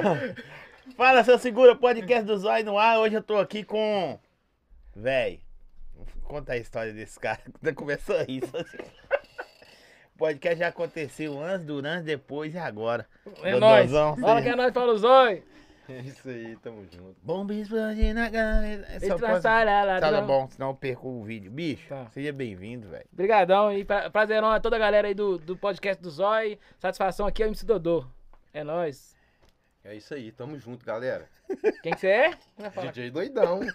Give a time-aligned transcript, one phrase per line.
[0.96, 2.98] Fala, seu segura, podcast do Zóio no ar.
[2.98, 4.18] Hoje eu tô aqui com.
[4.94, 5.40] Véi,
[6.24, 7.40] conta a história desse cara.
[7.74, 8.56] Começou isso.
[8.56, 8.78] Assim.
[10.14, 13.06] O podcast já aconteceu antes, durante, depois e agora.
[13.42, 13.90] É nóis.
[13.90, 15.42] Fala que é nóis, fala o zóio.
[15.88, 17.14] É isso aí, tamo junto.
[17.22, 18.26] Bomba explode na.
[18.26, 19.16] É só
[20.00, 21.50] Tá bom, senão eu perco o vídeo.
[21.50, 22.06] Bicho, Tá.
[22.10, 23.06] seja bem-vindo, velho.
[23.12, 26.58] Obrigadão e pra- prazerão a toda a galera aí do, do podcast do Zóio.
[26.78, 28.04] Satisfação aqui é o MC Dodô.
[28.52, 29.15] É nóis.
[29.88, 31.28] É isso aí, tamo junto, galera.
[31.82, 32.30] Quem que você é?
[32.58, 32.90] Vai falar.
[32.92, 33.60] DJ doidão.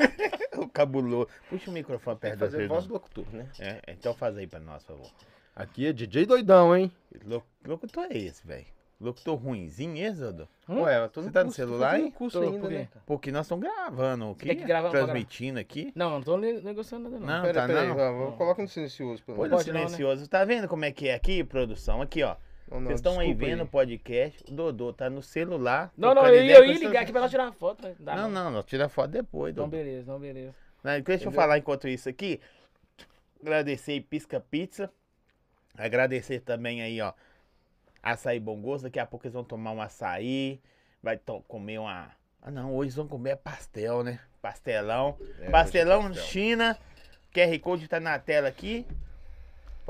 [0.58, 1.30] O cabuloso.
[1.50, 3.48] Puxa o microfone Tem perto que do fazer voz do locutor, né?
[3.58, 5.10] É, então faz aí pra nós, por favor.
[5.56, 6.92] Aqui é DJ doidão, hein?
[7.26, 8.66] Lo- Locutor é esse, velho?
[9.00, 10.48] Locutor ruimzinho esse, Dodô?
[10.68, 10.82] Hum?
[10.82, 12.12] Ué, eu tô Você tá no curso, celular aí?
[12.12, 12.76] curso Tô, ainda, por quê?
[12.76, 12.88] né?
[13.06, 15.92] Porque nós estamos gravando aqui, Tem que gravar transmitindo aqui.
[15.96, 17.26] Não, não tô ne- negociando nada não.
[17.28, 17.96] Não, Pera, tá pera aí, não.
[17.96, 19.24] vamos- vamos- coloca no silencioso.
[19.26, 19.42] Menos.
[19.44, 19.86] no Pode não, né?
[19.88, 20.28] silencioso.
[20.30, 22.02] Tá vendo como é que é aqui, produção?
[22.02, 22.36] Aqui, ó.
[22.72, 24.50] Não, não, Vocês estão aí vendo o podcast.
[24.50, 25.92] O Dodô tá no celular.
[25.98, 27.86] Não, não, eu, eu ia ligar aqui pra nós tirar uma foto.
[28.00, 28.64] Dá Não, não, não.
[28.64, 29.78] Tira foto depois, Então Dodô.
[29.84, 30.56] beleza, então beleza.
[30.82, 32.40] Mas Deixa eu falar enquanto isso aqui.
[33.42, 34.90] Agradecer aí Pisca Pizza.
[35.78, 37.12] Agradecer também aí, ó.
[38.02, 38.84] Açaí Bom Gosto.
[38.84, 40.62] Daqui a pouco eles vão tomar um açaí.
[41.04, 42.10] Vai comer uma.
[42.42, 42.74] Ah, não.
[42.74, 44.20] Hoje eles vão comer pastel, né?
[44.42, 45.18] Pastelão.
[45.40, 46.26] É, Pastelão hoje é pastel.
[46.32, 46.78] China.
[47.34, 48.86] QR Code tá na tela aqui.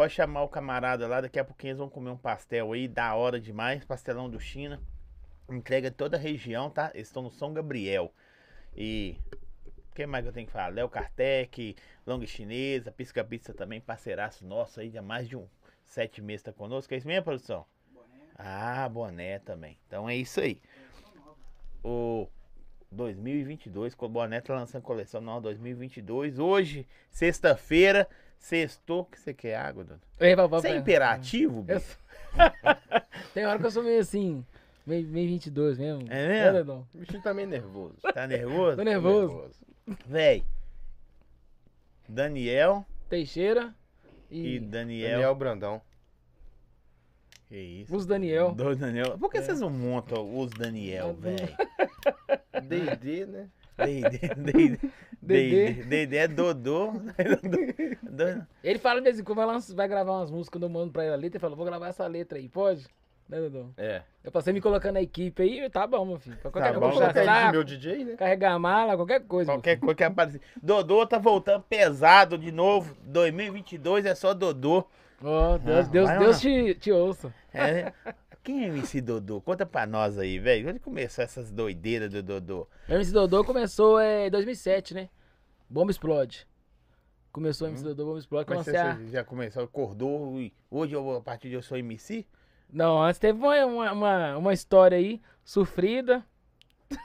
[0.02, 1.21] Pode chamar o camarada lá.
[1.21, 2.88] Daqui a pouquinho eles vão comer um pastel aí.
[2.88, 3.85] Da hora demais.
[3.85, 4.81] Pastelão do China.
[5.47, 6.89] Entrega toda a região, tá?
[6.95, 8.11] Eles estão no São Gabriel.
[8.75, 9.16] E.
[9.91, 10.69] O que mais que eu tenho que falar?
[10.69, 15.47] Léo Kartek, Long Chinesa, Pisca Pizza também, parceiraço nosso aí, já mais de um
[15.85, 16.91] sete meses tá conosco.
[16.95, 17.63] É isso mesmo, produção?
[18.36, 19.77] Ah, boné também.
[19.86, 20.59] Então é isso aí.
[21.83, 22.27] O
[22.91, 26.39] 2022, com o boné tá lançando coleção nova 2022.
[26.39, 28.09] Hoje, sexta-feira,
[28.42, 29.02] sextou.
[29.02, 30.02] O que você quer, água, Dudu?
[30.50, 31.97] Você é imperativo, Eu bicho?
[33.33, 34.45] Tem hora que eu sou meio assim,
[34.86, 36.06] meio, meio 22 mesmo.
[36.09, 36.53] É mesmo?
[36.58, 36.88] Dedão?
[36.94, 37.95] O bichinho tá meio nervoso.
[38.14, 38.78] Tá nervoso?
[38.78, 39.52] Tô nervoso.
[40.06, 40.44] Véi.
[42.08, 43.73] Daniel Teixeira
[44.30, 45.11] e e, Daniel.
[45.11, 45.82] Daniel Brandão.
[47.48, 47.95] Que isso?
[47.95, 48.54] os Daniel.
[48.54, 49.17] Dois Daniel.
[49.17, 49.42] Por que É.
[49.42, 51.55] vocês não montam os Daniel, velho?
[52.64, 53.49] D&D, né?
[53.77, 54.80] Deide,
[55.87, 56.93] Deide é Dodô.
[58.64, 59.37] Ele fala de vez em quando,
[59.75, 61.87] vai, gravar umas músicas, quando eu mando pra ele a letra, ele fala, vou gravar
[61.87, 62.86] essa letra aí, pode?
[63.30, 63.70] Né, Dodô?
[63.77, 64.02] É.
[64.23, 66.36] Eu passei me colocando na equipe aí, tá bom, meu filho.
[66.37, 66.89] Pra qualquer Tá coisa, bom.
[66.91, 68.15] puxar Coloca ele de saco, meu DJ, né?
[68.17, 69.52] carregar a mala, qualquer coisa.
[69.52, 70.41] Qualquer coisa que aparecer.
[70.61, 72.95] Dodô tá voltando pesado de novo.
[73.03, 74.86] 2022 é só Dodô.
[75.23, 77.33] Ó, Deus, Ah, Deus, vai Deus te, te ouça.
[77.53, 77.93] É.
[78.43, 79.39] Quem é MC Dodô?
[79.39, 80.67] Conta pra nós aí, velho.
[80.70, 82.67] Onde começou essas doideiras do Dodô?
[82.89, 85.09] O MC Dodô começou é, em 2007, né?
[85.71, 86.48] Bomba Explode.
[87.32, 87.71] Começou o.
[87.71, 88.45] MC Dodô, Bomba Explode.
[88.45, 91.61] que eu Mas você, a- já começou, acordou e hoje eu, a partir de eu
[91.61, 92.26] sou MC?
[92.71, 96.26] Não, antes teve uma, uma, uma, uma história aí, sofrida.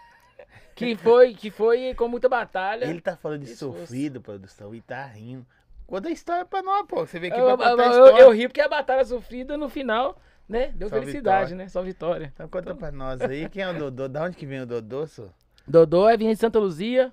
[0.75, 2.85] Que foi, que foi com muita batalha.
[2.85, 5.47] Ele tá falando de Isso, sofrido, produção, e tá rindo.
[5.87, 7.07] Conta a história pra nós, pô.
[7.07, 8.23] Você veio aqui Eu, pra eu, contar a eu, história.
[8.25, 10.73] eu ri porque a batalha sofrida no final, né?
[10.75, 11.57] Deu Só felicidade, vitória.
[11.65, 11.69] né?
[11.71, 12.31] Só vitória.
[12.35, 14.07] Então conta pra nós aí, quem é o Dodô?
[14.07, 15.29] Da onde que vem o Dodô, só?
[15.67, 17.11] Dodô é vinha de Santa Luzia,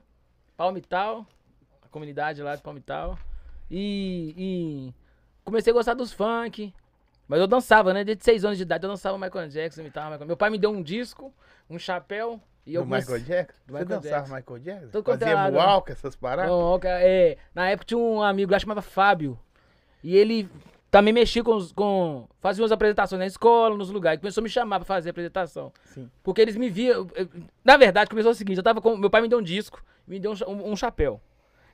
[0.58, 1.26] Palmital,
[1.94, 3.18] comunidade lá de Palmital.
[3.72, 4.94] E, e
[5.46, 6.74] comecei a gostar dos funk.
[7.28, 8.04] Mas eu dançava, né?
[8.04, 10.72] Desde 6 anos de idade eu dançava Michael Jackson, imitava Michael Meu pai me deu
[10.72, 11.34] um disco,
[11.70, 13.62] um chapéu e eu do Michael Jackson?
[13.66, 14.36] do Você Michael dançava Jackson.
[14.36, 14.98] Michael Jackson?
[15.00, 16.52] É Fazia lado, mualca, essas paradas?
[16.52, 19.40] Não, cara, é, na época tinha um amigo lá chamava Fábio.
[20.04, 20.50] E ele
[20.92, 22.28] também mexia com, com.
[22.42, 24.20] Fazia umas apresentações na escola, nos lugares.
[24.20, 25.72] Começou a me chamar pra fazer apresentação.
[25.86, 26.12] Sim.
[26.22, 27.08] Porque eles me viam.
[27.64, 28.98] Na verdade, começou o seguinte: eu tava com.
[28.98, 31.20] Meu pai me deu um disco, me deu um- um chapéu.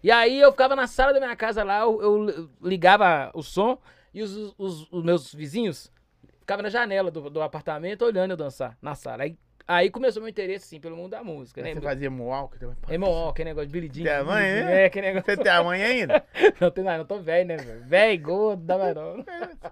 [0.04, 3.78] E aí eu ficava na sala da minha casa lá, eu, eu ligava o som
[4.14, 5.92] e os, os- os meus vizinhos
[6.40, 9.24] ficavam na janela do, do apartamento olhando eu dançar na sala.
[9.24, 9.38] Aí,
[9.68, 11.74] aí começou meu interesse, assim, pelo mundo da música, né?
[11.74, 12.76] Você fazia mualca também?
[12.88, 14.04] É mó, aquele negócio de Jean.
[14.06, 14.82] Tem a mãe, Billie Jean, né?
[14.82, 15.26] É, aquele negócio.
[15.36, 16.26] Você tem a mãe ainda?
[16.62, 17.84] Não tem nada, não tô velho, né, velho?
[17.86, 19.24] Velho, gordo, dá mais não.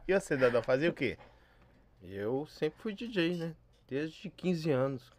[0.08, 1.18] E você, Dodô, fazia o quê?
[2.04, 3.54] Eu sempre fui DJ, né?
[3.90, 5.12] Desde 15 anos.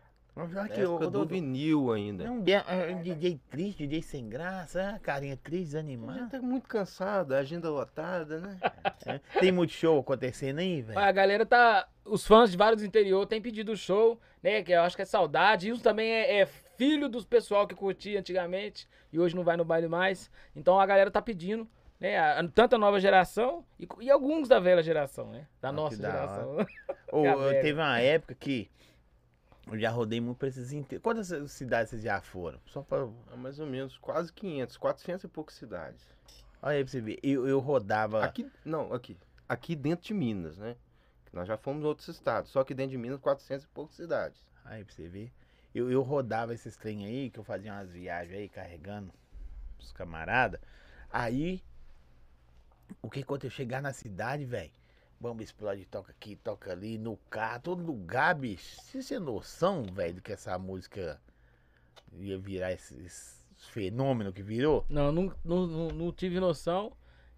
[0.61, 1.27] Aqui, época o do Dodô.
[1.27, 2.25] vinil ainda.
[2.25, 6.31] Não, é, é, DJ triste, DJ sem graça, ah, carinha triste, Já desanimado.
[6.31, 8.59] tá muito cansado, agenda lotada, né?
[9.07, 9.21] É.
[9.41, 10.99] Tem muito show acontecendo aí, velho?
[10.99, 11.89] A galera tá.
[12.05, 14.63] Os fãs de vários do interior têm pedido show, né?
[14.63, 15.69] Que eu acho que é saudade.
[15.69, 19.65] Isso também é, é filho dos pessoal que curtia antigamente e hoje não vai no
[19.65, 20.31] baile mais.
[20.55, 21.67] Então a galera tá pedindo,
[21.99, 22.17] né?
[22.19, 25.47] a- Tanto a nova geração e, e alguns da velha geração, né?
[25.61, 26.67] Da Ah, nossa que geração.
[27.13, 28.71] Ou, É eu- teve uma época que
[29.71, 31.03] eu já rodei muito pra esses inteiros.
[31.03, 32.59] Quantas cidades vocês já foram?
[32.67, 33.09] Só pra.
[33.33, 36.05] Há mais ou menos quase 500, 400 e poucas cidades.
[36.63, 37.19] Olha aí pra você ver.
[37.23, 38.25] Eu, eu rodava.
[38.25, 39.17] Aqui, não, aqui.
[39.49, 40.77] Aqui dentro de Minas, né?
[41.33, 44.43] Nós já fomos em outros estados, só que dentro de Minas, 400 e poucas cidades.
[44.65, 45.33] Aí pra você ver.
[45.75, 49.13] Eu, eu rodava esses trem aí, que eu fazia umas viagens aí, carregando
[49.79, 50.61] os camaradas.
[51.11, 51.63] Aí,
[53.03, 53.55] o que aconteceu?
[53.55, 54.73] Chegar na cidade, velho.
[55.21, 58.81] Bomba explode, toca aqui, toca ali, no carro, todo lugar, bicho.
[58.81, 61.21] Você tem noção, velho, que essa música
[62.21, 63.43] ia virar esse, esse
[63.73, 64.87] fenômeno que virou?
[64.89, 66.93] Não, não, não, não, tive noção.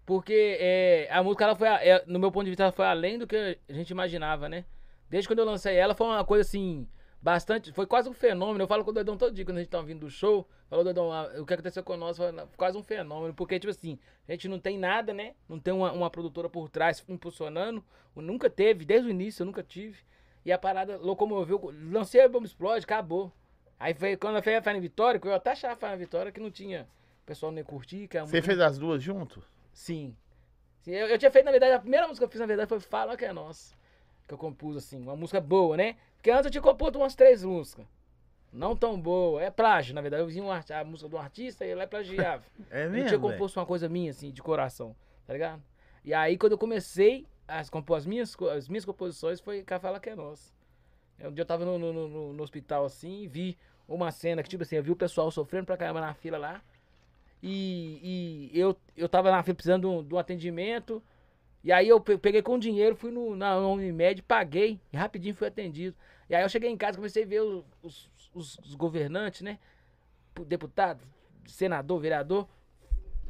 [0.05, 3.17] Porque é, a música, ela foi, é, no meu ponto de vista, ela foi além
[3.17, 4.65] do que a gente imaginava, né?
[5.09, 6.87] Desde quando eu lancei ela, foi uma coisa assim,
[7.21, 7.71] bastante.
[7.71, 8.63] Foi quase um fenômeno.
[8.63, 10.47] Eu falo com o Doidão todo dia quando a gente tá vindo do show.
[10.69, 11.09] Falou, Doidão,
[11.39, 12.27] o que aconteceu com nós foi
[12.57, 13.33] quase um fenômeno.
[13.33, 15.35] Porque, tipo assim, a gente não tem nada, né?
[15.47, 17.83] Não tem uma, uma produtora por trás impulsionando.
[18.15, 19.99] Nunca teve, desde o início, eu nunca tive.
[20.43, 21.73] E a parada locomoveu.
[21.91, 23.31] Lancei a Bomba Explode, acabou.
[23.79, 26.31] Aí foi quando eu fiz a Fana Vitória, que eu até achava a Fana Vitória
[26.31, 26.87] que não tinha.
[27.23, 29.43] O pessoal nem curtia, que Você fez as duas juntos?
[29.73, 30.15] Sim.
[30.81, 32.67] Sim, eu, eu tinha feito, na verdade, a primeira música que eu fiz, na verdade,
[32.67, 33.75] foi Fala Que É Nossa.
[34.31, 35.97] Que eu compus, assim, uma música boa, né?
[36.15, 37.85] Porque antes eu tinha composto umas três músicas.
[38.49, 39.41] Não tão boa.
[39.43, 40.23] É plágio, na verdade.
[40.23, 42.45] Eu vi um a música do artista e plagiava.
[42.71, 43.07] É eu não mesmo?
[43.09, 43.33] tinha velho?
[43.33, 44.95] composto uma coisa minha, assim, de coração.
[45.27, 45.61] Tá ligado?
[46.05, 50.11] E aí, quando eu comecei a compor as minhas, as minhas composições, foi Fala Que
[50.11, 50.53] É Nossa.
[51.19, 54.41] É, Um dia eu tava no, no, no- no hospital, assim, e vi uma cena
[54.41, 56.61] que, tipo assim, eu vi o pessoal sofrendo pra caramba na fila lá.
[57.43, 61.03] E, e eu, eu tava na fila precisando de um, de um atendimento.
[61.63, 65.47] E aí eu pe- peguei com dinheiro, fui no, na Unimed, paguei e rapidinho fui
[65.47, 65.95] atendido.
[66.29, 69.59] E aí eu cheguei em casa, comecei a ver os, os- os- os governantes, né?
[70.47, 71.03] Deputado,
[71.45, 72.47] senador, vereador.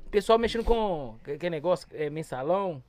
[0.10, 2.83] Pessoal mexendo com aquele negócio, é, mensalão.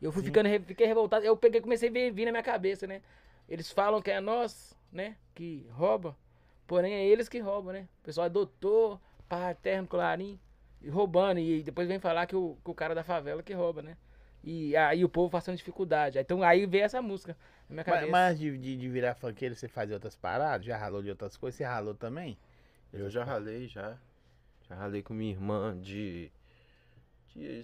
[0.00, 0.26] Eu fui Sim.
[0.26, 1.24] ficando, fiquei revoltado.
[1.24, 3.00] Eu peguei, comecei a vir, vir na minha cabeça, né?
[3.48, 5.16] Eles falam que é nós, né?
[5.34, 6.16] Que rouba.
[6.66, 7.88] Porém é eles que roubam, né?
[8.02, 10.38] O pessoal é doutor, pá, terno, clarim,
[10.82, 11.38] e roubando.
[11.40, 13.96] E depois vem falar que o, que o cara da favela que rouba, né?
[14.48, 16.18] E aí o povo passando dificuldade.
[16.20, 17.36] Então aí veio essa música
[17.68, 18.12] na minha Mas, cabeça.
[18.12, 20.64] mas de, de, de virar funkeiro, você fazia outras paradas?
[20.64, 21.56] Já ralou de outras coisas?
[21.58, 22.38] Você ralou também?
[22.92, 23.98] Eu já ralei, já.
[24.68, 26.30] Já ralei com minha irmã de,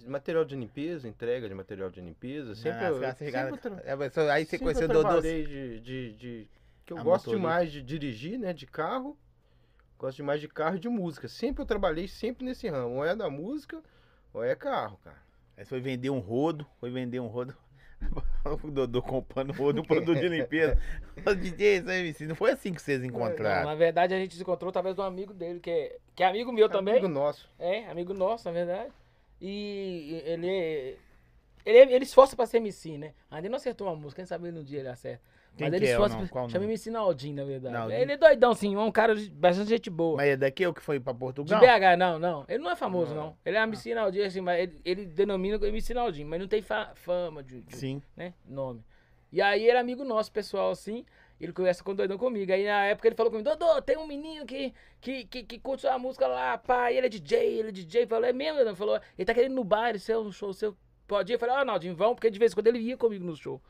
[0.07, 2.53] material de limpeza, entrega de material de limpeza.
[2.53, 4.99] Sempre, Ah, eu, você- você- sempre, eu tra- é, mas Aí você sempre conheceu eu
[4.99, 5.21] o Dodô.
[5.21, 6.47] de, de, de-
[6.85, 7.31] Que eu A gosto motorista.
[7.47, 8.51] demais de dirigir, né?
[8.51, 9.17] De carro.
[9.97, 11.29] Gosto demais de carro e de música.
[11.29, 12.95] Sempre eu trabalhei sempre nesse ramo.
[12.95, 13.81] Ou é da música,
[14.33, 15.23] ou é carro, cara.
[15.57, 17.55] Aí foi vender um rodo, foi vender um rodo.
[18.63, 20.77] o Dodô comprando rodo, um produto de limpeza.
[21.39, 21.81] DJ,
[22.27, 23.69] não foi assim que vocês Não, encontraram.
[23.69, 26.27] na verdade a gente se encontrou através de um amigo dele, que é, que é
[26.27, 26.95] amigo meu também.
[26.95, 27.49] Amigo nosso.
[27.57, 28.91] É, amigo nosso, na verdade.
[29.41, 30.95] E ele é-
[31.65, 33.13] ele, ele esforça pra ser MC, né?
[33.31, 35.23] Ainda não acertou uma música, quem sabe no dia ele acerta.
[35.55, 36.27] Quem Mas que ele é o esforça nome?
[36.27, 36.33] pra...
[36.33, 36.65] Qual o Chama?
[36.65, 37.73] MC Naldinho, na verdade.
[37.75, 37.99] Naldinho.
[38.01, 40.17] Ele é doidão, assim, é um cara de bastante gente boa.
[40.17, 41.59] Mas é daqui ou que foi pra De Portugal?
[41.61, 42.45] BH, não, não.
[42.49, 43.23] Ele não é famoso, Não.
[43.27, 43.37] não.
[43.45, 46.91] Ele é MC Naldinho, assim, mas ele, ele denomina MC Naldinho, mas não tem fa-
[46.95, 48.01] fama de, de- Sim.
[48.17, 48.83] né, nome.
[49.31, 51.05] E aí ele é amigo nosso, pessoal, assim.
[51.41, 52.51] Ele conversa com o doidão comigo.
[52.51, 55.81] Aí na época ele falou comigo, Dodô, tem um menino que, que, que, que curte
[55.81, 58.05] sua música lá, pá, ele é DJ, ele é DJ.
[58.07, 60.75] Falou, é mesmo, Ele falou, ele tá querendo ir no bar, seu, no show seu.
[61.05, 61.35] Pode ir?
[61.35, 63.61] Eu falei, ó, Naldinho, vamos, porque de vez em quando ele ia comigo no show.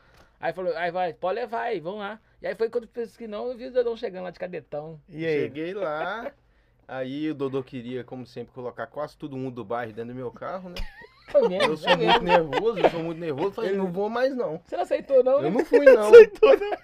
[0.43, 2.19] Aí falou, aí vai, pode levar aí, vamos lá.
[2.41, 4.37] E aí foi quando eu pensei que não, eu vi o Dodão chegando lá de
[4.39, 4.99] cadetão.
[5.07, 5.39] E aí?
[5.43, 6.31] Cheguei lá.
[6.85, 10.29] Aí o Dodô queria, como sempre, colocar quase todo mundo do bairro dentro do meu
[10.31, 10.75] carro, né?
[11.31, 12.11] Foi mesmo, Eu sou mesmo.
[12.11, 13.51] muito nervoso, eu sou muito nervoso.
[13.53, 14.59] Falei, não vou mais não.
[14.65, 15.49] Você não aceitou, não, Eu né?
[15.51, 16.11] não fui não.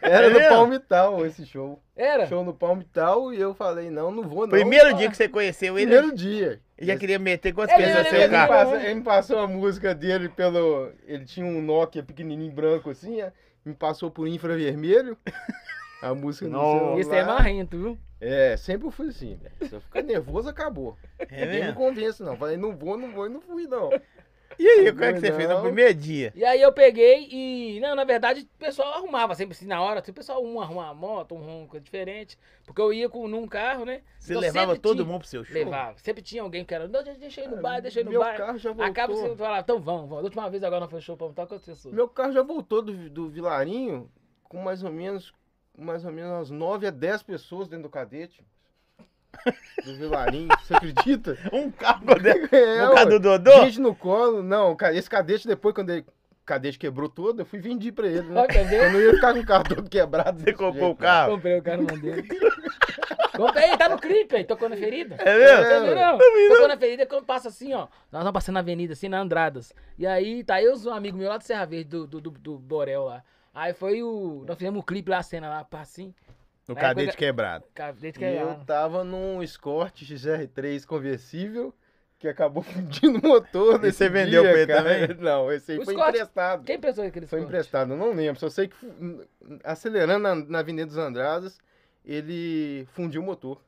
[0.02, 0.50] Era É no mesmo?
[0.56, 1.80] Palmital esse show.
[1.96, 2.26] Era?
[2.26, 4.50] Show no Palmital e eu falei, não, não vou não.
[4.50, 6.62] Primeiro dia que você conheceu ele, Primeiro dia.
[6.78, 8.76] ele já queria meter quantas Ele- pessoas no seu carro?
[8.78, 10.90] ele me passou a música dele pelo.
[11.06, 13.34] Ele tinha um Nokia pequenininho branco assim, é,
[13.70, 15.18] me passou por infravermelho.
[16.02, 17.00] A música celular.
[17.00, 17.98] Esse é marrento, viu?
[18.22, 19.70] É, sempre eu fui assim, velho.
[19.70, 20.98] Se eu ficar nervoso, acabou.
[21.18, 21.76] É Ninguém me mesmo?
[21.76, 22.38] convence, não.
[22.38, 23.90] Falei, não vou, não vou e não fui, não.
[24.58, 26.34] E aí, como é que você fez no primeiro dia?
[26.36, 27.80] E aí eu peguei e.
[27.80, 30.00] Não, na verdade, o pessoal arrumava sempre assim na hora.
[30.00, 32.38] assim, O pessoal um arruma uma moto, um coisa diferente.
[32.66, 34.02] Porque eu ia com, num carro, né?
[34.20, 35.54] Você Então levava todo tinha- mundo pro seu show?
[35.56, 35.98] Levava.
[36.00, 36.88] Sempre tinha alguém que era.
[36.88, 38.38] Não, ir no bar, ir no Meu bar.
[38.38, 38.86] carro já voltou.
[38.92, 40.18] Acaba você falava, então vamos, vamos.
[40.18, 41.94] Da última vez agora não foi show pra montar com as pessoas.
[41.94, 44.12] Meu carro já voltou do, do Vilarinho
[44.44, 45.34] com mais ou menos,
[45.78, 48.44] mais ou menos umas 9 a 10 pessoas dentro do cadete.
[49.86, 51.38] Do Vilarinho, você acredita?
[51.54, 52.04] Um carro
[52.52, 53.06] É, ué.
[53.06, 53.52] do Dodô?
[53.64, 57.60] Gente no colo, não, esse cadete depois, quando ele, o cadete quebrou todo, eu fui
[57.60, 58.46] vender pra ele, né?
[58.72, 60.42] Eu não ia ficar com o carro todo quebrado.
[60.42, 61.32] Você comprou jeito, o carro?
[61.34, 62.28] Comprei o carro no dele.
[63.36, 65.16] Comprei, tá no clipe aí, tocou na ferida.
[65.20, 65.88] É mesmo?
[65.88, 65.96] Ué.
[65.96, 66.18] não?
[66.18, 67.88] Tocou na ferida quando passa assim, ó.
[68.12, 69.74] Nós vamos passando na avenida, assim, na Andradas.
[69.98, 72.32] E aí, tá eu e um amigo meu lá do Serra Verde, do, do, do,
[72.32, 73.24] do Borel lá.
[73.54, 74.44] Aí foi o.
[74.46, 76.14] Nós fizemos um clipe lá, a cena lá, pá, assim.
[76.70, 77.66] No Aí cadete depois- quebrado.
[77.74, 78.66] Cadete E eu quebrado.
[78.66, 81.74] tava num Escort XR3 conversível
[82.20, 85.08] que acabou fundindo o motor E nesse você vendeu dia, pra ele cara.
[85.08, 85.18] também?
[85.24, 86.64] Não, esse aí O foi Escort- emprestado.
[86.66, 88.40] Quem pensou que ele Foi emprestado, eu não lembro.
[88.40, 88.76] Só sei que
[89.64, 91.58] acelerando na, na Avenida dos Andradas,
[92.06, 93.60] ele fundiu o motor.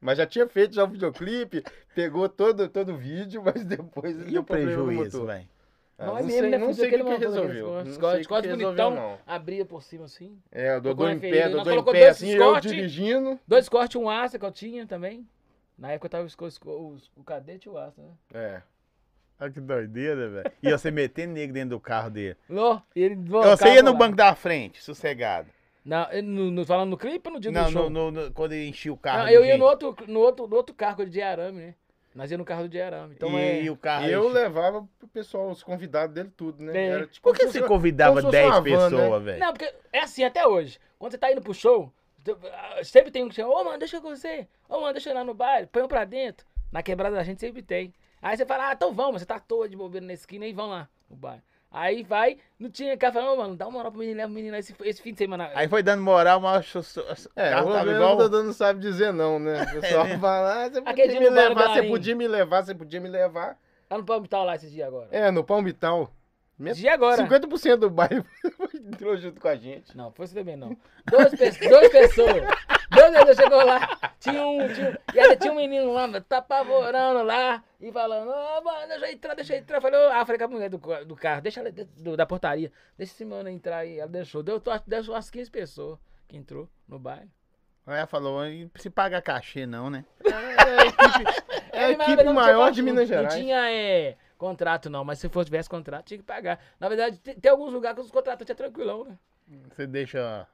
[0.00, 4.34] Mas já tinha feito já o videoclipe, pegou todo, todo o vídeo, mas depois ele
[4.34, 5.48] E o prejuízo, velho?
[5.98, 6.58] Ah, Não é não mesmo, sei, né?
[6.58, 7.72] não sei o que, aquele que resolveu.
[7.84, 8.90] Não Scott- o Scott que resolveu, bonitão.
[8.94, 9.18] não.
[9.26, 10.38] Abria por cima assim.
[10.52, 12.68] É, o Dodô em pé, Dodô em pé, dois assim, eu Scott.
[12.68, 13.40] dirigindo.
[13.48, 15.26] Dois cortes, um Astra que eu tinha também.
[15.78, 18.10] Na época eu tava os- os- o cadete e o Astra, né?
[18.34, 18.62] É.
[19.40, 20.52] Olha que doideira, velho.
[20.62, 22.36] E você metendo negro dentro do carro dele.
[22.48, 25.48] Lô, e ele Você ia no banco da frente, sossegado.
[25.84, 27.88] Não, ele no, no- falando no clipe ou no dia Não, do show?
[27.90, 29.24] no- no- quando ele enchia o carro.
[29.24, 29.60] Não, eu ia gente.
[29.60, 31.74] no outro, no, outro, no outro carro de arame, né?
[32.16, 33.14] Nós ia no carro do arame.
[33.14, 33.62] Então e, é...
[33.62, 34.06] e o carro.
[34.06, 36.76] eu levava pro pessoal, os convidados dele, tudo, né?
[36.76, 36.86] É.
[36.86, 38.96] Era tipo Por que você fosse- convidava como se fosse 10 uma van, né?
[38.96, 39.38] pessoas, velho?
[39.38, 40.78] Não, porque é assim até hoje.
[40.98, 41.92] Quando você tá indo pro show,
[42.26, 44.48] ah, sempre tem um que chama, ô mano, deixa eu com você.
[44.66, 46.46] Ô mano, deixa eu ir lá no baile, põe pra dentro.
[46.72, 47.92] Na quebrada da gente sempre tem.
[48.22, 50.54] Aí você fala, ah, então vamos, você tá à toa de bobeira na esquina e
[50.54, 51.42] vão lá no baile.
[51.76, 54.34] Aí vai, não tinha cara falando, ô mano, dá uma moral pro menino, leva o
[54.34, 55.50] menino esse, esse fim de semana.
[55.54, 56.72] Aí foi dando moral, mas
[57.36, 58.14] É, carro o tava igual.
[58.14, 59.62] o Dodô não sabe dizer não, né?
[59.62, 60.20] O pessoal mesmo?
[60.20, 63.58] fala, ah, você podia dia me levar, você podia me levar, você podia me levar.
[63.90, 65.08] Lá no Palmital lá esses dias agora.
[65.10, 66.10] É, no Palmital.
[66.58, 67.22] Esse dia agora.
[67.26, 68.24] 50% do bairro
[68.74, 69.94] entrou junto com a gente.
[69.96, 70.76] Não, foi você também não.
[71.10, 72.34] Duas, pe duas pessoas.
[72.90, 74.12] Duas pessoas chegou lá.
[74.18, 78.30] Tinha um, tinha, um- e ainda tinha um menino lá, tá apavorando lá e falando,
[78.30, 79.76] ô, mano, deixa eu entrar, deixa eu entrar.
[79.78, 82.24] Eu falei, ô, ah, falei com a mulher do, do carro, deixa ela do- da
[82.24, 83.98] portaria, deixa esse mano entrar aí.
[83.98, 84.42] Ela deixou.
[84.42, 87.30] Deu, deu umas 15 pessoas que entrou no baile.
[87.86, 90.04] Aí ela falou, "E se paga cachê não, né?
[90.24, 93.08] É a equipe, é a Ele, mas, equipe não tinha maior con- de não- Minas
[93.10, 93.34] Não Gerais.
[93.34, 94.16] tinha é,
[94.48, 96.58] contrato não, mas se fosse tivesse contrato, tinha que pagar.
[96.80, 99.18] Na verdade, tem, tem alguns lugares que os contratantes é tranquilão, né?
[99.70, 100.46] Você deixa.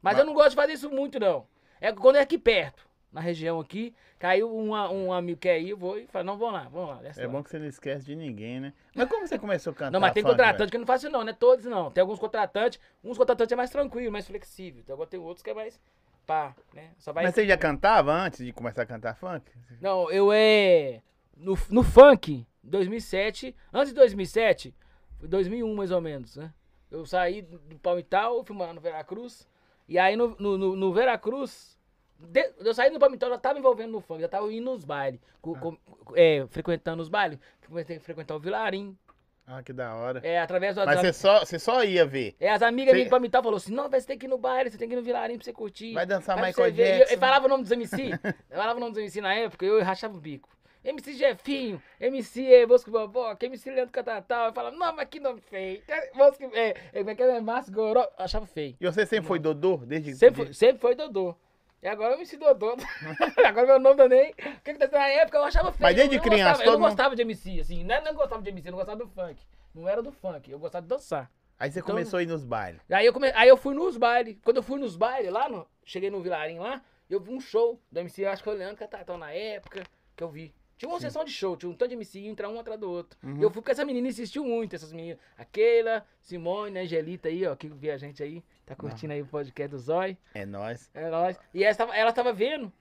[0.00, 1.46] Mas eu não gosto de fazer isso muito, não.
[1.80, 5.60] É quando é aqui perto, na região aqui, caiu um, a- um amigo que quer
[5.60, 7.00] ir, eu vou e falo, não, vamos lá, vamos lá.
[7.16, 7.32] É lá.
[7.32, 8.72] bom que você não esquece de ninguém, né?
[8.94, 9.90] Mas como você começou a cantar?
[9.92, 10.70] Não, mas tem funk, contratante velho?
[10.70, 11.90] que eu não faço não, não é todos não.
[11.90, 14.80] Tem alguns contratantes, uns contratantes é mais tranquilo, mais flexível.
[14.80, 15.78] Então, agora tem outros que é mais
[16.26, 16.90] pá, né?
[16.98, 17.24] Só vai...
[17.24, 19.44] Mas você já cantava antes de começar a cantar funk?
[19.80, 21.02] Não, eu é...
[21.36, 24.74] No, no funk, 2007, antes de 2007,
[25.18, 26.52] foi 2001 mais ou menos, né?
[26.90, 29.46] Eu saí do Palmital, fui morar no Veracruz,
[29.88, 31.78] e aí no, no, no- no Veracruz,
[32.18, 35.20] de- eu saí do Palmital, já tava envolvendo no funk, já tava indo nos bailes,
[35.40, 35.78] co-
[36.14, 38.96] é, frequentando os bailes, comecei a frequentar o Vilarim,
[39.46, 40.20] Ah, que da hora.
[40.22, 40.84] é, através do...
[40.84, 42.36] Mas você só, só ia ver.
[42.38, 44.38] É, as amigas Você- minhas do Palmital falaram assim, não, você tem que ir no
[44.38, 45.94] baile, você tem que ir no Vilarim pra você curtir.
[45.94, 47.14] Vai dançar Michael Jackson.
[47.14, 48.10] Eu falava o nome dos MC.
[48.50, 50.48] eu falava o nome dos MC na época, eu rachava o bico.
[50.84, 54.46] MC Jefinho, MC é, Bosco Boboca, MC Leandro Catatal.
[54.48, 55.82] Eu falava, não, mas que nome feio.
[56.14, 57.40] Bosco, é, é, como é que é?
[57.40, 58.02] Márcio Goró.
[58.02, 58.76] Eu achava feio.
[58.80, 59.76] E você sempre foi Dodô?
[59.78, 61.36] Desde Sempre, foi- sempre foi Dodô.
[61.82, 62.76] E agora eu me Dodô.
[63.44, 64.30] agora meu nome também.
[64.30, 65.82] O que que tá na época eu achava feio.
[65.82, 67.84] Mas desde eu não criança, gostava, eu todo não mundo- gostava de MC, assim.
[67.84, 69.42] Não, é- não gostava de MC, eu não gostava do funk.
[69.74, 71.30] Não era do funk, eu gostava de dançar.
[71.58, 72.80] Aí você Então- começou a ir nos bailes.
[72.90, 73.30] Aí eu, come...
[73.34, 74.36] aí eu fui nos bailes.
[74.44, 75.66] Quando eu fui nos bailes lá, no...
[75.84, 79.16] cheguei no Vilarim lá, eu vi um show do MC, acho que o Leandro Catatão
[79.16, 79.82] na época,
[80.16, 80.52] que eu vi.
[80.82, 83.16] Tinha uma sessão de show, tinha um tanto de MC, entra um atrás do outro.
[83.22, 83.36] Uhum.
[83.36, 85.16] E eu fui porque essa menina insistiu muito, essas meninas.
[85.38, 89.22] A Keila, Simone, a Angelita aí, ó, que vê a gente aí, tá curtindo aí
[89.22, 90.18] o podcast do Zói.
[90.34, 90.90] É nóis.
[90.92, 91.38] É nóis.
[91.54, 92.72] E ela tava, ela tava vendo.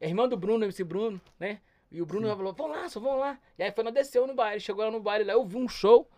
[0.00, 1.60] É irmã do Bruno, MC Bruno, né?
[1.92, 3.38] E o Bruno falou, vamos lá, só vamos lá.
[3.58, 5.68] E aí foi, nós desceu no baile, chegou lá no baile, lá eu vi um
[5.68, 6.08] show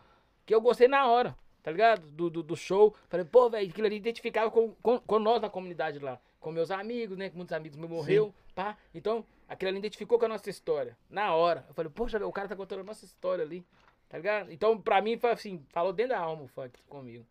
[0.45, 2.07] que eu gostei na hora, tá ligado?
[2.07, 2.95] Do, do, do show.
[3.09, 6.21] Falei, pô, velho, aquilo ali identificava com, com, com nós na comunidade lá.
[6.39, 7.29] Com meus amigos, né?
[7.29, 8.79] Que muitos amigos meus morreu, pá.
[8.95, 10.97] Então, aquilo ali identificou com a nossa história.
[11.09, 11.65] Na hora.
[11.69, 13.65] Eu falei, poxa, o cara tá contando a nossa história ali.
[14.09, 14.53] Tá ligado?
[14.53, 17.27] Então, pra mim, foi assim, falou dentro da alma o funk comigo.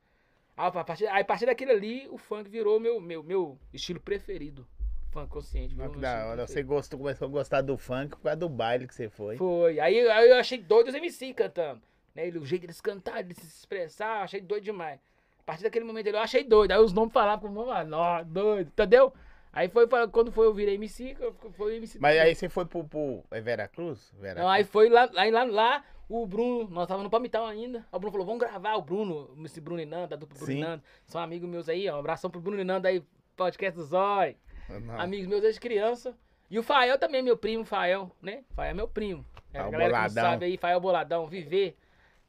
[0.57, 4.00] Aí, a partir, aí, a partir daquilo ali, o funk virou meu, meu, meu estilo
[4.00, 4.67] preferido.
[5.12, 5.75] Funk consciente.
[5.75, 6.48] meu da hora.
[6.48, 9.38] Você gostou, começou a gostar do funk por causa do baile que você foi.
[9.38, 9.79] Foi.
[9.79, 11.81] Aí, aí eu achei doido os MC cantando.
[12.13, 12.27] Né?
[12.29, 15.00] O jeito deles cantarem, de se expressar, eu achei doido demais.
[15.39, 16.72] A partir daquele momento eu achei doido.
[16.72, 19.13] Aí os nomes falavam como, ah, nó, doido, entendeu?
[19.55, 21.97] Aí foi pra- quando foi eu virei MC, eu- foi MC.
[22.00, 24.12] Mas aí você foi pro, pro é Veracruz?
[24.19, 24.43] Veracruz.
[24.43, 27.79] Não, aí foi lá, aí lá, lá, o Bruno, nós tava no Palmital ainda.
[27.79, 30.57] Aí o Bruno falou, vamos gravar o Bruno, esse Bruno e Nanda, dupla Bruno Sim.
[30.57, 30.83] e Nanda.
[31.05, 31.95] São amigos meus aí, ó.
[31.95, 33.01] Um abração pro Bruno e Nanda aí,
[33.38, 34.35] podcast do Zói.
[34.67, 35.00] Não.
[35.00, 36.13] Amigos meus desde criança.
[36.51, 38.43] E o Fael também, meu primo, Fael, né?
[38.55, 39.25] Fael é meu primo.
[39.53, 40.31] É, Ah, a galera que não Boladão.
[40.31, 41.77] sabe aí, Fael Boladão, Viver,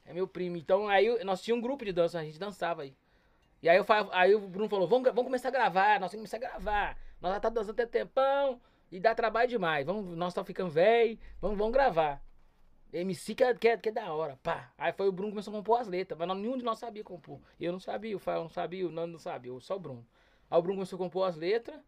[0.05, 0.55] é meu primo.
[0.55, 2.95] Então aí eu- nós tínhamos um grupo de dança, a gente dançava aí.
[3.61, 6.29] E aí, o Fael- aí o Bruno falou, vamos, vamos começar a gravar, nós temos
[6.29, 6.97] que começar a gravar.
[7.21, 8.59] Nós já tá dançando até tempão
[8.91, 9.85] e dá trabalho demais.
[9.85, 12.21] Vamos, nós estamos ficando velho, vamos, vamos gravar.
[12.93, 14.71] MC que é, que, é, que é da hora, pá.
[14.77, 17.03] Aí foi o Bruno que começou a compor as letras, mas nenhum de nós sabia
[17.03, 17.39] compor.
[17.59, 20.05] Eu não sabia, o Fael não sabia, o Nando não sabia, só o Bruno.
[20.49, 21.79] Aí o Bruno começou a compor as letras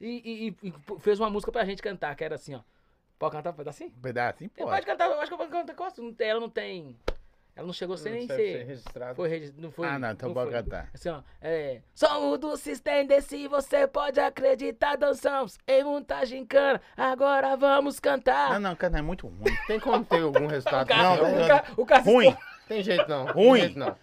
[0.00, 2.60] e, e- e fez uma música pra gente cantar, que era assim, ó.
[3.18, 3.90] Pode cantar um pedacinho?
[3.96, 4.70] Um pedacinho, pode.
[4.70, 5.76] pode cantar, eu acho que eu vou cantar,
[6.24, 6.96] Ela não tem.
[7.58, 8.64] Ela não chegou sem Não nem deve ser ser.
[8.66, 9.16] registrado.
[9.16, 9.88] Foi, regi- não foi.
[9.88, 10.62] Ah, não, então não pode foi.
[10.62, 10.88] cantar.
[10.94, 11.80] Assim, ó, é.
[11.92, 16.80] Somos do Sistema se você pode acreditar, dançamos em montagem cana.
[16.96, 18.52] Agora vamos cantar.
[18.52, 19.52] Não, não, cara, é muito ruim.
[19.66, 20.86] Tem como ter algum O resultado?
[20.86, 21.48] Cássio, Não, melhor?
[21.48, 22.36] não, o o Cássio Ruim.
[22.68, 23.26] Tem jeito não.
[23.26, 23.60] Ruim.
[23.60, 23.96] Tem jeito não.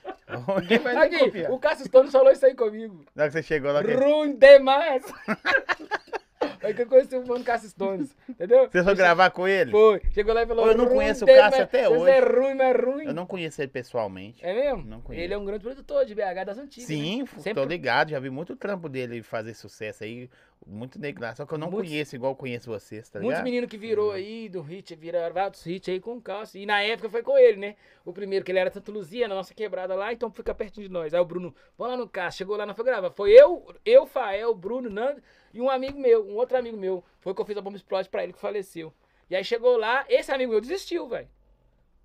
[0.60, 3.06] Ninguém vai Aqui, o Cássio Stone falou isso aí comigo.
[3.16, 3.82] Na hora que você chegou lá.
[3.82, 5.02] Ruim demais.
[6.62, 8.68] Aí que eu conheci o mano Cássio Stones, entendeu?
[8.70, 9.72] você foi gravar com ele?
[9.72, 10.02] Foi.
[10.12, 10.66] Chegou lá e falou.
[10.66, 11.28] Pô, eu não "Ruim conheço o.
[11.28, 12.12] Cássio até Você hoje.
[12.12, 13.06] é ruim, mas ruim.
[13.06, 14.46] Eu não conheço ele pessoalmente.
[14.46, 14.84] É mesmo?
[14.90, 15.24] Não conheço.
[15.24, 16.88] Ele é um grande produtor de BH das antigas.
[16.88, 17.28] Sim, né?
[17.38, 20.30] Sempre- tô ligado, já vi muito trampo dele fazer sucesso aí,
[20.66, 21.38] muito negado.
[21.38, 23.44] Só que eu não Muitos- conheço igual conheço vocês, tá Muitos ligado?
[23.46, 26.60] meninos que virou aí do hit, viraram vários hits aí com o Cássio.
[26.60, 27.76] E na época foi com ele, né?
[28.04, 30.92] O primeiro, que ele era Santa Luzia, na nossa quebrada lá, então fica pertinho de
[30.94, 31.14] nós.
[31.14, 33.12] Aí o Bruno, vamos lá no Cássio, chegou lá, não foi gravar.
[33.12, 35.22] Foi eu, eu, Fael, Bruno, Nando
[35.56, 37.04] e um amigo meu, um outro amigo meu.
[37.22, 38.94] Foi que eu fiz a bomba explode pra ele que faleceu.
[39.30, 41.28] E aí chegou lá, esse amigo meu desistiu, velho.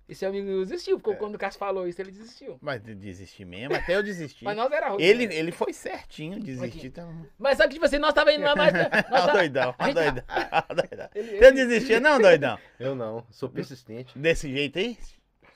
[0.09, 0.99] Esse amigo meu desistiu, É.
[0.99, 2.57] porque quando o Cássio falou isso, ele desistiu.
[2.61, 4.43] Mas de desistir mesmo, até eu desisti.
[4.45, 5.01] Mas nós era ruim.
[5.01, 5.35] ele, né?
[5.35, 6.89] ele foi certinho, desistir.
[6.89, 7.07] Tá...
[7.39, 8.73] Mas só que, tipo assim, nós tava indo lá mais.
[9.09, 9.31] Nós tava...
[9.39, 11.09] doidão, a ó, gente- doidão, ó, doidão.
[11.15, 12.57] Ele- Você não desistia, não, doidão?
[12.79, 14.17] Eu não, sou persistente.
[14.17, 14.97] Desse jeito aí?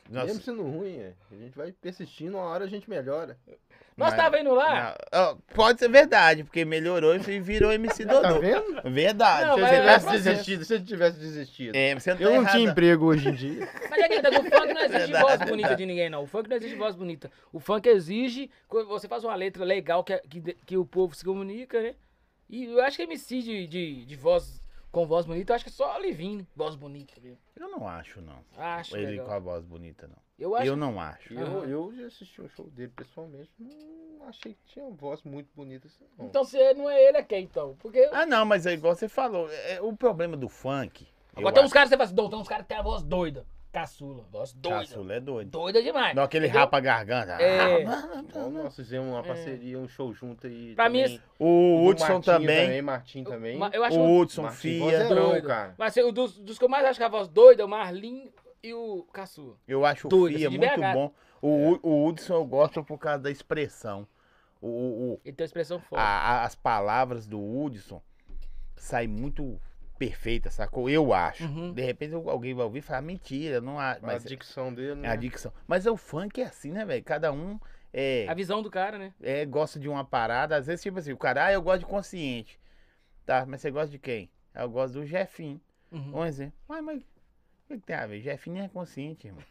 [0.09, 3.37] Nossa, Mesmo sendo ruim, é, a gente vai persistindo, uma hora a gente melhora.
[3.97, 4.93] Nós mas- tava indo lá.
[5.13, 8.41] não, pode ser verdade, porque melhorou e virou MC Tá Dodô.
[8.41, 8.81] vendo?
[8.91, 9.47] Verdade.
[9.47, 10.23] Não, Se tá- tivesse processo.
[10.29, 11.75] desistido, se eu tivesse desistido.
[11.75, 12.51] É, você não tá Eu não errado.
[12.51, 13.69] tinha emprego hoje em dia.
[13.89, 15.75] Mas é que tá, o funk não exige Verdade, voz bonita verdade.
[15.77, 16.23] de ninguém, não.
[16.23, 17.31] O funk não exige voz bonita.
[17.53, 21.23] O funk exige quando você faz uma letra legal que, que, que o povo se
[21.23, 21.95] comunica, né?
[22.49, 24.61] E eu acho que MC de, de, de voz
[24.95, 27.37] com voz bonita, eu acho que é só Livinho, voz bonita, viu?
[27.53, 28.39] Eu não acho, não.
[28.57, 29.25] Acho Ele legal.
[29.25, 30.15] com a voz bonita, não.
[30.39, 30.65] Eu acho.
[30.67, 31.33] Eu não acho.
[31.33, 35.49] Eu, eu já assisti um show dele pessoalmente, não achei que tinha uma voz muito
[35.53, 36.27] bonita assim, não.
[36.27, 37.75] Então você não é ele, é quem então?
[37.79, 38.09] Porque.
[38.13, 39.49] Ah, não, mas é igual você falou.
[39.51, 41.05] é- o problema do funk.
[41.35, 42.77] Agora tem uns acho- caras que você fala assim, "Dom, tem uns caras que tem
[42.77, 43.45] a voz doida.
[43.79, 44.79] Caçula, voz doida.
[44.79, 45.49] Caçula é doido.
[45.51, 46.15] Doida demais.
[46.15, 46.61] Não, aquele entendeu?
[46.61, 47.33] rapa a garganta.
[47.41, 47.83] É.
[48.19, 50.73] Então, nós fizemos uma parceria, um show junto aí.
[50.75, 51.21] Pra mim, também.
[51.37, 52.81] O Do Hudson também.
[52.81, 53.57] Martim também.
[53.57, 54.79] Ma- Eu acho O Hudson, Fia.
[54.79, 55.47] vozeirão, doido.
[55.47, 55.75] cara.
[55.77, 57.67] Mas assim, o dos, dos que eu mais acho que a voz doida é o
[57.67, 58.31] Marlin
[58.63, 59.57] e o Caçula.
[59.67, 61.11] Eu acho o Doido, Fia assim, de muito bom.
[61.41, 64.07] O, Hu- o Hudson eu gosto por causa da expressão.
[64.61, 66.01] O, o- o- Ele tem uma expressão forte.
[66.01, 68.01] a- a- as palavras do Hudson
[68.77, 69.59] saem muito
[69.97, 70.89] perfeitas, sacou?
[70.89, 71.43] Eu acho.
[71.45, 71.73] Uhum.
[71.73, 74.03] De repente alguém vai ouvir e falar, mentira, não acho.
[74.03, 75.07] A Mas dicção dele, é né?
[75.09, 75.51] a dicção.
[75.67, 77.03] Mas o funk é assim, né, velho?
[77.03, 77.59] Cada um
[77.93, 79.13] é, A visão do cara, né?
[79.21, 80.57] é, gosta de uma parada.
[80.57, 82.59] Às vezes, tipo assim, o cara, ah, eu gosto de consciente.
[83.25, 84.29] Tá, mas você gosta de quem?
[84.53, 85.59] "Ah, Eu gosto do Jefinho.
[85.91, 86.19] Uhum.
[86.19, 86.53] Um exemplo.
[86.67, 88.19] Mas, mas, o que que tem a ver?
[88.21, 89.41] Jefinho é consciente, irmão.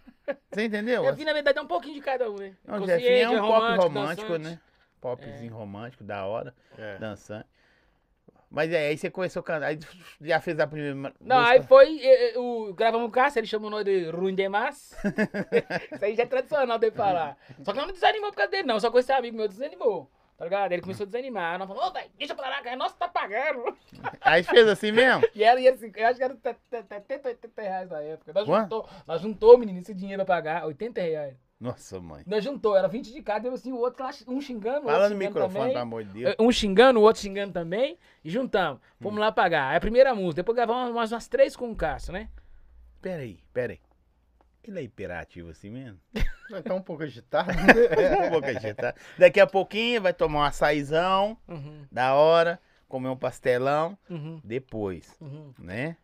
[0.53, 1.03] Você entendeu?
[1.07, 2.55] Eu vi, na verdade, é um pouquinho de cada um, né?
[2.65, 4.61] Não, Jefinho é um pop romântico, romântico, né?
[5.01, 6.99] Popzinho romântico, da hora, É.
[6.99, 7.47] dançante.
[8.55, 9.79] Mas é, aí você começou a cantar, aí
[10.21, 11.51] já fez a primeira Não, música.
[11.51, 14.95] aí foi, eh, o, gravamos o Cássio, ele chamou nós de ruim demais.
[15.93, 17.37] Isso aí já é tradicional dele falar.
[17.65, 18.79] Só que não desanimou por causa dele, não.
[18.79, 20.09] Só com esse amigo meu desanimou.
[20.39, 20.71] Tá ligado?
[20.71, 21.59] Ele começou a desanimar.
[21.59, 22.77] Nós falamos, ô, velho, deixa eu parar, cara.
[22.77, 23.77] Nossa, tá pagando.
[24.21, 25.25] Aí fez assim mesmo?
[25.35, 26.37] E era, e assim, eu acho que era
[26.71, 28.33] 70, 80 reais na época.
[28.33, 31.44] Nós juntou, nós juntou, menino, esse dinheiro pra pagar, 80 reais.
[31.65, 32.23] Nossa, mãe.
[32.27, 35.05] Nós juntou, era 20 de cada, deu assim, o outro lá, um xingando, o Fala
[35.05, 35.69] outro no xingando microfone, também.
[35.73, 36.35] pelo amor de Deus.
[36.39, 37.99] Um xingando, o outro xingando também.
[38.23, 38.81] E juntamos.
[39.01, 39.21] Fomos Hum.
[39.21, 39.71] lá pagar.
[39.71, 40.37] Aí a primeira música.
[40.43, 42.29] Depois gravamos mais umas três com o Cássio, né?
[43.01, 43.81] Pera aí, pera aí.
[44.63, 45.99] Ele é hiperativo assim mesmo?
[46.65, 47.51] Tá um pouco agitado.
[48.27, 48.99] Um pouco agitado.
[49.19, 55.17] Daqui a pouquinho vai tomar um açaizão, Uhum, da hora, comer um pastelão, uhum, depois,
[55.21, 55.53] uhum.
[55.59, 55.97] né?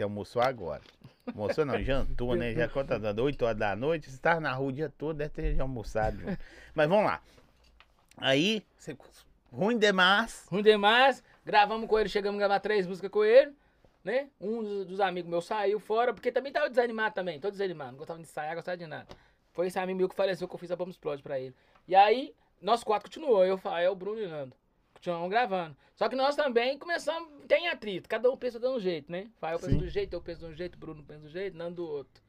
[0.00, 0.80] Você almoçou agora.
[1.26, 2.54] Almoçou não, jantou, né?
[2.54, 5.28] Já conta dando 8 horas da noite, você tava na rua o dia todo, deve
[5.28, 6.16] ter já almoçado.
[6.74, 7.20] Mas vamos lá.
[8.16, 8.96] Aí, você...
[9.52, 10.46] ruim demais.
[10.50, 11.22] Ruim demais.
[11.44, 13.52] Gravamos com ele, chegamos a gravar três músicas com ele.
[14.02, 14.30] Né?
[14.40, 17.38] Um dos, dos amigos meus saiu fora, porque também tava desanimado também.
[17.38, 17.92] Tô desanimado.
[17.92, 19.06] Não gostava de ensaiar, gostava de nada.
[19.52, 21.54] Foi esse amigo meu que faleceu que eu fiz a bomba explode pra ele.
[21.86, 23.44] E aí, nós quatro continuou.
[23.44, 24.56] Eu, Fael, Bruno e Nando.
[25.00, 25.74] Continuamos gravando.
[25.96, 28.06] Só que nós também começamos, tem atrito.
[28.06, 29.28] Cada um pensa de um jeito, né?
[29.40, 29.78] Fael pensa Sim.
[29.78, 32.22] do jeito, eu penso de um jeito, Bruno pensa do jeito, Nando do outro.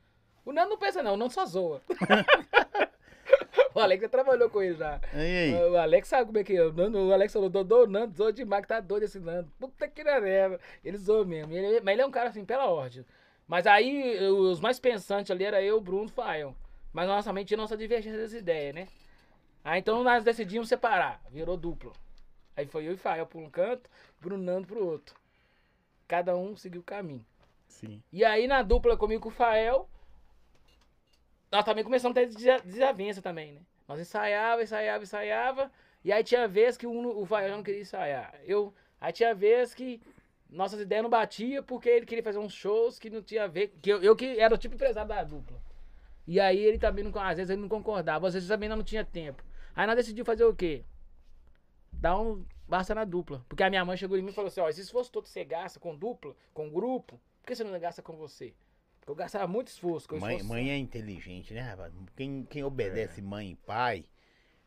[0.46, 1.82] O Nando não pensa não, o Nando só zoa.
[3.76, 5.02] o Alex já trabalhou com ele já.
[5.70, 6.64] O Alex sabe como é que é.
[6.64, 9.52] O, Nando, o Alex falou, Dodô, o Nando zoou demais, que tá doido esse Nando.
[9.60, 10.58] Puta que nareva.
[10.82, 11.54] Ele zoou mesmo.
[11.54, 13.06] Ele- mas ele é um cara assim, pela ordem.
[13.48, 16.56] Mas aí, os mais pensantes ali era eu, o Bruno e o Fael.
[16.94, 18.88] Mas nossa mente tinha nossa divergência das ideias, né?
[19.62, 21.22] Aí então nós decidimos separar.
[21.30, 21.92] Virou duplo.
[22.56, 25.16] Aí foi eu e o Fael por um canto, Bruno e Nando pro outro.
[26.08, 27.26] Cada um seguiu o caminho.
[27.68, 28.02] Sim.
[28.12, 29.90] E aí na dupla comigo com o Fael,
[31.52, 33.62] nós também começamos a ter desa- desavença também, né?
[33.88, 35.72] Nós ensaiava, ensaiava, ensaiava.
[36.04, 38.34] E aí tinha vez que um, o Fael não queria ensaiar.
[38.46, 40.02] Eu, aí tinha vez que
[40.50, 43.74] nossas ideias não batiam porque ele queria fazer uns shows que não tinha a ver.
[43.82, 45.62] Que eu, eu que era o tipo empresário da dupla.
[46.28, 49.04] E aí ele também não, às vezes ele não concordava, às vezes também não tinha
[49.04, 49.44] tempo.
[49.76, 50.84] Aí nós decidimos fazer o quê?
[52.02, 53.46] Dar um basta na dupla.
[53.48, 55.30] Porque a minha mãe chegou em mim e falou assim: ó, esse esforço todo que
[55.30, 58.54] você gasta com dupla, com grupo, por que você não gasta com você?
[59.00, 60.08] Porque eu gastava muito esforço.
[60.08, 60.54] Com Mãe, esforço.
[60.54, 61.94] mãe é inteligente, né, rapaz?
[62.16, 64.06] Quem, quem obedece mãe e pai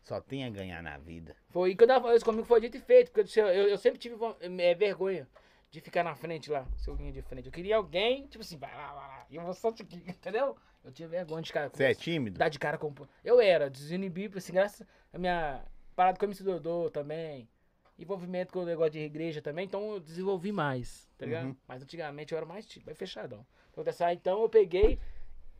[0.02, 1.34] só tem a ganhar na vida.
[1.50, 3.98] Foi e quando falou isso comigo foi dito e feito, porque eu, eu, eu sempre
[3.98, 4.16] tive
[4.58, 5.26] é, vergonha
[5.70, 7.46] de ficar na frente lá, seu linha de frente.
[7.46, 9.96] Eu queria alguém, tipo assim, vai lá, vai lá, e eu vou só te aqui,
[10.06, 10.56] entendeu?
[10.84, 11.70] Eu tinha vergonha de cara.
[11.72, 12.38] Você é tímido?
[12.38, 12.92] dar de cara com.
[13.24, 17.48] Eu era, desinibido, assim, graças a minha parada com o MC Dodô também.
[17.98, 21.46] Envolvimento com o negócio de igreja também, então eu desenvolvi mais, tá ligado?
[21.46, 21.56] Uhum.
[21.68, 23.46] Mas antigamente eu era mais tipo, mais fechadão.
[23.84, 24.98] Dessa, então eu peguei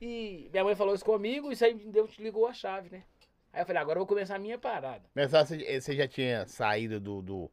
[0.01, 3.05] e minha mãe falou isso comigo, isso aí me deu, ligou a chave, né?
[3.53, 5.05] Aí eu falei, agora eu vou começar a minha parada.
[5.14, 7.51] Mas você, você já tinha saído do, do,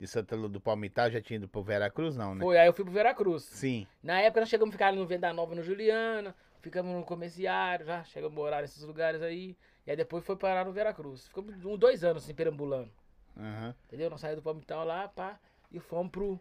[0.00, 2.40] de Santa Lu do Palmital, já tinha ido pro Veracruz, não, né?
[2.40, 3.44] Foi, aí eu fui pro Veracruz.
[3.44, 3.86] Sim.
[4.02, 7.84] Na época nós chegamos a ficar ali no Venda Nova, no Juliana, ficamos no comerciário,
[7.84, 9.54] já chegamos a morar nesses lugares aí.
[9.86, 11.26] E aí depois foi parar no Veracruz.
[11.28, 12.90] Ficamos uns dois anos assim, perambulando.
[13.36, 13.74] Aham.
[13.86, 14.08] Entendeu?
[14.10, 15.38] Nós saímos do Palmital lá, pá,
[15.70, 16.40] e fomos pro,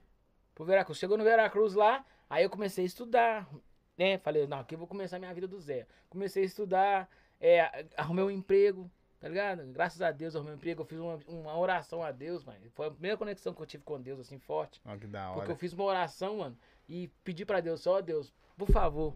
[0.53, 0.97] pro Veracruz.
[0.97, 3.49] Chegou no Veracruz lá, aí eu comecei a estudar,
[3.97, 4.17] né?
[4.19, 5.87] Falei, não, aqui eu vou começar minha vida do zero.
[6.09, 7.09] Comecei a estudar,
[7.41, 9.65] é, arrumei um emprego, tá ligado?
[9.73, 12.59] Graças a Deus eu arrumei um emprego, eu fiz uma, uma oração a Deus, mano.
[12.71, 14.79] Foi a primeira conexão que eu tive com Deus, assim, forte.
[14.85, 15.51] Olha que da Porque hora.
[15.51, 19.15] eu fiz uma oração, mano, e pedi pra Deus, ó Deus, por favor,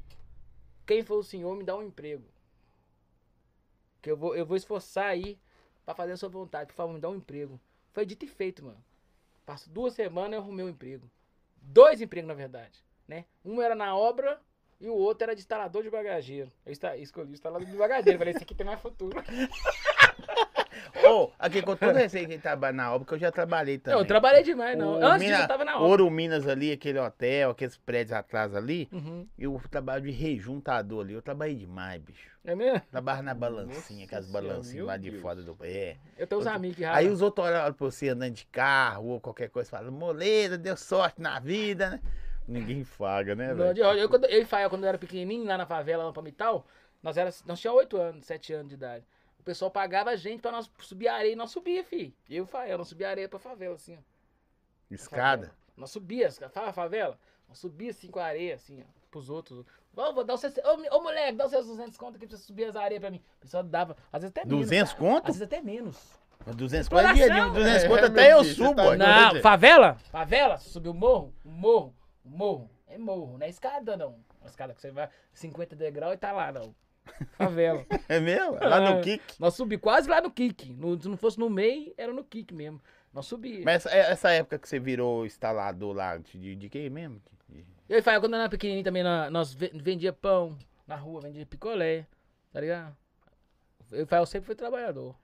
[0.85, 2.25] quem for o Senhor, me dá um emprego.
[4.07, 5.37] Que eu vou, eu vou esforçar aí
[5.83, 6.67] pra fazer a sua vontade.
[6.67, 7.59] Por favor, me dá um emprego.
[7.91, 8.81] Foi dito e feito, mano.
[9.45, 11.11] Passo duas semanas eu arrumei um emprego.
[11.61, 13.25] Dois empregos, na verdade, né?
[13.43, 14.39] Um era na obra
[14.79, 16.49] e o outro era de instalador de bagageiro.
[16.65, 18.17] Eu escolhi o instalador de bagageiro.
[18.17, 19.21] Falei, esse aqui tem mais futuro.
[21.11, 23.95] Ô, aqui com todo respeito quem trabalha na obra, que eu já trabalhei também.
[23.95, 24.99] Não, eu trabalhei demais, não.
[24.99, 25.87] O Antes Mina- disso eu tava na obra.
[25.87, 28.87] Ouro Minas ali, aquele hotel, aqueles prédios atrás ali.
[28.91, 29.27] Uhum.
[29.37, 31.13] Eu trabalho de rejuntador ali.
[31.13, 32.29] Eu trabalhei demais, bicho.
[32.45, 32.79] É mesmo?
[32.91, 35.21] Trabalho na balancinha, Nossa aquelas balancinhas lá de Deus.
[35.21, 35.57] fora do.
[35.61, 35.97] É.
[36.17, 39.19] Eu tenho uns amigos que Aí os outros olham pra você andando de carro ou
[39.19, 41.99] qualquer coisa falam, moleza, deu sorte na vida, né?
[42.47, 43.77] Ninguém faga, né, velho?
[43.97, 46.65] Eu, quando, eu e Fael, quando eu era pequenininho, lá na favela, lá no Palmital,
[47.03, 49.03] nós, era, nós tínhamos 8 anos, 7 anos de idade.
[49.47, 52.13] O pessoal pagava a gente pra nós subir areia e nós subia, fi.
[52.29, 53.99] Eu e o Fael, nós subia areia pra favela, assim, ó.
[54.91, 55.53] Escada.
[55.77, 59.63] Nós subia, fala favela, nós subia assim com a areia, assim, ó, pros outros.
[59.95, 62.27] Ô, vou dar os 60 ô, mi- ô, moleque, dá os seus 200 conto aqui
[62.27, 63.23] pra você subir as areias pra mim.
[63.37, 64.65] O pessoal dava, às vezes até menos.
[64.65, 65.05] 200 cara.
[65.05, 65.19] conto?
[65.29, 66.19] Às vezes até menos.
[66.45, 68.97] 200 conto é dinheirinho, 200 É, conto meu até eu subo, tá?
[68.97, 69.95] Não, favela?
[70.11, 70.57] Favela?
[70.57, 71.33] Você subiu o morro?
[71.45, 71.95] O morro?
[72.25, 72.69] O morro?
[72.85, 74.19] É morro, não é escada não.
[74.41, 76.75] Uma escada que você vai 50 degraus e tá lá, não.
[77.37, 77.85] Favela.
[78.07, 78.53] É mesmo?
[78.53, 78.95] Lá Ah.
[78.95, 79.23] no Kik.
[79.39, 80.73] Nós subi quase lá no kick.
[80.73, 82.81] No- se não fosse no meio, era no kick mesmo.
[83.13, 83.63] Nós subi.
[83.63, 87.21] Mas essa, essa época que você virou instalador lá, de, de quem mesmo?
[87.49, 90.95] De- Eu e Fael, quando eu era pequenininho também, nó- nós ve- vendia pão na
[90.95, 92.05] rua, vendia picolé,
[92.53, 92.95] tá ligado?
[93.91, 95.15] Eu e Fael sempre foi trabalhador.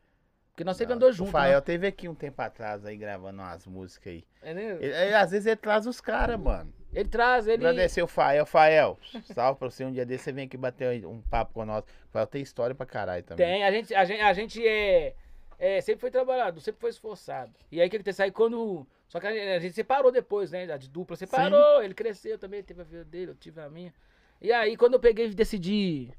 [0.52, 1.62] Porque nós sempre andou junto, O Fael né?
[1.62, 4.24] teve aqui um tempo atrás aí gravando umas músicas aí.
[4.42, 4.78] É, né?
[4.80, 6.72] Ele- ele- às vezes ele traz os caras, mano.
[6.94, 7.66] Ele traz, ele...
[7.66, 8.46] Agradecer o Fael.
[8.46, 9.00] Fael,
[9.34, 9.84] salve pra você.
[9.84, 11.84] Um dia desse você vem aqui bater um papo com nós.
[11.84, 13.46] O Fael tem história pra caralho também.
[13.46, 15.16] Tem, a gente, a gente, a gente é,
[15.60, 17.52] é, sempre foi trabalhador, sempre foi esforçado.
[17.72, 18.22] E aí o que acontece?
[18.22, 18.86] Aí quando.
[19.08, 20.72] Só que a gente, a gente separou depois, né?
[20.72, 23.70] A de dupla separou, ele cresceu também, ele teve a vida dele, eu tive a
[23.70, 23.94] minha.
[24.42, 26.12] E aí quando eu peguei e decidi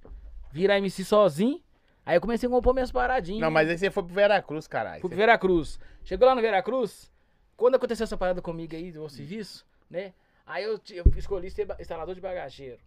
[0.51, 1.63] virar MC sozinho,
[2.07, 3.41] aí eu comecei a compor minhas paradinhas.
[3.41, 5.01] Não, mas aí você foi pro Veracruz, caralho.
[5.01, 5.79] Fui pro Veracruz.
[6.05, 7.11] Chegou lá no Veracruz,
[7.57, 10.13] quando aconteceu essa parada comigo aí do serviço, né?
[10.47, 12.81] Aí eu, eu escolhi ser instalador de bagageiro.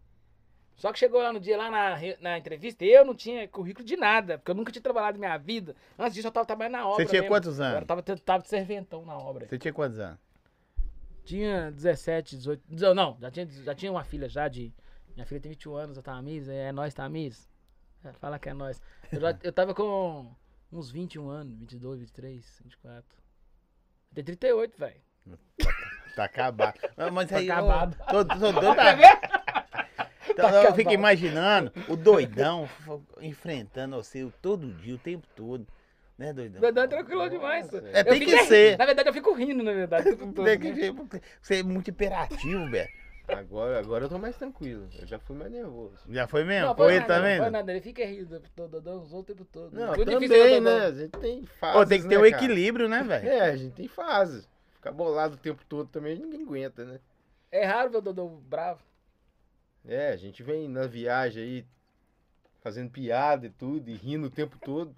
[0.75, 3.97] Só que chegou lá no dia, lá na, na entrevista, eu não tinha currículo de
[3.97, 5.75] nada, porque eu nunca tinha trabalhado na minha vida.
[5.97, 7.03] Antes disso, eu tava trabalhando na obra.
[7.03, 7.33] Você tinha mesmo.
[7.33, 7.87] quantos Eu anos?
[7.87, 9.47] tava, tava de serventão na obra.
[9.47, 10.19] Você tinha quantos anos?
[11.25, 12.63] Tinha 17, 18.
[12.69, 14.71] dezo- Não, já tinha, já tinha uma filha já de.
[15.15, 17.49] Minha filha tem 21 anos, a Tamiz, é nós, Tamiz.
[18.03, 18.79] É, fala que é nós.
[19.11, 20.31] Eu, já, eu tava com
[20.71, 23.17] uns 21 anos, 22, 23, 24.
[24.11, 25.01] Eu tenho 38, velho.
[26.15, 26.79] Tá acabado.
[26.97, 27.95] Não, Mas Tá aí, eu- acabado.
[28.09, 28.97] Tô, tô doido Tá.
[30.29, 32.67] Então, Tá eu fico imaginando o doidão
[33.21, 35.65] enfrentando você todo dia, o tempo todo.
[36.17, 36.59] Né, doidão?
[36.59, 37.71] Verdade, tranquilo demais.
[37.73, 38.77] É, Eu tem que ser.
[38.77, 40.09] Na verdade, eu fico rindo, na verdade.
[40.09, 40.75] o tempo todo, Tem que né?
[40.75, 42.89] ser- Você é muito imperativo, velho.
[43.27, 44.87] Agora, agora eu tô mais tranquilo.
[44.99, 45.97] Eu já fui mais nervoso.
[46.09, 46.67] Já foi mesmo?
[46.69, 47.37] Não, foi ele nada, não também?
[47.37, 47.51] foi né?
[47.51, 47.71] nada.
[47.71, 49.73] Ele fica rindo o tempo todo, Dodô, os outros o tempo todo.
[49.73, 50.85] Não, Muito também, né?
[50.85, 52.43] A gente tem fases, Pô, tem que ter né, um cara?
[52.43, 53.27] equilíbrio, né, velho?
[53.27, 54.47] É, a gente tem fases.
[54.87, 56.99] Ficar bolado o tempo todo também ninguém aguenta, né?
[57.51, 58.81] É raro ver o Dodô bravo.
[59.85, 61.65] É, a gente vem na viagem aí
[62.61, 64.93] fazendo piada e tudo, e rindo o tempo todo.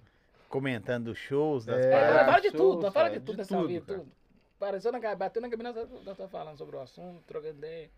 [0.48, 2.26] Comentando os shows das É, É, paradas.
[2.26, 3.98] fala de tudo, fala de tudo de nessa tudo, vida, cara.
[4.00, 4.12] tudo.
[4.58, 7.88] Pareceu na bateu na nós nós estamos falando sobre o assunto, trocando ideia.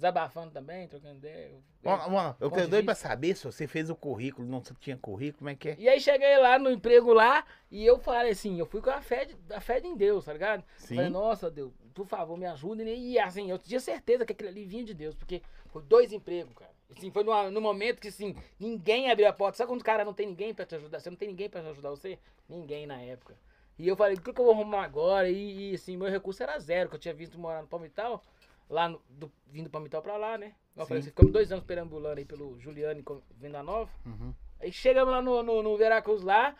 [0.00, 1.52] Desabafando também, trocando ideia.
[1.82, 5.38] Mano, mano, eu quero doido pra saber se você fez o currículo, não tinha currículo,
[5.38, 5.76] como é que é?
[5.78, 9.00] E aí cheguei lá no emprego lá e eu falei assim, eu fui com a
[9.02, 10.64] fé, de, a fé em Deus, tá ligado?
[10.78, 10.96] Sim.
[10.96, 12.82] Falei, nossa, Deus, por favor, me ajuda.
[12.82, 16.54] E assim, eu tinha certeza que aquele ali vinha de Deus, porque foi dois empregos,
[16.54, 16.70] cara.
[16.96, 19.58] Assim, foi numa- no momento que, assim, ninguém abriu a porta.
[19.58, 20.98] Sabe quando o cara não tem ninguém pra te ajudar?
[20.98, 22.18] Você não tem ninguém pra ajudar você?
[22.48, 23.36] Ninguém na época.
[23.78, 25.30] E eu falei, o que, que eu vou arrumar agora?
[25.30, 28.22] E, e, assim, meu recurso era zero, que eu tinha visto morar no Palmital,
[28.70, 30.54] lá no, do, vindo do Palmital pra lá, né?
[30.76, 33.02] Eu falei, ficamos dois anos perambulando aí pelo Juliano
[33.36, 33.90] Venda Nova.
[34.06, 34.32] Uhum.
[34.60, 36.54] Aí chegamos lá no, no, no Veracruz lá,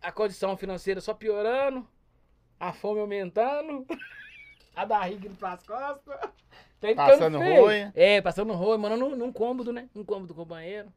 [0.00, 1.86] a condição financeira só piorando,
[2.58, 3.84] a fome aumentando,
[4.74, 6.18] a barriga indo pras costas.
[6.80, 7.92] Tá Passando rolha.
[7.94, 9.88] É, passando rolha, mano, num, num cômodo, né?
[9.94, 10.92] Um cômodo com banheiro,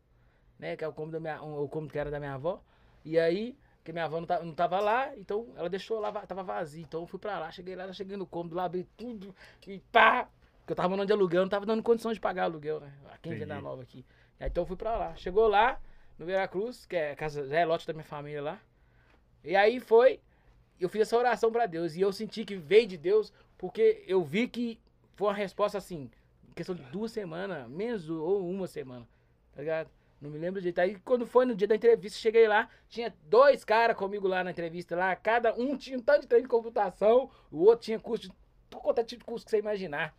[0.58, 0.76] né?
[0.76, 2.62] Que é o cômodo, da minha, um, o cômodo que era da minha avó.
[3.04, 6.26] E aí, que minha avó não tava, não tava lá, então ela deixou lá, va-
[6.26, 6.82] tava vazio.
[6.82, 9.34] Então eu fui pra lá, cheguei lá, cheguei no cômodo lá, abri tudo
[9.68, 10.30] e pá.
[10.60, 12.94] Porque eu tava morando de aluguel, não tava dando condição de pagar aluguel, né?
[13.06, 13.40] Aqui em Entendi.
[13.46, 14.06] Venda Nova aqui.
[14.40, 15.16] Aí, então eu fui pra lá.
[15.16, 15.82] Chegou lá,
[16.18, 18.62] no Veracruz, que é a casa, já é lote da minha família lá.
[19.44, 20.20] E aí foi,
[20.80, 21.96] eu fiz essa oração pra Deus.
[21.96, 24.80] E eu senti que veio de Deus, porque eu vi que
[25.16, 26.10] foi uma resposta assim,
[26.48, 29.08] em questão de duas semanas, menos ou uma semana,
[29.54, 29.90] tá ligado?
[30.22, 30.80] Não me lembro direito.
[30.80, 34.52] Aí quando foi no dia da entrevista, cheguei lá, tinha dois caras comigo lá na
[34.52, 38.28] entrevista lá, cada um tinha um tanto de treino de computação, o outro tinha curso
[38.28, 38.34] de
[38.70, 40.14] todo quanto é tipo de curso que você imaginar.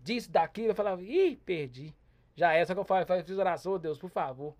[0.00, 1.94] Disso, daquilo, eu falava, ih, perdi.
[2.36, 4.54] Já é, só que eu falei, eu fiz oração, "Ô, Deus, por favor.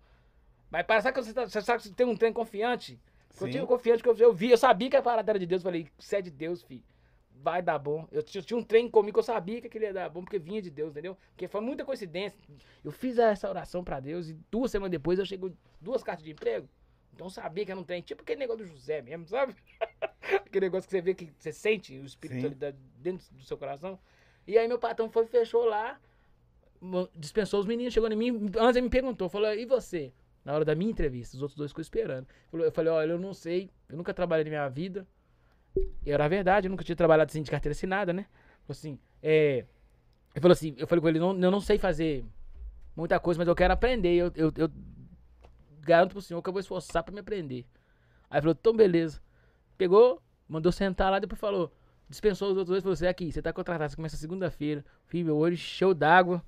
[0.69, 2.99] Mas para, sabe que você, tá- você sabe que você tem um trem confiante?
[3.39, 3.51] Eu Sim.
[3.51, 5.61] tinha confiante que eu, eu vi, eu sabia que a parada era de Deus.
[5.61, 6.83] Eu falei, se é de Deus, filho,
[7.41, 8.07] vai dar bom.
[8.11, 10.61] Eu tinha, um trem comigo que eu sabia que aquele ia dar bom, porque vinha
[10.61, 11.17] de Deus, entendeu?
[11.31, 12.39] Porque foi muita coincidência.
[12.83, 16.31] Eu fiz essa oração pra Deus e duas semanas depois eu chego duas cartas de
[16.31, 16.67] emprego.
[17.13, 19.55] Então eu sabia que era um trem, tipo aquele negócio do José mesmo, sabe?
[20.21, 23.99] aquele negócio que você vê que você sente o espírito ali dentro do seu coração.
[24.47, 25.99] E aí meu patrão foi, fechou lá,
[27.15, 30.13] dispensou os meninos, chegou em mim, antes ele me perguntou, falou, e você?
[30.43, 32.27] Na hora da minha entrevista, os outros dois ficou esperando.
[32.53, 35.05] Eu falei, olha, eu não sei, eu nunca trabalhei na minha vida.
[36.05, 38.25] E era verdade, eu nunca tinha trabalhado assim de carteira assinada, né?
[38.67, 39.65] Assim, é.
[40.33, 42.23] Ele falou assim, eu falei com ele, não, eu não sei fazer
[42.95, 44.13] muita coisa, mas eu quero aprender.
[44.15, 44.69] Eu, eu, eu
[45.81, 47.65] garanto pro senhor que eu vou esforçar pra me aprender.
[48.29, 49.21] Aí falou, então beleza.
[49.77, 51.73] Pegou, mandou sentar lá, depois falou,
[52.07, 54.85] dispensou os outros dois, falou assim, aqui, você tá contratado, você começa segunda-feira.
[55.07, 56.43] Filho, meu olho encheu d'água.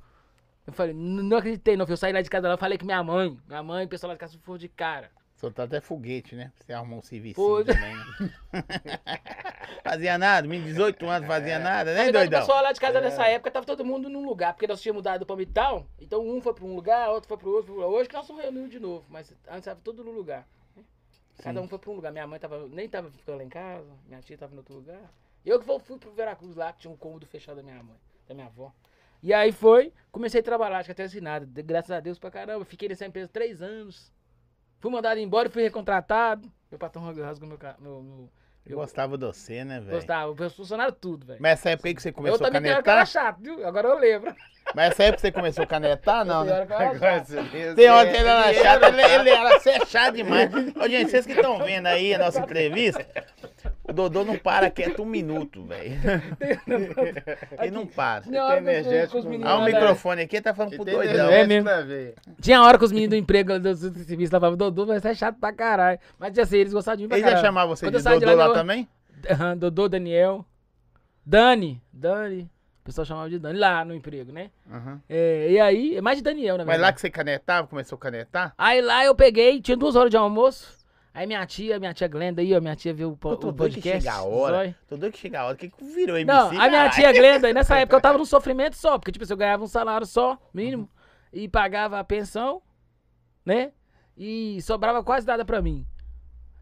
[0.65, 3.03] Eu falei, "N- não acreditei não, eu saí lá de casa lá, falei com minha
[3.03, 3.35] mãe.
[3.47, 5.09] Minha mãe, o pessoal lá de casa foi de cara.
[5.41, 6.51] Soltar até foguete, né?
[6.55, 7.63] Pra Você arrumar um serviço Pô.
[7.65, 7.95] também.
[8.53, 8.63] né?
[9.83, 12.39] fazia nada, menino de 18 anos fazia nada, Na né, verdade, o doidão?
[12.41, 15.21] pessoal lá de casa nessa época tava todo mundo num lugar, porque nós tínhamos mudado
[15.21, 17.73] do Palmital, então um foi pra um lugar, outro foi pro outro.
[17.81, 20.47] Hoje que nós estamos reunidos de novo, mas antes tava todo no lugar.
[20.75, 20.83] né?
[21.41, 21.65] Cada Sim.
[21.65, 22.11] um foi pra um lugar.
[22.11, 25.11] Minha mãe tava, nem tava ficando lá em casa, minha tia tava em outro lugar.
[25.43, 28.35] Eu que fui- pro Veracruz lá, que tinha um cômodo fechado da minha mãe, da
[28.35, 28.71] minha avó.
[29.23, 31.47] E aí foi, comecei a trabalhar, acho que até assinado.
[31.63, 32.63] Graças a Deus pra caramba.
[32.65, 34.11] Fiquei nessa empresa três anos.
[34.81, 36.51] Fui mandado embora e fui recontratado.
[36.69, 37.57] Meu patrão rasgou meu.
[37.79, 38.29] meu, meu
[38.65, 39.91] Eu gostava de você, né, velho?
[39.95, 41.39] Gostava, os funcionários tudo, velho.
[41.41, 43.23] Mas essa época aí que você Eu começou a também tenho uma cara canetar?
[43.25, 43.65] chata, viu?
[43.67, 44.35] Agora eu lembro.
[44.73, 46.51] Mas essa época que você começou a canetar, não, né?
[46.51, 49.85] eu era Agora você Tem hora você- que ele era chato, ele, ele era ser
[49.87, 50.49] chato demais.
[50.53, 53.05] Ô, gente, vocês que estão vendo aí a nossa entrevista,
[53.91, 55.93] o Dodô não para quieto um minuto, velho.
[57.61, 58.21] Ele não para.
[58.23, 61.29] Tinha hora energético os Ah, o lá- microfone aqui tá falando pro tem doidão.
[61.29, 61.69] É mesmo.
[62.41, 65.37] Tinha hora que os meninos do emprego do, serviço falavam, Dodô, mas você é chato
[65.39, 65.99] pra caralho.
[66.17, 67.45] Mas assim, eles gostavam de mim pra Eles já caralho.
[67.47, 68.87] chamavam você Quando de Dodô lá, lá eu- também?
[69.29, 70.45] Aham, Dodô, Daniel.
[71.25, 72.49] Dani, Dani.
[72.81, 74.49] O pessoal chamava de Dani lá no emprego, né?
[74.71, 74.99] Aham.
[75.07, 76.81] É, e aí, é mais de Daniel, na Mas verdade.
[76.81, 78.53] lá que você canetava, começou a canetar?
[78.57, 80.80] Aí lá eu peguei, tinha duas horas de almoço.
[81.13, 83.51] Aí minha tia, minha tia Glenda aí, ó, minha tia viu o, po- Tô o
[83.51, 84.03] doido que podcast.
[84.03, 84.55] chega a hora.
[84.57, 84.75] Zói.
[84.87, 85.55] Tô doido que chega a hora.
[85.55, 86.25] O que que virou MC?
[86.25, 89.25] Não, a minha tia Glenda, aí nessa época eu tava num sofrimento só, porque tipo
[89.29, 90.89] eu ganhava um salário só, mínimo,
[91.33, 92.61] e pagava a pensão,
[93.45, 93.71] né?
[94.17, 95.85] E sobrava quase nada pra mim.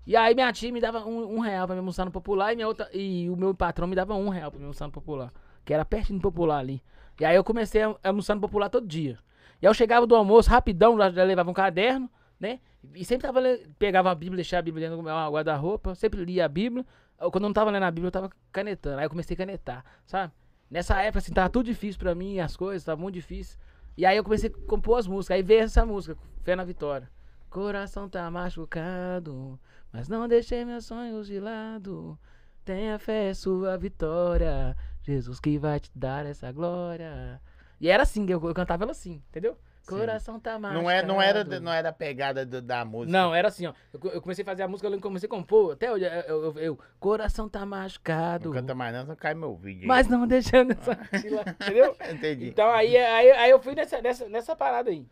[0.07, 2.55] E aí minha tia me dava um, um real pra me almoçar no popular e,
[2.55, 5.31] minha outra, e o meu patrão me dava um real pra me almoçar no popular,
[5.63, 6.81] que era pertinho do popular ali.
[7.19, 9.19] E aí eu comecei a almoçar no popular todo dia.
[9.61, 12.59] E aí eu chegava do almoço rapidão, já levava um caderno, né?
[12.95, 13.41] E sempre tava
[13.77, 16.85] pegava a Bíblia, deixava a Bíblia dentro do meu guarda-roupa, sempre lia a Bíblia.
[17.17, 18.99] Quando eu não tava lendo a Bíblia, eu tava canetando.
[18.99, 20.31] Aí eu comecei a canetar, sabe?
[20.71, 23.57] Nessa época, assim, tava tudo difícil pra mim, as coisas, tava muito difícil.
[23.97, 25.35] E aí eu comecei a compor as músicas.
[25.35, 27.09] Aí veio essa música, Fé na Vitória.
[27.49, 29.59] Coração tá machucado,
[29.91, 32.17] mas não deixei meus sonhos de lado.
[32.63, 34.77] Tenha fé, é sua vitória.
[35.01, 37.41] Jesus que vai te dar essa glória.
[37.81, 39.57] E era assim, eu, eu cantava ela assim, entendeu?
[39.97, 40.81] Coração tá machucado.
[40.83, 43.11] Não, é, não, era, não era a pegada do- da música.
[43.17, 43.73] Não, era assim, ó.
[43.93, 45.73] Eu, eu comecei a fazer a música, eu lembro que comecei a compor.
[45.73, 48.45] Até hoje, eu, eu, eu- coração tá machucado.
[48.49, 49.81] Não canta mais não, cai meu vídeo.
[49.81, 49.87] aí.
[49.87, 50.93] Mas não deixando essa
[51.53, 51.95] entendeu?
[52.11, 52.47] Entendi.
[52.49, 55.05] Então aí, aí, aí eu fui nessa, nessa, nessa parada aí.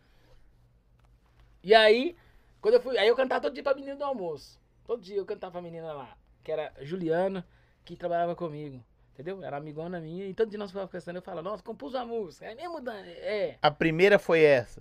[1.62, 2.16] E aí,
[2.60, 2.96] quando eu fui.
[2.98, 4.58] Aí eu cantava todo dia pra menina do almoço.
[4.86, 7.46] Todo dia eu cantava pra menina lá, que era Juliana,
[7.84, 8.82] que trabalhava comigo.
[9.18, 9.42] Entendeu?
[9.42, 10.26] Era amigona minha.
[10.26, 12.46] E todo dia nós ficávamos conversando, eu falava, nossa, compus uma música.
[12.46, 12.94] É mesmo, Dan?
[13.04, 13.56] É.
[13.60, 14.80] A primeira foi essa.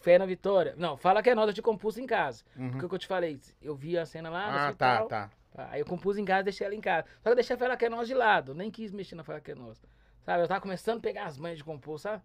[0.00, 0.74] Fé na vitória.
[0.76, 2.44] Não, fala que é nós, eu te compus em casa.
[2.56, 2.70] Uhum.
[2.70, 5.08] Porque o que eu te falei, eu vi a cena lá no Ah, hospital.
[5.08, 5.30] tá, tá.
[5.54, 7.06] Tá, Aí eu compus em casa, deixei ela em casa.
[7.16, 8.54] Só que eu deixei a Fela que é nós de lado.
[8.54, 9.82] Nem quis mexer na Fela que é nós.
[10.22, 10.42] Sabe?
[10.44, 12.22] Eu tava começando a pegar as manhas de compor, sabe?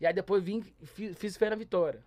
[0.00, 2.04] E aí depois vim, e fiz, fiz Fé na Vitória.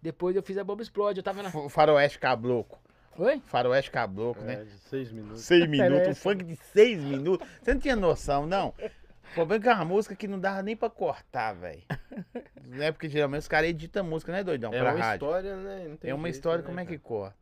[0.00, 1.18] Depois eu fiz a Boba Explode.
[1.18, 1.50] Eu tava na.
[1.68, 2.80] Faroeste Cabloco.
[3.18, 3.42] Oi?
[3.46, 4.64] Faroeste Cabloco, É, né?
[4.64, 5.42] de seis minutos.
[5.42, 7.46] Seis minutos, um funk de seis minutos.
[7.62, 8.68] Você não tinha noção, não?
[8.68, 11.82] O problema é que é uma música que não dava nem pra cortar, velho.
[12.70, 12.92] Né?
[12.92, 14.72] Porque geralmente os caras editam música, né, doidão?
[14.72, 15.26] É pra uma rádio.
[15.26, 15.86] história, né?
[15.88, 17.34] Não tem É uma jeito, história, né, como é que corta?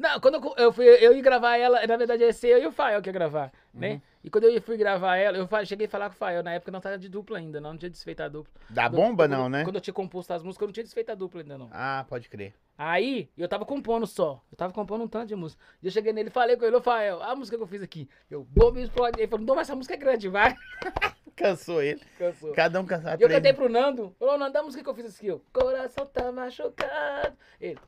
[0.00, 2.66] Não, quando eu, eu fui, eu ia gravar ela, na verdade ia ser eu e
[2.66, 3.92] o Fael que ia gravar, né?
[3.92, 4.00] Uhum.
[4.24, 6.72] E quando eu fui gravar ela, eu cheguei a falar com o Fael, na época
[6.72, 8.50] não tava de dupla ainda, não, não tinha desfeito a dupla.
[8.70, 9.62] Da Quando- bomba, quando- não, né?
[9.62, 11.68] Quando eu tinha composto as músicas, eu não tinha desfeito a dupla ainda, não.
[11.70, 12.54] Ah, pode crer.
[12.78, 14.42] Aí, eu tava compondo só.
[14.50, 15.62] Eu tava compondo um tanto de música.
[15.82, 17.82] E eu cheguei nele e falei com ele, ô Fael, a música que eu fiz
[17.82, 18.08] aqui.
[18.30, 19.20] Eu, bomba explode.
[19.20, 20.54] Ele falou, não, mas essa música é grande, vai.
[21.36, 22.00] Cansou ele.
[22.18, 22.52] Cansou.
[22.52, 23.20] Cada um cansado.
[23.20, 24.14] E eu cantei pro Nando.
[24.18, 25.38] Falou, Nando, a música que eu fiz aqui, ó.
[25.52, 27.36] Coração tá machucado.
[27.60, 27.78] Ele,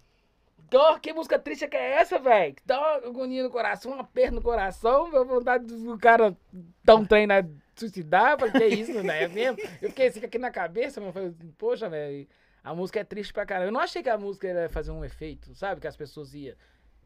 [0.72, 2.56] Dó, que música triste que é essa, velho?
[2.64, 6.34] Dó, agonia no coração, uma perna no coração, minha vontade do cara
[6.82, 7.44] dar um trem na
[7.76, 8.38] suicidar.
[8.38, 9.24] Falei, que isso, né?
[9.24, 9.58] É mesmo?
[9.82, 12.26] Eu fiquei assim aqui na cabeça, mas falei, poxa, velho,
[12.64, 13.68] a música é triste pra caramba.
[13.68, 15.78] Eu não achei que a música ia fazer um efeito, sabe?
[15.78, 16.56] Que as pessoas iam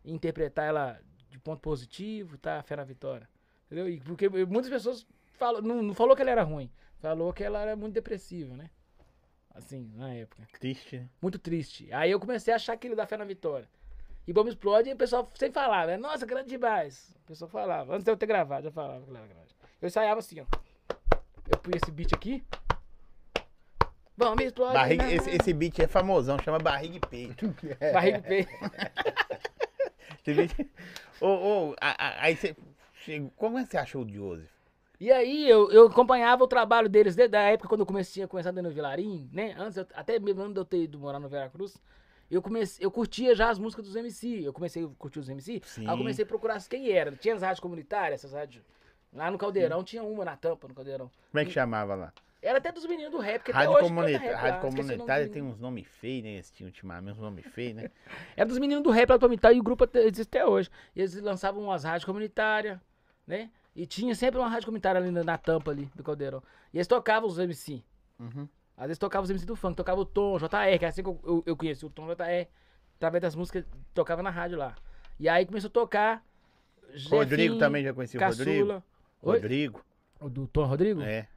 [0.05, 2.63] interpretar ela de ponto positivo, tá?
[2.63, 3.29] Fé na vitória.
[3.67, 3.89] Entendeu?
[3.89, 7.61] E porque muitas pessoas falam, não, não falou que ela era ruim, falou que ela
[7.63, 8.71] era muito depressiva, né?
[9.57, 10.43] Assim, na época.
[10.61, 11.09] Triste, né?
[11.21, 11.89] Muito triste.
[11.93, 13.67] Aí eu comecei a achar aquilo da fé na vitória.
[14.27, 15.97] E Bomba Explode, e o pessoal sempre falava, né?
[15.97, 17.15] nossa, grande demais.
[17.25, 19.05] O pessoal falava, antes de eu ter gravado, já falava.
[19.81, 20.45] Eu ensaiava assim, ó.
[21.49, 22.45] Eu punha esse beat aqui.
[24.17, 24.75] Bomba Explode.
[24.75, 27.55] Barriga, na- esse, esse beat é famosão, chama Barriga e Peito.
[27.93, 28.51] Barriga e peito.
[30.27, 30.71] Esse beat...
[31.21, 31.27] Ô,
[31.71, 32.57] ô, a- a- aí você...
[33.37, 34.51] Como é que você achou o Joseph?
[34.99, 38.29] E aí eu, eu acompanhava o trabalho deles desde a época quando eu comecei a
[38.29, 39.55] começar dentro do Vilarim, né?
[39.59, 41.77] Antes, eu- até mesmo antes de eu ter ido morar no Veracruz,
[42.31, 44.43] eu comecei, eu curtia já as músicas dos MC.
[44.43, 45.87] Eu comecei a curtir os MC, Sim.
[45.87, 47.13] aí eu comecei a procurar quem era.
[47.13, 48.65] Tinha as rádios comunitárias, essas rádios.
[49.13, 51.11] Lá no Caldeirão tinha uma na tampa, no Caldeirão.
[51.31, 52.13] Como é que chamava lá?
[52.43, 54.77] Era até dos meninos do rap, que Rádio, até hoje comunita- rap lá, Rádio nome
[54.77, 56.31] comunitária tem uns nomes feios, né?
[56.35, 57.91] Eles tinham ultimamente uns nomes feios, né?
[58.37, 60.71] Era dos meninos do rap lá do e o grupo existe até hoje.
[60.95, 62.79] E eles lançavam umas rádios comunitárias,
[63.27, 63.51] né?
[63.77, 66.43] E tinha sempre uma rádio comunitária ali na, na tampa ali do Caldeirão.
[66.73, 67.85] E eles tocavam os MC.
[68.19, 68.49] Uhum.
[68.77, 71.09] Às vezes tocava os MC do funk, tocava o Tom, JR, que é assim que
[71.09, 72.49] eu, eu, eu conheci o Tom JR.
[72.97, 74.75] Através das músicas, tocava na rádio lá.
[75.21, 76.25] E aí começou a tocar.
[77.11, 78.83] Rodrigo Jefinho, também já conhecia o Rodrigo?
[79.23, 79.85] Rodrigo?
[80.21, 81.03] O do Tom Rodrigo?
[81.03, 81.29] É.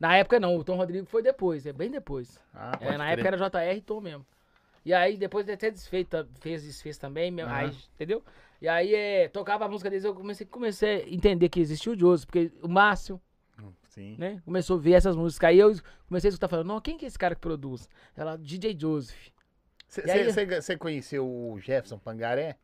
[0.00, 2.40] Na época não, o Tom Rodrigo foi depois, é bem depois.
[2.52, 3.26] Ah, É, na crer.
[3.26, 3.28] época
[3.60, 4.26] era JR e Tom mesmo.
[4.84, 7.54] E aí depois até desfeita, fez desfez também, Aham.
[7.54, 8.22] aí, entendeu?
[8.60, 11.98] E aí é, tocava a música deles, eu comecei, comecei a entender que existia o
[11.98, 13.20] Joseph, porque o Márcio,
[13.88, 14.16] Sim.
[14.18, 15.48] né, começou a ver essas músicas.
[15.48, 15.74] Aí eu
[16.08, 17.88] comecei a escutar falando, não, quem que é esse cara que produz?
[18.16, 19.28] Ela, DJ Joseph.
[19.88, 22.56] Você conheceu o Jefferson Pangaré?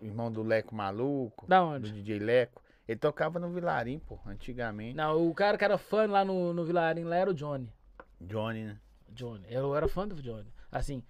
[0.00, 1.46] Irmão do Leco Maluco?
[1.46, 1.92] Da Do onde?
[1.92, 2.62] DJ Leco?
[2.88, 4.94] Ele tocava no Vilarim, pô, antigamente.
[4.96, 7.70] Não, o cara que era fã lá no, no Vilarim, lá era o Johnny.
[8.20, 8.78] Johnny, né?
[9.08, 9.44] Johnny.
[9.50, 10.46] Eu era fã do Johnny.
[10.70, 11.02] Assim,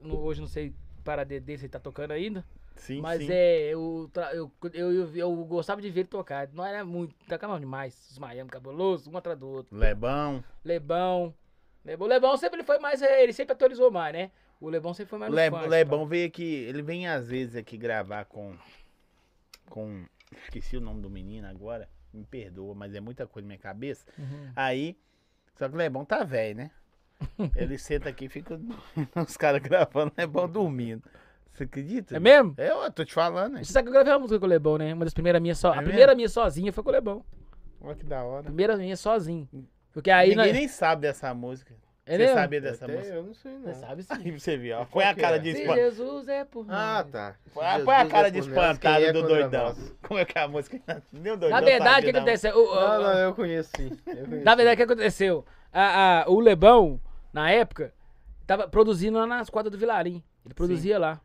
[0.00, 2.44] no- hoje não sei para dele se ele tá tocando ainda.
[2.78, 3.28] Sim, mas sim.
[3.30, 6.48] é, eu, eu, eu, eu, gostava de ver ele tocar.
[6.52, 8.08] Não era muito, tocava demais.
[8.10, 9.76] Os Miami cabuloso, um atrás do outro.
[9.76, 10.42] Lebão.
[10.64, 11.34] Lebão.
[11.84, 13.02] Lebão, o Lebão sempre ele foi mais.
[13.02, 14.30] eh, Ele sempre atualizou mais, né?
[14.60, 17.76] O Lebão sempre foi mais Le- o Lebão veio aqui, ele vem às vezes aqui
[17.76, 18.56] gravar com.
[19.68, 20.04] Com.
[20.44, 21.88] Esqueci o nome do menino agora.
[22.12, 24.04] Me perdoa, mas é muita coisa na minha cabeça.
[24.18, 24.52] Uhum.
[24.56, 24.96] Aí.
[25.54, 26.70] Só que o Lebão tá velho, né?
[27.56, 28.60] Ele senta aqui e fica
[29.26, 31.02] os caras gravando, o Lebão dormindo.
[31.58, 32.16] Você acredita?
[32.16, 32.54] É mesmo?
[32.56, 33.64] É, eu tô te falando, né?
[33.64, 34.94] Você sabe que eu gravei uma música com o Lebão, né?
[34.94, 35.74] Uma das primeiras minhas só.
[35.74, 36.16] É a primeira mesmo?
[36.16, 37.24] minha sozinha foi com o Lebão.
[37.80, 38.42] Olha que da A hora.
[38.44, 39.48] primeira minha sozinho.
[39.92, 40.30] Porque aí.
[40.34, 41.74] Ninguém nem sabe dessa música.
[42.06, 42.34] É Você mesmo?
[42.36, 43.14] sabia dessa Até música?
[43.16, 43.60] eu não sei, não.
[43.62, 44.08] Você sabe sim.
[44.14, 44.84] Aí você viu, ó.
[44.86, 45.38] Põe a cara é?
[45.38, 45.80] de Se espantado.
[45.90, 47.34] Jesus é por Ah, tá.
[47.52, 49.74] Põe a- Jesus põe a é cara de por nós, espantado é do doidão.
[50.08, 50.80] Como é que é a música?
[51.12, 52.56] Nem o doidão Na verdade, o que aconteceu?
[52.56, 53.90] O- o- Não, não, eu conheço sim.
[54.06, 54.44] eu conheço.
[54.44, 55.44] Na verdade, o que aconteceu?
[55.72, 56.98] A- a- o Lebão,
[57.32, 57.92] na época,
[58.46, 60.22] tava produzindo lá nas quadras do Vilarim.
[60.46, 61.20] Ele produzia lá.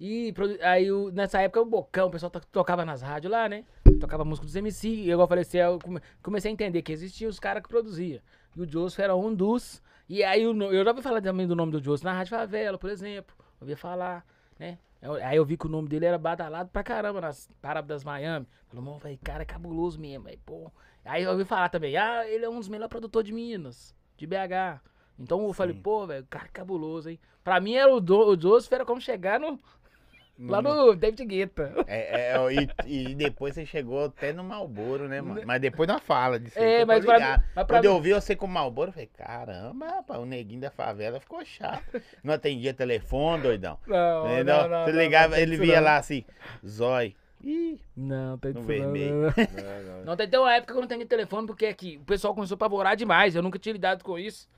[0.00, 0.32] E
[0.62, 3.64] aí, o- nessa época, o Bocão, o pessoal to- tocava nas rádios lá, né?
[4.00, 4.88] Tocava música dos MC.
[4.88, 8.20] E eu falei assim, eu come- comecei a entender que existiam os caras que produziam.
[8.56, 9.82] E o Joseph era um dos.
[10.08, 12.78] E aí no- eu já ouvi falar também do nome do Joseph na Rádio Favela,
[12.78, 13.34] por exemplo.
[13.60, 14.24] Ouvia falar,
[14.58, 14.78] né?
[15.02, 18.46] Eu- Aí eu vi que o nome dele era badalado pra caramba nas Parábolas Miami.
[18.68, 20.70] Falei, mano, velho, cara é cabuloso mesmo, velho, pô.
[21.04, 24.26] Aí eu ouvi falar também, ah, ele é um dos melhores produtores de Minas, de
[24.26, 24.80] BH.
[25.18, 27.18] Então eu falei, pô, velho, cara é cabuloso, hein?
[27.42, 29.58] Pra mim era o, do, o Joseph era como chegar no,
[30.38, 31.72] lá no David Guetta.
[31.86, 32.36] É, é,
[32.86, 35.40] e, e depois você chegou até no Malboro, né, mano?
[35.44, 36.58] Mas depois não fala disso.
[36.58, 38.92] É, eu mas pra mas pra Quando eu mim- ouvi você com o Malboro, eu
[38.92, 42.00] falei, caramba, rapaz, o neguinho da favela ficou chato.
[42.22, 43.78] Não atendia telefone, doidão.
[43.86, 45.82] Não, não, não, você ligava, não ele não.
[45.82, 46.24] lá assim,
[46.66, 47.14] zói.
[47.42, 49.14] Ih, Não, tem No vermelho.
[49.14, 49.32] não, não.
[49.32, 50.04] Não, não.
[50.06, 52.56] Não, tem tem uma época que eu não tenho telefone, porque aqui o pessoal começou
[52.56, 53.36] a apavorar demais.
[53.36, 54.48] Eu nunca tinha lidado com isso.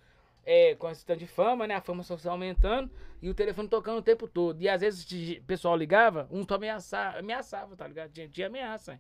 [0.45, 1.75] É, com esse tanto de fama, né?
[1.75, 4.61] A fama social aumentando e o telefone tocando o tempo todo.
[4.61, 5.07] E às vezes
[5.39, 8.11] o pessoal ligava, um só ameaçava, ameaçava, tá ligado?
[8.13, 8.93] Tinha, tinha ameaça.
[8.93, 8.99] hein?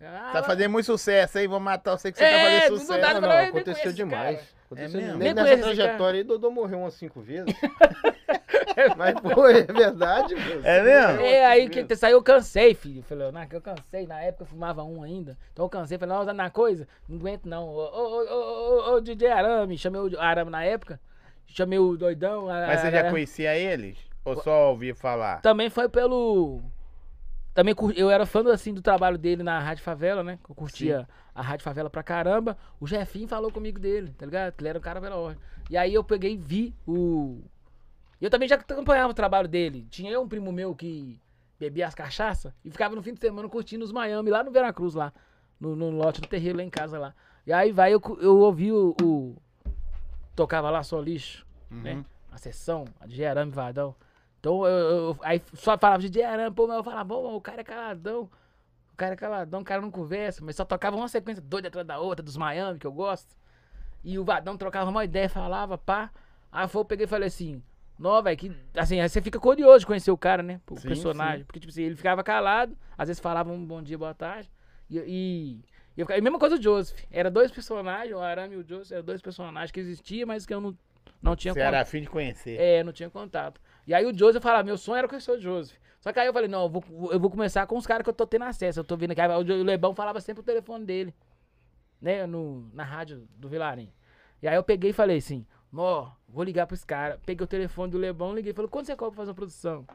[0.00, 3.00] Ah, tá fazendo muito sucesso aí, vou matar você que você É, tá fazendo sucesso.
[3.00, 4.36] dá Não, não, aconteceu conheço demais.
[4.36, 4.48] cara.
[4.66, 5.18] Aconteceu É mesmo?
[5.18, 7.46] nem Nem nessa trajetória aí, Dodô morreu umas cinco vezes.
[8.96, 10.60] Mas, pô, é verdade, meu.
[10.64, 11.24] É mesmo?
[11.24, 13.02] É, aí que saiu, eu cansei, filho.
[13.02, 15.36] Falei, na, eu cansei, na época eu fumava um ainda.
[15.52, 17.66] Então eu cansei, falei, não, na coisa, não aguento não.
[17.68, 21.00] Ô, ô, ô, ô, ô, DJ Arame, chamei o Arame na época,
[21.46, 22.48] chamei o doidão.
[22.50, 23.96] a- Mas você já a- conhecia eles?
[24.24, 25.40] Ou só ouvia falar?
[25.40, 26.60] Também foi pelo.
[27.56, 30.38] Também eu era fã assim do trabalho dele na Rádio Favela, né?
[30.46, 32.56] Eu curtia a Rádio Favela pra caramba.
[32.78, 34.52] O Jefinho falou comigo dele, tá ligado?
[34.52, 35.40] Que ele era um cara pela ordem.
[35.70, 37.40] E aí eu peguei e vi o.
[38.20, 39.86] Eu também já acompanhava o trabalho dele.
[39.90, 41.18] Tinha eu um primo meu que
[41.58, 44.94] bebia as cachaças e ficava no fim de semana curtindo os Miami lá no Veracruz,
[44.94, 45.10] lá.
[45.58, 47.14] No, no lote do terreiro lá em casa lá.
[47.46, 49.34] E aí vai, eu, eu ouvi o, o-
[50.34, 51.94] Tocava lá só lixo, né?
[51.94, 52.04] Uhum.
[52.30, 53.94] A sessão, a de Arame Vadão.
[54.46, 57.62] Então eu, eu- aí só falava de Arame, pô, mas eu falava, bom, o cara
[57.62, 58.30] é caladão.
[58.92, 61.84] O cara é caladão, o cara não conversa, mas só tocava uma sequência doida atrás
[61.84, 63.36] da outra, dos Miami, que eu gosto.
[64.04, 66.12] E o Vadão trocava uma ideia, falava, pá.
[66.52, 67.60] Aí eu peguei e falei assim,
[67.98, 68.52] não, velho, que.
[68.76, 70.60] Assim, aí você fica curioso de conhecer o cara, né?
[70.70, 71.40] O Sim, personagem.
[71.40, 71.44] sim.
[71.44, 74.48] Porque, tipo assim, ele ficava calado, às vezes falava um bom dia, boa tarde.
[74.88, 74.98] E.
[74.98, 75.60] e
[75.96, 77.02] e eu ficava, e mesma coisa o Joseph.
[77.10, 80.52] Era dois personagens, o Arame e o Joseph, eram dois personagens que existiam, mas que
[80.52, 80.76] eu não,
[81.22, 82.60] não tinha Você era afim de conhecer.
[82.60, 83.58] é, não tinha contato.
[83.86, 85.76] E aí o Joseph falava, meu sonho era conhecer o Joseph.
[86.00, 88.10] Só que aí eu falei, não, eu vou, eu vou começar com os caras que
[88.10, 88.80] eu tô tendo acesso.
[88.80, 89.20] Eu tô vendo aqui.
[89.20, 91.14] O Lebão falava sempre o telefone dele,
[92.00, 93.92] né, no, na rádio do Vilarim.
[94.42, 97.18] E aí eu peguei e falei assim, ó, vou ligar pros caras.
[97.24, 99.86] Peguei o telefone do Lebão, liguei falei, quanto você cobra pra fazer uma produção?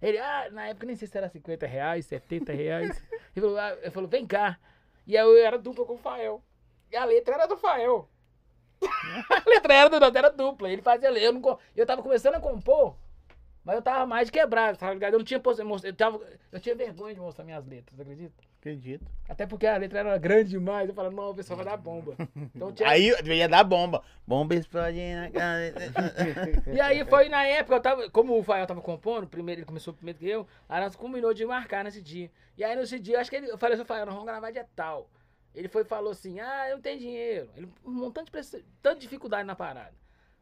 [0.00, 3.02] Ele, ah, na época nem sei se era 50 reais, 70 reais.
[3.36, 4.58] Ele falou, ah, falou, vem cá.
[5.06, 6.42] E aí eu era dupla com o Fael.
[6.90, 8.08] E a letra era do Fael.
[8.82, 10.70] a letra era do era dupla.
[10.70, 11.10] Ele fazia.
[11.10, 12.96] Eu, não, eu tava começando a compor,
[13.64, 15.12] mas eu tava mais quebrado, tá ligado?
[15.14, 18.32] Eu não tinha posto- mostra- eu, tava, eu tinha vergonha de mostrar minhas letras, acredita?
[18.58, 19.06] Acredito.
[19.28, 20.88] Até porque a letra era grande demais.
[20.88, 22.14] Eu falei, não, o pessoal vai dar bomba.
[22.54, 22.88] Então tinha...
[22.88, 24.02] Aí ia dar bomba.
[24.26, 25.74] Bomba explode na cara.
[26.72, 29.94] E aí foi na época, eu tava, como o Fael tava compondo, primeiro, ele começou
[29.94, 32.30] primeiro que eu, aí nós combinou de marcar nesse dia.
[32.56, 34.66] E aí nesse dia, acho que ele, eu falei assim, Fael, nós vamos gravar dia
[34.76, 35.08] tal.
[35.54, 37.50] Ele foi e falou assim, ah, eu não tenho dinheiro.
[37.56, 39.94] Ele um montante de tanta dificuldade na parada.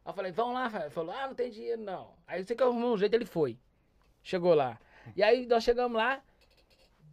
[0.09, 0.81] Eu falei, vamos lá.
[0.81, 2.13] Ele falou, ah, não tem dinheiro não.
[2.27, 3.57] Aí eu sei que arrumou um jeito, ele foi.
[4.23, 4.79] Chegou lá.
[5.15, 6.21] E aí nós chegamos lá.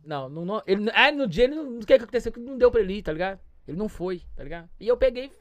[0.05, 2.33] Não, não, não ele, aí no dia ele não, o que aconteceu?
[2.33, 3.41] Que não deu pra ele ir, tá ligado?
[3.67, 4.69] Ele não foi, tá ligado?
[4.79, 5.33] E eu peguei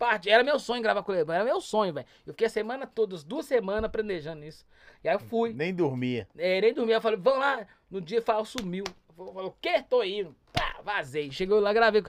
[0.00, 0.30] parte.
[0.30, 2.06] Era meu sonho gravar com Lebão, era meu sonho, velho.
[2.26, 4.64] Eu fiquei a semana toda, as duas semanas planejando isso.
[5.04, 5.52] E aí eu fui.
[5.52, 6.26] Nem dormia.
[6.36, 6.92] É, nem dormi.
[6.92, 7.66] Eu falei, vamos lá.
[7.90, 8.84] No dia, Fael sumiu.
[9.18, 9.84] Eu falei, o quê?
[9.88, 10.34] Tô indo.
[10.52, 11.30] Pá, vazei.
[11.30, 12.02] Chegou lá, gravei.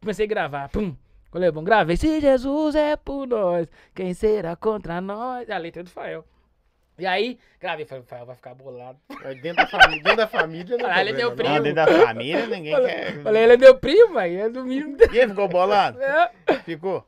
[0.00, 0.68] Comecei a gravar.
[0.68, 0.94] Pum.
[1.30, 1.96] Com o Lebão, gravei.
[1.96, 5.48] Se Jesus é por nós, quem será contra nós?
[5.48, 6.24] A letra do Fael.
[6.98, 7.86] E aí, gravei.
[7.86, 8.98] Falei, o Fael vai ficar bolado.
[9.40, 11.54] Dentro da família, dentro da família não Ah, ele é meu primo.
[11.54, 13.22] Não, dentro da família, ninguém quer.
[13.22, 14.40] Falei, ele é meu primo, velho.
[14.40, 14.96] É do mínimo.
[15.12, 16.02] E ele ficou bolado?
[16.02, 16.32] É.
[16.64, 17.06] Ficou?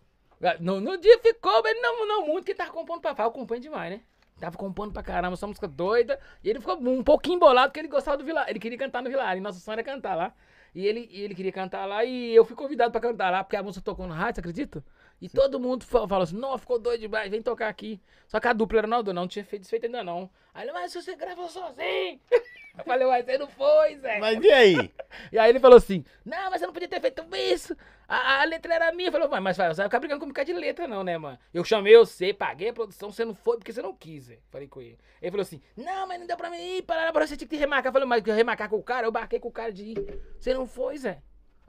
[0.60, 3.28] No, no dia ficou, mas não, não muito, que ele tava compondo pra Fael.
[3.28, 4.00] Acompanha demais, né?
[4.40, 6.18] Tava compondo pra caramba, essa música doida.
[6.42, 8.48] E ele ficou um pouquinho bolado porque ele gostava do Vilar.
[8.48, 9.36] Ele queria cantar no Vilar.
[9.36, 10.32] E nosso sonho era cantar lá.
[10.74, 13.56] E ele, e ele queria cantar lá e eu fui convidado pra cantar lá, porque
[13.56, 14.84] a música tocou no rádio, você acredita?
[15.20, 18.00] E todo mundo fa- falou assim, não, ficou doido demais, vem tocar aqui.
[18.26, 20.30] Só que a dupla era dois, não tinha feito desfeito ainda não.
[20.54, 22.20] Aí ele, mas se você gravou sozinho.
[22.76, 24.18] Eu falei, uai, você não foi, Zé.
[24.18, 24.92] Mas e aí?
[25.30, 27.76] E aí ele falou assim, não, mas você não podia ter feito isso.
[28.08, 29.08] A, a letra era minha.
[29.08, 31.38] Eu falei, mas você vai ficar brigando comigo por de letra, não, né, mano?
[31.52, 34.38] Eu chamei você, paguei a produção, você não foi porque você não quis, Zé.
[34.50, 34.98] Falei com ele.
[35.20, 37.56] Ele falou assim, não, mas não deu pra mim ir, para, para você tinha que
[37.56, 37.90] remarcar.
[37.90, 40.22] Eu falei, mas remarcar com o cara, eu marquei com o cara de ir.
[40.38, 41.22] Você não foi, Zé.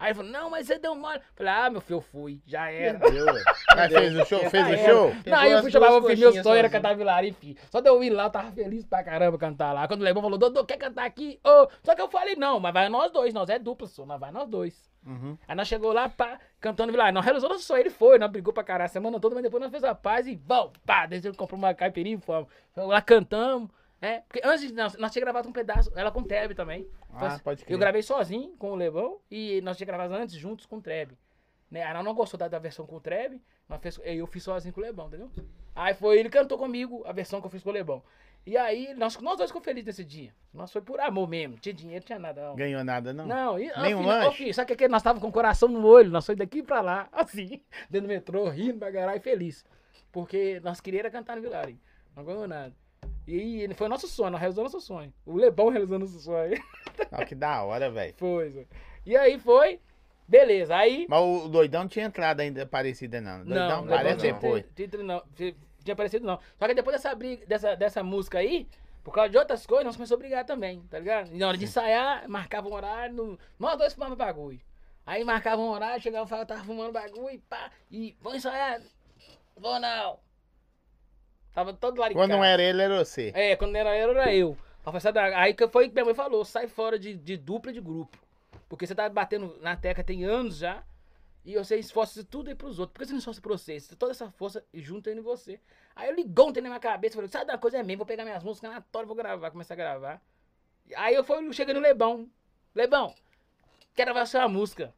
[0.03, 1.21] Aí ele falou, não, mas você deu mole.
[1.33, 2.99] Falei, ah, meu filho, eu fui, já era.
[2.99, 3.43] Ué?
[3.73, 4.39] Mas fez o show?
[4.49, 4.85] Fez Já o era.
[4.85, 5.15] show?
[5.25, 7.57] Não, eu fui chamar meu filho, meu sonho era cantar Vilarim, filho.
[7.71, 9.87] Só de eu ir lá, eu tava feliz pra caramba cantar lá.
[9.87, 11.39] Quando o Lebão falou, Dodô, quer cantar aqui?
[11.41, 14.19] Ô, Só que eu falei, não, mas vai nós dois, nós é dupla, só, nós
[14.19, 14.91] vai nós dois.
[15.05, 15.37] Uhum.
[15.47, 18.53] Aí nós chegou lá, pá, cantando Vila Nós realizou nosso sonho, ele foi, nós brigou
[18.53, 21.29] pra caralho a semana toda, mas depois nós fez a paz e, bom, pá, desde
[21.29, 22.19] ele comprou uma caipirinha e.
[22.19, 23.69] Fomos lá cantamos,
[24.03, 26.85] é, porque antes nós, nós tínhamos gravado um pedaço, ela com o Treb também.
[27.09, 27.73] Ah, assim, pode crer.
[27.73, 31.17] Eu gravei sozinho com o Lebão e nós tínhamos gravado antes juntos com o Treb.
[31.71, 31.79] Né?
[31.79, 34.81] Ela não gostou da, da versão com o Treb, nós fez, eu fiz sozinho com
[34.81, 35.31] o Lebão, entendeu?
[35.73, 38.03] Aí foi, ele cantou comigo a versão que eu fiz com o Lebão.
[38.45, 40.35] E aí, nós, nós dois ficamos felizes nesse dia.
[40.53, 42.49] Nós foi por amor mesmo, tinha dinheiro, tinha nada.
[42.49, 42.55] Não.
[42.57, 43.25] Ganhou nada, não?
[43.25, 44.37] Não, e, Nem um ô, lanche?
[44.39, 46.11] filho, sabe o que, nós tava com o coração no olho?
[46.11, 49.65] Nós foi daqui pra lá, assim, dentro do metrô, rindo pra caralho, feliz.
[50.11, 51.79] Porque nós queríamos cantar no Vilarinho.
[52.13, 52.82] Não ganhou nada.
[53.27, 55.13] E ele foi nosso sonho, nós realizamos nosso sonho.
[55.25, 56.61] O Lebão realizou nosso sonho.
[57.11, 58.13] Ó, que da hora, velho.
[58.17, 58.65] foi, Zé.
[59.05, 59.79] E aí foi,
[60.27, 60.75] beleza.
[60.75, 61.05] Aí.
[61.09, 63.41] Mas o doidão não tinha entrada ainda parecida, não.
[63.41, 64.65] O doidão Não, parece depois.
[65.03, 66.39] não, tinha aparecido não.
[66.57, 68.67] Só que depois dessa briga, dessa, dessa música aí,
[69.03, 71.29] por causa de outras coisas, nós começamos a brigar também, tá ligado?
[71.33, 73.39] E na hora de ensaiar, marcava um horário, no...
[73.59, 74.59] nós dois fumamos bagulho.
[75.05, 78.81] Aí marcava um horário, chegava e falava, tava fumando bagulho e pá, e vou ensaiar.
[79.57, 80.17] Vou não.
[81.53, 83.31] Tava todo lá Quando não era ele, era você.
[83.35, 84.57] É, quando era eu, era eu.
[84.85, 87.79] Aí foi, Aí que foi que minha mãe falou, sai fora de, de dupla de
[87.79, 88.17] grupo.
[88.67, 90.83] Porque você tá batendo na tecla tem anos já,
[91.45, 92.93] e você esforça tudo aí pros outros.
[92.93, 93.79] Por que você não esforça pra você?
[93.79, 95.59] Você- Toda essa força junta em você.
[95.95, 98.05] Aí eu ligou um trem na minha cabeça, falei, sabe da coisa é mesmo, vou
[98.07, 100.21] pegar minhas músicas na tora, vou gravar, começar a gravar.
[100.95, 102.27] Aí eu fui, cheguei no Lebão.
[102.73, 103.13] Lebão,
[103.93, 104.93] quero gravar sua música.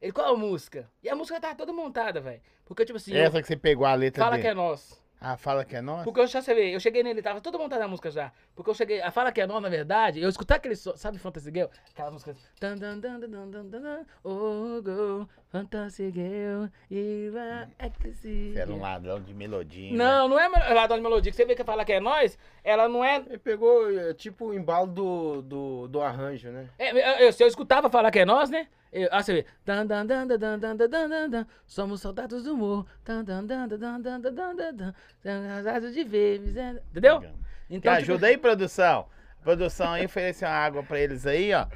[0.00, 0.88] Ele, qual a música?
[1.02, 2.40] E a música tava toda montada, velho.
[2.64, 4.42] Porque, tipo assim, eu- Essa que você pegou a letra fala dele.
[4.42, 5.02] que é nosso.
[5.20, 6.04] Ah, fala que é nossa?
[6.04, 8.30] Porque eu já sei, eu cheguei nele, tava toda montada a música já.
[8.54, 11.18] Porque eu cheguei, a fala que é nova, na verdade, eu escutei aquele som, sabe
[11.18, 11.68] Fantasy Girl?
[11.90, 12.34] Aquela música.
[12.60, 18.52] Dan, dan, dan, dan, dan, dan, dan, dan, Oh, go, Fantasy Girl, you are ecstasy.
[18.52, 19.90] Você era um ladrão de melodia.
[19.90, 19.96] né?
[19.96, 21.30] Não, não é ladrão de melodia.
[21.32, 23.16] Que você vê que fala que é nós, ela não é.
[23.16, 26.68] Ele pegou é, tipo o embalo do, do, do arranjo, né?
[26.78, 28.68] é, eu- eu- se eu escutava falar que é nós, né?
[28.96, 29.46] Eu, ah, você vê.
[29.62, 32.86] Dan, dan, dan, dan, dan, dan, dan, dan, dan, somos soldados do humor.
[33.04, 36.40] Dan, dan, dan, dan, dan, dan, dan, dan, dan, casados de ver.
[36.90, 37.22] Entendeu?
[37.68, 39.06] Então, tipo, ajuda aí, produção.
[39.42, 41.66] Produção aí, oferece uma água pra eles aí, ó.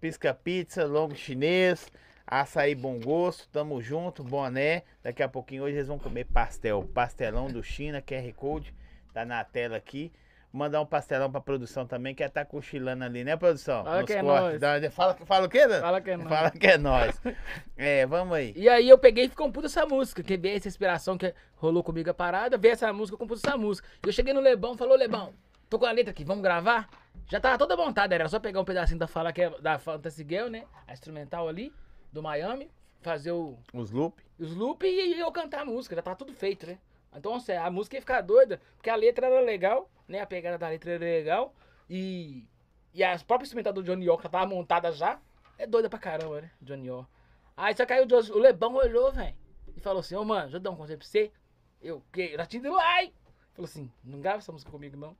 [0.00, 1.90] Pisca pizza, longo chinês,
[2.24, 4.84] açaí bom gosto, tamo junto, boné.
[5.02, 6.88] Daqui a pouquinho hoje eles vão comer pastel.
[6.94, 8.72] Pastelão do China, QR Code,
[9.12, 10.12] tá na tela aqui.
[10.52, 13.84] Mandar um pastelão pra produção também, que ela tá cochilando ali, né, produção?
[13.84, 14.60] Fala Nos que é cortes.
[14.60, 14.60] nóis.
[14.82, 15.80] Dá- Fala, fala o quê, Dan?
[15.80, 16.28] Fala que é nós.
[16.28, 17.20] Fala que é nós.
[17.76, 18.52] É, vamos aí.
[18.56, 22.10] E aí eu peguei e compus essa música, que veio essa inspiração que rolou comigo
[22.10, 23.88] a parada, veio essa música, eu compus essa música.
[24.04, 25.32] E eu cheguei no Lebão, falou, Lebão,
[25.68, 26.88] tô com a letra aqui, vamos gravar?
[27.28, 30.26] Já tava toda montada, era só pegar um pedacinho da fala que é da Fantasy
[30.28, 30.64] Girl, né?
[30.88, 31.72] A instrumental ali,
[32.12, 32.68] do Miami,
[33.02, 34.20] fazer o, Os loop.
[34.38, 36.76] os loop e eu cantar a música, já tava tudo feito, né?
[37.14, 40.20] Então, assim, a música ia ficar doida, porque a letra era legal, né?
[40.20, 41.54] A pegada da letra era legal,
[41.88, 42.46] e,
[42.94, 45.20] e as próprias instrumental do Johnny York já tava montada já,
[45.58, 46.50] é doida pra caramba, né?
[46.62, 47.08] Johnny York.
[47.56, 49.34] Aí só caiu o, o Lebão olhou, velho,
[49.76, 51.32] e falou assim, ô mano, deixa eu dar um conselho pra você.
[51.82, 52.36] Eu, que?
[52.36, 53.00] Já tinha ido lá,
[53.52, 55.16] falou assim, não grava essa música comigo, não.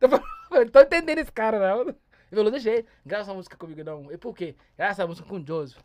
[0.48, 1.82] Falei, eu não tô entendendo esse cara, não.
[1.82, 1.96] Ele
[2.30, 4.10] falou, deixa ele, grava essa música comigo, não.
[4.12, 4.56] E por quê?
[4.76, 5.82] Grava essa música com o Joseph.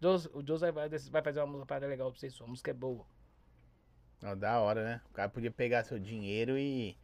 [0.00, 3.04] Joseph o Joseph vai, vai fazer uma música legal pra você, sua música é boa.
[4.24, 5.00] Ó, da hora, né?
[5.10, 6.96] O cara podia pegar seu dinheiro e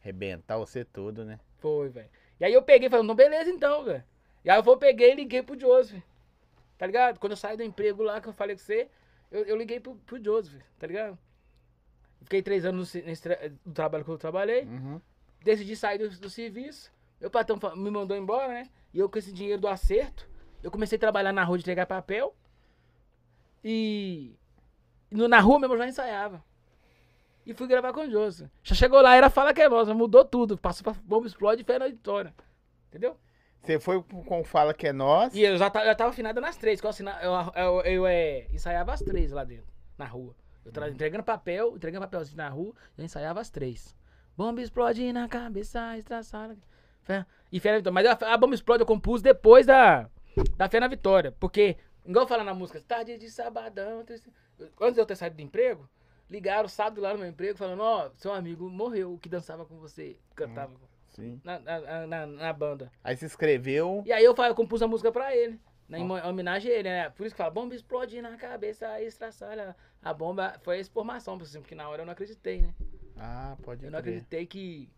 [0.00, 1.38] arrebentar você todo, né?
[1.58, 2.08] Foi, velho.
[2.40, 4.04] E aí eu peguei e falei, não, beleza então, velho.
[4.44, 6.02] E aí eu vou, peguei e liguei pro Joseph.
[6.76, 7.18] Tá ligado?
[7.18, 8.88] Quando eu saí do emprego lá, que eu falei com você,
[9.30, 11.18] eu, eu liguei pro, pro Joseph, tá ligado?
[12.22, 14.64] Fiquei três anos no, nesse tra- no trabalho que eu trabalhei.
[14.64, 15.00] Uhum.
[15.42, 16.92] Decidi sair do, do serviço.
[17.20, 18.68] Meu patrão me mandou embora, né?
[18.92, 20.28] E eu com esse dinheiro do acerto,
[20.62, 22.34] eu comecei a trabalhar na rua de entregar papel.
[23.62, 24.34] E
[25.10, 26.42] no- na rua mesmo eu já ensaiava.
[27.46, 28.50] E fui gravar com o Joseph.
[28.62, 30.56] Já chegou lá, era Fala que é nossa, mudou tudo.
[30.56, 32.34] Passou pra Bomba Explode e foi na editora.
[32.88, 33.16] Entendeu?
[33.60, 35.34] Você foi com Fala Que É Nós.
[35.34, 37.32] E eu já, já tava afinada nas três, eu, assina, eu,
[37.62, 39.66] eu, eu, é, ensaiava as três lá dentro,
[39.96, 40.34] na rua.
[40.64, 43.94] Eu tava entregando papel, entregando papelzinho na rua, eu ensaiava as três.
[44.36, 46.56] Bomba explode na cabeça, estraçada.
[47.02, 47.94] Fé- E Fé na Vitória.
[47.94, 50.08] Mas a, a bomba explode eu compus depois da,
[50.56, 51.32] da Fé na Vitória.
[51.32, 54.00] Porque, igual fala na música, tarde de sabadão.
[54.80, 55.88] Antes de eu ter saído do emprego,
[56.30, 60.16] ligaram sábado lá no meu emprego falando, ó, seu amigo morreu, que dançava com você,
[60.34, 60.72] cantava
[61.10, 61.40] Sim.
[61.44, 62.90] na, na, na, na banda.
[63.02, 64.02] Aí se inscreveu.
[64.06, 65.60] E aí eu, eu compus a música pra ele.
[65.86, 67.10] Né, em mo- homenagem a ele, né?
[67.10, 69.76] Por isso que fala, bomba explode na cabeça, estraçalha.
[70.02, 72.74] A bomba foi a informação, por exemplo, porque na hora eu não acreditei, né?
[73.18, 74.14] Ah, pode Eu não crer.
[74.14, 74.88] acreditei que.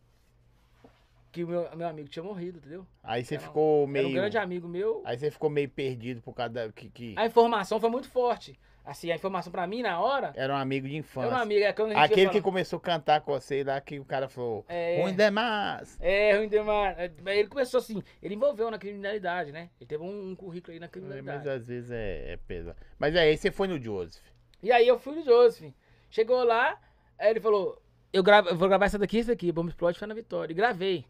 [1.33, 2.87] Que o meu, meu amigo tinha morrido, entendeu?
[3.03, 4.09] Aí você um- ficou Era meio.
[4.09, 5.03] um grande amigo meu.
[5.05, 6.73] Aí você ficou meio perdido por causa da.
[6.73, 7.15] Que, que...
[7.19, 8.59] A informação foi muito forte.
[8.87, 11.31] Assim, a informação pra mim na hora, Era um amigo de infância.
[11.31, 14.65] não amigo, é Aquele que começou a cantar com você lá, que o cara falou,
[14.69, 15.03] É.
[15.03, 15.99] ruim demais.
[16.01, 16.97] É, ruim demais.
[16.99, 19.69] É, mas Ele começou assim, ele envolveu na criminalidade, né?
[19.81, 21.49] Ele teve um, um currículo aí na Mas criminalidade.
[21.49, 22.77] às vezes é, é pesado.
[22.99, 24.23] Mas aí você foi no Joseph.
[24.63, 25.71] E aí eu fui no Joseph.
[26.09, 26.81] Chegou lá,
[27.19, 27.83] aí ele falou,
[28.13, 30.53] eu, gravo, eu vou gravar essa daqui e essa aqui, Bomba Explode foi na Vitória.
[30.53, 31.05] E gravei.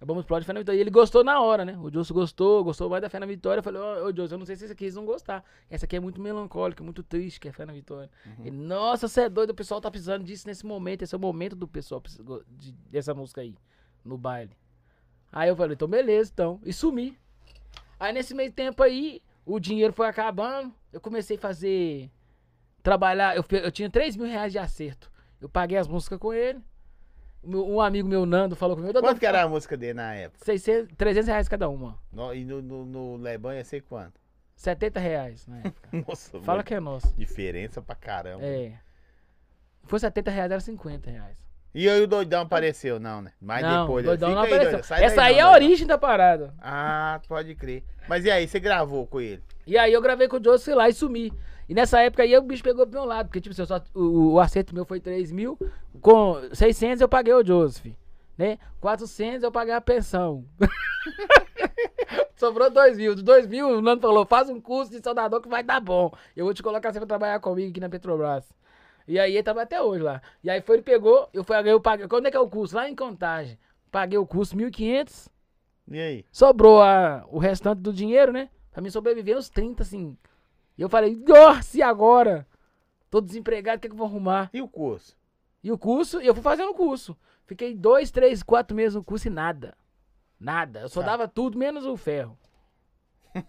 [0.00, 0.78] A Bomba Explode foi na Vitória.
[0.78, 1.76] E ele gostou na hora, né?
[1.82, 3.58] O Joseph gostou, gostou mais da Fé na Vitória.
[3.58, 5.44] Eu falei, ô, ô Joseph, eu não sei se esse aqui eles vão gostar.
[5.68, 8.08] Essa aqui é muito melancólica, muito triste, que é Fé na Vitória.
[8.46, 11.02] Ele, nossa, você é doido, o pessoal tá precisando disso nesse momento.
[11.02, 12.00] Esse é o momento do pessoal
[12.50, 13.56] de- dessa música aí,
[14.04, 14.52] no baile.
[15.32, 16.60] Aí eu falei, então beleza, então.
[16.64, 17.18] E sumi.
[17.98, 20.72] Aí nesse meio tempo aí, o dinheiro foi acabando.
[20.92, 22.08] Eu comecei a fazer.
[22.84, 23.36] Trabalhar.
[23.36, 25.10] Eu, eu tinha 3 mil reais de acerto.
[25.40, 26.60] Eu paguei as músicas com ele.
[27.42, 28.92] Um amigo meu, Nando, falou comigo.
[28.92, 30.44] "Dodô, Quanto que era a música dele na época?
[30.44, 31.98] 600, 300 reais cada uma.
[32.12, 34.20] No- e no, no, no Leban ia ser quanto?
[34.56, 35.62] 70 reais, né?
[36.06, 37.14] Nossa, Fala mano, que é nosso.
[37.16, 38.44] diferença pra caramba.
[38.44, 38.72] É.
[39.84, 41.36] For 70 reais, era 50 reais.
[41.74, 43.32] E aí o doidão apareceu, não, né?
[43.40, 44.04] Mas não, depois.
[44.04, 44.72] doidão não aí, apareceu.
[44.80, 45.66] doidão, Essa daí, aí é não, a doidão.
[45.68, 46.54] origem da parada.
[46.60, 47.84] Ah, pode crer.
[48.08, 49.42] Mas e aí, você gravou com ele?
[49.66, 51.32] E aí eu gravei com o Joseph lá e sumi.
[51.68, 53.80] E nessa época aí o bicho pegou pro meu lado, porque tipo, se eu só,
[53.94, 55.58] o, o acerto meu foi 3 mil,
[56.00, 57.92] com 600 eu paguei o Joseph,
[58.38, 58.58] né?
[58.80, 60.44] 400 eu paguei a pensão.
[62.36, 63.14] Sobrou 2 mil.
[63.14, 66.12] Dos 2 mil, o Nando falou, faz um curso de soldador que vai dar bom.
[66.36, 68.44] Eu vou te colocar você pra trabalhar comigo aqui na Petrobras.
[69.06, 70.22] E aí ele tava até hoje lá.
[70.44, 72.76] E aí foi, ele pegou, eu, fui, eu paguei, quando é que é o curso?
[72.76, 73.58] Lá em Contagem.
[73.90, 75.28] Paguei o curso 1.500,
[75.90, 76.24] E aí?
[76.30, 78.50] sobrou a, o restante do dinheiro, né?
[78.70, 80.16] Pra mim sobreviver uns 30, assim.
[80.78, 82.46] E eu falei, nossa, e agora?
[83.10, 84.48] Tô desempregado, o que, é que eu vou arrumar?
[84.52, 85.16] E o curso?
[85.62, 87.16] E o curso, e eu fui fazendo o curso.
[87.46, 89.74] Fiquei dois, três, quatro meses no curso e nada.
[90.38, 90.80] Nada.
[90.80, 91.06] Eu só Tá.
[91.08, 92.38] dava tudo, menos o ferro.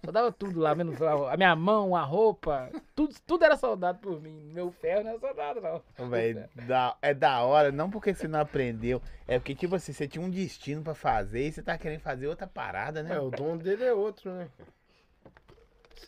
[0.04, 2.70] Só dava tudo lá, menos a a minha mão, a roupa.
[2.96, 4.50] Tudo, tudo era soldado por mim.
[4.54, 6.10] Meu ferro não era soldado, não.
[6.10, 6.34] Véi,
[6.68, 10.24] da- é da hora, não porque você não aprendeu, é porque, tipo assim, você tinha
[10.24, 13.16] um destino pra fazer e você tá querendo fazer outra parada, né?
[13.16, 14.50] É, o dom dele é outro, né?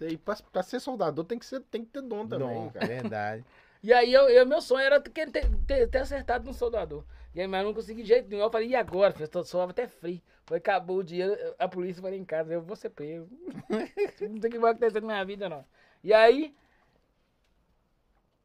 [0.01, 2.87] Aí, pra, pra ser soldador tem que, ser, tem que ter dom também, Dom, cara.
[2.87, 3.45] verdade.
[3.83, 7.03] E aí, eu, eu- meu sonho era ter, ter, ter- acertado no soldador.
[7.33, 8.43] E aí, mas eu não consegui de jeito nenhum.
[8.43, 9.13] Eu falei, e agora?
[9.19, 10.21] Eu tô- suava até frio.
[10.45, 13.27] Falei, acabou o dinheiro, a polícia vai em casa, eu vou ser preso.
[14.21, 15.65] não tem o que vai acontecer na minha vida, não.
[16.03, 16.53] E aí,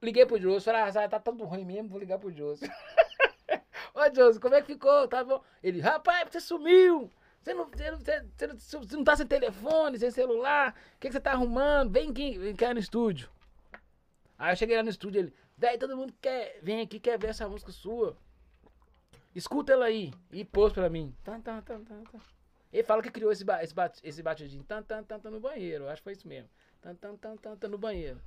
[0.02, 2.66] liguei pro José, falei, ah, tá tudo ruim mesmo, vou ligar pro José.
[3.94, 5.08] Ô, José, como é que ficou?
[5.08, 5.42] Tá bom?
[5.62, 7.10] Ele, rapaz, você sumiu.
[7.46, 10.74] Você não, você, não, você, não- você não tá sem telefone, sem celular.
[10.96, 11.92] O que, que você tá arrumando?
[11.92, 13.30] Vem aqui, vem cá no estúdio.
[14.36, 17.28] Aí eu cheguei lá no estúdio, ele, véi, todo mundo quer, vem aqui, quer ver
[17.28, 18.16] essa música sua.
[19.32, 20.12] Escuta ela aí.
[20.32, 21.14] E pôs pra mim.
[21.22, 22.18] Tan, tan, tan, tan, tan.
[22.72, 24.64] Ele fala que criou esse, ba esse, bat esse batidinho.
[24.64, 25.88] Tan, tan, tan, tan, no banheiro.
[25.88, 26.50] Acho que foi isso mesmo.
[26.82, 28.20] Tan, tan, tan, tan, tan, no banheiro.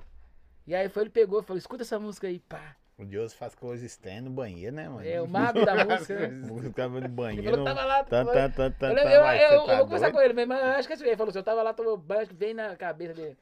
[0.66, 2.74] E aí foi, ele pegou falou, escuta essa música aí, pá.
[3.00, 5.08] O Deus faz coisas estranhas no banheiro, né, mano?
[5.08, 6.28] É o mago da música?
[6.28, 7.50] O no Ele banheiro.
[7.52, 10.20] falou que tava lá, Tan, tan, tan, tan, Eu, eu, eu, vou tá conversar com
[10.20, 11.10] ele, mas eu acho que é isso aí.
[11.12, 13.38] Ele falou assim, eu tava lá, tomou banho, acho que vem na cabeça dele.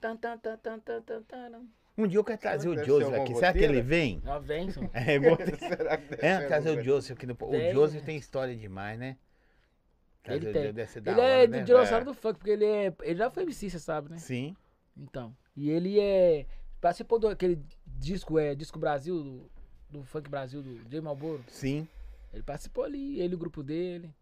[0.00, 1.62] Tan, tan, tan, tan, tan, tan, tan.
[1.98, 3.34] Um dia eu quero trazer o Joseph aqui.
[3.34, 4.22] Será que ele vem?
[4.24, 4.80] Ó, vem, só.
[4.94, 7.36] É, vou- Será que é trazer o Joseph aqui no.
[7.40, 9.16] O Joseph tem história demais, né?
[10.22, 10.62] Trazer Ele o tem.
[10.62, 11.58] Joseph deve ser da Ele hora, é né?
[11.58, 12.94] do dinossauro do funk, porque ele é.
[13.02, 14.18] Ele já foi MC, você sabe, né?
[14.18, 14.54] Sim.
[14.96, 15.34] Então.
[15.56, 16.46] E ele é.
[16.80, 17.62] Participou daquele
[18.00, 19.50] disco, é, Disco Brasil, do,
[19.90, 21.44] do Funk Brasil, do J Malboro.
[21.46, 21.86] Sim.
[22.32, 24.12] Ele participou ali, ele e o grupo dele.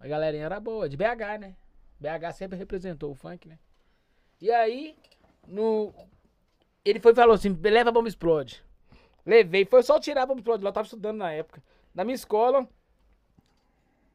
[0.00, 1.56] A galerinha era boa, de BH, né?
[2.00, 3.58] BH sempre representou o funk, né?
[4.40, 4.96] E aí,
[5.46, 5.92] no.
[6.84, 8.64] Ele foi e falou assim: leva a bomba explode.
[9.26, 11.62] Levei, foi só tirar a bomba explode lá, eu tava estudando na época.
[11.92, 12.66] Na minha escola,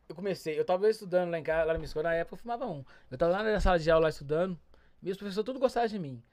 [0.07, 2.39] eu comecei, eu tava estudando lá em casa, lá na minha escola, na época eu
[2.39, 2.83] fumava um.
[3.11, 4.57] Eu tava lá na sala de aula lá estudando,
[5.01, 6.23] meus professores tudo gostavam de mim.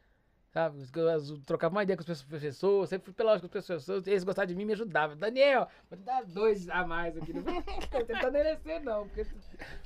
[0.53, 0.79] Sabe?
[0.97, 4.25] Eu trocava uma ideia com os professores, sempre fui pela lógica com os professores, eles
[4.25, 5.17] gostavam de mim e me ajudavam.
[5.17, 7.33] Daniel, vou te dar dois a mais aqui.
[7.33, 7.53] Não tô
[8.05, 9.25] tentando merecer, não, porque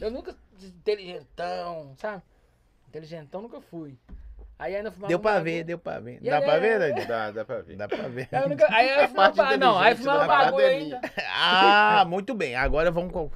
[0.00, 2.22] eu nunca inteligentão, sabe?
[2.88, 3.98] Inteligentão nunca fui.
[4.58, 5.44] Aí ainda fumava Deu pra bagulho.
[5.52, 6.18] ver, deu pra ver.
[6.22, 7.06] E Dá aí, pra ver, é- Dani?
[7.06, 7.76] Dá, dá pra ver.
[7.76, 8.28] Dá pra ver.
[8.32, 11.00] Aí eu nunca, aí eu A fumava, parte ba- não, aí fumava bagulho ainda.
[11.28, 12.54] Ah, muito bem.
[12.54, 13.12] Agora vamos.
[13.12, 13.30] com-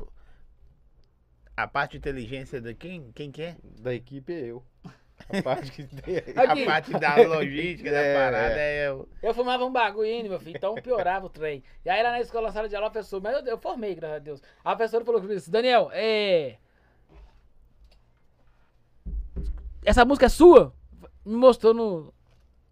[1.57, 3.11] A parte de inteligência de quem?
[3.13, 3.57] Quem que é?
[3.63, 4.65] Da equipe é eu.
[5.29, 6.17] A parte que tem.
[6.37, 8.93] A parte da logística da É, parada é.
[8.93, 11.63] o- Eu fumava um bagulho meu filho, então piorava o trem.
[11.85, 13.95] E aí lá na escola, na sala de aula, a professora, mas eu, eu formei,
[13.95, 14.43] graças a Deus.
[14.65, 16.57] A professora falou comigo assim, Daniel, é...
[19.85, 20.75] Essa música é sua?
[21.25, 22.15] Me mostrou no,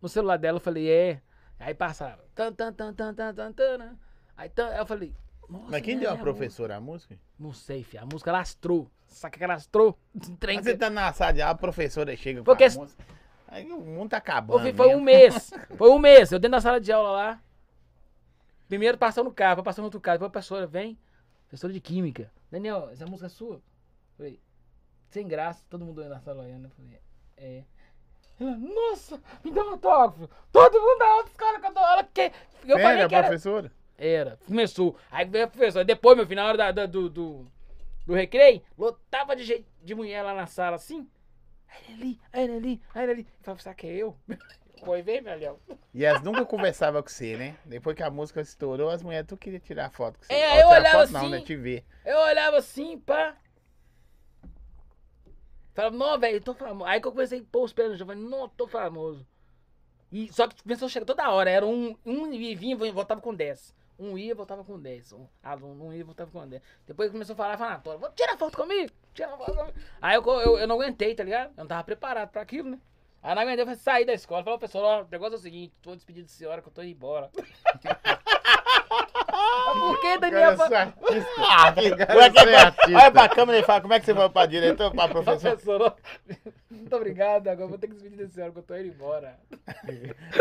[0.00, 1.20] no celular dela, eu falei, é.
[1.58, 2.24] Aí passava.
[2.34, 3.96] Tan, tan, tan, tan, tan, tan, tan,
[4.36, 5.14] aí eu falei,
[5.48, 7.18] nossa, Mas quem né, deu a professora a música?
[7.38, 8.90] Não sei, filho, a música lastrou.
[9.06, 9.98] Saca que lastrou?
[10.46, 13.04] Mas você tá na sala de aula, a professora chega com Porque a se- música.
[13.48, 14.60] Aí o mundo tá Ô, acabando.
[14.62, 15.04] filho, foi um mesmo.
[15.04, 15.50] mês.
[15.78, 16.32] Foi um mês.
[16.32, 17.42] Eu dentro da sala de aula lá.
[18.68, 20.16] Primeiro passando no carro, depois passando no outro carro.
[20.18, 20.98] Depois a professora vem.
[21.48, 22.30] Professora de química.
[22.50, 23.62] Daniel, essa música é sua?
[24.16, 24.40] Falei,
[25.10, 26.64] sem graça, todo mundo na sala olhando.
[26.64, 27.00] Eu falei,
[27.36, 27.62] é.
[28.40, 30.28] Ela, nossa, me dá um autógrafo.
[30.50, 32.04] Todo mundo da outra escola que eu dou aula.
[32.04, 32.20] Que...
[32.22, 32.30] Eu
[32.76, 33.26] Sério, falei a que era.
[33.28, 33.72] professora?
[33.98, 34.38] Era.
[34.46, 34.96] Começou.
[35.10, 35.84] Aí veio a professora.
[35.84, 37.46] Depois, meu filho, na hora da, da- do, do,
[38.06, 41.08] do recreio, lotava de, gente, de mulher lá na sala assim.
[41.68, 43.20] Aí ali, aí ele ali, aí ali.
[43.22, 44.16] Eu falava, será que é eu?
[44.84, 45.58] Foi, vem, velhão.
[45.94, 47.56] E elas nunca conversavam com você, né?
[47.64, 50.32] Depois que a música estourou, as mulheres tu queria tirar foto com você.
[50.34, 51.30] É, eu olhava foto Não, assim.
[51.30, 51.40] né?
[51.40, 51.84] Te ver.
[52.04, 53.34] Eu olhava assim, pá.
[55.74, 56.88] Falava, não, velho, eu tô famoso.
[56.88, 58.06] Aí que eu comecei a pôr os pés no chão.
[58.06, 59.26] Falei, não, tô famoso.
[60.12, 61.50] E, só que começou a chegar toda hora.
[61.50, 63.74] Era um, um ia, vinha e voltava com 10.
[63.98, 65.12] Um ia, voltava com 10.
[65.12, 66.62] Um aluno, um ia, voltava com 10.
[66.86, 68.92] Depois começou a falar, falar, "Tora, vou tirar foto comigo.
[69.14, 69.74] Tira foto comigo.
[70.02, 71.48] Aí eu, eu, eu não aguentei, tá ligado?
[71.50, 72.80] Eu não tava preparado pra aquilo, né?
[73.22, 74.44] Aí não aguentei, eu saí da escola.
[74.44, 76.82] Falei, professor, ó, o negócio é o seguinte, tô despedido da senhora que eu tô
[76.82, 77.30] indo embora.
[79.78, 80.40] Por que, Daniel?
[80.40, 80.94] É artista.
[81.38, 81.92] Ah, que...
[82.12, 82.98] Olha, é artista.
[82.98, 85.50] olha pra câmera e fala, como é que você foi pra diretor, pra professor?
[85.56, 85.96] Professor,
[86.70, 87.48] muito obrigado.
[87.48, 89.38] Agora vou ter que despedir da senhora que eu tô indo embora.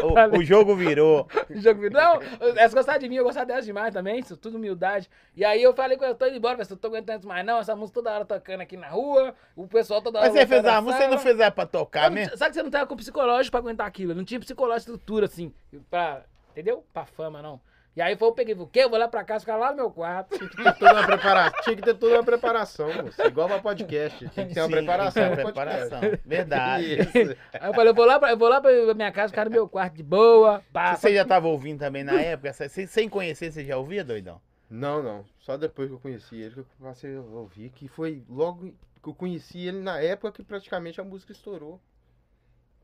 [0.03, 1.27] O, o jogo virou.
[1.49, 2.01] O jogo virou.
[2.01, 2.19] Não,
[2.55, 5.09] elas gostaram de mim, eu gostava delas demais também, isso tudo humildade.
[5.35, 7.27] E aí eu falei com ela, eu tô indo embora, mas eu tô aguentando isso
[7.27, 10.27] mais não, essa música toda hora tocando aqui na rua, o pessoal toda hora.
[10.27, 12.37] Mas você fez a música, você não fez ela pra tocar mesmo?
[12.37, 14.13] Sabe que você não tava com psicológico pra aguentar aquilo?
[14.13, 15.53] Não tinha psicológico estrutura assim,
[15.89, 16.23] pra.
[16.51, 16.85] Entendeu?
[16.93, 17.59] Pra fama, não.
[17.95, 18.79] E aí foi, eu peguei, o quê?
[18.83, 20.37] Eu vou lá pra casa, ficar lá no meu quarto.
[20.37, 21.61] Tinha que ter toda uma preparação.
[21.63, 23.21] Tinha que ter toda uma preparação, moço.
[23.21, 24.29] Igual pra podcast.
[24.29, 25.29] Tem que ter uma Sim, preparação.
[25.29, 25.89] ter pra podcast.
[25.89, 26.19] preparação.
[26.25, 26.85] Verdade.
[27.01, 27.37] Isso.
[27.53, 29.51] Aí eu falei, eu vou lá pra, eu vou lá pra minha casa, ficar no
[29.51, 30.61] meu quarto de boa.
[30.73, 32.51] Pá, Você já tava ouvindo também na época?
[32.67, 34.41] Sem, sem conhecer, você já ouvia, doidão?
[34.69, 35.23] Não, não.
[35.39, 37.69] Só depois que eu conheci ele que eu passei a ouvir.
[37.69, 41.79] Que foi logo que eu conheci ele na época que praticamente a música estourou.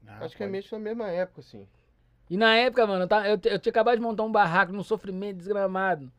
[0.07, 1.68] Ah, praticamente na mesma época, assim.
[2.32, 5.36] E na época, mano, eu, eu, eu tinha acabado de montar um barraco num sofrimento
[5.36, 6.09] desgramado.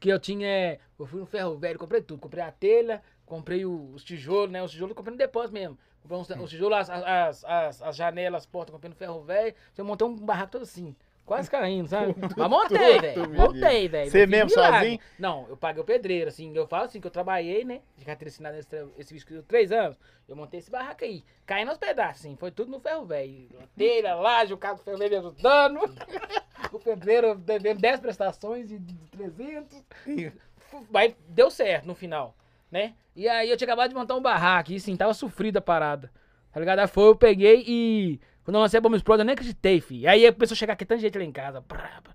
[0.00, 0.80] Que eu tinha.
[0.98, 2.18] Eu fui no ferro velho, comprei tudo.
[2.18, 4.60] Comprei a telha, comprei os tijolos, né?
[4.60, 5.78] Os tijolos eu comprei no depósito mesmo.
[6.02, 9.54] Comprei uns, os tijolos, as, as, as, as janelas, as portas, comprei no ferro velho.
[9.78, 10.96] Eu montei um barraco todo assim.
[11.30, 12.12] Quase caindo, sabe?
[12.36, 13.30] Mas montei, velho.
[13.30, 14.10] Montei, velho.
[14.10, 14.78] Você mesmo milagre.
[14.78, 15.00] sozinho?
[15.16, 16.52] Não, eu paguei o pedreiro, assim.
[16.56, 17.82] Eu falo assim, que eu trabalhei, né?
[17.96, 19.96] De carteira assinada esse, esse bicho que três anos.
[20.28, 21.22] Eu montei esse barraco aí.
[21.46, 22.34] Caindo aos pedaços, assim.
[22.34, 23.46] Foi tudo no ferro velho.
[23.76, 25.78] Telha, laje, o carro do ferro me ajudando.
[26.72, 28.80] o pedreiro devendo 10 prestações de
[29.12, 29.84] 300.
[30.90, 32.34] Mas deu certo no final,
[32.68, 32.94] né?
[33.14, 34.72] E aí eu tinha acabado de montar um barraco.
[34.72, 36.10] E assim, tava sofrida a parada.
[36.52, 36.78] Tá ligado?
[36.80, 38.20] Aí foi, eu peguei e...
[38.44, 40.06] Quando eu lancei a Bomba Explode, eu nem acreditei, fi.
[40.06, 41.60] Aí começou a chegar aqui tanta gente lá em casa.
[41.60, 42.14] Brá, brá.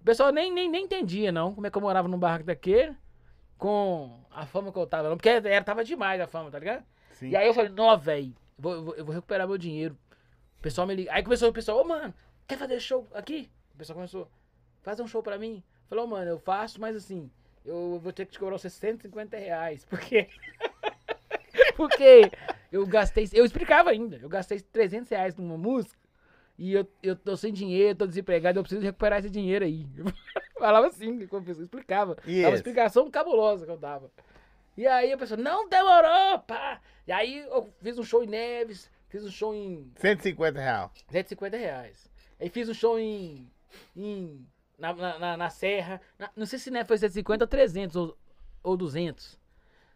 [0.00, 2.94] O pessoal nem, nem, nem entendia, não, como é que eu morava num barraco daquele,
[3.56, 5.16] com a fama que eu tava, não.
[5.16, 6.84] Porque era, tava demais a fama, tá ligado?
[7.12, 7.30] Sim.
[7.30, 9.96] E aí eu falei, não, velho, vou, eu vou- recuperar meu dinheiro.
[10.58, 11.12] O pessoal me liga.
[11.12, 12.12] Aí começou o pessoal, ô, mano,
[12.46, 13.50] quer fazer show aqui?
[13.74, 14.28] O pessoal começou,
[14.82, 15.62] fazer um show pra mim.
[15.88, 17.30] Falou, mano, eu faço, mas assim,
[17.64, 20.28] eu vou ter que te cobrar os 150 reais, porque...
[21.76, 22.30] porque
[22.70, 25.98] eu gastei, eu explicava ainda, eu gastei 300 reais numa música,
[26.58, 29.86] e eu, eu tô sem dinheiro, tô desempregado, eu preciso recuperar esse dinheiro aí.
[30.58, 32.14] Falava assim, pessoa, explicava.
[32.14, 34.10] Dava uma explicação cabulosa que eu dava.
[34.76, 36.80] E aí a pessoa, não demorou, pá.
[37.06, 40.90] E aí eu fiz um show em Neves, fiz um show em 150 reais.
[41.10, 42.10] 150 reais.
[42.40, 43.50] Aí fiz um show em.
[43.96, 44.46] em
[44.78, 46.00] na, na, na- na Serra.
[46.18, 48.16] Na- não sei se né, foi 150 ou 300 ou,
[48.62, 49.38] ou 200.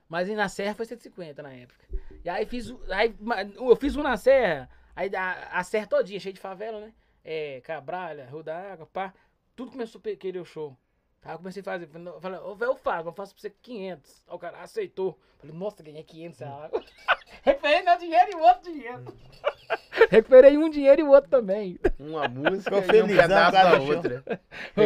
[0.08, 1.84] Mas na Serra foi 150 na época.
[2.24, 2.72] E aí fiz.
[2.90, 3.14] Aí,
[3.56, 4.70] eu fiz um na Serra.
[4.94, 6.92] Aí a, a Serra todinha, cheia de favela, né?
[7.24, 9.12] É, Cabralha, Rua da Água, pá.
[9.54, 10.76] Tudo começou a querer o show.
[11.22, 11.88] Aí eu comecei a fazer.
[12.20, 14.24] Falei, ô, velho, eu faço, eu faço pra você 500.
[14.28, 15.18] Aí o cara aceitou.
[15.38, 16.72] Falei, nossa, ganhei 500 reais.
[17.42, 19.04] Recuperei meu dinheiro e outro dinheiro.
[20.10, 21.78] Recuperei um dinheiro e o outro também.
[21.98, 23.88] Uma música Ficou e um felizão pedaço da show.
[23.96, 24.24] outra.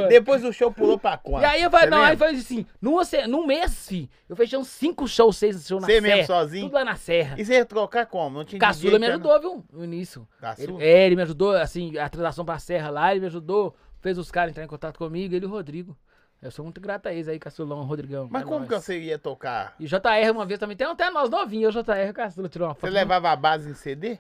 [0.09, 1.43] Depois do show pulou pra quanto?
[1.43, 2.97] E aí eu falei, Você não, aí foi assim, num,
[3.29, 6.17] num mês, fi, eu fechei uns 5 shows, 6 shows na Você Serra.
[6.17, 6.65] mesmo sozinho?
[6.67, 7.37] Tudo lá na Serra.
[7.39, 8.39] E você ia trocar como?
[8.39, 10.27] Não tinha Caçula me ajudou, viu, no início.
[10.41, 10.83] Caçula?
[10.83, 14.19] Ele, é, ele me ajudou, assim, a transação pra Serra lá, ele me ajudou, fez
[14.19, 15.97] os caras entrar em contato comigo, ele e o Rodrigo.
[16.43, 18.27] Eu sou muito grato a eles aí, Caçulão, Rodrigão.
[18.31, 18.69] Mas é como nóis.
[18.71, 19.75] que você ia tocar?
[19.79, 22.49] E o JR uma vez também, tem até nós novinhos, o JR e o Caçula
[22.49, 22.93] tirou uma Você foto.
[22.93, 24.19] levava a base em CD?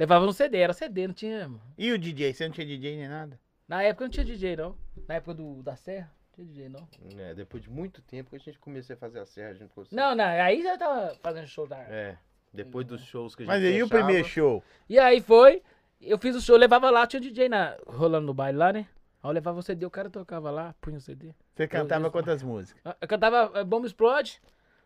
[0.00, 1.50] Levava no CD, era CD, não tinha...
[1.76, 2.32] E o DJ?
[2.32, 3.38] Você não tinha DJ nem nada?
[3.68, 4.74] Na época não tinha DJ, não.
[5.06, 6.88] Na época do, da Serra, não tinha DJ, não.
[7.18, 9.84] É, depois de muito tempo que a gente comecei a fazer a serra junto com
[9.84, 9.94] você.
[9.94, 11.76] Não, não, aí já tava fazendo show da...
[11.80, 12.16] É,
[12.50, 14.64] depois dos shows que a gente Mas e o primeiro show?
[14.88, 15.62] E aí foi,
[16.00, 18.86] eu fiz o show, levava lá, tinha DJ na, rolando no baile lá, né?
[19.22, 21.34] Aí eu levava o CD, o cara tocava lá, punha o CD.
[21.54, 22.82] Você cantava eu- quantas músicas?
[22.98, 24.40] Eu cantava eh, Bomba Explode,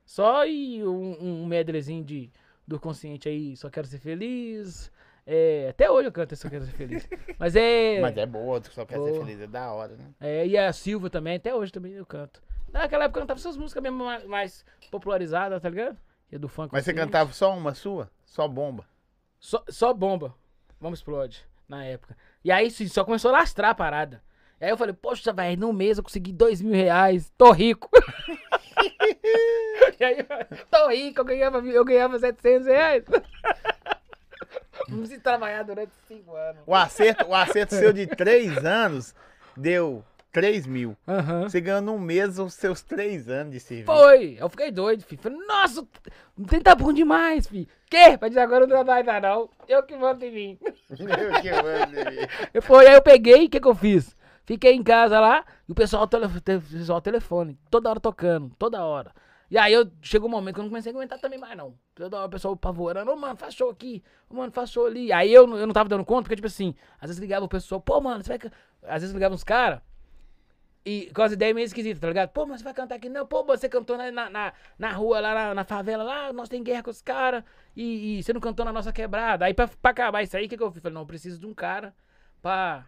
[0.04, 2.32] só e um, um medleyzinho de,
[2.66, 4.90] do consciente aí, Só Quero Ser Feliz,
[5.26, 7.08] É, até hoje eu canto Só Quero Ser Feliz.
[7.38, 8.00] Mas é.
[8.02, 10.10] Mas é boa, só quer ser feliz, é da hora, né?
[10.20, 12.42] é, e a Silva também, até hoje também eu canto.
[12.72, 15.96] Naquela época eu cantava essas músicas mesmo mais, mais popularizadas, tá ligado?
[16.28, 16.70] Que é do funk.
[16.72, 17.12] Mas você consciente.
[17.12, 18.10] cantava só uma sua?
[18.24, 18.84] Só bomba?
[19.38, 20.34] Só, só bomba.
[20.80, 21.46] Vamos explode.
[21.68, 22.16] Na época.
[22.44, 24.22] E aí sim, só começou a lastrar a parada.
[24.60, 27.32] E aí eu falei, poxa, velho, no mês eu consegui dois mil reais.
[27.38, 27.88] Tô rico.
[30.00, 30.26] e aí,
[30.70, 33.04] tô rico, eu ganhava, eu ganhava 700 reais.
[34.90, 36.62] Não preciso trabalhar durante cinco anos.
[36.66, 39.14] O acerto, o acerto seu de três anos
[39.56, 40.96] deu 3 mil.
[41.06, 41.42] Aham.
[41.44, 43.86] Você ganhou num mês os seus três anos de serviço.
[43.86, 44.36] Foi!
[44.38, 45.22] Eu fiquei doido, filho.
[45.22, 45.80] Falei, nossa,
[46.36, 47.68] o trem tá bom demais, filho.
[47.88, 48.18] Que?
[48.18, 49.48] Pra dizer agora eu não trabalho mais, não.
[49.68, 50.58] Eu que mando em mim.
[50.90, 52.28] Eu que mando.
[52.52, 54.16] Eu Foi, aí eu peguei, o que que eu fiz?
[54.44, 58.84] Fiquei em casa lá, e o pessoal, tele, te- pessoal telefone, toda hora tocando, toda
[58.84, 59.12] hora.
[59.50, 61.74] E aí eu, chegou um momento que eu não comecei a aguentar também mais, não.
[62.24, 65.12] O pessoal apavorando, ô mano, faz show aqui, ô mano, faz show ali.
[65.12, 67.48] Aí eu, não- eu não tava dando conta, porque tipo assim, às vezes ligava o
[67.48, 68.38] pessoal, pô mano, você vai...
[68.38, 68.50] can-"
[68.82, 69.80] Às vezes ligava uns caras,
[70.86, 72.28] e com as ideias meio esquisitas, tá ligado?
[72.30, 73.08] Pô, mas você vai cantar aqui?
[73.08, 76.62] Não, pô, você cantou na, na, na, rua, lá na, na favela, lá, nós tem
[76.62, 77.42] guerra com os caras,
[77.74, 79.46] e, e você não cantou na nossa quebrada.
[79.46, 80.82] Aí pra, pra acabar isso aí, o que, que eu fiz?
[80.82, 81.94] Falei, não, eu preciso de um cara
[82.42, 82.84] pra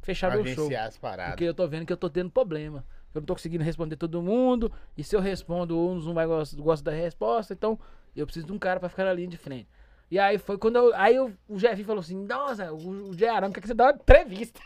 [0.00, 0.66] fechar meu show.
[0.66, 1.32] Agenciar as paradas.
[1.32, 2.84] Porque eu tô vendo que eu tô tendo problema.
[3.14, 4.70] Eu não tô conseguindo responder todo mundo.
[4.96, 7.52] E se eu respondo, uns não vai gost- gosta da resposta.
[7.54, 7.78] Então,
[8.14, 9.68] eu preciso de um cara pra ficar na linha de frente.
[10.10, 10.94] E aí foi quando eu.
[10.94, 13.92] Aí eu- o Jeff falou assim: Nossa, o, o Gearão quer que você dá uma
[13.94, 14.60] entrevista.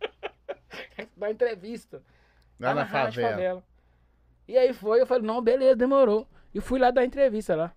[0.96, 2.02] quer que você dá uma entrevista.
[2.60, 3.64] Lá na rádio favela.
[4.46, 6.26] E aí foi, eu falei, não, beleza, demorou.
[6.54, 7.72] E fui lá dar entrevista lá.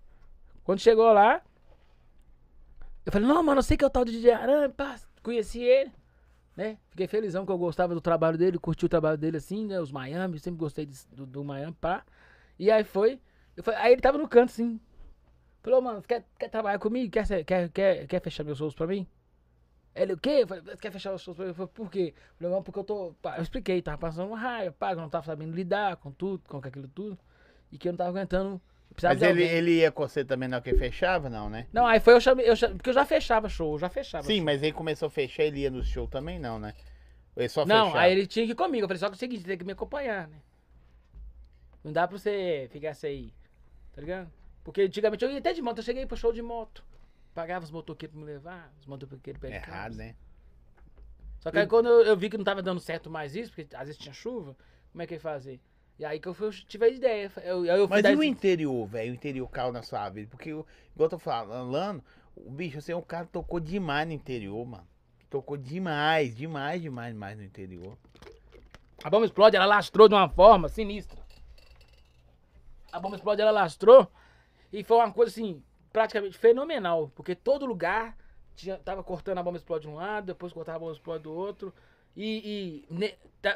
[0.64, 1.42] Quando chegou lá,
[3.04, 4.20] eu falei, não, mano, eu sei que é o tal de
[4.76, 5.92] pá, conheci ele,
[6.56, 6.78] né?
[6.90, 9.80] Fiquei felizão que eu gostava do trabalho dele, curti o trabalho dele assim, né?
[9.80, 12.04] Os Miami, sempre gostei de- do, do Miami, pá.
[12.58, 13.20] E aí foi,
[13.62, 14.80] falei, aí ele tava no canto assim.
[15.62, 17.10] Falou, mano, quer, quer trabalhar comigo?
[17.12, 19.06] Quer, quer, quer, quer fechar meus shows pra mim?
[19.94, 20.40] Ele, o quê?
[20.42, 21.50] Eu falei, quer fechar os shows pra mim?
[21.50, 22.14] Eu falei, por quê?
[22.16, 23.14] Eu falei, não, porque eu tô.
[23.22, 26.10] pá, Eu expliquei, tava passando uma raiva, pá, que eu não tava sabendo lidar com
[26.12, 27.18] tudo, com aquilo tudo.
[27.70, 28.60] E que eu não tava aguentando.
[28.92, 31.66] Precisava Mas ele, ele ia com você também na hora que fechava, não, né?
[31.72, 34.24] Não, aí foi eu chamei, eu chamei, porque eu já fechava show, eu já fechava.
[34.26, 34.44] Sim, show.
[34.44, 36.74] mas ele começou a fechar, ele ia no show também, não, né?
[37.36, 38.00] Ele só Não, fechava.
[38.00, 38.84] aí ele tinha que ir comigo.
[38.84, 40.36] Eu falei, só que é o seguinte, tem que me acompanhar, né?
[41.82, 43.34] Não dá pra você ficar assim aí,
[43.92, 44.30] tá ligado?
[44.62, 46.84] Porque antigamente eu ia até de moto, eu cheguei pro show de moto.
[47.34, 49.96] Pagava os motoqueiros pra me levar, os motoqueiros pra Errado, casa.
[49.96, 50.14] né?
[51.40, 53.74] Só que aí quando eu, eu vi que não tava dando certo mais isso, porque
[53.74, 54.56] às vezes tinha chuva,
[54.92, 55.60] como é que eu ia fazer?
[56.02, 57.30] E aí que eu, fui, eu tive a ideia.
[57.44, 59.12] Eu, eu Mas e o interior, velho?
[59.12, 60.28] O interior caiu na sua vida?
[60.28, 60.66] Porque, igual
[60.98, 62.02] eu tô falando,
[62.34, 64.84] o bicho, você é um cara que tocou demais no interior, mano.
[65.30, 67.96] Tocou demais, demais, demais, demais no interior.
[69.04, 71.20] A bomba explode, ela lastrou de uma forma sinistra.
[72.90, 74.10] A bomba explode, ela lastrou.
[74.72, 77.12] E foi uma coisa assim, praticamente fenomenal.
[77.14, 78.16] Porque todo lugar
[78.56, 81.32] tinha, tava cortando a bomba explode de um lado, depois cortava a bomba explode do
[81.32, 81.72] outro.
[82.16, 83.14] E, e ne,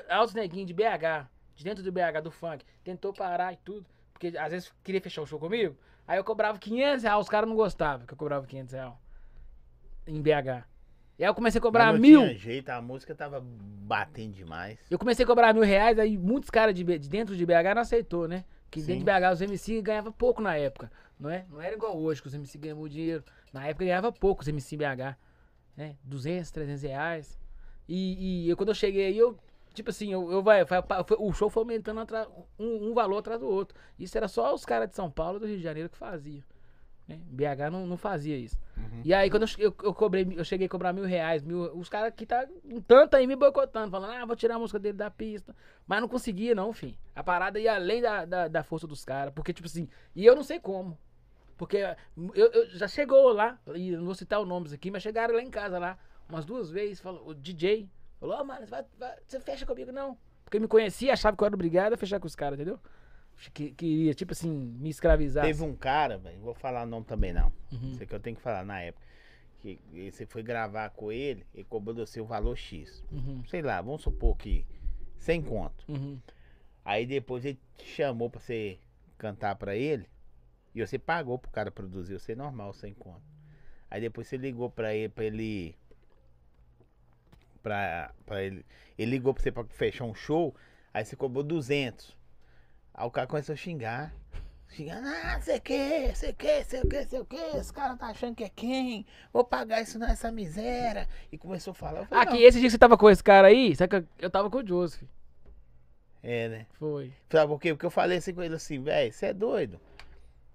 [0.08, 1.26] altos neguinhos de BH,
[1.56, 3.86] de dentro do BH, do funk, tentou parar e tudo.
[4.12, 5.76] Porque às vezes queria fechar o show comigo.
[6.06, 8.94] Aí eu cobrava 500 reais, os caras não gostavam que eu cobrava 500 reais.
[10.06, 10.64] Em BH.
[11.18, 12.20] E aí eu comecei a cobrar não mil.
[12.20, 14.78] tinha jeito, a música tava batendo demais.
[14.90, 17.82] Eu comecei a cobrar mil reais, aí muitos caras de, de dentro de BH não
[17.82, 18.44] aceitou, né?
[18.70, 18.98] Que Sim.
[18.98, 21.46] dentro de BH os MC ganhavam pouco na época, não é?
[21.50, 23.24] Não era igual hoje, que os MC ganham muito dinheiro.
[23.52, 25.16] Na época ganhava pouco os MC BH,
[25.74, 25.96] né?
[26.04, 27.38] 200, 300 reais.
[27.88, 29.38] E, e eu, quando eu cheguei aí, eu,
[29.76, 33.38] tipo assim, eu, eu vai, foi- o show foi aumentando atra- um, um valor atrás
[33.40, 33.78] do outro.
[33.98, 36.42] Isso era só os caras de São Paulo e do Rio de Janeiro que faziam.
[37.06, 37.20] Né?
[37.24, 38.58] BH não, não fazia isso.
[38.76, 39.02] Uhum.
[39.04, 41.88] E aí, quando eu, eu, eu cobrei, eu cheguei a cobrar mil reais, mil, os
[41.88, 44.98] caras que tá um tanto aí me boicotando, falando, ah, vou tirar a música dele
[44.98, 45.54] da pista.
[45.86, 46.98] Mas não conseguia, não, fim.
[47.14, 49.32] A parada ia além da, da, da força dos caras.
[49.32, 50.98] Porque, tipo assim, e eu não sei como.
[51.56, 51.76] Porque
[52.34, 55.42] eu, eu- já chegou lá, e não vou citar os nomes aqui, mas chegaram lá
[55.42, 55.96] em casa lá,
[56.28, 57.88] umas duas vezes, falou, o DJ
[58.20, 60.16] falou, ó, mano, vai- vai- você fecha comigo, não.
[60.44, 62.78] Porque me conhecia, achava que eu era obrigado a fechar com os caras, entendeu?
[63.52, 65.44] Que, queria, tipo assim, me escravizar.
[65.44, 67.52] Teve um cara, velho, vou falar o nome também não.
[67.72, 67.90] Uhum.
[67.92, 69.04] Isso aqui eu tenho que falar na época.
[69.60, 69.78] Que
[70.10, 73.04] você foi gravar com ele, ele cobrou do seu valor X.
[73.10, 74.64] Uhum, Sei lá, vamos supor que
[75.18, 75.84] 100 conto.
[75.88, 76.18] uhum.
[76.84, 78.78] Aí depois ele te chamou pra você
[79.18, 80.08] cantar pra ele.
[80.74, 83.22] E você pagou pro cara produzir, você normal, sem conto.
[83.90, 85.74] Aí depois você ligou pra ele, pra ele.
[87.66, 88.64] Pra, pra ele.
[88.96, 90.54] Ele ligou pra você pra fechar um show.
[90.94, 92.16] Aí você cobrou 200.
[92.94, 94.14] Aí o cara começou a xingar.
[94.68, 98.06] Xingando, ah, sei que, sei que, sei o que, sei o que, esse cara tá
[98.06, 99.04] achando que é quem?
[99.32, 101.08] Vou pagar isso nessa miséria.
[101.32, 102.06] E começou a falar.
[102.06, 104.08] Falei, Aqui, "Não." esse dia que você tava com esse cara aí, sabe que eu,
[104.26, 105.02] eu tava com o Joseph.
[106.22, 106.66] É, né?
[106.74, 107.12] Foi.
[107.28, 107.74] Sabe por quê?
[107.74, 109.80] Porque eu falei assim com ele assim, velho, você é doido.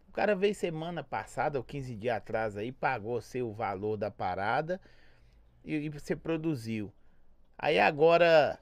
[0.08, 4.80] O cara veio semana passada, ou 15 dias atrás aí, pagou seu valor da parada
[5.66, 6.92] e, e você produziu.
[7.62, 8.58] Aí agora,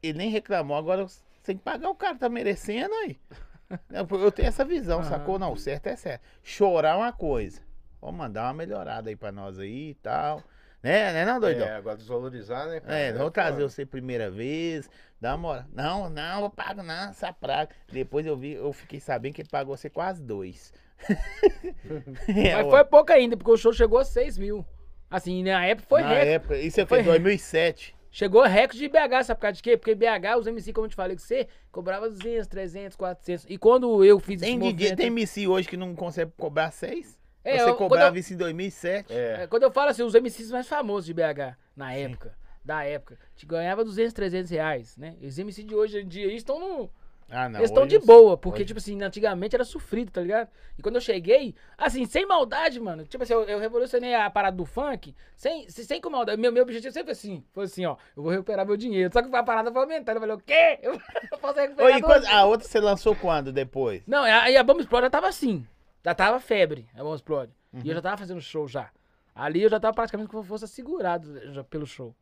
[0.00, 3.18] ele nem reclamou, agora você tem que pagar o cara, tá merecendo aí.
[3.90, 5.08] Eu, eu tenho essa visão, Aham.
[5.08, 5.38] sacou?
[5.38, 6.20] Não, o certo é certo.
[6.42, 7.62] Chorar é uma coisa.
[8.02, 10.42] Vamos mandar uma melhorada aí pra nós aí e tal.
[10.82, 11.66] Né, né não, doidão?
[11.66, 12.80] É, agora desvalorizar, né?
[12.80, 12.94] cara?
[12.94, 15.66] É, vou trazer você primeira vez, dá uma hora.
[15.72, 17.74] Não, não, eu pago não, essa praga.
[17.90, 20.72] Depois eu vi, eu fiquei sabendo que ele pagou você quase dois.
[22.28, 24.66] É, Mas ó, foi pouco ainda, porque o show chegou a 6 mil.
[25.10, 26.30] Assim, na época foi na recorde.
[26.30, 27.94] época, isso é Foi que, 2007.
[28.14, 29.74] Chegou recorde de BH, sabe por causa de quê?
[29.76, 33.46] Porque BH, os MC, como eu te falei com você, cobrava 200, 300, 400.
[33.48, 34.96] E quando eu fiz esse Tem, DJ, movimento...
[34.98, 37.18] tem MC hoje que não consegue cobrar seis?
[37.42, 39.12] É, você eu- quando cobrava eu- isso em 2007?
[39.12, 39.42] É.
[39.42, 43.18] É, Quando eu falo assim, os MCs mais famosos de BH, na época, da época,
[43.34, 45.16] te ganhava 200, 300 reais, né?
[45.22, 46.90] Os MC de hoje em dia aí estão no...
[47.34, 47.60] Ah, não.
[47.60, 50.48] eles estão de boa, porque, hoje- tipo assim, antigamente era sofrido, tá ligado?
[50.78, 54.54] E quando eu cheguei, assim, sem maldade, mano, tipo assim, eu, eu revolucionei a parada
[54.54, 56.38] do funk, sem, sem, com maldade.
[56.38, 59.10] Meu, meu objetivo sempre foi assim, foi assim, ó, eu vou recuperar meu dinheiro.
[59.10, 60.78] Só que a parada foi aumentando, eu falei, o quê?
[60.82, 60.92] Eu,
[61.32, 64.02] eu posso recuperar e do- quando- a outra você lançou quando depois?
[64.06, 65.66] Não, aí a Bomba Explode já tava assim.
[66.04, 67.52] Já tava febre, a Bomba Explode.
[67.72, 67.82] E Uhum.
[67.86, 68.90] eu já tava fazendo show já.
[69.34, 72.14] Ali eu já tava praticamente como se fosse segurado já pelo show.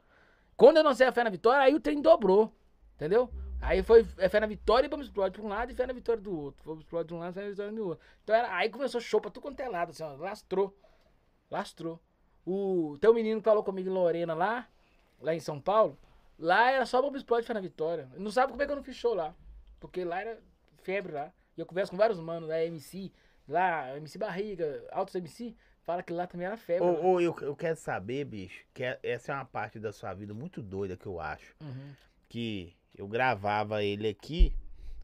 [0.56, 2.52] Quando eu lancei a Fé na Vitória, aí o trem dobrou.
[2.94, 3.28] Entendeu?
[3.62, 5.92] Aí foi é Fé na Vitória e Bomba Explode pra um lado e Fé na
[5.92, 6.62] Vitória do outro.
[6.64, 8.04] Bomba Explode de um lado e Fé na Vitória do outro.
[8.24, 10.14] Então era, aí começou show pra tudo quanto é lado, assim, ó.
[10.16, 10.76] Lastrou.
[11.50, 12.00] Lastrou.
[12.46, 14.66] O, tem um menino que falou comigo em Lorena lá,
[15.20, 15.98] lá em São Paulo.
[16.38, 18.08] Lá era só Bomba Explode e Fé na Vitória.
[18.16, 19.34] Não sabe como é que eu não fiz show lá.
[19.78, 20.38] Porque lá era
[20.82, 21.32] febre lá.
[21.56, 23.12] E eu converso com vários manos, lá MC,
[23.46, 26.86] lá, MC Barriga, Altos MC, fala que lá também era febre.
[26.88, 30.14] Ô, ô, eu, eu quero saber, bicho, que é- essa é uma parte da sua
[30.14, 31.54] vida muito doida que eu acho.
[31.60, 31.92] Uhum.
[32.28, 34.52] Que eu gravava ele aqui.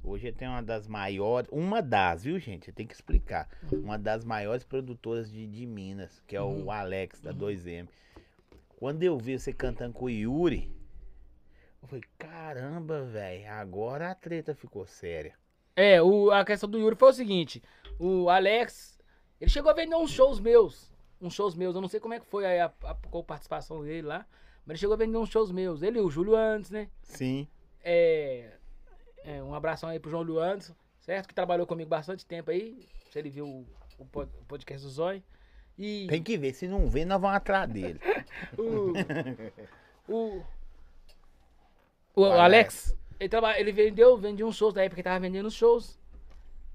[0.05, 1.49] Hoje tem uma das maiores.
[1.51, 2.70] Uma das, viu, gente?
[2.70, 3.49] Tem que explicar.
[3.72, 6.70] Uma das maiores produtoras de, de Minas, que é o Uhum.
[6.70, 7.88] Alex, da 2M.
[8.76, 10.70] Quando eu vi você cantando com o Yuri,
[11.82, 15.34] eu falei, caramba, velho, agora a treta ficou séria.
[15.74, 17.62] É, o, a questão do Yuri foi o seguinte:
[17.99, 18.99] o Alex,
[19.40, 20.92] ele chegou a vender uns shows meus.
[21.18, 23.82] Uns shows meus, eu não sei como é que foi aí a, a, qual participação
[23.82, 24.26] dele lá,
[24.66, 25.82] mas ele chegou a vender uns shows meus.
[25.82, 26.88] Ele e o Júlio antes, né?
[27.03, 27.49] Sim.
[27.89, 28.51] É,
[29.24, 31.28] é, um abração aí pro João Luandes, certo?
[31.28, 32.84] Que trabalhou comigo bastante tempo aí.
[33.12, 33.66] Se ele viu o,
[33.97, 35.22] o pod- o podcast do Zói.
[35.78, 38.01] E Tem que ver, se não ver, nós vamos atrás dele.
[38.59, 38.93] o,
[40.12, 40.43] o,
[42.16, 42.97] o Alex.
[43.20, 45.97] Ele, traba, ele vendeu, vendia uns shows da época que tava vendendo shows.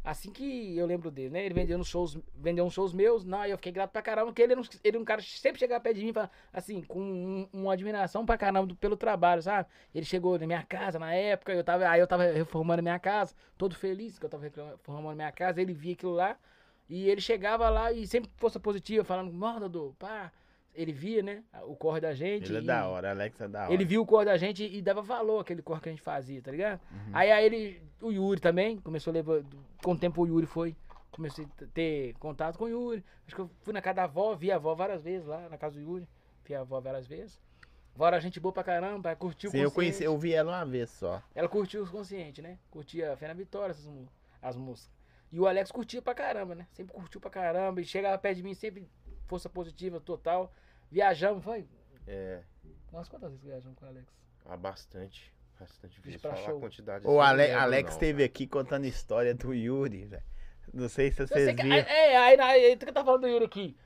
[0.04, 1.46] Assim que eu lembro dele, né?
[1.46, 3.24] Ele vendeu uns shows, vendeu uns shows meus.
[3.24, 5.60] Não, eu fiquei grato pra caramba, porque ele era um, ele um cara que sempre
[5.60, 6.14] chegava perto de mim,
[6.52, 9.70] assim, com um- uma admiração pra caramba pelo trabalho, sabe?
[9.94, 13.36] Ele chegou na minha casa na época, eu tava, aí eu tava reformando minha casa,
[13.58, 16.36] todo feliz que eu tava reformando minha casa, ele via aquilo lá,
[16.90, 20.32] e ele chegava lá e sempre força positiva, falando, morda, Dô, pá.
[20.74, 21.44] Ele via, né?
[21.64, 22.50] O corre da gente.
[22.50, 23.74] Ele é da hora, Alex é da hora.
[23.74, 26.42] ele viu o corre da gente e dava valor àquele corre que a gente fazia,
[26.42, 26.80] tá ligado?
[26.92, 27.12] Uhum.
[27.14, 29.44] Aí, aí ele, o Yuri também, começou a levar.
[29.84, 30.76] Com o tempo o Yuri foi.
[31.12, 33.04] Comecei a ter contato com o Yuri.
[33.28, 35.58] Acho que eu fui na casa da avó, vi a avó várias vezes lá, na
[35.58, 36.08] casa do Yuri.
[36.46, 37.40] Vi a avó várias vezes.
[37.94, 39.76] Vó era gente boa pra caramba, curtiu o Sim, eu consciente.
[39.76, 41.22] conheci, eu vi ela uma vez só.
[41.36, 42.58] Ela curtiu os conscientes, né?
[42.70, 43.86] Curtia a Fé na Vitória, essas
[44.42, 44.90] as músicas.
[45.32, 46.68] E o Alex curtia pra caramba, né?
[46.72, 47.82] Sempre curtiu pra caramba.
[47.82, 48.88] E chegava perto de mim, sempre
[49.28, 50.52] força positiva total.
[50.92, 51.66] Viajamos, foi?
[52.08, 52.42] É,
[52.92, 54.06] Nossa, quantas vezes viajamos com o Alex?
[54.46, 55.34] há bastante.
[55.60, 56.20] Bastante vezes.
[56.20, 56.58] pra Falar show.
[56.58, 57.06] a quantidade.
[57.08, 58.26] O assim, Ale- não lembro, Alex não, esteve cara.
[58.26, 60.24] aqui contando história do Yuri, velho.
[60.74, 61.76] Não sei se vocês viram.
[61.76, 63.78] é, aí, aí, aí, tu que tá falando do Yuri aqui.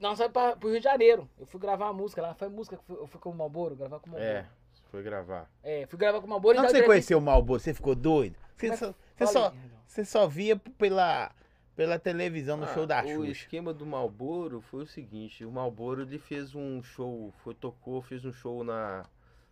[0.00, 1.28] Nós saímos pra, pro Rio de Janeiro.
[1.38, 2.34] Eu fui gravar uma música lá.
[2.34, 4.30] Foi música que eu fui com o Malboro, gravar com o Malboro.
[4.30, 4.46] É,
[4.90, 5.50] foi gravar.
[5.62, 7.94] É, fui gravar com o Malboro e Quando dar você conheceu o Malboro, você ficou
[7.94, 8.36] doido?
[8.56, 9.54] Você, Mas só, você, só,
[9.86, 11.30] você só via pela,
[11.78, 13.30] pela televisão no Ah, show da o Xuxa.
[13.30, 18.24] esquema do Malboro foi o seguinte: o Malboro ele fez um show, foi, tocou, fez
[18.24, 19.04] um show na,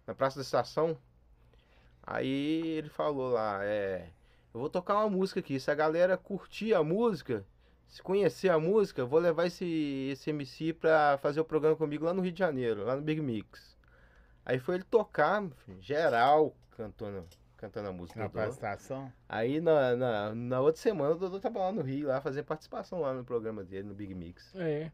[0.05, 0.99] na Praça da Estação.
[2.03, 4.09] Aí ele falou lá: é,
[4.53, 5.61] eu vou tocar uma música aqui.
[5.61, 7.47] Se a galera curtir a música,
[7.87, 12.05] se conhecer a música, eu vou levar esse, esse MC pra fazer o programa comigo
[12.05, 13.77] lá no Rio de Janeiro, lá no Big Mix.
[14.45, 15.45] Aí foi ele tocar,
[15.79, 17.25] geral cantando,
[17.67, 18.19] cantando a música.
[18.21, 18.39] Na Dodô.
[18.41, 19.13] apresentação.
[19.29, 23.01] Aí na, na, na outra semana o Dodô tava lá no Rio, lá fazendo participação
[23.01, 24.55] lá no programa dele, no Big Mix.
[24.57, 24.91] É.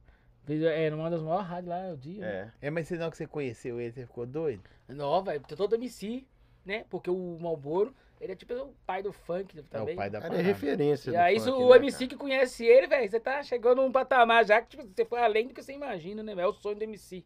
[0.49, 2.21] É, numa das maiores rádios lá, é o dia.
[2.21, 2.53] né?
[2.61, 2.67] É.
[2.67, 4.63] É, mas senão que você conheceu ele, você ficou doido?
[4.89, 6.27] Não, velho, todo MC,
[6.65, 6.85] né?
[6.91, 9.95] Porque o Malboro, ele é tipo o pai do funk É também.
[9.95, 11.11] o pai da é referência.
[11.11, 12.09] E do aí, funk, o né, MC cara?
[12.09, 15.47] que conhece ele, velho, você tá chegando num patamar já que tipo, você foi além
[15.47, 16.33] do que você imagina, né?
[16.37, 17.25] É o sonho do MC.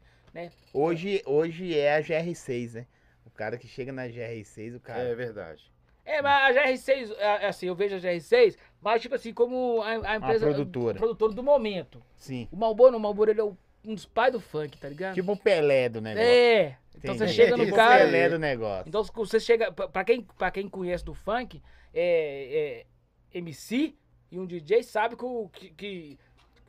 [0.75, 2.87] Hoje, hoje é a GR6, né?
[3.27, 5.01] O cara que chega na GR6, o cara.
[5.01, 5.71] É verdade.
[6.05, 10.13] É, mas a GR6, é, assim, eu vejo a GR6 Mas, tipo assim, como a,
[10.13, 10.47] a empresa.
[10.47, 10.97] produtora.
[10.97, 12.01] a produtora do momento.
[12.17, 12.49] Sim.
[12.53, 13.57] O Malboro, o Malboro ele é um
[13.95, 15.15] dos pais do funk, tá ligado?
[15.15, 16.29] Tipo o Pelé do negócio.
[16.29, 16.77] é.
[16.97, 17.33] Então você Entendi.
[17.37, 18.05] chega no tipo cara.
[18.05, 18.89] o Pelé do negócio.
[18.89, 19.71] Então você chega.
[19.73, 21.61] pra- quem, pra quem conhece do funk,
[21.93, 22.85] é,
[23.33, 23.95] é MC
[24.31, 26.19] e um DJ sabe que, o- que, que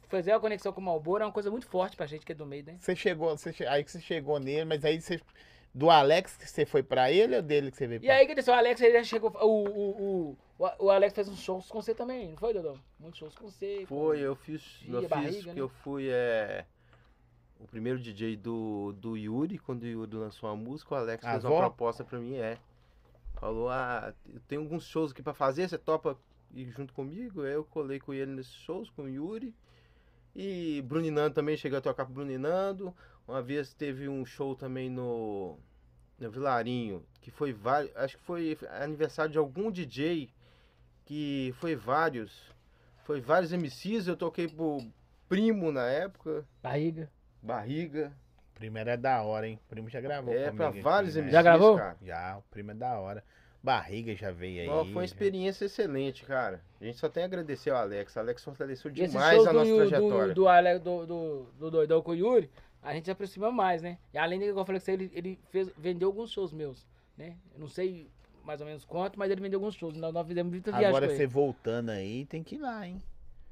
[0.10, 2.36] fazer a conexão com o Malboro é uma coisa muito forte pra gente que é
[2.36, 2.76] do meio, né?
[2.80, 5.20] Você chegou, você che- aí que você chegou nele, mas aí você.
[5.74, 8.26] Do Alex que você foi pra ele ou dele que você veio E pra aí,
[8.26, 9.32] que disse, o Alex, ele já chegou.
[9.42, 12.76] O, o, o, o Alex fez uns shows com você também, não foi, Dodô?
[13.00, 13.82] Muitos shows com você.
[13.82, 14.82] com- Foi, eu fiz.
[14.88, 15.62] Eu fiz barriga, que né?
[15.62, 16.66] eu fui é,
[17.60, 21.32] o primeiro DJ do, do Yuri, quando o Yuri lançou a música, o Alex A
[21.34, 21.56] fez avó?
[21.56, 22.58] uma proposta pra mim, é.
[23.36, 26.18] Falou, ah, eu tenho alguns shows aqui pra fazer, você topa
[26.56, 27.44] ir junto comigo?
[27.44, 29.54] Aí eu colei com ele nesses shows, com o Yuri.
[30.36, 32.96] E Bruninando também, cheguei a tocar com o Bruninando.
[33.28, 35.58] Uma vez teve um show também no,
[36.18, 40.30] no Vilarinho, que foi vários, acho que foi aniversário de algum DJ,
[41.06, 42.32] que foi vários,
[43.04, 44.80] foi vários MCs, eu toquei pro
[45.28, 47.10] Primo na época, Barriga.
[47.42, 48.12] Barriga,
[48.56, 49.60] Primeiro é da hora, hein?
[49.66, 50.34] O primo já gravou.
[50.34, 51.22] é, pra aqui, vários né?
[51.22, 51.78] MCs, Já gravou?
[51.78, 51.96] cara.
[52.02, 53.24] Já, o primo é da hora.
[53.62, 54.68] Barriga já veio aí.
[54.68, 56.60] Foi uma já- experiência excelente, cara.
[56.82, 58.16] A gente só tem a agradecer ao Alex.
[58.16, 60.28] O Alex fortaleceu E esse demais show a do, nossa Yu- trajetória.
[60.30, 62.50] do, do, Ale- do, do, do Doidão com o Yuri,
[62.88, 63.98] a gente se aproxima mais, né?
[64.14, 66.88] E além de que eu falei que você, ele, ele fez, vendeu alguns shows meus,
[67.18, 67.36] né?
[67.54, 68.10] Eu não sei
[68.46, 69.98] mais ou menos quanto, mas ele vendeu alguns shows.
[69.98, 73.04] Nós, nós fizemos muita viagem Agora você voltando aí, tem que ir lá, hein?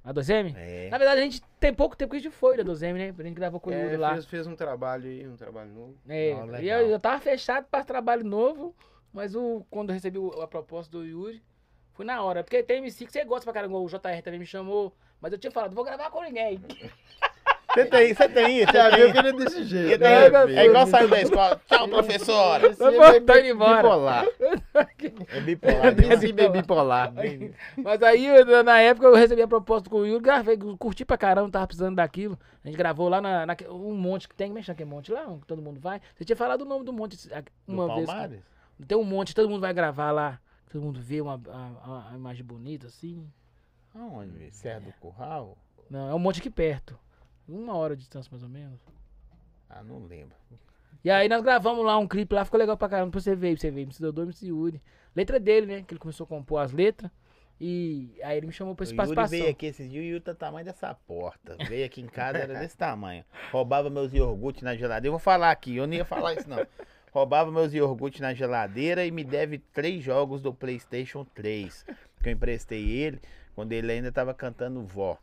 [0.06, 0.54] A 2M?
[0.56, 0.88] É.
[0.90, 3.14] Na verdade, a gente tem pouco tempo que a gente foi da 2M, né?
[3.18, 4.14] A gente gravou com o Yuri É, lá.
[4.14, 5.96] fez, fez um trabalho aí, um trabalho novo.
[6.08, 8.74] É, e eu, eu tava fechado para trabalho novo,
[9.12, 11.44] mas o, quando eu recebi a proposta do Yuri,
[11.92, 12.42] foi na hora.
[12.42, 15.38] Porque tem MC que você gosta pra caramba, o JR também me chamou, mas eu
[15.40, 16.62] tinha falado, vou gravar com ninguém.
[17.76, 18.72] Você tem, você tem isso.
[18.74, 20.00] Já você viu que ele é desse Você jeito.
[20.00, 20.62] tem- né?
[20.62, 21.62] É igual saiu da escola.
[21.68, 22.68] Tchau, professora.
[22.68, 22.80] Esse
[23.26, 23.82] Tá é indo embora.
[23.84, 24.26] Bipolar.
[25.30, 25.84] É bipolar.
[25.96, 26.16] né?
[26.32, 27.14] Bem bipolar.
[27.78, 28.28] Mas aí,
[28.64, 31.96] na época, eu recebi a proposta com o Yuri, gravei, curti pra caramba, tava precisando
[31.96, 32.38] daquilo.
[32.64, 34.90] A gente gravou lá na, naque- um monte que tem, como é que chama aquele
[34.90, 36.02] monte lá, um que todo mundo vai.
[36.16, 37.34] Você tinha falado o nome do monte Do
[37.68, 38.08] uma vez.
[38.08, 38.40] Palmares?
[38.88, 40.40] Tem um monte, todo mundo vai gravar lá.
[40.72, 43.26] Todo mundo vê uma, a, a- a imagem bonita, assim.
[43.94, 44.50] Aonde?
[44.52, 45.58] Serra do Curral?
[45.90, 46.98] Não, é um monte aqui perto.
[47.48, 48.80] Uma hora de distância, mais ou menos.
[49.70, 50.36] Ah, não lembro.
[51.04, 53.12] E aí nós gravamos lá um clipe lá, ficou legal pra caramba.
[53.12, 53.82] Pra você ver, pra você ver.
[53.82, 54.82] MC Dodô e MC Yuri.
[55.16, 55.84] Letra dele, né?
[55.84, 57.12] Que ele começou a compor as letras.
[57.60, 59.40] E aí ele me chamou pra esse Yuri participação.
[59.40, 61.56] veio aqui esses dias, o Yuri tá do tamanho dessa porta.
[61.68, 63.24] Veio aqui em casa, era desse tamanho.
[63.52, 65.08] Roubava meus iogurtes na geladeira.
[65.08, 66.66] Eu vou falar aqui, eu não ia falar isso não.
[67.14, 71.86] Roubava meus iogurtes na geladeira e me deve três jogos do Playstation 3.
[72.22, 73.22] Que eu emprestei ele
[73.56, 75.18] quando ele ainda tava cantando vó.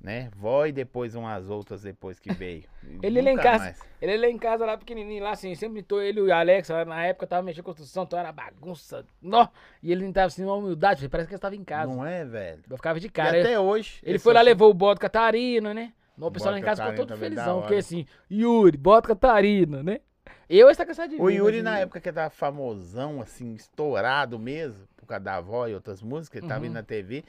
[0.00, 0.30] Né?
[0.34, 2.64] Vó e depois umas outras depois que veio.
[3.02, 3.78] Ele lá em casa, mais.
[4.00, 6.86] ele lá em casa, lá pequenininho, lá assim, sempre tô ele e o Alex, lá
[6.86, 9.46] na época tava mexendo com construção, então era bagunça, nó.
[9.82, 11.94] E ele não tava assim, uma humildade, parece que ele estava em casa.
[11.94, 12.62] Não é, velho?
[12.70, 13.40] Eu ficava de E cara.
[13.40, 14.00] até hoje.
[14.02, 15.92] Ele foi lá, levou o Bota Catarina, né?
[16.16, 20.00] O pessoal lá em casa ficou todo da felizão, porque assim, Yuri, Bota Catarina, né?
[20.48, 24.86] Eu está cansado de O Yuri, na época que ele tava famosão, assim, estourado mesmo,
[24.96, 26.66] por causa da avó e outras músicas, ele tava Uhum.
[26.66, 27.22] indo na TV,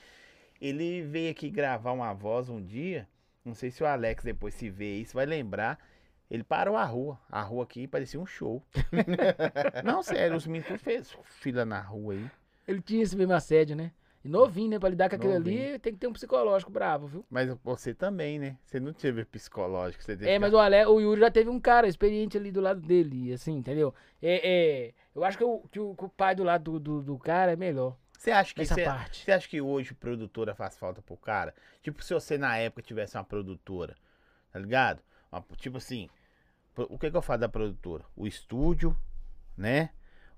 [0.62, 3.08] ele veio aqui gravar uma voz um dia,
[3.44, 5.80] não sei se o Alex depois se vê isso, vai lembrar,
[6.30, 8.64] ele parou a rua, a rua aqui parecia um show.
[9.84, 12.32] não, sério, os meninos fez fila na rua aí,
[12.68, 13.92] Ele tinha esse mesmo assédio, né?
[14.24, 14.80] E novinho, né?
[14.80, 17.26] Pra lidar com aquilo ali, tem que ter um psicológico bravo, viu?
[17.28, 18.56] mas você também, né?
[18.64, 21.88] Você não teve psicológico, você É, mas o, Ale, o Yuri já teve um cara
[21.88, 23.94] experiente ali do lado dele, assim, entendeu?
[24.22, 27.02] É, é, eu acho que o, que o, que o pai do lado do, do,
[27.02, 27.98] do cara é melhor.
[28.22, 29.24] Você acha que você, parte.
[29.26, 31.56] você acha que hoje produtora faz falta pro cara?
[31.82, 33.96] Tipo, se você na época tivesse uma produtora,
[34.52, 35.02] tá ligado?
[35.32, 36.08] Uma- tipo assim,
[36.78, 38.06] o que que eu falo da produtora?
[38.16, 38.96] O estúdio,
[39.58, 39.90] né?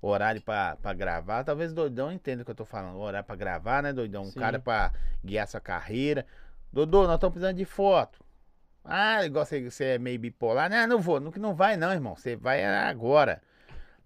[0.02, 1.44] Horário pra, pra gravar.
[1.44, 2.98] Talvez doidão entenda o que eu tô falando.
[3.00, 4.22] Horário pra gravar, né, doidão?
[4.22, 4.40] Um Sim.
[4.40, 6.26] cara pra guiar sua carreira.
[6.72, 8.24] Dodô, nós estamos precisando de foto.
[8.82, 10.70] Ah, igual você, você é meio bipolar.
[10.70, 11.20] Não, não vou.
[11.20, 12.16] Não, não vai, não, irmão.
[12.16, 13.42] Você vai agora.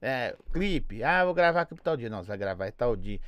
[0.02, 1.04] É, clipe.
[1.04, 2.10] Ah, vou gravar aqui pro tal dia.
[2.10, 3.20] Não, você vai gravar tal dia.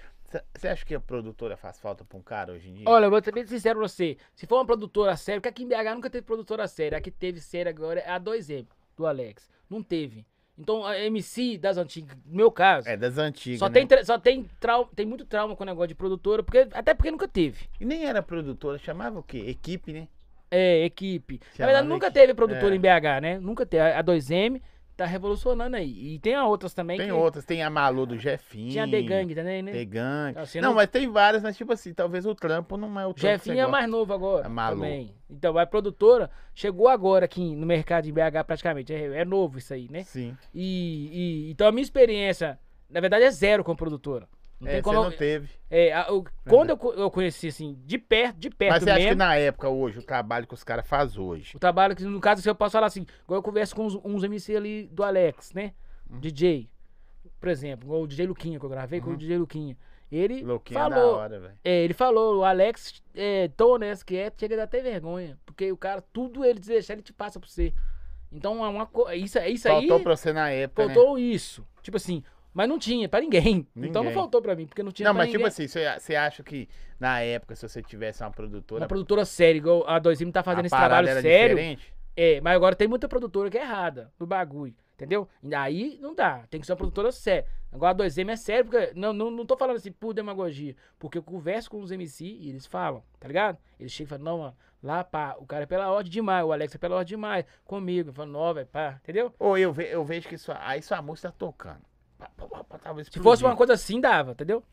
[0.56, 2.86] Você acha que a produtora faz falta pra um cara hoje em dia?
[2.88, 4.18] Olha, eu vou ser bem sincero pra você.
[4.36, 6.98] Se for uma produtora séria, porque aqui em BH nunca teve produtora séria.
[6.98, 9.50] A que teve séria agora é a 2M, do Alex.
[9.70, 10.26] Não teve.
[10.58, 13.60] Então, a MC das antigas, no meu caso, É, das antigas.
[13.60, 13.86] só, né?
[13.86, 17.10] tem, só tem, trau- tem muito trauma com o negócio de produtora, porque, até porque
[17.10, 17.70] nunca teve.
[17.80, 19.38] E nem era produtora, chamava o quê?
[19.48, 20.08] Equipe, né?
[20.52, 21.40] É, equipe.
[21.40, 22.20] Na Chamava verdade, nunca equipe.
[22.20, 22.76] teve produtora É.
[22.76, 23.40] em BH, né?
[23.40, 23.84] Nunca teve.
[23.84, 24.62] A 2M
[25.00, 26.16] tá revolucionando aí.
[26.16, 28.72] E tem a outras também Tem que outras, tem a Malu do Jefinho.
[28.72, 29.72] tinha The Gang também, né?
[29.72, 30.34] The Gang.
[30.34, 33.14] Tá sendo- Não, mas tem várias, mas tipo assim, talvez o trampo não é o
[33.14, 33.72] trampo Jefinho é gosta.
[33.72, 34.46] mais novo agora.
[34.46, 34.76] É Malu.
[34.78, 35.14] Também.
[35.30, 38.94] Então, a produtora chegou agora aqui no mercado em BH praticamente.
[38.94, 40.04] É, é novo isso aí, né?
[40.04, 40.36] Sim.
[40.54, 41.10] E,
[41.48, 42.60] e- então a minha experiência,
[42.90, 44.28] na verdade, é zero como produtora.
[44.60, 45.04] Não É, como.
[45.04, 45.50] não teve.
[45.70, 49.00] É, o- quando eu, co- eu conheci, assim, de perto, de perto Mas você acha
[49.00, 49.12] mesmo.
[49.12, 52.20] que na época, hoje, o trabalho que os caras fazem hoje, O trabalho que, no
[52.20, 55.04] caso, assim, eu posso falar assim, igual eu converso com uns, uns MC ali do
[55.04, 55.74] Alex, né?
[56.10, 56.20] Uhum.
[56.20, 56.70] DJ.
[57.40, 59.78] Por exemplo, o DJ Luquinha, que eu gravei com o DJ Luquinha.
[60.12, 64.18] Ele louquinho é da falou, hora, é, ele falou, o Alex é tão honesto que
[64.18, 65.38] é, chega a dar até vergonha.
[65.46, 67.72] Porque o cara, tudo ele deixar, ele te passa pra você.
[68.32, 69.16] Então é uma coisa.
[69.16, 70.04] Isso, isso Faltou aí.
[70.04, 70.94] pra você na época, né?
[70.94, 71.66] Faltou isso.
[71.84, 72.24] Tipo assim,
[72.54, 73.68] mas não tinha pra ninguém.
[73.76, 74.14] Então não Ninguém.
[74.14, 75.48] faltou pra mim, porque não tinha Não, mas tipo ninguém.
[75.48, 75.68] assim,
[76.00, 76.68] você acha que
[77.00, 80.66] na época, se você tivesse uma produtora, Uma produtora séria, igual a 2M tá fazendo
[80.66, 81.56] esse trabalho sério.
[81.56, 81.94] diferente?
[82.16, 85.30] É, mas agora tem muita produtora que é errada no bagulho, entendeu?
[85.56, 87.46] Aí não dá, tem que ser uma produtora séria.
[87.72, 91.18] Agora a 2M é sério, porque não, não, não tô falando assim por demagogia, porque
[91.18, 93.58] eu converso com os MC e eles falam, tá ligado?
[93.80, 96.52] Eles chegam e falam, não, mano, lá, pá, o cara é pela ordem demais, o
[96.52, 99.32] Alex é pela ordem demais, comigo, eu falo, não, velho, pá, entendeu?
[99.40, 101.82] Ou eu, ve- eu vejo que sua, aí sua música tá tocando.
[102.84, 104.64] Tava Se fosse uma coisa assim, dava, entendeu?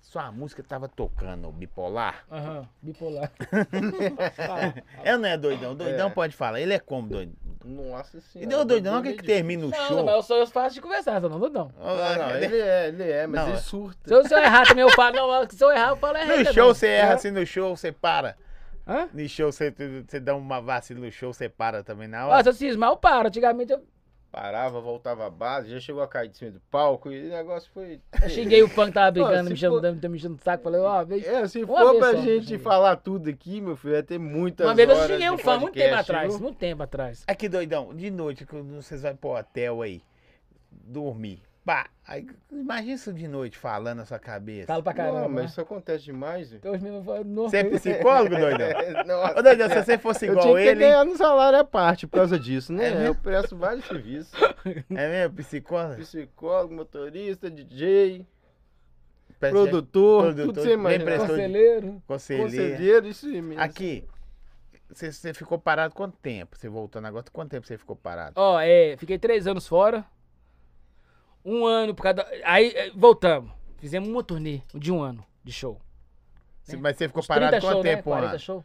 [0.00, 2.24] Sua música tava tocando bipolar.
[2.30, 3.30] Aham, bipolar.
[5.04, 5.74] É ou não é doidão?
[5.74, 6.10] Doidão É.
[6.10, 6.60] pode falar.
[6.60, 7.32] Ele é como doido?
[7.64, 8.48] Nossa E senhora.
[8.48, 10.04] deu doidão, não que, doido que termina o Não, show.
[10.04, 11.70] mas eu sou eu faço de conversar, só não dou não.
[11.78, 13.60] Ó, Não, não, ele é, ele é, mas Não, ele é.
[13.60, 14.08] surta.
[14.08, 16.28] Se eu, se eu errar também, eu falo, não, se eu errar, eu falo errei
[16.28, 16.54] No também.
[16.54, 17.14] show você erra É.
[17.14, 18.36] assim, no show você para.
[18.86, 19.08] Hã?
[19.12, 19.74] No show você,
[20.08, 22.42] você dá uma vacina no show, você para também na hora.
[22.42, 23.28] se eu cismar, eu paro.
[23.28, 23.84] Antigamente eu
[24.30, 27.70] Parava, voltava à base, já chegou a cair de cima do palco e o negócio
[27.72, 27.98] foi.
[28.22, 30.64] Eu xinguei o fã que tava brigando, me chamando, for- me enchendo o saco.
[30.64, 32.58] Falei, ó, vez- É, se Uma for pra só, gente xinguei.
[32.58, 35.72] falar tudo aqui, meu filho, vai ter muitas uma vez eu xinguei um fã muito
[35.74, 36.32] tempo podcast, atrás.
[36.34, 36.42] viu?
[36.42, 37.24] Muito tempo atrás.
[37.26, 40.02] Aqui, doidão, de noite, quando vocês vão pro hotel aí,
[40.70, 41.42] dormir.
[41.68, 44.66] Pá, aí, imagina isso de noite falando na sua cabeça.
[44.68, 45.20] Falo pra caramba.
[45.20, 45.34] Não, né?
[45.42, 46.62] mas isso acontece demais, velho.
[46.64, 47.64] Eu falo, "Nossa." Você é
[47.98, 48.68] psicólogo, doidão?
[49.06, 51.58] Nossa, Ô, doidão, se você fosse eu igual tinha que ter ele, ganhado um salário
[51.58, 53.04] à parte por causa disso, né?
[53.04, 54.32] É eu presto vários serviços.
[54.88, 55.96] é mesmo, psicólogo?
[55.96, 58.26] Psicólogo, motorista, DJ,
[59.38, 61.04] produtor, produtor, tudo você bem imagina.
[61.04, 62.02] prestou- Conselheiro.
[62.06, 62.44] Conselheiro.
[62.50, 63.60] Conselheiro, isso mesmo.
[63.60, 64.08] Aqui,
[64.88, 66.56] você, você ficou parado quanto tempo?
[66.56, 68.32] Você voltando agora, quanto tempo você ficou parado?
[68.36, 70.02] Ó, é, fiquei três anos fora.
[71.48, 72.26] Um ano por cada.
[72.44, 73.50] Aí, é, voltamos.
[73.78, 75.80] Fizemos uma turnê de um ano de show.
[76.68, 76.78] Né?
[76.80, 77.90] Mas você ficou Uns parado 30 quanto show, né?
[77.90, 78.38] tempo, 40 ano?
[78.38, 78.64] show.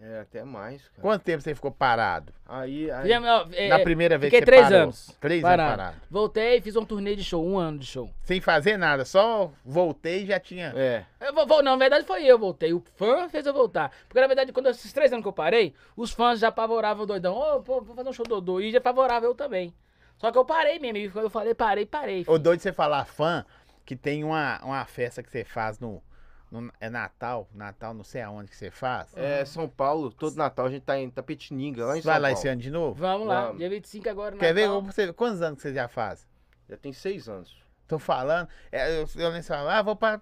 [0.00, 1.00] É, até mais, cara.
[1.02, 2.32] Quanto tempo você ficou parado?
[2.46, 4.82] Aí, aí Fizemos, ó, é, Na primeira vez fiquei que você três parou?
[4.82, 5.16] anos.
[5.20, 5.62] Três parado.
[5.72, 5.96] anos parado.
[6.08, 8.08] Voltei e fiz uma turnê de show, um ano de show.
[8.22, 10.72] Sem fazer nada, só voltei e já tinha.
[10.76, 11.04] É.
[11.20, 12.72] Eu vou, vou- não, na verdade foi eu voltei.
[12.72, 13.90] O fã fez eu voltar.
[14.08, 17.06] Porque na verdade, quando esses três anos que eu parei, os fãs já apavoravam o
[17.06, 17.34] doidão.
[17.36, 18.60] Ô, pô, vou fazer um show do Dodô.
[18.60, 19.74] E já apavorava eu também.
[20.18, 20.98] Só que eu parei mesmo.
[20.98, 22.24] E quando eu falei, parei, parei.
[22.28, 23.44] O doido de você falar fã,
[23.86, 26.02] que tem uma, uma festa que você faz no,
[26.50, 29.16] no- É Natal, Natal, não sei aonde que você faz.
[29.16, 32.28] É, São Paulo, todo Natal a gente tá em Tapetininga, lá em São vai lá
[32.28, 32.38] Paulo.
[32.38, 32.94] esse ano de novo?
[33.00, 33.58] Vamos lá, Vamos.
[33.58, 34.36] dia 25 agora.
[34.36, 34.66] Quer ver?
[34.66, 34.82] Natal.
[34.82, 36.26] Você, quantos anos que você já faz?
[36.68, 37.56] Já tem seis anos.
[37.86, 38.48] Tô falando.
[38.70, 40.20] É, eu, eu nem falo, ah, vou pra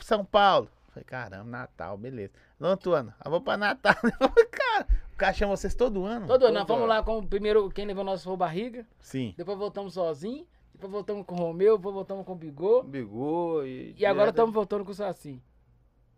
[0.00, 0.70] São Paulo.
[0.88, 2.32] Falei, caramba, Natal, beleza.
[2.60, 3.94] No outro ano, ah, vou pra Natal.
[4.52, 6.26] cara, o cara chama vocês todo ano?
[6.26, 6.92] Todo ano, nós fomos ano.
[6.92, 8.86] lá com o primeiro, quem levou nosso foi Barriga.
[9.00, 9.34] Sim.
[9.36, 10.46] Depois voltamos sozinho.
[10.72, 11.76] Depois voltamos com o Romeu.
[11.76, 12.82] Depois voltamos com o Bigô.
[12.84, 13.94] Bigô e.
[13.98, 15.42] E agora estamos voltando com o Saci.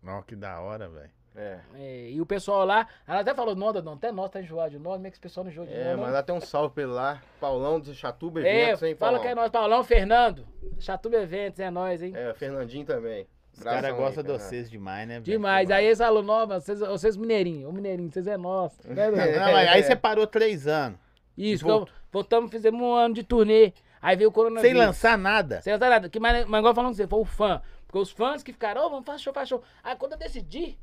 [0.01, 1.09] Nossa, que da hora, velho.
[1.35, 1.59] É.
[1.75, 4.79] É, e o pessoal lá, ela até falou, não, não, até nós tá enjoado de
[4.79, 6.05] nós, como é que esse pessoal não enjoa de É, nós?
[6.05, 7.21] não?" mas tem um salve pra ele lá.
[7.39, 9.21] Paulão de Chatuba É, Eventos, hein, fala Paulão?
[9.21, 10.45] que é nós, Paulão, Fernando.
[10.79, 12.11] Chatuba Eventos, é nós, hein?
[12.15, 13.27] É, o Fernandinho também.
[13.53, 15.15] Os caras gostam de vocês demais, né?
[15.15, 15.23] velho?
[15.25, 15.69] Demais.
[15.69, 18.77] Aí eles falaram, mas vocês, vocês mineirinhos, ô mineirinho, vocês é nosso.
[18.87, 19.51] Né, Não, não?
[19.51, 20.99] mas aí você parou três anos.
[21.37, 23.73] Isso, então, voltamos, fizemos um ano de turnê.
[24.01, 24.77] Aí veio o coronavírus.
[24.77, 25.61] Sem lançar nada.
[25.61, 26.09] Sem lançar nada.
[26.09, 27.61] Que, mas, mas igual falando com você, foi o fã.
[27.85, 29.63] Porque os fãs que ficaram, ô, vamos fazer show, faz show.
[29.83, 30.77] Aí quando eu decidi,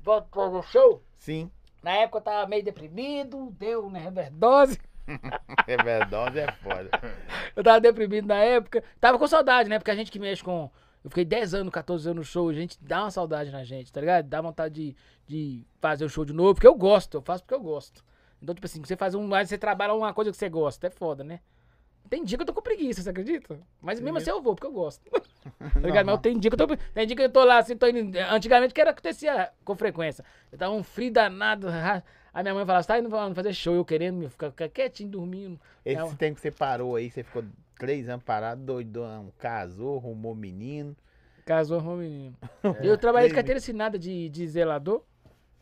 [0.00, 1.50] voltar fazer show, Sim.
[1.82, 4.78] na época eu tava meio deprimido, deu né, overdose.
[5.68, 6.90] É verdade, é foda.
[7.54, 8.82] Eu tava deprimido na época.
[9.00, 9.78] Tava com saudade, né?
[9.78, 10.68] Porque a gente que mexe com.
[11.06, 13.92] Eu fiquei 10 anos, 14 anos no show, a gente dá uma saudade na gente,
[13.92, 14.26] tá ligado?
[14.26, 17.54] Dá vontade de, de fazer o show de novo, porque eu gosto, eu faço porque
[17.54, 18.04] eu gosto.
[18.42, 19.28] Então, tipo assim, você faz um.
[19.28, 21.38] Você trabalha uma coisa que você gosta, é foda, né?
[22.10, 23.56] Tem dia que eu tô com preguiça, você acredita?
[23.80, 25.00] Mas mesmo assim eu vou, porque eu gosto.
[25.74, 26.06] tá ligado?
[26.06, 26.76] Mas tem dia que eu tô.
[26.76, 28.18] Tem dia que eu tô lá, assim, tô indo.
[28.18, 30.24] Antigamente que era acontecia com frequência.
[30.50, 31.68] Eu tava um frio danado.
[32.36, 35.08] Aí minha mãe falava, você tá indo pra- fazer show, eu querendo ficar, ficar quietinho,
[35.08, 35.58] dormindo.
[35.82, 36.14] Esse Não.
[36.14, 37.42] tempo que você parou aí, você ficou
[37.78, 40.94] três anos parado, doidão, casou, arrumou menino.
[41.46, 42.36] Casou o menino.
[42.84, 45.02] eu trabalhei de carteira assinada de, de zelador.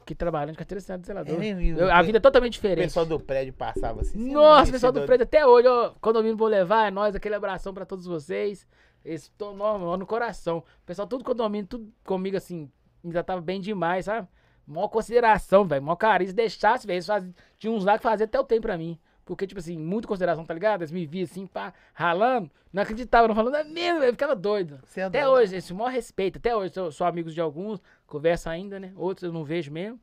[0.04, 1.34] Que trabalhando de carteira assinada de zelador.
[1.42, 2.86] É o Eu- a vida é totalmente O diferente.
[2.86, 4.18] pessoal do prédio passava assim.
[4.18, 7.36] não Nossa, vê pessoal do prédio, até hoje, ó, condomínio vou levar, é nóis, aquele
[7.36, 8.66] abração pra todos vocês.
[9.04, 10.58] Estou no, no coração.
[10.58, 12.68] O pessoal, tudo condomínio, tudo comigo, assim,
[13.02, 14.26] me tratava bem demais, sabe?
[14.66, 16.30] Mó consideração, velho, mó carinho.
[16.30, 18.98] Se deixasse, velho, eles faziam- tinha uns lá que faziam até o tempo pra mim.
[19.24, 20.82] Porque, tipo assim, muita consideração, tá ligado?
[20.82, 22.50] Eles me viam assim, pá, ralando.
[22.72, 24.78] Não acreditavam, não falando, é mesmo, eu ficava doido.
[24.96, 25.34] É Até doido.
[25.38, 26.38] hoje, esse maior respeito.
[26.38, 28.92] Até hoje, sou, sou amigos de alguns, converso ainda, né?
[28.96, 29.98] Outros eu não vejo mesmo.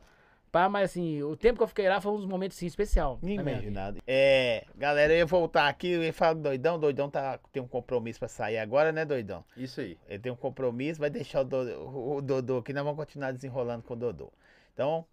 [0.52, 3.20] Pá, mas assim, o tempo que eu fiquei lá foi um dos momentos, assim, especial.
[3.24, 4.00] Imaginado.
[4.06, 6.78] É, galera, eu ia voltar aqui, eu ia falar do doidão.
[6.80, 9.46] Doidão tá, tem um compromisso pra sair agora, né, doidão?
[9.56, 9.98] Isso aí.
[10.10, 13.84] Ele tem um compromisso, vai deixar o Dodô, o Dodô aqui, nós vamos continuar desenrolando
[13.84, 14.30] com o Dodô.
[14.73, 15.06] Então,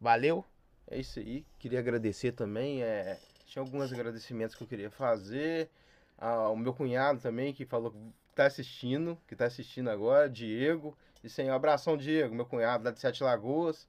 [0.00, 0.44] valeu.
[0.88, 1.44] É isso aí.
[1.58, 2.82] Queria agradecer também.
[2.82, 5.68] É, tinha alguns agradecimentos que eu queria fazer.
[6.18, 7.98] Ao meu cunhado também, que falou que
[8.34, 10.96] tá assistindo, que tá assistindo agora, Diego.
[11.22, 13.88] Isso aí, um abração, Diego, meu cunhado lá de Sete Lagoas.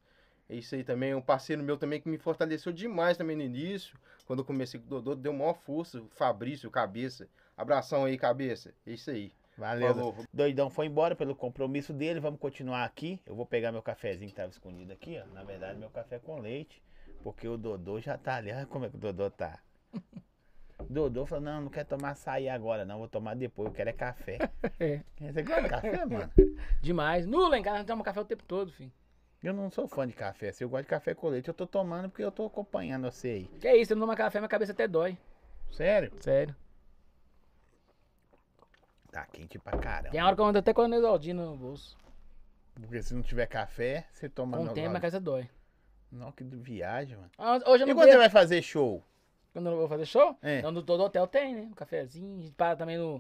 [0.50, 3.98] É isso aí também, um parceiro meu também que me fortaleceu demais também no início.
[4.26, 6.02] Quando eu comecei com o Dodô, deu maior força.
[6.02, 7.28] O Fabrício, cabeça.
[7.56, 8.74] Abração aí, cabeça.
[8.86, 9.32] É isso aí.
[9.58, 9.94] Valeu.
[9.94, 10.16] Falou.
[10.32, 13.20] Doidão foi embora pelo compromisso dele, vamos continuar aqui.
[13.26, 15.34] Eu vou pegar meu cafezinho que tava escondido aqui, ó.
[15.34, 16.82] Na verdade, meu café com leite,
[17.24, 18.52] porque o Dodô já tá ali.
[18.52, 19.60] Olha como é que o Dodô tá.
[20.88, 23.94] Dodô falou, não, não quero tomar açaí agora, não, vou tomar depois, eu quero é
[23.94, 24.38] café.
[24.80, 25.02] É.
[25.20, 26.32] Você gosta de café, mano?
[26.82, 27.26] Demais.
[27.26, 28.92] No lá em casa, tomamos café o tempo todo, filho.
[29.44, 31.66] Eu não sou fã de café, assim, eu gosto de café com leite, eu tô
[31.66, 33.48] tomando porque eu tô acompanhando você aí.
[33.60, 35.18] Que é isso, eu não tomo café, minha cabeça até dói.
[35.72, 36.12] Sério?
[36.20, 36.56] Sério.
[39.18, 40.12] Tá quente pra caramba.
[40.12, 41.98] Tem hora que eu ando até com a Neusaldina no bolso.
[42.76, 45.50] Porque se não tiver café, você toma Com o no- tempo, minha cabeça dói.
[46.12, 47.32] Não, que viagem, mano.
[47.36, 49.04] Ah, Hoje eu E não quando você vai fazer show?
[49.54, 50.60] Quando eu vou fazer show, É.
[50.60, 51.62] então no todo hotel tem, né?
[51.64, 53.20] Um cafezinho, a gente para também no,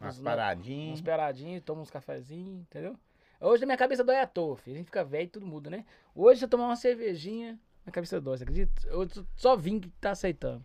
[0.00, 1.00] Umas paradinhas.
[1.00, 2.96] uns paradinhos, toma uns cafezinhos, entendeu?
[3.40, 4.76] Hoje a minha cabeça dói à toa, filho.
[4.76, 5.84] A gente fica velho e tudo muda, né?
[6.14, 8.86] Hoje se eu tomar uma cervejinha, minha cabeça dói, você acredita?
[8.86, 10.64] Eu só vim que tá aceitando.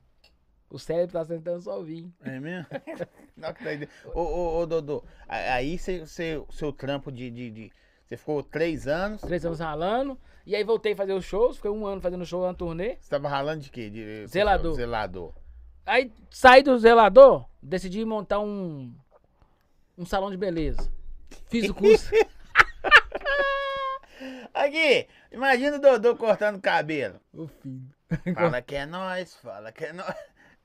[0.70, 2.14] O cérebro tá aceitando só vim.
[2.24, 2.68] É mesmo?
[3.38, 3.92] Não, que doideira.
[4.14, 7.72] ô, ô, ô, Dodô, aí você- o seu trampo de, de, de-
[8.06, 9.22] Você ficou três anos.
[9.22, 10.20] Três anos ralando.
[10.46, 12.98] E aí voltei a fazer os shows, fiquei um ano fazendo show na turnê.
[13.00, 13.90] Você tava ralando de quê?
[13.90, 14.76] De, Zelador.
[14.76, 15.34] Zelador.
[15.86, 18.94] Aí saí do zelador, decidi montar um,
[19.98, 20.90] um salão de beleza.
[21.50, 22.10] Fiz o curso.
[24.54, 27.20] Aqui, imagina o Dodô cortando cabelo.
[27.34, 27.88] Ô filho.
[28.34, 30.16] Fala que é nós, fala que é nós.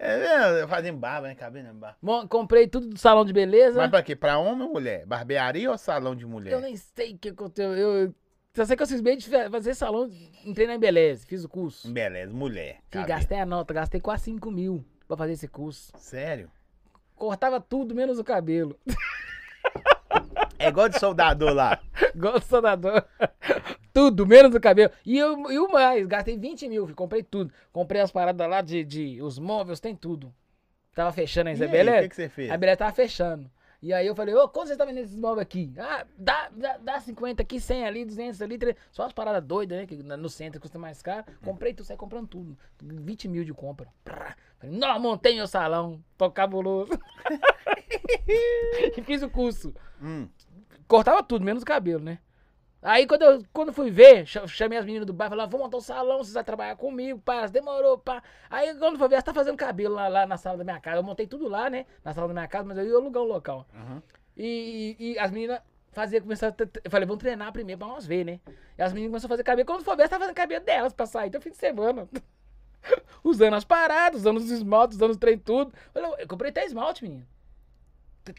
[0.05, 0.19] É
[0.53, 1.35] mesmo, fazendo barba, né?
[1.37, 1.73] Cabelo, né?
[1.73, 1.97] Barba.
[2.03, 3.79] Mon- Comprei tudo do salão de beleza.
[3.79, 4.17] Mas pra quê?
[4.17, 5.07] Pra homem ou mulher?
[5.07, 6.53] Barbearia ou salão de mulher?
[6.53, 7.73] Eu nem sei o que aconteceu.
[7.77, 8.13] Eu,
[8.53, 10.11] só sei que eu cismei de fa- fazer salão,
[10.45, 11.89] entrei na Embeleze, fiz o curso.
[11.93, 12.81] Beleza, mulher.
[12.91, 13.09] Cabelo.
[13.09, 15.93] gastei a nota, gastei quase 5 mil pra fazer esse curso.
[15.97, 16.51] Sério?
[17.15, 18.77] Cortava tudo, menos o cabelo.
[20.63, 21.81] É igual de soldador lá.
[22.15, 23.05] Igual o soldador.
[23.93, 24.91] tudo, menos o cabelo.
[25.05, 27.53] E, eu, e o mais, gastei 20 mil, filho, comprei tudo.
[27.73, 30.33] Comprei as paradas lá de, de os móveis, tem tudo.
[30.95, 32.51] Tava fechando aí, Zé aí, o que, que você fez?
[32.51, 33.51] A Beleza tava fechando.
[33.83, 35.73] E aí eu falei, ô, quanto você tá vendendo esses móveis aqui?
[35.77, 38.81] Ah, dá, dá, dá 50 aqui, 100 ali, 200 ali, 300.
[38.93, 39.87] só as paradas doidas, né?
[39.87, 41.25] Que no centro custa mais caro.
[41.43, 42.57] Comprei tudo, saí comprando tudo.
[42.81, 43.89] 20 mil de compra.
[44.05, 44.37] Prá.
[44.59, 46.01] Falei, não, montei meu salão.
[46.17, 46.93] Tô cabuloso.
[48.97, 49.75] e fiz o curso.
[50.01, 50.29] Hum.
[50.89, 52.19] Cortava tudo, menos o cabelo, né?
[52.83, 55.77] Aí quando eu quando fui ver, cha- chamei as meninas do bairro, falaram, vou montar
[55.77, 58.21] um salão, vocês vão trabalhar comigo, pá, demorou, pá.
[58.51, 60.97] Aí quando foi ver, elas tá fazendo cabelo lá, lá na sala da minha casa.
[60.97, 61.87] Eu montei tudo lá, né?
[62.05, 63.67] Na sala da minha casa, mas eu ia alugar um local.
[63.73, 64.03] Aham.
[64.37, 65.61] E, e- e as meninas
[65.93, 68.41] faziam, começaram Eu falei, vamos treinar primeiro pra nós ver, né?
[68.77, 69.67] E as meninas começaram a fazer cabelo.
[69.67, 71.29] Quando for ver, elas tá fazendo cabelo delas pra sair.
[71.29, 72.09] Então, fim de semana.
[73.23, 75.73] usando as paradas, usando os esmaltes, usando os trem tudo.
[75.95, 77.27] Eu, falei, eu comprei até esmalte, menino.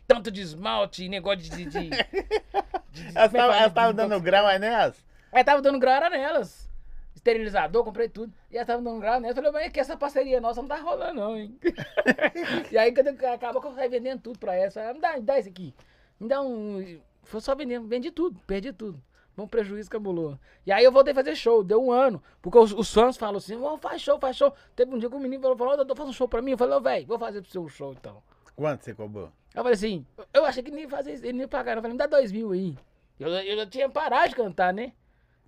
[0.08, 1.50] Tanto de esmalte, negócio de.
[1.50, 1.90] de, de,
[2.92, 5.04] de- Elas é estavam dando grau aí nelas?
[5.32, 6.70] Aí tava dando grau era nelas.
[7.16, 8.34] Esterilizador, comprei tudo.
[8.52, 9.36] E elas estavam dando grau nelas.
[9.36, 11.58] Eu falei, mas é que essa parceria nossa não tá rolando, não, hein?
[12.72, 14.72] e aí, quando acabou que eu saí vendendo tudo pra ela.
[14.72, 15.74] Falei, me dá, me dá isso aqui.
[16.20, 17.00] Me dá um.
[17.24, 19.02] Foi só vendendo, vendi tudo, perdi tudo.
[19.36, 20.40] Um prejuízo cabuloso.
[20.64, 22.22] E aí eu voltei a fazer show, deu um ano.
[22.40, 24.54] Porque os, os fãs falam assim, "Ô, faz show, faz show.
[24.76, 26.52] Teve um dia que o menino falou, falou, ô, doutor, faz um show pra mim.
[26.52, 28.22] Eu falei, ô, velho, vou fazer pro seu show então.
[28.56, 29.32] Quanto você cobrou?
[29.54, 31.76] Eu falei assim, eu achei que nem fazer isso, ele nem pagar.
[31.78, 32.76] Eu falei, me dá dois mil aí.
[33.20, 34.94] Eu, eu já tinha parado de cantar, né?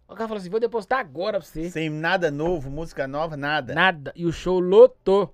[0.07, 1.69] O cara falou assim, vou depositar agora pra você.
[1.71, 3.73] Sem nada novo, música nova, nada.
[3.73, 4.13] Nada.
[4.15, 5.33] E o show lotou.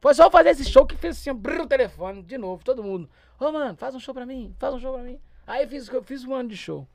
[0.00, 3.08] Foi só fazer esse show que fez assim, brrr, o telefone, de novo, todo mundo.
[3.38, 5.20] Ô, mano, faz um show pra mim, faz um show pra mim.
[5.46, 6.88] Aí eu fiz, eu fiz um ano de show.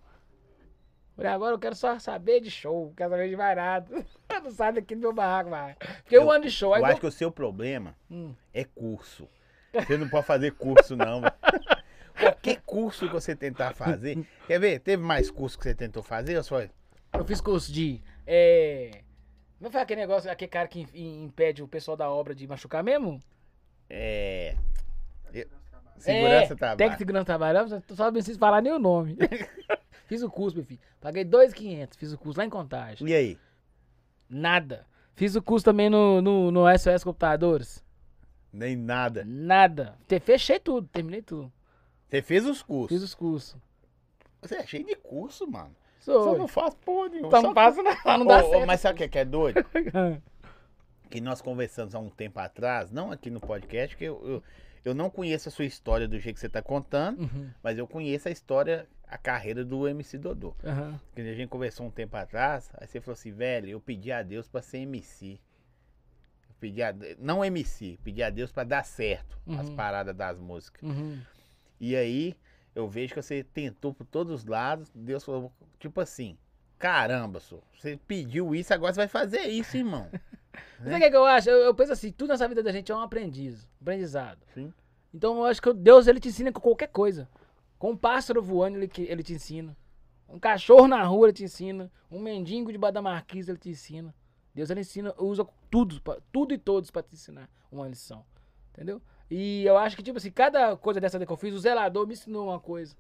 [1.16, 4.06] Falei, agora eu quero só saber de show, quero saber de mais nada.
[4.44, 5.76] Não saio daqui do meu barraco mais.
[6.04, 6.74] Fiquei um ano de show.
[6.74, 8.34] Aí eu- acho que o seu problema Hum.
[8.54, 9.28] é curso.
[9.74, 11.22] Você não pode fazer curso, não.
[12.20, 14.26] Qualquer curso que você tentar fazer.
[14.46, 14.80] Quer ver?
[14.80, 16.62] Teve mais curso que você tentou fazer ou só?
[16.62, 18.02] Eu fiz curso de.
[18.28, 19.02] É...
[19.60, 22.84] Não foi aquele negócio, aquele cara que im- impede o pessoal da obra de machucar
[22.84, 23.22] mesmo?
[23.90, 24.56] É.
[25.34, 25.48] eu-
[25.98, 26.78] Segurança é, trabalho.
[26.78, 27.84] Técnico de segurança trabalho.
[27.94, 29.18] Só não preciso falar nem o nome.
[30.08, 30.80] fiz o curso, meu filho.
[31.00, 33.08] Paguei 2,500, fiz o curso lá em Contagem.
[33.08, 33.38] E aí?
[34.30, 34.86] Nada.
[35.14, 37.84] Fiz o curso também no, no, no SOS Computadores.
[38.52, 39.24] Nem nada.
[39.26, 39.98] Nada.
[40.08, 41.52] Te- Fechei tudo, terminei tudo.
[42.10, 42.90] Você fez os cursos.
[42.96, 43.56] Fiz os cursos.
[44.42, 45.76] Você é cheio de curso, mano.
[46.00, 46.24] Sou.
[46.24, 47.28] Só não faz porra nenhuma.
[47.28, 48.68] Então só não passa nada, não dá Ô, ô, certo.
[48.68, 49.64] Mas sabe o que é, que é doido?
[51.10, 54.44] que nós conversamos há um tempo atrás, não aqui no podcast, que eu, eu,
[54.86, 57.86] eu não conheço a sua história do jeito que você tá contando, Uhum, mas eu
[57.86, 60.56] conheço a história, a carreira do MC Dodô.
[60.64, 61.00] aham.
[61.14, 64.24] Que a gente conversou um tempo atrás, aí você falou assim, velho, eu pedi a
[64.24, 65.40] Deus pra ser MC.
[66.62, 69.76] Eu pedi a, não MC, pedi a Deus pra dar certo as Uhum.
[69.76, 70.84] paradas das músicas.
[70.84, 71.20] Uhum.
[71.80, 72.36] E aí,
[72.76, 76.38] eu vejo que você tentou por todos os lados, Deus falou, tipo assim,
[76.78, 80.08] caramba, senhor, você pediu isso, agora você vai fazer isso, irmão.
[80.78, 81.50] Sabe o que, é que eu acho?
[81.50, 84.40] Eu, eu penso assim, tudo nessa vida da gente é um aprendiz, aprendizado.
[84.54, 84.72] Sim.
[85.14, 87.28] Então eu acho que Deus ele te ensina com qualquer coisa.
[87.80, 89.76] Com um pássaro voando, ele, ele te ensina.
[90.30, 91.92] Um cachorro na rua, ele te ensina.
[92.10, 94.14] Um mendigo debaixo da marquise, ele te ensina.
[94.54, 96.02] Deus ele ensina, usa tudo,
[96.32, 98.26] tudo e todos pra te ensinar uma lição.
[98.74, 99.02] Entendeu?
[99.30, 102.14] E eu acho que, tipo assim, cada coisa dessa que eu fiz, o zelador me
[102.14, 102.96] ensinou uma coisa.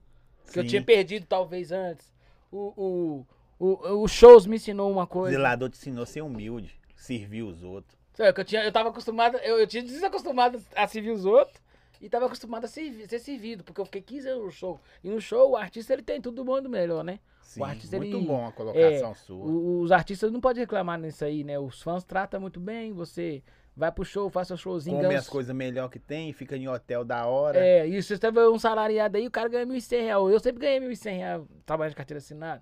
[0.51, 0.69] Que eu Sim.
[0.69, 2.13] tinha perdido talvez antes.
[2.51, 3.25] O,
[3.59, 5.35] o, o, o shows me ensinou uma O coisa.
[5.35, 7.97] zelador te ensinou a ser humilde, servir os outros.
[8.13, 11.61] Sabe, que eu, tinha, eu tava acostumado, eu, eu tinha desacostumado a servir os outros
[12.01, 14.79] e tava acostumado a servir- ser servido, porque eu fiquei 15 anos no show.
[15.03, 17.19] E no show, o artista ele tem tudo do bom e do melhor, né?
[17.41, 19.45] Sim, artista, muito ele- bom a colocação sua.
[19.45, 21.59] O- os artistas não podem reclamar nisso aí, né?
[21.59, 23.43] Os fãs tratam muito bem, você
[23.75, 24.95] vai pro show, faz seu showzinho.
[24.97, 27.57] Come ganha as coisas melhor que tem, fica em hotel da hora.
[27.59, 30.31] É, e você teve um salariado aí, o cara ganha 1.100 reais.
[30.31, 32.61] Eu sempre ganhei 1.100 reais trabalhando de carteira assinada.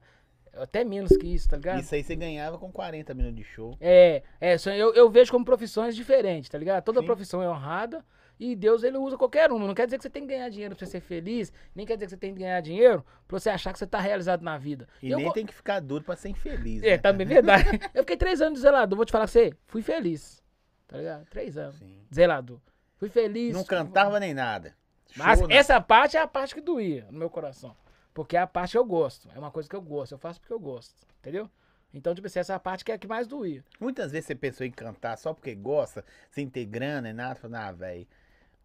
[0.54, 1.80] Até menos que isso, tá ligado?
[1.80, 3.78] Isso aí você ganhava com 40 minutos de show.
[3.80, 6.84] É, é, eu, eu vejo como profissões diferentes, tá ligado?
[6.84, 7.06] Toda Sim.
[7.06, 8.04] profissão é honrada
[8.40, 9.68] e Deus ele usa qualquer uma.
[9.68, 11.96] Não quer dizer que você tem que ganhar dinheiro pra você ser feliz, nem quer
[11.96, 14.58] dizer que você tem que ganhar dinheiro pra você achar que você tá realizado na
[14.58, 14.88] vida.
[15.02, 16.82] E eu, nem tem que ficar duro pra ser infeliz.
[16.84, 16.98] É, né?
[16.98, 17.66] também é verdade.
[17.94, 20.42] eu fiquei três anos de zelador, vou te falar com você, fui feliz,
[20.88, 21.26] tá ligado?
[21.26, 22.02] Três anos, Sim.
[22.14, 22.60] zelador.
[22.98, 23.54] Fui feliz.
[23.54, 24.76] Não cantava nem nada.
[25.16, 25.56] Mas Show, né?
[25.56, 27.76] essa parte é a parte que doía no meu coração.
[28.14, 29.30] Porque é a parte que eu gosto.
[29.34, 30.12] É uma coisa que eu gosto.
[30.12, 30.94] Eu faço porque eu gosto.
[31.20, 31.50] Entendeu?
[31.94, 33.64] Então, tipo assim, essa é a parte que é a que mais doía.
[33.80, 37.36] Muitas vezes você pensou em cantar só porque gosta, sem ter grana e nada.
[37.36, 38.08] Falou, ah, velho.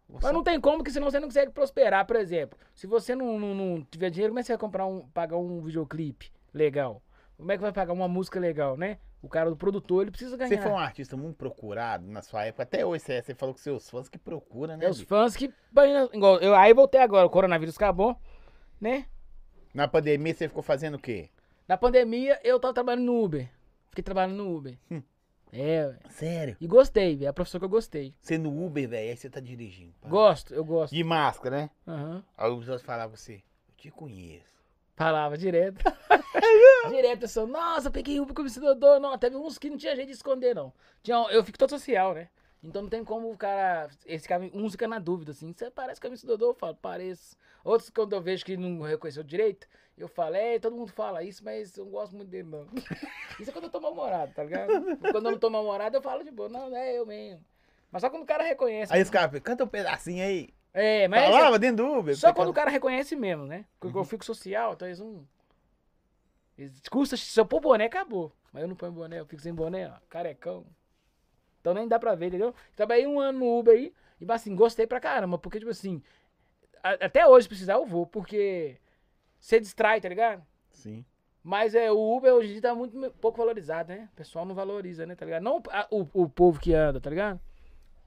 [0.07, 2.57] Mas não tem como, que senão você não consegue prosperar, por exemplo.
[2.73, 5.37] Se você não, não, não tiver dinheiro, como é que você vai comprar um, pagar
[5.37, 7.01] um videoclipe legal?
[7.37, 8.97] Como é que vai pagar uma música legal, né?
[9.21, 10.49] O cara do produtor, ele precisa ganhar.
[10.49, 12.63] Você foi um artista muito procurado na sua época.
[12.63, 14.87] Até hoje você, é, você falou que seus fãs que procuram, né?
[14.87, 15.51] Os fãs que.
[16.13, 18.15] igual, eu, aí voltei agora, o coronavírus acabou,
[18.79, 19.07] né?
[19.73, 21.29] Na pandemia você ficou fazendo o quê?
[21.67, 23.49] Na pandemia, eu tava trabalhando no Uber.
[23.89, 24.77] Fiquei trabalhando no Uber.
[25.51, 25.93] É.
[26.09, 26.57] Sério?
[26.59, 27.27] e gostei, velho.
[27.27, 28.13] É a profissão que eu gostei.
[28.21, 29.93] Você no Uber, velho, aí você tá dirigindo.
[30.03, 30.93] Gosto, eu gosto.
[30.93, 31.69] De máscara, né?
[31.87, 32.23] Aham.
[32.37, 33.35] Aí os outros falavam assim,
[33.69, 34.45] eu te conheço.
[34.95, 35.83] Falava direto.
[36.89, 37.47] direto, pessoal.
[37.47, 38.99] Nossa, peguei Uber como cidadão.
[38.99, 40.71] Não, teve uns que não tinha jeito de esconder, não.
[41.03, 42.29] Tinha, eu fico todo social, né?
[42.65, 43.89] Então não tem como o cara.
[44.05, 45.53] Esse cara uns fica na dúvida, assim.
[45.53, 46.51] Você parece camisa do Dodô?
[46.51, 47.37] Eu falo, pareço.
[47.63, 51.43] Outros, quando eu vejo que não reconheceu direito, eu falo, é, todo mundo fala isso,
[51.43, 52.67] mas eu não gosto muito dele, não.
[53.39, 54.97] isso é quando eu tô mal-humorado, tá ligado?
[55.11, 56.49] Quando eu não tô mal-humorado, eu falo de boa.
[56.49, 57.43] Não, não é eu mesmo.
[57.91, 58.91] Mas só quando o cara reconhece.
[58.91, 60.49] Aí os caras canta um pedacinho aí.
[60.73, 61.29] É, mas.
[61.29, 62.17] Falava dentro do Uber.
[62.17, 63.65] Só quando o cara reconhece mesmo, né?
[63.79, 65.25] Porque eu fico social, então eles não.
[66.57, 68.31] Eles custa, se eu pôr boné, acabou.
[68.51, 70.65] Mas eu não ponho boné, eu fico sem boné, ó, carecão.
[71.65, 72.53] Então nem dá pra ver, entendeu?
[72.75, 75.99] Trabalhei um ano no Uber aí, e assim, gostei pra caramba, porque, tipo assim,
[76.83, 78.77] a- até hoje, se precisar, eu vou, porque
[79.39, 80.43] você distrai, tá ligado?
[80.69, 81.03] Sim.
[81.43, 84.07] Mas é, o Uber hoje em dia tá muito pouco valorizado, né?
[84.13, 85.41] O pessoal não valoriza, né, tá ligado?
[85.41, 87.39] Não a- o, o povo que anda, tá ligado?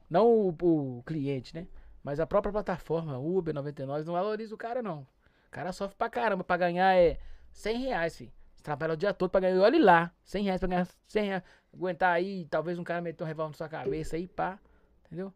[0.08, 1.66] Não o, o cliente, né?
[2.04, 5.00] Mas a própria plataforma, Uber 99, não valoriza o cara, não.
[5.00, 7.18] O cara sofre pra caramba pra ganhar é
[7.52, 8.32] 100 reais, filho.
[8.54, 11.42] Você trabalha o dia todo pra ganhar, olha lá, 100 reais pra ganhar 100 reais.
[11.78, 14.58] Aguentar aí, talvez um cara meter um revólver na sua cabeça aí, pá.
[15.06, 15.32] Entendeu?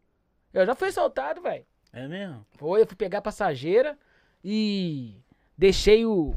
[0.53, 1.65] Eu já fui soltado, velho.
[1.93, 2.45] É mesmo?
[2.57, 3.97] Foi, eu fui pegar a passageira
[4.43, 5.23] e
[5.57, 6.35] deixei o,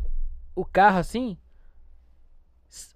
[0.53, 1.35] o carro assim.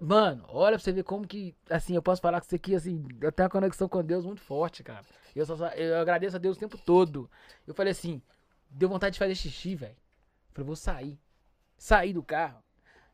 [0.00, 3.04] Mano, olha pra você ver como que, assim, eu posso falar com você aqui, assim,
[3.20, 5.04] eu tenho uma conexão com Deus muito forte, cara.
[5.34, 7.28] Eu, só, eu agradeço a Deus o tempo todo.
[7.66, 8.22] Eu falei assim,
[8.70, 9.96] deu vontade de fazer xixi, velho.
[10.52, 11.18] Falei, vou sair.
[11.76, 12.62] Saí do carro.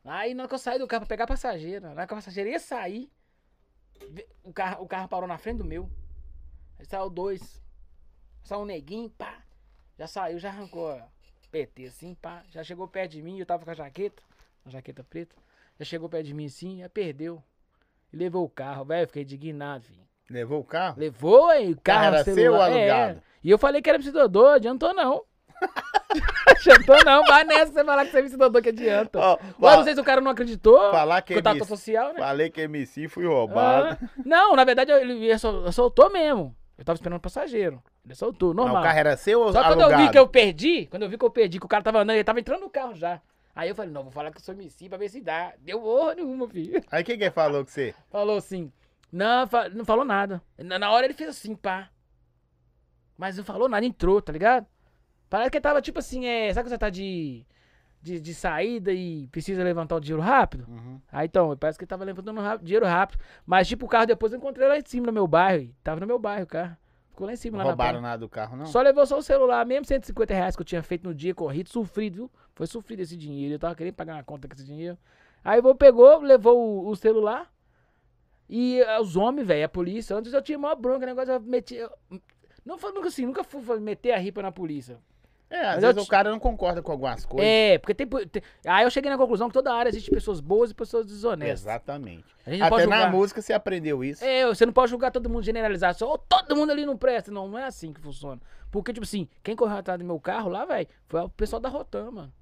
[0.05, 2.12] Aí na hora que eu saí do carro pra pegar a passageira, na hora que
[2.12, 3.10] a passageira ia sair,
[4.43, 5.90] o carro, o carro parou na frente do meu.
[6.78, 7.62] Aí saiu dois.
[8.43, 9.43] Saiu um neguinho, pá.
[9.98, 11.09] Já saiu, já arrancou a
[11.51, 12.44] PT assim, pá.
[12.51, 14.23] Já chegou perto de mim, eu tava com a jaqueta,
[14.64, 15.35] uma jaqueta preta.
[15.78, 17.43] Já chegou perto de mim assim, já perdeu.
[18.12, 19.06] E levou o carro, velho.
[19.06, 20.06] Fiquei indignado, filho.
[20.28, 20.98] Levou o carro?
[20.98, 22.70] Levou, aí, o carro, Carro era seu celular.
[22.70, 22.90] ou é.
[22.90, 23.23] alugado?
[23.43, 25.24] E eu falei que era MC Dodô, adiantou não.
[26.49, 29.19] Adiantou não, vai nessa você falar que você é MC Dodô que adianta.
[29.19, 30.91] Ó, fa- não sei se o cara não acreditou.
[30.91, 32.19] falar que é Contato MC, social, né?
[32.20, 33.99] falei que MC fui roubado.
[34.03, 36.57] Ah, não, na verdade ele ele sol- soltou mesmo.
[36.78, 37.83] Eu tava esperando o passageiro.
[38.05, 38.83] Ele soltou, Mas normal.
[38.83, 40.03] o carro era seu ou Só quando alugado?
[40.03, 41.99] eu vi que eu perdi, quando eu vi que eu perdi, que o cara tava
[42.01, 43.20] andando, ele tava entrando no carro já.
[43.55, 45.55] Aí eu falei, não, vou falar que eu sou MC pra ver se dá.
[45.59, 46.83] Deu horror nenhuma, filho.
[46.93, 47.95] Aí quem que falou com você?
[48.12, 48.70] Falou assim,
[49.11, 50.43] não, não falou nada.
[50.59, 51.89] Na, na hora ele fez assim, pá.
[53.16, 54.66] Mas não falou nada, entrou, tá ligado?
[55.28, 57.44] Parece que ele tava tipo assim, é, sabe que você tá de,
[58.01, 60.65] de, de saída e precisa levantar o dinheiro rápido?
[60.69, 61.01] Uhum.
[61.11, 63.20] Aí então, parece que ele tava levantando dinheiro rápido.
[63.44, 65.62] Mas tipo, o carro depois eu encontrei lá em cima no meu bairro.
[65.65, 66.77] e Tava no meu bairro o carro.
[67.11, 68.66] Ficou lá em cima, Não lá roubaram na nada do carro, não?
[68.66, 71.70] Só levou só o celular, mesmo 150 reais que eu tinha feito no dia corrido,
[71.70, 72.31] sofrido, viu?
[72.55, 73.55] Foi sofrido esse dinheiro.
[73.55, 74.98] Eu tava querendo pagar uma conta com esse dinheiro.
[75.43, 77.51] Aí vou pegou, levou o, o celular.
[78.48, 80.15] E eh, os homens, velho, a polícia.
[80.15, 81.74] Antes eu tinha maior bronca, negócio eu meti.
[81.77, 81.90] eu-
[82.65, 84.98] não foi nunca assim, nunca fui meter a ripa na polícia.
[85.48, 87.47] É, às Mas vezes eu o te- cara não concorda com algumas coisas.
[87.48, 88.43] É, porque tem, tem.
[88.66, 91.60] Aí eu cheguei na conclusão que toda área existe pessoas boas e pessoas desonestas.
[91.60, 92.24] Exatamente.
[92.44, 93.12] A gente não pode Até na julgar.
[93.12, 94.24] música você aprendeu isso.
[94.24, 97.31] É, você não pode julgar todo mundo generalizar, só "Oh, todo mundo ali não presta.
[97.31, 98.40] Não, não é assim que funciona.
[98.73, 101.68] Porque, tipo assim, quem correu atrás do meu carro lá, velho, foi o pessoal da
[101.68, 102.32] Rotan, mano.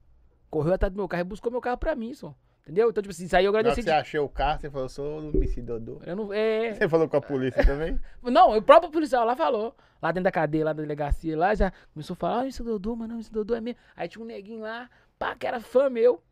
[0.48, 2.34] Correu atrás do meu carro e buscou meu carro pra mim, só.
[2.64, 2.88] Entendeu?
[2.88, 3.82] Então, tipo assim, isso aí eu agradeci.
[3.82, 6.00] você de- achou o carro, você falou, sou o MC Dodô.
[6.06, 6.72] Eu não, é...
[6.74, 8.00] Você falou com a polícia também?
[8.24, 9.76] Não, o próprio policial lá falou.
[10.00, 13.20] Lá dentro da cadeia, lá da delegacia, lá já começou a falar, ah, Dodô, mano,
[13.20, 13.74] esse Dodô é meu.
[13.94, 14.88] Aí tinha um neguinho lá,
[15.18, 16.22] pá, que era fã meu.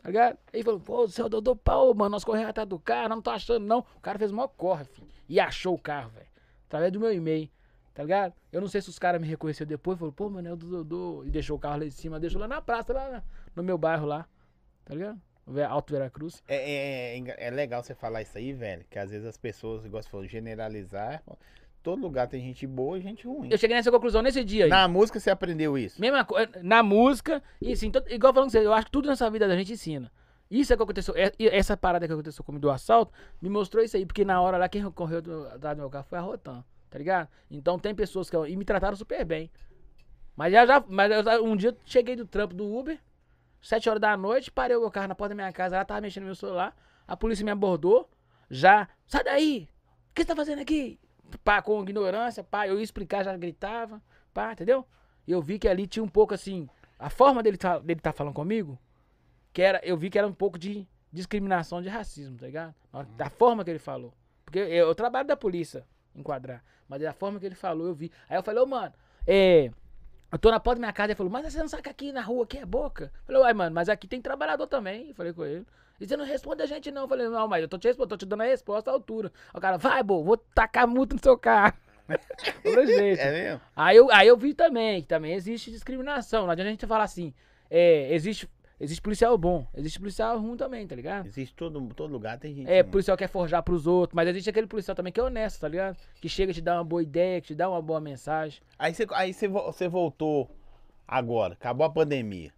[0.00, 0.38] Tá ligado?
[0.52, 3.64] Aí falou, pô, seu Dodô, pau, mano, nós corremos atrás do carro, não tô achando,
[3.66, 3.80] não.
[3.96, 5.08] O cara fez o maior corre, filho.
[5.28, 6.26] E achou o carro, velho.
[6.68, 7.48] Através do meu e-mail.
[7.92, 8.34] Tá ligado?
[8.52, 10.68] Eu não sei se os caras me reconheceram depois, falou, pô, mano, é o do
[10.68, 11.24] Dodô.
[11.24, 13.22] E deixou o carro lá em cima, deixou lá na praça, lá
[13.54, 14.26] no meu bairro lá.
[14.84, 15.20] Tá ligado?
[15.68, 16.42] Alto Veracruz.
[16.48, 18.84] É, é, é é legal você falar isso aí, velho.
[18.88, 21.22] Que às vezes as pessoas, igual você falou, generalizar.
[21.82, 23.48] Todo lugar tem gente boa e gente ruim.
[23.50, 24.70] Eu cheguei nessa conclusão nesse dia aí.
[24.70, 26.00] Na música você aprendeu isso.
[26.00, 29.08] Mesma coisa, na música, e assim, todo- igual falando com você, eu acho que tudo
[29.08, 30.10] nessa vida da gente ensina.
[30.48, 33.96] Isso é que aconteceu, é- essa parada que aconteceu comigo do assalto, me mostrou isso
[33.96, 36.62] aí, porque na hora lá quem correu do- atrás do meu carro foi a Rotan,
[36.88, 37.28] tá ligado?
[37.50, 39.50] Então tem pessoas que, e me trataram super bem.
[40.36, 42.96] Mas já, já, mas eu um dia eu cheguei do trampo do Uber,
[43.62, 46.00] sete horas da noite, parei o meu carro na porta da minha casa, ela tava
[46.00, 46.76] mexendo no meu celular,
[47.06, 48.10] a polícia me abordou,
[48.50, 49.68] já, sai daí,
[50.10, 50.98] o que você tá fazendo aqui?
[51.42, 54.02] Pá, com ignorância, pá, eu ia explicar, já gritava,
[54.34, 54.84] pá, entendeu?
[55.26, 56.68] E eu vi que ali tinha um pouco assim,
[56.98, 58.78] a forma dele tá, dele tá falando comigo,
[59.52, 62.74] que era, eu vi que era um pouco de discriminação de racismo, tá ligado?
[63.16, 64.14] Da forma que ele falou.
[64.44, 66.64] Porque eu, eu trabalho da polícia, enquadrar.
[66.88, 68.10] Mas da forma que ele falou, eu vi.
[68.28, 68.92] Aí eu falei, ô, mano,
[69.26, 69.70] é.
[70.32, 72.10] Eu tô na porta da minha casa, ele falou, mas você não sabe que aqui
[72.10, 73.04] na rua aqui é boca?
[73.04, 75.10] Eu falei, uai, mano, mas aqui tem trabalhador também.
[75.10, 75.66] Eu falei com ele.
[76.00, 77.02] E você não responde a gente, não.
[77.02, 79.30] Eu falei, não, mas eu tô te respondendo, tô te dando a resposta à altura.
[79.52, 81.74] O cara, vai, bo, vou tacar multa no seu carro.
[82.64, 83.20] Jeito.
[83.20, 83.60] É mesmo?
[83.76, 86.44] Aí eu, aí eu vi também que também existe discriminação.
[86.44, 87.34] Não adianta a gente falar assim,
[87.70, 88.48] é, existe,
[88.82, 91.26] existe policial bom, existe policial ruim também, tá ligado?
[91.26, 92.68] Existe todo, todo lugar, tem gente.
[92.68, 92.90] É, ruim.
[92.90, 95.96] policial quer forjar pros outros, mas existe aquele policial também que é honesto, tá ligado?
[96.20, 98.60] Que chega e te dá uma boa ideia, que te dá uma boa mensagem.
[98.78, 100.50] Aí você aí voltou
[101.06, 102.52] agora, acabou a pandemia.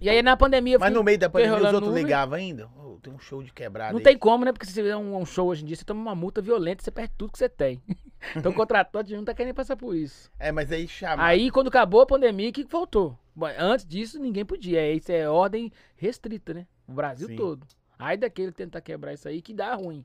[0.00, 2.68] E aí na pandemia Mas no meio da pandemia os outros ligavam ainda?
[2.76, 4.04] Ô, tem um show de quebrada Não aí.
[4.04, 4.52] tem como, né?
[4.52, 6.82] Porque se você fizer um, um show hoje em dia, você toma uma multa violenta,
[6.82, 7.80] você perde tudo que você tem.
[8.36, 10.30] então o contratante não tá querendo passar por isso.
[10.38, 11.24] É, mas aí chama.
[11.24, 13.18] Aí, quando acabou a pandemia, o que voltou?
[13.34, 14.92] Bom, antes disso, ninguém podia.
[14.92, 16.66] Isso é ordem restrita, né?
[16.86, 17.36] O Brasil Sim.
[17.36, 17.66] todo.
[17.98, 20.04] Aí daquele tentar quebrar isso aí que dá ruim.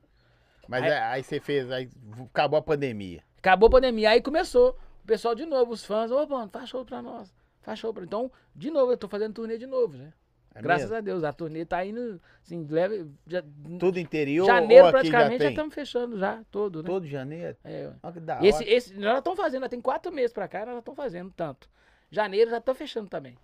[0.68, 1.90] Mas aí- é- aí você fez, aí
[2.34, 3.22] acabou a pandemia.
[3.38, 4.78] Acabou a pandemia, aí começou.
[5.04, 7.34] O pessoal de novo, os fãs, ô, mano, faz show pra nós.
[7.62, 7.76] Pra...
[8.04, 10.14] Então, de novo, eu tô fazendo turnê de novo, né?
[10.54, 10.98] É Graças mesmo?
[10.98, 13.10] a Deus, a turnê tá indo, assim, leve...
[13.26, 13.42] Já,
[13.80, 16.88] Tudo interior janeiro, praticamente, já estamos fechando já, todo, né?
[16.88, 17.56] Todo janeiro?
[17.64, 18.70] É, Olha que da esse, hora.
[18.70, 21.32] esse, nós já estamos fazendo, já tem quatro meses pra cá, nós já estamos fazendo
[21.32, 21.70] tanto.
[22.10, 23.38] Janeiro já tá fechando também.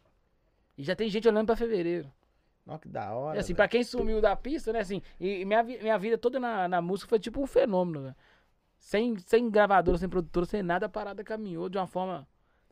[0.78, 2.12] E já tem gente olhando pra fevereiro.
[2.68, 3.38] Olha que da hora.
[3.38, 3.56] E assim, velho.
[3.56, 7.08] pra quem sumiu da pista, né, assim, e, minha, minha vida toda na, na música
[7.08, 8.16] foi tipo um fenômeno, né?
[8.78, 12.28] Sem, sem gravadora, sem produtora, sem nada, a parada caminhou de uma forma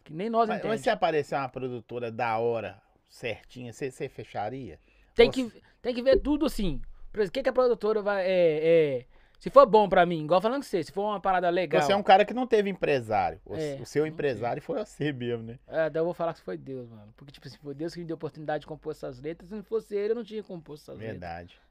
[0.06, 0.82] que nem nós Mas, mas entendemos.
[0.82, 2.80] se aparecer uma produtora da hora,
[3.10, 4.80] certinha, você, fecharia?
[5.16, 5.52] Tem que,
[5.82, 6.80] tem que ver tudo assim.
[7.14, 8.24] O que, que a produtora vai.
[8.24, 8.60] É,
[9.00, 9.06] é,
[9.40, 11.82] se for bom pra mim, igual falando com você, se for uma parada legal.
[11.82, 13.42] Você é um cara que não teve empresário.
[13.46, 15.60] O, É, o seu empresário foi você mesmo, né?
[15.68, 17.12] É, daí eu vou falar que foi Deus, mano.
[17.18, 19.50] Porque, tipo assim, foi Deus que me deu a oportunidade de compor essas letras.
[19.50, 21.20] Se não fosse ele, eu não tinha composto essas letras.
[21.20, 21.62] Verdade.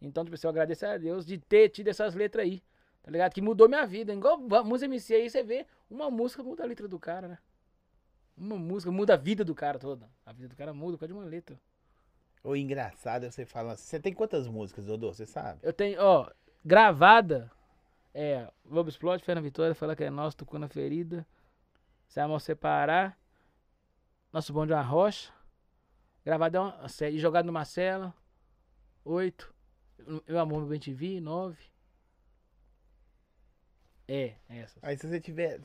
[0.00, 2.62] Então, tipo assim, eu agradeço a Deus de ter tido essas letras aí.
[3.02, 3.32] Tá ligado?
[3.32, 4.12] Que mudou minha vida.
[4.12, 7.38] Igual a música MC aí, você vê, uma música muda a letra do cara, né?
[8.38, 10.08] Uma música muda a vida do cara toda.
[10.24, 11.60] A vida do cara muda por causa de uma letra.
[12.44, 13.84] O engraçado é você falar assim.
[13.84, 15.12] Você tem quantas músicas, Dodô?
[15.12, 15.58] Você sabe?
[15.62, 16.30] Eu tenho, ó,
[16.64, 17.50] gravada.
[18.14, 21.26] É, Lobo Explode, Fernanda Vitória, fala que é nosso, tocou na ferida.
[22.06, 23.18] Se a mão separar.
[24.32, 25.32] Nosso Bom de uma Rocha.
[26.24, 28.14] Gravadão, série, jogado no Marcelo.
[29.04, 29.52] Oito.
[30.26, 31.58] Meu Amor, Meu Bem TV, nove.
[34.08, 34.78] É, essas.
[34.82, 35.60] Aí se você tiver.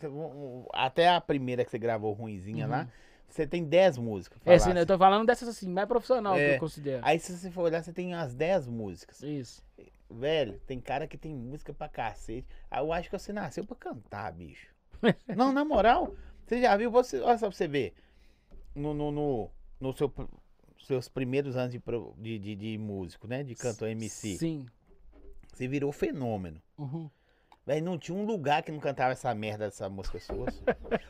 [0.73, 2.71] Até a primeira que você gravou ruinzinha Uhum.
[2.71, 2.89] lá,
[3.29, 4.37] você tem 10 músicas.
[4.39, 4.73] É, sim, falasse.
[4.73, 6.55] né, eu tô falando dessas assim, mais profissional que É.
[6.55, 7.01] eu considero.
[7.05, 9.21] Aí se você for olhar, você tem umas 10 músicas.
[9.23, 9.63] Isso.
[10.11, 12.45] Velho, tem cara que tem música pra cacete.
[12.69, 14.67] Ah, eu acho que você nasceu pra cantar, bicho.
[15.35, 16.13] Não, na moral,
[16.45, 17.93] você já viu, você, olha só pra você ver.
[18.75, 19.49] No, no, no,
[19.79, 20.13] no seu,
[20.85, 21.81] seus primeiros anos de,
[22.17, 23.41] de, de, de músico, né?
[23.43, 24.37] De cantor MC.
[24.37, 24.65] Sim.
[25.53, 26.61] Você virou fenômeno.
[26.77, 27.09] Uhum.
[27.65, 30.47] Velho, não tinha um lugar que não cantava essa merda dessa música sua.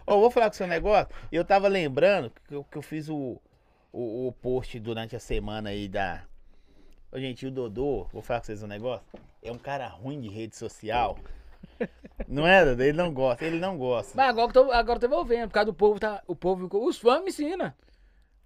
[0.05, 1.07] Ô, vou falar com o seu negócio.
[1.31, 3.41] Eu tava lembrando que eu, que eu fiz o,
[3.91, 6.23] o, o post durante a semana aí da.
[7.11, 9.05] Ô, gente, o Dodô, vou falar com vocês um negócio.
[9.41, 11.17] É um cara ruim de rede social.
[12.27, 12.83] Não é, Dodô?
[12.83, 14.13] Ele não gosta, ele não gosta.
[14.15, 16.69] Mas agora eu tô, agora eu tô envolvendo, por causa do povo, tá, o povo,
[16.85, 17.73] os fãs me ensinam.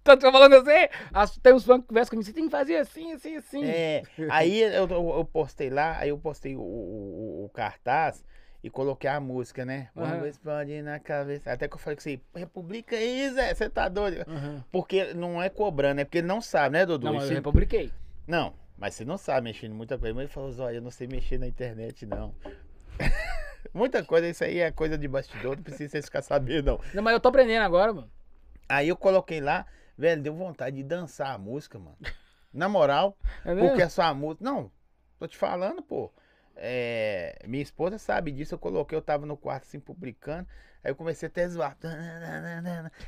[0.04, 2.50] Tanto que eu falando assim, as- tem uns fãs que conversam comigo, você tem que
[2.50, 3.64] fazer assim, assim, assim.
[3.64, 8.24] É, aí eu, eu, eu postei lá, aí eu postei o, o, o- cartaz
[8.64, 9.88] e coloquei a música, né?
[9.96, 10.10] Aham.
[10.10, 11.52] Vamos explodir na cabeça.
[11.52, 14.24] Até que eu falei com você, republica aí, Zé, você tá doido?
[14.28, 14.62] Uhum.
[14.72, 17.06] Porque não é cobrando, é porque ele não sabe, né, Dudu?
[17.06, 17.92] Não, mas Isso- eu republiquei.
[18.26, 20.14] Não, mas você não sabe mexer em muita coisa.
[20.14, 22.34] Mas ele falou, Zóia, eu não sei mexer na internet, não.
[23.74, 26.80] muita coisa, isso aí é coisa de bastidor, não precisa vocês ficar sabendo, não.
[26.94, 28.10] Não, mas eu tô aprendendo agora, mano.
[28.68, 29.66] Aí eu coloquei lá,
[29.98, 31.96] velho, deu vontade de dançar a música, mano.
[32.52, 34.44] Na moral, É porque a sua música.
[34.44, 34.70] Não,
[35.18, 36.10] tô te falando, pô.
[36.60, 40.48] É, minha esposa sabe disso, eu coloquei, eu tava no quarto assim, publicando.
[40.82, 41.76] Aí eu comecei até a zoar.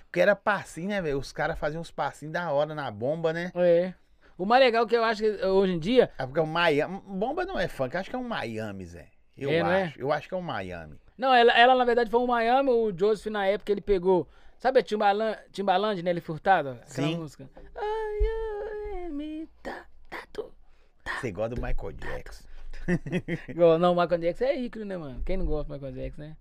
[0.04, 1.18] Porque era passinho, né, velho?
[1.18, 3.50] Os caras faziam uns passinhos da hora na bomba, né?
[3.54, 3.94] É.
[4.36, 7.00] O mais legal que eu acho que hoje em dia, É porque é um Miami.
[7.06, 9.08] Bomba não é funk, acho que é um Miami, Zé.
[9.36, 9.62] Eu É, é?
[9.84, 10.00] acho.
[10.00, 10.98] Eu acho que é um Miami.
[11.16, 14.26] Não, ela, ela na verdade foi o Miami, o Joseph na época ele pegou.
[14.60, 16.72] Sabe a Timbaland, Timbaland Nelly Furtado?
[16.72, 17.16] Aquela Sim.
[17.16, 17.48] música.
[17.74, 19.48] Ai, ai, me
[20.32, 20.52] tu.
[21.18, 22.44] Você gosta do Michael Jackson.
[23.80, 25.22] Não, o Michael Jackson é ícone, né, mano?
[25.24, 26.36] Quem não gosta do Michael Jackson, né?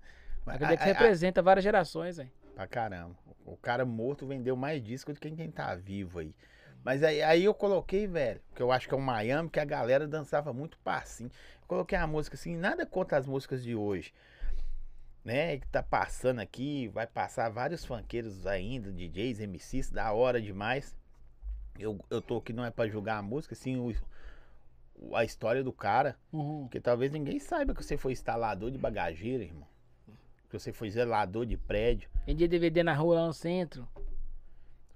[0.45, 2.29] O Michael Jackson A- a- representa várias gerações, velho.
[2.55, 3.15] Pra caramba.
[3.45, 6.35] O cara morto vendeu mais disco do que quem tá vivo aí.
[6.83, 9.65] Mas aí, aí eu coloquei, velho, que eu acho que é um Miami, que a
[9.65, 11.31] galera dançava muito passinho.
[11.61, 14.13] Eu coloquei a música assim, nada contra as músicas de hoje.
[15.23, 20.95] Né, que tá passando aqui, vai passar vários funkeiros ainda, DJs, MCs, da hora demais.
[21.77, 25.71] Eu, eu tô aqui não é pra julgar a música, sim o, a história do
[25.73, 26.15] cara.
[26.31, 26.63] Uhum.
[26.63, 29.67] Porque talvez ninguém saiba que você foi instalador de bagageira, irmão.
[30.49, 32.09] Que você foi zelador de prédio.
[32.25, 33.87] Vendia DVD na rua lá no centro.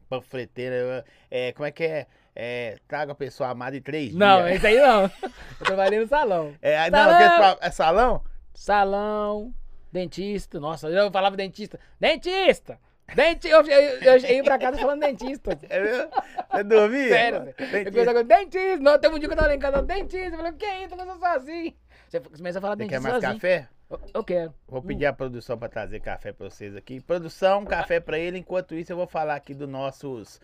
[0.10, 1.06] panfleteira.
[1.30, 2.08] É, como é que é?
[2.36, 4.56] É, traga a pessoa amada em três Não, dias.
[4.56, 5.04] esse aí não.
[5.60, 6.56] Eu trabalhei no salão.
[6.62, 7.40] É, não, Salão!
[7.40, 8.24] pa- é salão?
[8.56, 9.54] Salão,
[9.94, 10.60] dentista.
[10.60, 11.80] Nossa, eu falava dentista.
[12.00, 12.80] Dentista!
[13.16, 13.48] Dentista!
[13.48, 15.58] Eu, eu, eu cheguei pra casa falando dentista.
[15.70, 16.10] É mesmo?
[16.52, 17.10] Você dormia?
[17.10, 17.54] Sério, mano?
[17.54, 18.78] Tem Eu com dentista.
[18.78, 20.30] Não, teve um dia que eu tava lá em casa, dentista.
[20.30, 20.96] Eu falei, o que é isso?
[20.96, 21.74] Eu falei, sozinho.
[22.10, 23.34] Você começa a falar Você dentista quer mais sozinho.
[23.34, 23.70] café?
[23.90, 24.54] Eu, eu quero.
[24.68, 27.00] Vou pedir a produção pra trazer café pra vocês aqui.
[27.00, 28.40] Produção, café pra ele.
[28.40, 30.42] Enquanto isso, eu vou falar aqui dos nossos.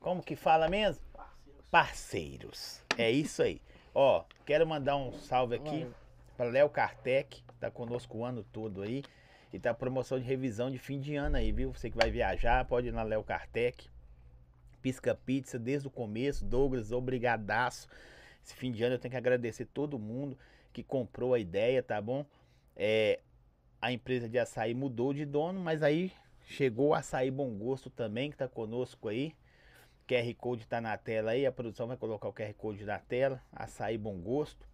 [0.00, 1.04] Como que fala mesmo?
[1.70, 2.82] Parceiros.
[2.96, 3.60] É isso aí.
[3.94, 5.86] Ó, quero mandar um salve aqui.
[6.40, 9.04] Para Léo Kartek, tá conosco o ano todo aí.
[9.52, 11.70] E tá promoção de revisão de fim de ano aí, viu?
[11.74, 13.90] Você que vai viajar, pode ir na Léo Kartek.
[14.80, 16.42] Pisca Pizza desde o começo.
[16.42, 17.86] Douglas, obrigadaço.
[18.42, 20.34] Esse fim de ano eu tenho que agradecer todo mundo
[20.72, 22.24] que comprou a ideia, tá bom?
[22.74, 23.20] É,
[23.78, 26.10] a empresa de açaí mudou de dono, mas aí
[26.46, 29.34] chegou o Açaí Bom Gosto também, que tá conosco aí.
[30.08, 33.42] QR Code tá na tela aí, a produção vai colocar o QR Code na tela.
[33.52, 34.69] Açaí Bom Gosto.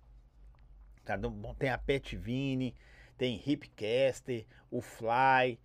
[1.06, 1.18] Tá
[1.58, 2.74] tem a Pet Vini,
[3.16, 5.58] tem Hipcaster, o Fly,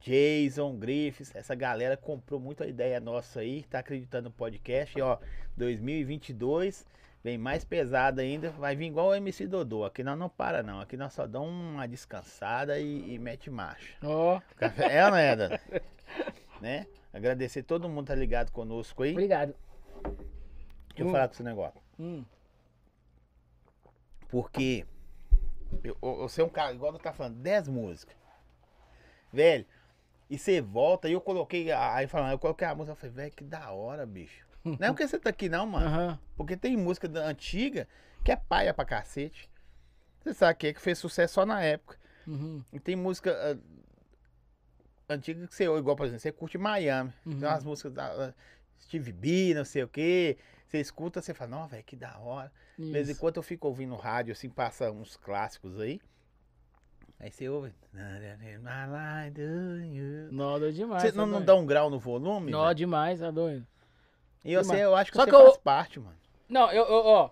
[0.00, 4.96] Jason, Griffiths, essa galera comprou muito a ideia nossa aí, tá acreditando no podcast.
[4.98, 5.18] E ó,
[5.56, 6.86] 2022
[7.22, 9.84] vem mais pesado ainda, vai vir igual o MC Dodô.
[9.84, 13.94] Aqui nós não para não, aqui nós só damos uma descansada e, e mete marcha.
[14.02, 15.60] Ó, Café é ou não é, Dana?
[16.62, 16.86] né?
[17.12, 19.12] Agradecer todo mundo que tá ligado conosco aí.
[19.12, 19.54] obrigado.
[20.02, 21.10] Deixa eu Hum.
[21.12, 21.80] falar com esse negócio.
[21.98, 22.24] Hum.
[24.30, 24.86] Porque
[25.82, 28.16] eu, eu- você é um cara, igual você tá falando, 10 músicas.
[29.32, 29.66] Velho,
[30.28, 33.32] e você volta, e eu coloquei, aí falando, eu coloquei a música, eu falei, velho,
[33.32, 34.46] que da hora, bicho.
[34.64, 35.86] Não é porque você tá aqui não, mano.
[35.86, 36.18] Aham.
[36.36, 37.88] Porque tem música da antiga
[38.24, 39.50] que é paia pra cacete.
[40.22, 41.98] Você sabe que é que fez sucesso só na época.
[42.26, 42.62] Uhum.
[42.72, 43.58] E tem música
[45.08, 47.12] ah, antiga que você, igual, por exemplo, você curte Miami.
[47.24, 47.38] Uhum.
[47.40, 48.34] Tem umas músicas da ah,
[48.78, 50.36] Steve B, não sei o quê.
[50.70, 52.52] Você escuta, você fala, não, velho, que da hora.
[52.78, 56.00] De vez em quando eu fico ouvindo rádio, assim, passa uns clássicos aí.
[57.18, 57.74] Aí você ouve.
[60.30, 61.02] Doido demais.
[61.02, 61.46] Você tá não, não doido.
[61.46, 62.52] dá um grau no volume?
[62.52, 63.66] Nó, demais, tá doido.
[64.44, 66.16] E você, eu acho que Só você que eu- faz parte, mano.
[66.48, 67.30] Não, eu, eu- ó.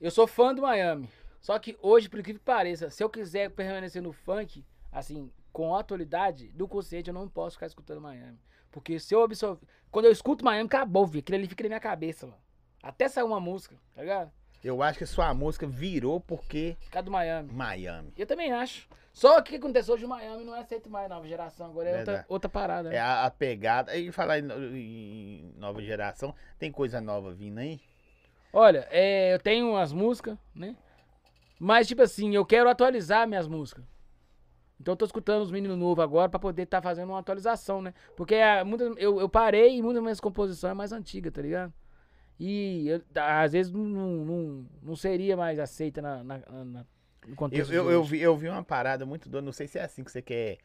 [0.00, 1.10] Eu sou fã do Miami.
[1.40, 5.74] Só que hoje, por incrível que pareça, se eu quiser permanecer no funk, assim, com
[5.74, 8.38] atualidade, do consciente, eu não posso ficar escutando Miami.
[8.70, 9.66] Porque se eu absorver.
[9.90, 11.20] Quando eu escuto Miami, acabou, vi.
[11.20, 12.38] Aquilo ali fica na minha cabeça, mano.
[12.82, 14.30] Até sair uma música, tá ligado?
[14.62, 17.52] Eu acho que sua música virou porque Ficar do Miami.
[17.52, 18.12] Miami.
[18.16, 18.88] Eu também acho.
[19.12, 21.66] Só que o que aconteceu hoje, o Miami não é aceito mais, nova geração.
[21.66, 22.88] Agora é outra, outra parada.
[22.88, 22.96] né?
[22.96, 23.96] É a, a pegada.
[23.96, 27.80] E falar em, em nova geração, tem coisa nova vindo aí?
[28.52, 30.76] Olha, é, eu tenho umas músicas, né?
[31.58, 33.84] Mas, tipo assim, eu quero atualizar minhas músicas.
[34.80, 37.92] Então eu tô escutando os meninos novos agora pra poder estar fazendo uma atualização, né?
[38.16, 41.42] Porque a, muitas, eu, eu parei e muitas das minhas composições é mais antiga, tá
[41.42, 41.72] ligado?
[42.38, 46.86] E eu- às vezes não, não, não, seria mais aceita na, na, na-
[47.26, 47.72] no Eu, contexto.
[47.72, 48.10] eu, eu hoje.
[48.10, 50.58] vi, eu vi uma parada muito doida, não sei se é assim que você quer.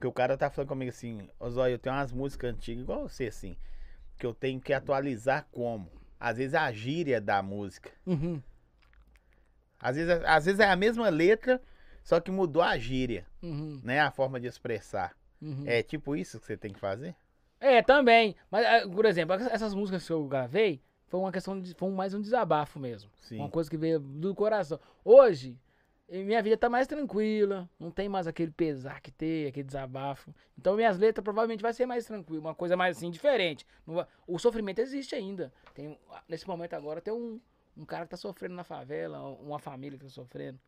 [0.00, 3.08] Que o cara tá falando comigo assim, ô Zóio, eu tenho umas músicas antigas igual
[3.08, 3.56] você, assim,
[4.18, 5.90] que eu tenho que atualizar como?
[6.20, 7.90] Às vezes a gíria da música.
[8.06, 8.42] Uhum,
[9.80, 11.60] Às vezes, às vezes é a mesma letra,
[12.04, 14.00] só que mudou a gíria, uhum, né?
[14.00, 15.16] A forma de expressar.
[15.40, 15.64] uhum.
[15.66, 17.16] É tipo isso que você tem que fazer?
[17.58, 18.36] É, também.
[18.50, 21.72] Mas, ah, por exemplo, essas músicas que eu gravei foi uma questão de.
[21.74, 23.10] Foi mais um desabafo mesmo.
[23.22, 23.38] Sim.
[23.38, 24.78] Uma coisa que veio do coração.
[25.02, 25.58] Hoje,
[26.06, 27.66] minha vida tá mais tranquila.
[27.80, 30.34] Não tem mais aquele pesar que tem, aquele desabafo.
[30.58, 32.40] Então minhas letras provavelmente vai ser mais tranquila.
[32.40, 33.66] Uma coisa mais assim, diferente.
[34.26, 35.50] O sofrimento existe ainda.
[35.72, 35.98] Tem,
[36.28, 37.40] nesse momento agora tem um,
[37.74, 40.60] um cara que tá sofrendo na favela, uma família que tá sofrendo.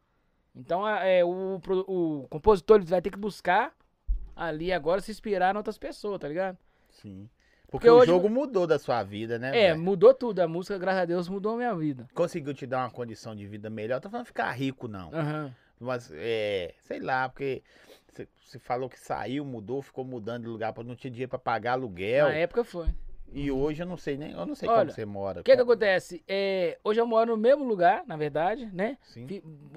[0.56, 3.74] Então é, o, o compositor ele vai ter que buscar
[4.34, 6.56] ali agora se inspirar em outras pessoas, tá ligado?
[6.90, 7.28] Sim.
[7.68, 9.48] Porque, Porque o hoje- jogo mudou da sua vida, né?
[9.48, 9.80] É, velho?
[9.82, 10.38] mudou tudo.
[10.40, 12.06] A música, graças a Deus, mudou a minha vida.
[12.14, 14.00] Conseguiu te dar uma condição de vida melhor.
[14.00, 15.12] Tô falando ficar rico, não.
[15.12, 15.54] Aham.
[15.78, 17.62] Mas, é, sei lá, porque
[18.08, 21.72] você- você falou que saiu, mudou, ficou mudando de lugar, não tinha dinheiro pra pagar
[21.72, 22.28] aluguel.
[22.28, 22.88] Na época foi.
[23.32, 25.40] E hoje eu não sei nem, eu não sei Olha, como você mora.
[25.40, 26.22] O que que acontece?
[26.26, 28.96] É, hoje eu moro no mesmo lugar, na verdade, né?
[29.02, 29.26] Sim.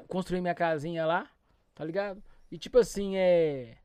[0.07, 1.29] Construí minha casinha lá,
[1.75, 2.23] tá ligado?
[2.51, 3.75] E tipo assim, é.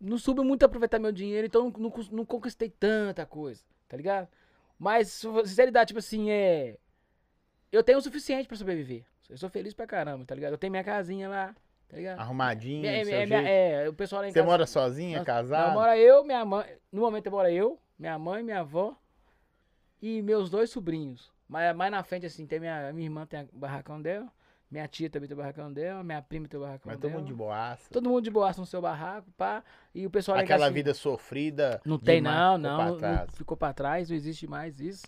[0.00, 4.28] Não soube muito aproveitar meu dinheiro, então não, não não conquistei tanta coisa, tá ligado?
[4.78, 5.08] Mas,
[5.44, 6.76] sinceridade, tipo assim, é.
[7.70, 9.04] Eu tenho o suficiente pra sobreviver.
[9.30, 10.52] Eu sou feliz pra caramba, tá ligado?
[10.52, 11.54] Eu tenho minha casinha lá,
[11.88, 12.18] tá ligado?
[12.18, 13.48] Arrumadinho, Minha- do seu é, minha- jeito.
[13.48, 14.50] é, o pessoal lá em Você casa.
[14.50, 15.68] mora sozinha, Nós- casado?
[15.68, 16.66] Não, mora eu, minha mãe.
[16.90, 18.96] No momento mora eu, minha mãe, minha avó
[20.00, 21.32] e meus dois sobrinhos.
[21.48, 24.26] Mas mais na frente, assim, tem minha, minha irmã tem o barracão dela,
[24.70, 27.20] minha tia também tem o barracão dela, minha prima tem o barracão Mas todo dela.
[27.20, 27.90] mundo de boaça.
[27.92, 29.62] Todo mundo de boaça no seu barraco, pá.
[29.94, 31.80] E o pessoal lá em Aquela casa, assim, vida sofrida.
[31.84, 32.96] Não tem, demais não, ficou não, pra não.
[32.98, 33.30] trás.
[33.36, 35.06] Ficou pra trás, não existe mais isso.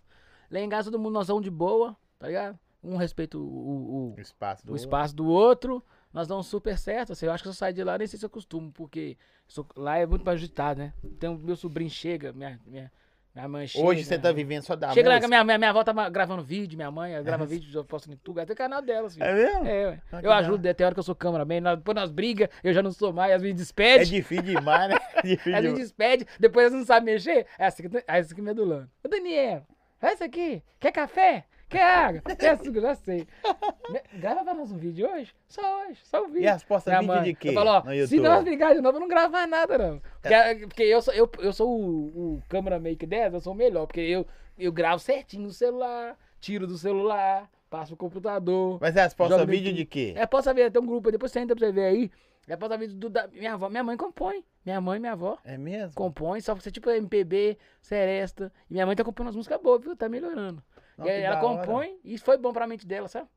[0.51, 2.59] Lá em casa todo mundo nós vamos de boa, tá ligado?
[2.83, 5.83] Um respeita o, o, o- O espaço do o espaço do outro,
[6.15, 7.13] nós damos super certo.
[7.13, 9.19] Assim, eu acho que se eu sair de lá, nem sei se eu costumo, porque
[9.49, 10.95] sou- lá é muito mais agitado, né?
[11.19, 12.91] Tem o meu sobrinho chega, minha, minha,
[13.35, 13.85] minha mãe chega.
[13.85, 15.29] Hoje você tá vivendo só da Chega lá, música.
[15.29, 18.13] minha, minha, minha avó tá gravando vídeo, minha mãe ela grava vídeo, eu posto no
[18.15, 19.21] YouTube, até o canal dela, assim.
[19.21, 19.67] É mesmo?
[19.67, 20.03] É, ué.
[20.23, 22.93] Eu ajudo, até hora que eu sou cameraman, nós- depois nós briga, eu já não
[22.93, 24.97] sou mais, elas me É despedem, difícil demais, né?
[25.17, 25.81] É difícil elas me demais.
[25.89, 28.89] despedem, depois elas não sabem mexer, é assim que, é assim que me adulando.
[29.05, 29.67] Ô Daniel,
[29.99, 31.45] faz isso aqui, quer café?
[31.75, 32.21] Quer água?
[32.37, 32.81] Quer açúcar?
[32.81, 33.27] Já sei.
[34.15, 35.33] Grava pra nós um vídeo hoje?
[35.49, 36.43] Só hoje, só um vídeo.
[36.43, 37.49] E as postas Minha vídeo mãe, de quê?
[37.49, 40.03] Eu falo, ó, no se nós brigar de novo, eu não gravo mais nada, não.
[40.23, 43.57] Porque, porque eu sou, eu, eu sou o, o câmera make dessa, eu sou o
[43.57, 43.87] melhor.
[43.87, 44.27] Porque eu,
[44.59, 48.79] eu gravo certinho no celular, tiro do celular, passo pro computador.
[48.81, 50.15] Mas as postas Joga no vídeo de quê?
[50.17, 52.11] É, posso ver, tem um grupo depois você entra pra você ver aí.
[52.47, 53.69] É, posso ver do, da minha avó.
[53.69, 54.45] Minha mãe compõe.
[54.65, 55.95] Minha mãe e minha avó É mesmo?
[55.95, 58.53] compõe, só que você tipo MPB, Seresta.
[58.71, 59.97] E minha mãe tá compondo umas músicas boas, viu?
[59.97, 60.63] Tá melhorando.
[60.97, 61.59] Não, E aí ela da hora.
[61.67, 63.29] compõe e foi bom pra mente dela, sabe?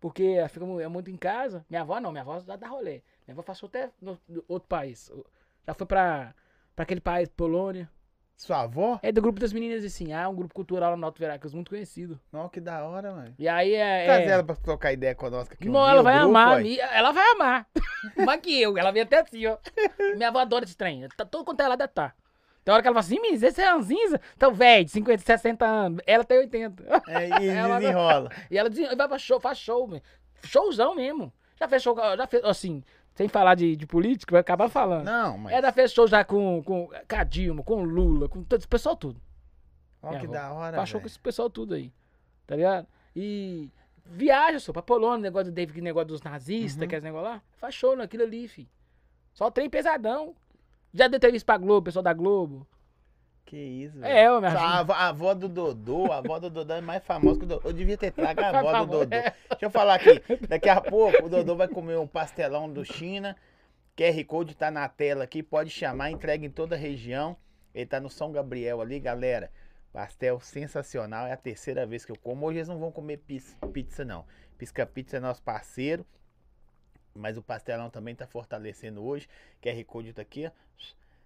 [0.00, 1.64] Porque ela fica mu- é muito em casa.
[1.70, 3.02] Minha avó não, minha avó dá, dá rolê.
[3.26, 5.10] Minha avó passou até no, no outro país.
[5.66, 6.34] Já foi pra,
[6.74, 7.88] pra aquele país, Polônia.
[8.34, 8.98] Sua avó?
[9.02, 11.68] É do grupo das meninas de Sinhá, um grupo cultural lá no Alto Veracruz, muito
[11.68, 12.18] conhecido.
[12.32, 13.34] Não, que da hora, mano.
[13.38, 14.04] E aí é.
[14.06, 14.30] Traz é...
[14.32, 15.68] ela pra trocar ideia conosco aqui.
[15.68, 16.60] Não, ela vai grupo, amar.
[16.60, 17.68] mi- Ela vai amar.
[18.26, 18.76] Mais que eu.
[18.76, 19.56] Ela vem até assim, ó.
[20.16, 21.06] Minha avó adora esse trem.
[21.16, 22.12] Tá todo quanto ela deve tá.
[22.64, 24.20] Tem hora que ela fala assim, Miss, esse é ranzinza?
[24.36, 26.00] Então, velho, de 50, 60 anos.
[26.06, 27.02] Ela tem 80.
[27.08, 28.30] É, e Ela- desenrola.
[28.50, 30.00] E ela desen- vai pra show, faz show, meu.
[30.44, 31.32] Showzão mesmo.
[31.58, 32.82] Já fez show, já fez, assim,
[33.14, 35.04] sem falar de, de política, vai acabar falando.
[35.04, 35.52] Não, mas.
[35.52, 38.68] Ela fez show já com, com, com a Dilma, com o Lula, com todo esse
[38.68, 39.20] pessoal tudo.
[40.02, 40.76] Olha que minha da hora.
[40.76, 41.92] Faz show com esse pessoal tudo aí.
[42.46, 42.86] Tá ligado?
[43.14, 43.70] E
[44.04, 46.84] viaja, só, pra Polônia, negócio do David, negócio dos nazistas, Uhum.
[46.86, 47.42] aqueles negócio lá.
[47.58, 48.68] Faz show naquilo ali, fi.
[49.32, 50.34] Só trem pesadão.
[50.92, 52.66] Já deu entrevista pra Globo, pessoal da Globo.
[53.44, 54.36] Que isso, É, velho.
[54.36, 54.78] ô, minha Só A filha.
[54.80, 57.68] avó, a avó do Dodô, a avó do Dodô é mais famosa que o Dodô.
[57.68, 59.14] Eu devia ter trago a Por avó do Dodô.
[59.16, 59.22] é.
[59.50, 60.22] Deixa eu falar aqui.
[60.48, 63.36] Daqui a pouco o Dodô vai comer um pastelão do China
[63.96, 67.36] QR Code tá na tela aqui, pode chamar, entrega em toda a região.
[67.74, 69.50] Ele tá no São Gabriel ali, galera.
[69.92, 72.46] Pastel sensacional, é a terceira vez que eu como.
[72.46, 74.24] Hoje eles não vão comer pizza, pizza não.
[74.56, 76.06] Pisca Pizza é nosso parceiro.
[77.14, 79.28] Mas o pastelão também tá fortalecendo hoje.
[79.62, 80.50] QR Code tá aqui, ó.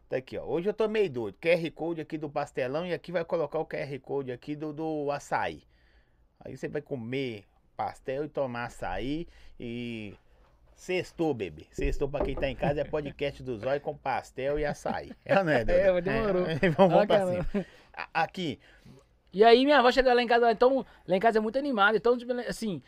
[0.09, 0.45] Tá aqui, ó.
[0.45, 1.37] Hoje eu tô meio doido.
[1.41, 5.11] QR Code aqui do pastelão e aqui vai colocar o QR Code aqui do, do
[5.11, 5.63] açaí.
[6.41, 7.45] Aí você vai comer
[7.77, 9.27] pastel e tomar açaí
[9.59, 10.15] e.
[10.75, 11.67] Sextou, bebê.
[11.71, 15.11] Sextou pra quem tá em casa é podcast do Zóio com pastel e açaí.
[15.25, 15.73] É, não é, Duda?
[15.73, 16.47] É, demorou.
[16.47, 17.67] É, vamos vamos pra cima.
[18.13, 18.61] Aqui,
[19.33, 21.97] E aí minha avó chega lá em casa, então lá em casa é muito animado.
[21.97, 22.83] Então, tipo, assim,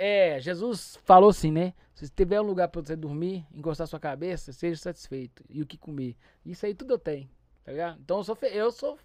[0.00, 1.74] é, Jesus falou assim, né?
[1.94, 5.44] Se tiver um lugar pra você dormir, encostar sua cabeça, seja satisfeito.
[5.50, 6.16] E o que comer.
[6.44, 7.28] Isso aí tudo eu tenho,
[7.62, 8.00] tá ligado?
[8.00, 8.98] Então eu sou, eu sou,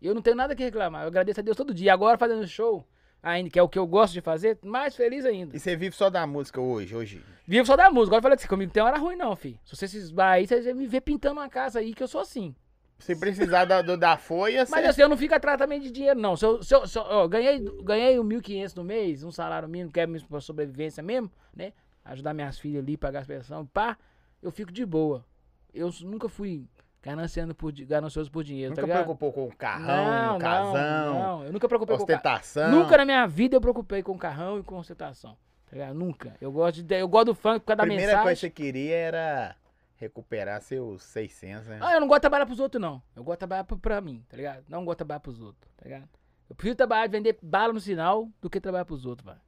[0.00, 1.02] eu não tenho nada que reclamar.
[1.02, 1.92] Eu agradeço a Deus todo dia.
[1.92, 2.86] Agora fazendo show,
[3.20, 5.56] ainda que é o que eu gosto de fazer, mais feliz ainda.
[5.56, 7.24] e você vive só da música hoje, hoje.
[7.44, 8.14] Vivo só da música.
[8.14, 9.58] Agora eu falei assim, comigo não tem hora ruim não, filho.
[9.64, 12.20] Se você se esbar aí, você me ver pintando uma casa aí, que eu sou
[12.20, 12.54] assim.
[12.98, 16.18] Se precisar da, do- da folha, Mas assim, eu não fico atrás também de dinheiro,
[16.18, 16.36] não.
[16.36, 19.68] Se eu, se eu, se eu- ó, ganhei, ganhei o 1.500 no mês, um salário
[19.68, 21.72] mínimo, que é mesmo pra sobrevivência mesmo, né?
[22.04, 23.96] Ajudar minhas filhas ali, pagar as pensões, pá,
[24.42, 25.24] eu fico de boa.
[25.72, 26.66] Eu nunca fui
[27.00, 29.04] gananciando por, ganancioso por dinheiro, nunca tá ligado?
[29.04, 31.44] preocupou com carrão, não, casão, não, não.
[31.44, 32.70] Eu nunca preocupei com ca- ostentação.
[32.70, 35.36] Nunca na minha vida eu preocupei com carrão e com ostentação.
[35.70, 35.94] Tá ligado?
[35.94, 36.34] Nunca.
[36.40, 38.36] Eu gosto, de, eu gosto do funk por causa A da primeira coisa que mensagem.
[38.36, 39.56] você queria era
[39.98, 41.78] recuperar seus 600, né?
[41.82, 43.02] Ah, eu não gosto de trabalhar pros outros, não.
[43.14, 44.64] Eu gosto de trabalhar pra, pra mim, tá ligado?
[44.68, 46.08] Não gosto de trabalhar pros outros, tá ligado?
[46.48, 49.40] Eu prefiro trabalhar de vender bala no sinal do que trabalhar pros outros, velho.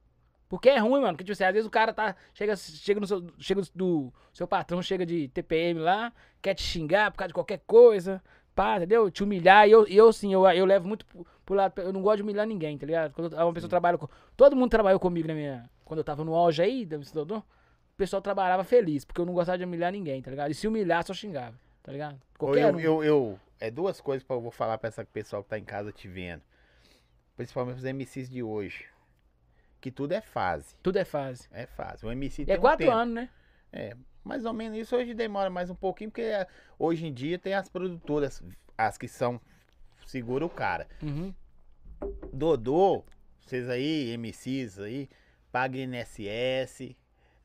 [0.51, 1.13] Porque é ruim, mano.
[1.13, 2.13] Porque, tipo assim, às vezes o cara tá.
[2.33, 3.25] Chega, chega no seu.
[3.39, 4.13] Chega do.
[4.33, 6.11] Seu patrão chega de TPM lá,
[6.41, 8.21] quer te xingar por causa de qualquer coisa.
[8.53, 9.09] Pá, entendeu?
[9.09, 9.65] Te humilhar.
[9.65, 11.81] E eu, eu sim, eu, eu levo muito pro, pro lado.
[11.81, 13.13] Eu não gosto de humilhar ninguém, tá ligado?
[13.13, 14.09] Quando uma pessoa trabalha com.
[14.35, 15.69] Todo mundo trabalhou comigo na minha.
[15.85, 17.41] Quando eu tava no auge aí, da Dodô,
[17.93, 20.51] o pessoal trabalhava feliz, porque eu não gostava de humilhar ninguém, tá ligado?
[20.51, 22.19] E se humilhar, só xingava, tá ligado?
[22.37, 22.79] Qualquer eu, um.
[22.79, 25.63] eu, eu- é duas coisas que eu vou falar pra essa pessoal que tá em
[25.63, 26.41] casa te vendo.
[27.37, 28.85] Principalmente os MCs de hoje.
[29.79, 30.75] Que tudo é fase.
[30.81, 31.47] Tudo é fase.
[31.51, 32.05] É fase.
[32.05, 32.91] O MC E tem é um quatro tempo.
[32.97, 33.29] anos, né?
[33.71, 34.95] É, mais ou menos isso.
[34.95, 36.47] Hoje demora mais um pouquinho, porque é,
[36.79, 38.43] hoje em dia tem as produtoras,
[38.77, 39.39] as que são.
[40.07, 40.87] Segura o cara.
[41.01, 41.33] Uhum.
[42.33, 43.03] Dodô,
[43.39, 45.07] vocês aí, MCs aí,
[45.51, 46.95] paga INSS,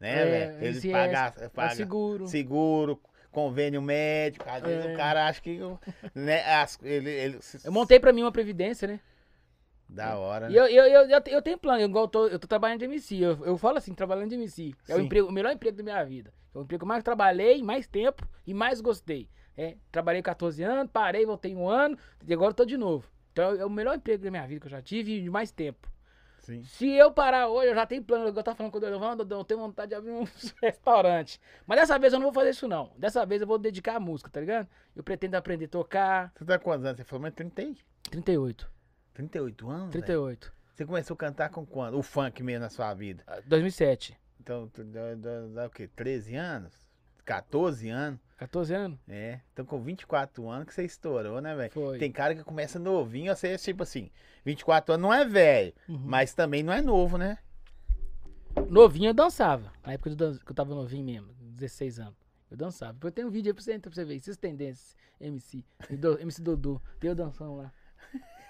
[0.01, 0.64] né, É, velho?
[0.64, 2.27] Ele INSS, paga, É paga seguro.
[2.27, 3.01] seguro,
[3.31, 4.44] convênio médico.
[4.48, 4.93] Às vezes É.
[4.93, 5.59] o cara acha que.
[6.14, 9.01] Né, as- ele, ele, Eu montei pra mim uma previdência, né?
[9.89, 10.47] Da hora.
[10.51, 10.59] E né?
[10.59, 12.81] eu, eu, eu, eu, te- eu tenho plano, eu, igual eu tô, eu tô trabalhando
[12.81, 13.18] de MC.
[13.23, 14.74] Eu, eu falo assim, trabalhando de MC.
[14.89, 16.32] É o, emprego, o melhor emprego da minha vida.
[16.55, 19.28] É o emprego que eu mais trabalhei, mais tempo e mais gostei.
[19.56, 21.97] É, trabalhei 14 anos, parei, voltei um ano
[22.27, 23.09] e agora eu tô de novo.
[23.32, 25.51] Então é o melhor emprego da minha vida que eu já tive e de mais
[25.52, 25.89] tempo.
[26.47, 26.62] Sim.
[26.62, 28.28] Se eu parar hoje, eu já tenho plano.
[28.28, 30.24] Eu tava falando com o Dodão, Dodão, eu tenho vontade de abrir um
[30.62, 31.40] restaurante.
[31.66, 32.93] Mas dessa vez eu não vou fazer isso, não.
[32.97, 34.68] Dessa vez eu vou dedicar à música, tá ligado?
[34.94, 36.32] Eu pretendo aprender a tocar.
[36.39, 36.98] Você tá quantos anos?
[36.98, 37.77] Você falou, mas 30, e-
[38.10, 38.70] 38.
[39.12, 39.93] 38 anos?
[39.93, 40.05] velho?
[40.05, 40.52] 38.
[40.73, 41.98] Você começou a cantar com quando?
[41.98, 43.24] O funk mesmo na sua vida.
[43.27, 44.16] Ah, 2007.
[44.40, 45.89] Então, tu dá, dá- dá o quê?
[45.97, 46.86] 13 anos?
[47.27, 48.20] 14 anos?
[48.39, 48.98] 14 anos?
[49.09, 49.40] É.
[49.53, 51.98] Então com 24 anos que você estourou, né, velho?
[51.98, 54.11] Tem cara que começa novinho, você é tipo assim,
[54.44, 56.01] 24 anos não é velho, Uhum.
[56.05, 57.39] mas também não é novo, né?
[58.70, 59.73] Novinho eu dançava.
[59.85, 62.15] Na época eu que eu tava novinho mesmo, 16 anos.
[62.51, 62.93] Eu dançava.
[62.94, 64.16] Depois tem um vídeo aí pra você, entrar pra você ver.
[64.16, 64.97] Essas tendências.
[65.20, 65.65] MC.
[65.98, 66.81] Do- MC Dodô.
[67.01, 67.73] Tem eu dançando lá.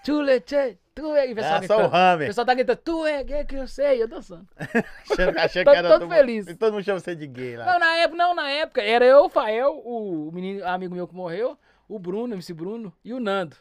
[0.06, 1.28] Tchule, tchê, tu é.
[1.28, 1.92] E o pessoal Ah, só o gritando.
[1.92, 2.26] O Hammer.
[2.28, 4.00] pessoal tá gritando, tu é gay que eu sei.
[4.02, 4.46] Eu dançando.
[5.10, 6.46] Achando, achando Tô que era todo todo, feliz.
[6.46, 7.64] E todo mundo chama você de gay lá.
[7.66, 8.82] Não, na época, não, na época.
[8.82, 11.58] Era eu, o Fael, o menino, amigo meu que morreu,
[11.88, 13.56] o Bruno, MC Bruno, e o Nando.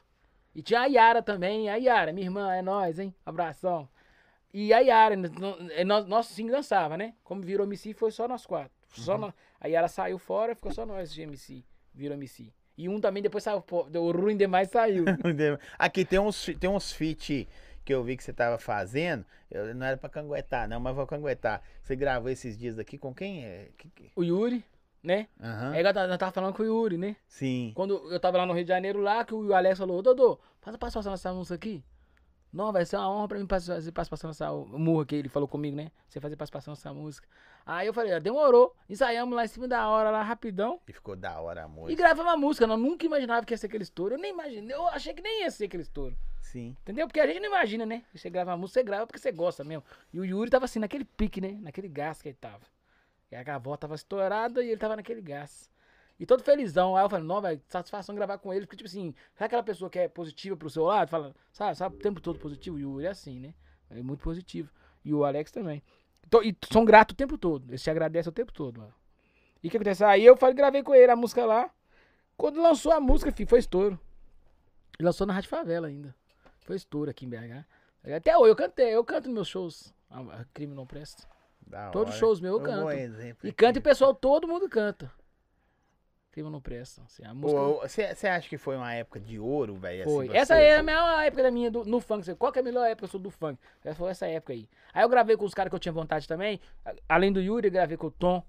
[0.54, 1.68] E tinha a Yara também.
[1.68, 3.14] A Yara, minha irmã, é nós, hein?
[3.26, 3.90] Abração.
[4.54, 5.16] E a Yara,
[5.72, 7.16] é nós, nós sim dançava, né?
[7.24, 8.72] Como virou MC, foi só nós quatro.
[8.90, 11.66] Só nós- a Yara saiu fora, ficou só nós de MC.
[11.94, 12.54] Virou MC.
[12.78, 15.06] E um também depois saiu, pô, deu ruim demais saiu.
[15.80, 17.48] Aqui tem uns, tem uns feat
[17.86, 19.26] que eu vi que você tava fazendo.
[19.50, 21.62] Eu, não era pra canguetar, não, mas vou canguetar.
[21.82, 23.46] Você gravou esses dias aqui com quem?
[23.46, 23.70] É?
[24.16, 24.66] O Yuri,
[25.02, 25.28] né?
[25.42, 25.76] Aham.
[25.76, 27.16] É eu tava falando com o Yuri, né?
[27.28, 27.72] Sim.
[27.76, 30.76] Quando eu tava lá no Rio de Janeiro, lá, que o Alex falou, Dodô, faz
[30.76, 31.84] a participação nessa música aqui.
[32.56, 35.76] Não, vai ser uma honra pra mim fazer participação nessa murra que ele falou comigo,
[35.76, 35.92] né?
[36.08, 37.28] Você fazer participação nessa música.
[37.66, 38.74] Aí eu falei, ó, demorou.
[38.90, 40.80] Ensaiamos lá em cima da hora, lá rapidão.
[40.88, 42.02] E ficou da hora a E música.
[42.02, 42.66] gravamos a música.
[42.66, 44.16] Eu nunca imaginava que ia ser aquele estouro.
[44.16, 44.74] Eu nem imaginei.
[44.74, 46.16] Eu achei que nem ia ser aquele estouro.
[46.40, 46.78] Sim.
[46.82, 47.08] Entendeu?
[47.08, 48.04] Porque a gente não imagina, né?
[48.16, 49.84] Você grava a música, você grava porque você gosta mesmo.
[50.14, 51.58] E o Yuri tava assim, naquele pique, né?
[51.60, 52.62] Naquele gás que ele tava.
[53.30, 55.70] E a gavó tava estourada e ele tava naquele gás.
[56.20, 56.96] E todo felizão.
[56.96, 58.66] Aí eu falei, não, velho, satisfação gravar com ele.
[58.66, 61.10] Porque, tipo assim, sabe aquela pessoa que é positiva pro seu lado?
[61.10, 62.78] Fala, sabe, sabe o tempo todo positivo?
[62.78, 63.54] O Yuri é assim, né?
[63.90, 64.70] É muito positivo.
[65.04, 65.84] E o Alex também.
[66.30, 67.70] Tô- e são gratos o tempo todo.
[67.70, 68.94] Eles te agradecem o tempo todo, mano.
[69.62, 70.08] E o que aconteceu?
[70.08, 71.70] Aí eu falei, gravei com ele a música lá.
[72.38, 74.00] Quando lançou a música, filho, foi estouro.
[74.98, 76.16] Ele lançou na Rádio Favela ainda.
[76.62, 77.66] Foi estouro aqui em BH.
[78.16, 79.94] Até hoje eu cantei, eu canto nos meus shows.
[80.10, 81.28] A, a Crime Não Presta.
[81.66, 82.92] Da Todos os shows meus eu Um bom canto.
[83.00, 85.12] exemplo E canta e o pessoal, todo mundo canta.
[86.36, 87.02] Crime Não Presta.
[87.06, 90.04] Assim, a música Você acha que foi uma época de ouro, velho?
[90.04, 90.28] assim, foi.
[90.28, 90.36] você?
[90.38, 92.24] essa é a melhor época da minha do- no funk.
[92.24, 93.58] assim, Qual que é a melhor época eu sou do funk?
[93.86, 94.68] Essa foi essa época aí.
[94.94, 96.60] Aí eu gravei com os caras que eu tinha vontade também.
[97.08, 98.46] Além do Yuri, eu gravei com o Tom.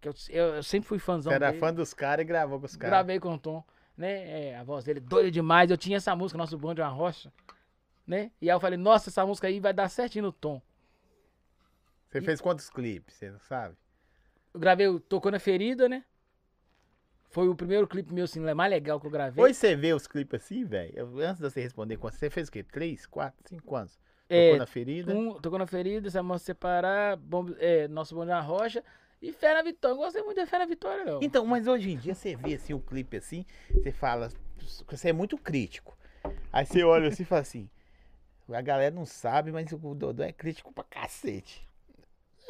[0.00, 2.66] Que eu, eu, eu sempre fui fãzão Você era fã dos caras e gravou com
[2.66, 2.90] os caras.
[2.90, 3.62] Gravei com o Tom,
[3.96, 4.48] né?
[4.48, 5.70] É, a voz dele doida demais.
[5.70, 7.32] Eu tinha essa música, Nosso Bonde é uma Rocha,
[8.04, 8.32] né?
[8.40, 10.60] E aí eu falei, nossa, essa música aí vai dar certinho no Tom.
[12.08, 13.76] Você fez quantos clipes, você não sabe?
[14.52, 16.04] Eu gravei o Tocou na Ferida, né?
[17.32, 19.42] Foi o primeiro clipe meu, assim, mais legal que eu gravei.
[19.42, 20.92] Hoje você vê os clipes assim, velho?
[20.94, 22.62] Eu- Antes de você responder, você fez o quê?
[22.62, 23.98] Três, quatro, cinco anos?
[24.28, 25.14] É, Tocou na ferida?
[25.14, 28.84] Um, Tocou na Ferida, Se Amor Se Separar, bom, é, Nosso Bonde é uma Rocha
[29.20, 29.96] e Fé na Vitória.
[29.96, 31.22] Não gostei muito da Fé na Vitória, não.
[31.22, 34.28] Então, mas hoje em dia você vê assim o clipe assim, você fala,
[34.86, 35.96] você é muito crítico.
[36.52, 37.68] Aí você olha assim e fala assim,
[38.50, 41.66] a galera não sabe, mas o Dodô é crítico pra cacete.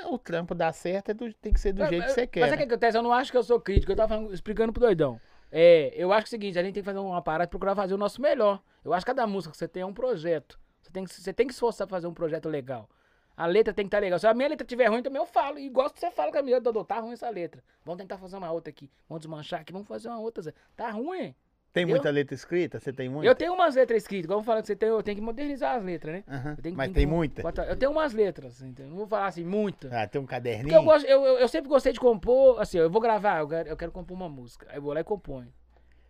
[0.07, 2.31] O trampo dá certo, é do- tem que ser do Mas- jeito que você Mas
[2.31, 2.41] quer.
[2.41, 2.73] sabe o que né?
[2.75, 2.97] acontece?
[2.99, 3.93] Eu não acho que eu sou crítico.
[3.93, 5.21] Eu tava falando- explicando pro doidão.
[5.51, 7.51] É, eu acho que é o seguinte, a gente tem que fazer uma parada e
[7.51, 8.63] procurar fazer o nosso melhor.
[8.85, 10.59] Eu acho que cada música que você tem é um projeto.
[10.81, 12.89] Você tem que, você tem que se esforçar pra fazer um projeto legal.
[13.37, 14.19] A letra tem que estar legal.
[14.19, 15.59] Se a minha letra estiver ruim, também eu falo.
[15.59, 17.63] E gosto que você fala com a minha, Dodô, tá ruim essa letra.
[17.85, 18.91] Vamos tentar fazer uma outra aqui.
[19.09, 20.43] Vamos desmanchar aqui, vamos fazer uma outra.
[20.43, 20.53] Zé.
[20.77, 21.35] Tá ruim.
[21.73, 22.79] Tem eu- muita letra escrita?
[22.79, 23.27] Você tem muita?
[23.31, 24.25] Eu tenho umas letras escritas.
[24.25, 26.57] Igual eu falo que você tem, eu tenho que modernizar as letras, né?
[26.63, 27.41] Tenho Mas tem muita?
[27.43, 28.91] botar- Eu tenho umas letras, entendeu?
[28.91, 29.89] Não vou falar assim, muita.
[29.89, 30.75] Ah, tem um Porque caderninho?
[30.75, 33.69] eu, gosto, eu, eu, eu sempre gostei de compor, assim, eu vou gravar, eu quero,
[33.71, 34.67] eu quero compor uma música.
[34.69, 35.51] Aí eu vou lá e componho.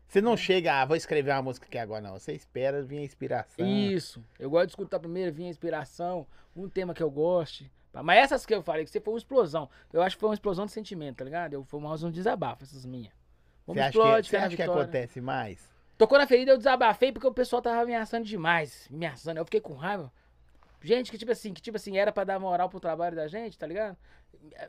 [0.09, 2.19] Você não chega, ah, vou escrever uma música aqui agora, não.
[2.19, 3.65] Você espera vir a inspiração.
[3.67, 4.23] Isso.
[4.39, 6.27] Eu gosto de escutar primeiro, vir a inspiração,
[6.57, 7.71] um tema que eu goste.
[7.95, 9.71] Mas essas que eu falei, que você foi uma explosão.
[9.93, 11.53] Eu acho que foi uma explosão de sentimento, tá ligado?
[11.55, 13.13] Eu, foi mais um desabafo, essas minhas.
[13.63, 15.71] Você Vamos acha, explode, que, você acha que acontece mais?
[15.97, 18.89] Tocou na ferida, eu desabafei porque o pessoal tava ameaçando demais.
[18.91, 19.39] Me ameaçando.
[19.39, 20.13] Eu fiquei com raiva.
[20.83, 23.57] Gente que, tipo assim, que tipo assim, era pra dar moral pro trabalho da gente,
[23.57, 23.97] tá ligado?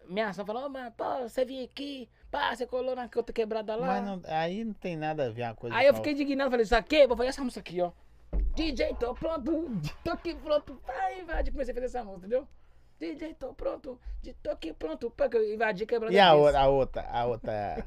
[0.07, 3.87] Ameaçando, falando, ô, mano, pô, você vinha aqui, pá, você colou na outra quebrada lá.
[3.87, 6.51] Mas não- aí não tem nada a ver uma coisa Aí eu a fiquei indignado,
[6.51, 7.91] falei, saquei, vou fazer essa música aqui, ó.
[8.53, 9.71] DJ, tô pronto,
[10.03, 11.51] tô aqui pronto, pra invadir.
[11.51, 12.47] Comecei a fazer essa música, entendeu?
[12.99, 13.99] DJ, tô pronto,
[14.43, 17.85] tô aqui pronto, pra que eu invadir quebrada E a outra, a outra, a outra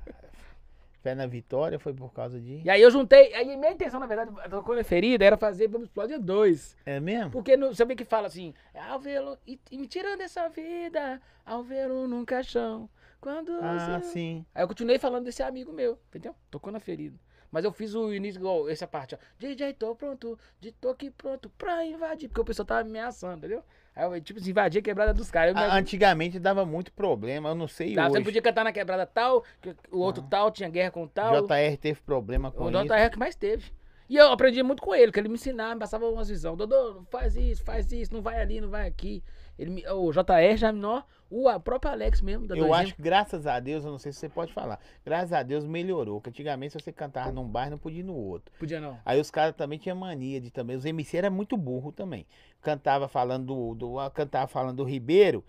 [1.07, 2.63] Fé na Vitória foi por causa de.
[2.65, 4.33] E aí eu juntei, aí minha intenção, na verdade,
[4.77, 6.77] é ferida, era fazer Vamos Explodir 2.
[6.85, 7.31] É mesmo?
[7.31, 11.63] Porque no, sabe que fala assim, ao vê-lo, e, e me tirando dessa vida, ao
[11.63, 13.53] vê-lo num caixão, quando...
[13.63, 14.45] Ah, você- sim.
[14.53, 16.35] Aí eu continuei falando desse amigo meu, entendeu?
[16.51, 17.17] Tocou na ferida.
[17.53, 19.19] Mas eu fiz o início igual essa parte, ó.
[19.39, 22.29] DJ, tô pronto, de tô aqui pronto pra invadir.
[22.29, 23.63] Porque o pessoal tava me ameaçando, entendeu?
[23.97, 25.57] Aí eu, tipo, assim, invadir a quebrada dos caras.
[25.57, 28.25] Eu Antigamente dava muito problema, eu não sei você não hoje.
[28.25, 29.43] podia cantar na quebrada tal,
[29.91, 31.47] o outro tal tinha guerra com o tal.
[31.47, 32.85] JR teve problema com O isso.
[32.85, 33.73] JR que mais teve.
[34.09, 36.57] E eu aprendi muito com ele, que ele me ensinava, me passava umas visões.
[36.57, 39.25] Dodô, faz isso, faz isso, não vai ali, não vai aqui.
[39.59, 42.75] Ele me- o JR já, não, o próprio Alex mesmo, da Eu 2M.
[42.75, 45.65] acho que graças a Deus, eu não sei se você pode falar, graças a Deus
[45.65, 46.21] melhorou.
[46.21, 48.55] Que antigamente se você cantava num bairro, não podia ir no outro.
[48.59, 48.99] Podia não.
[49.05, 50.77] Aí os caras também tinham mania de também.
[50.77, 52.27] Os MC era muito burro também.
[52.63, 55.45] Cantava falando do, do cantava falando do Ribeiro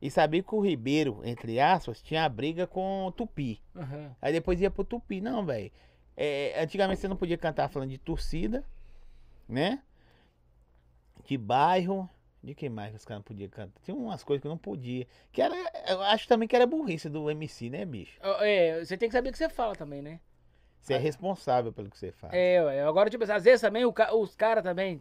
[0.00, 3.60] e sabia que o Ribeiro, entre aspas, tinha a briga com o Tupi.
[3.76, 4.16] Aham.
[4.20, 5.20] Aí depois ia pro Tupi.
[5.20, 5.70] Não, velho.
[6.16, 8.64] É, antigamente você não podia cantar falando de torcida,
[9.48, 9.80] né?
[11.24, 12.10] De bairro.
[12.42, 13.80] De que mais que os caras não podiam cantar?
[13.82, 15.06] Tinha umas coisas que não podia.
[15.30, 15.54] Que era.
[15.88, 18.18] Eu acho também que era burrice do MC, né, bicho?
[18.40, 20.18] É, você tem que saber o que você fala também, né?
[20.80, 22.32] Você é responsável pelo que você faz.
[22.34, 25.00] É, ué, agora, tipo às vezes também ca- os caras também.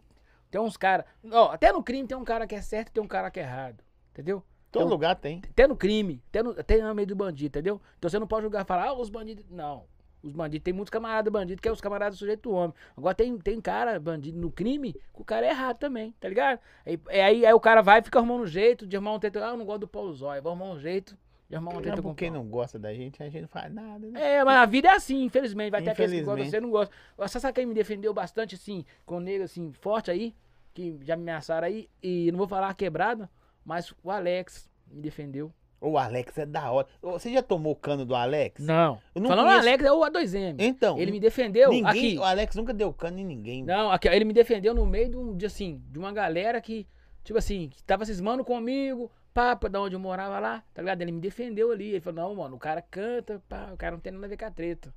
[0.51, 1.05] Tem uns caras.
[1.31, 3.39] Ó, até no crime tem um cara que é certo e tem um cara que
[3.39, 3.83] é errado.
[4.11, 4.43] Entendeu?
[4.71, 5.41] Todo então- lugar tem.
[5.49, 7.81] Até no crime, até no, até no meio do bandido, entendeu?
[7.97, 9.43] Então você não pode julgar e falar, ah, os bandidos.
[9.49, 9.85] Não.
[10.23, 12.73] Os bandidos, tem muitos camaradas bandidos que é os camaradas do sujeito do homem.
[12.95, 16.59] Agora tem, tem cara bandido no crime que o cara é errado também, tá ligado?
[16.85, 19.43] Aí, aí, aí o cara vai e fica arrumando um jeito de arrumar um treta.
[19.43, 21.17] Ah, eu não gosto do Paulo Zóia, vou arrumar um jeito
[21.49, 24.07] de arrumar um treta com quem não gosta da gente, a gente não faz nada,
[24.07, 24.37] né?
[24.37, 25.71] É, mas a vida é assim, infelizmente.
[25.71, 26.95] Vai ter aqueles que gostam, você não gosta.
[27.17, 30.35] Você sabe quem me defendeu bastante, assim, com o negro, assim, forte aí,
[30.73, 33.29] que já me ameaçaram aí, e não vou falar quebrada,
[33.65, 35.51] mas o Alex me defendeu.
[35.81, 36.87] O Alex é da hora.
[37.01, 38.63] Você já tomou cano do Alex?
[38.63, 39.01] Não.
[39.15, 40.55] Eu não Falando conheço- o Alex, é o A2M.
[40.59, 42.17] Então, Ele me defendeu ninguém, aqui.
[42.19, 43.63] o Alex nunca deu cano em ninguém.
[43.63, 46.87] Não, aqui, ele me defendeu no meio de, um, de, assim, de uma galera que,
[47.23, 51.01] tipo assim, que tava cismando comigo, pá, pra da onde eu morava lá, tá ligado?
[51.01, 51.89] Ele me defendeu ali.
[51.89, 54.37] Ele falou, não, mano, o cara canta, pá, o cara não tem nada a ver
[54.37, 54.93] com a treta.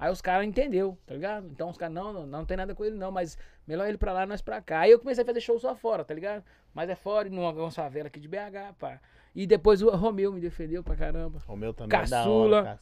[0.00, 1.46] Aí os caras entendeu, tá ligado?
[1.48, 3.36] Então os caras, não, não, não tem nada com ele não, mas
[3.66, 4.80] melhor ele pra lá, nós pra cá.
[4.80, 6.44] Aí eu comecei a fazer show só fora, tá ligado?
[6.74, 9.00] Mas é fora, numa, numa favela aqui de BH, pá.
[9.40, 11.38] E depois o Romeu me defendeu pra caramba.
[11.46, 12.56] O meu também é Caçula.
[12.58, 12.78] hora.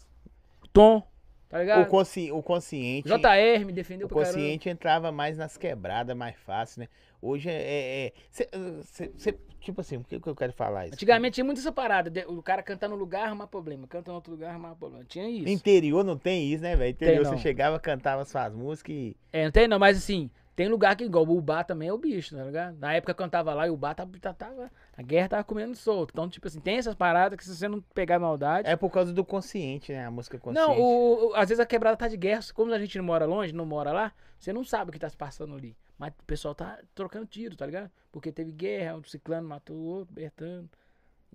[0.72, 1.02] Tom,
[1.50, 1.86] tá O, ligado?
[1.88, 3.06] consci, o consciente.
[3.06, 4.32] JR me defendeu O pra caramba.
[4.38, 6.88] consciente entrava mais nas quebradas, mais fácil, né?
[7.20, 7.52] Hoje é.
[7.52, 8.48] é- é- cê-
[8.84, 10.94] cê- cê- tipo assim, por que, que eu quero falar isso?
[10.94, 12.08] Antigamente tinha muito essa parada.
[12.08, 13.86] de- O cara cantar no lugar, arrumar problema.
[13.86, 15.04] Canta em outro lugar, arrumar problema.
[15.04, 15.48] Tinha isso.
[15.50, 16.90] Interior não tem isso, né, velho?
[16.90, 17.32] Interior não.
[17.32, 19.16] você chegava, cantava suas músicas e.
[19.30, 21.98] É, não tem não, mas assim, tem lugar que igual o Ubá também é o
[21.98, 22.76] bicho, tá ligado?
[22.78, 25.44] Na época que eu cantava lá e o Ubá tava, tava, tava- a guerra tava
[25.44, 26.10] comendo solto.
[26.12, 28.68] Então, tipo assim, tem essas paradas que se você não pegar maldade.
[28.68, 30.06] É por causa do consciente, né?
[30.06, 30.68] A música consciente.
[30.68, 32.40] não, o, o- às vezes a quebrada tá de guerra.
[32.54, 35.08] Como a gente não mora longe, não mora lá, você não sabe o que tá
[35.10, 35.76] se passando ali.
[35.98, 37.90] Mas o pessoal tá trocando tiro, tá ligado?
[38.10, 40.68] Porque teve guerra, um ciclano matou o outro, Bertano.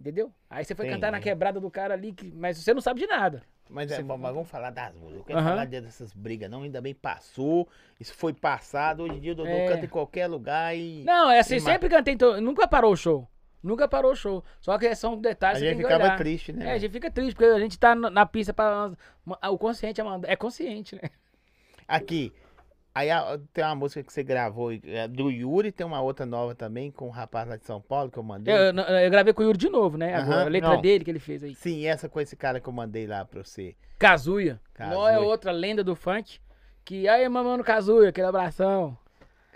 [0.01, 0.33] Entendeu?
[0.49, 3.05] Aí você foi cantar na quebrada do cara ali, que, mas você não sabe de
[3.05, 3.43] nada.
[3.69, 5.17] Mas, é, mas vamos falar das músicas.
[5.19, 5.49] Eu quero Aham.
[5.49, 6.63] falar dessas brigas, não.
[6.63, 7.69] Ainda bem passou.
[7.99, 9.03] Isso foi passado.
[9.03, 9.67] Hoje em dia o Dodô É.
[9.67, 11.03] canta em qualquer lugar e.
[11.03, 13.27] Não, é assim, sempre cantei, to- nunca parou o show.
[13.61, 14.43] Nunca parou o show.
[14.59, 16.17] Só que são a detalhes você gente ficava olhar.
[16.17, 16.65] triste, né?
[16.69, 18.91] É, a gente fica triste, porque a gente tá na pista pra.
[19.51, 21.09] O consciente é, é consciente, né?
[21.87, 22.33] Aqui.
[22.93, 23.07] Aí
[23.53, 27.07] tem uma música que você gravou é, do Yuri, tem uma outra nova também com
[27.07, 28.53] um rapaz lá de São Paulo que eu mandei.
[28.53, 30.13] Eu, eu- eu gravei com o Yuri de novo, né?
[30.13, 30.81] Agora, Aham, a letra não.
[30.81, 31.55] dele que ele fez aí.
[31.55, 33.75] Sim, essa com esse cara que eu mandei lá pra você.
[33.97, 34.59] Kazuya.
[34.77, 35.19] Não é Kazuya.
[35.29, 36.39] outra lenda do funk.
[36.83, 38.97] Que aí, mano Kazuya, aquele abração.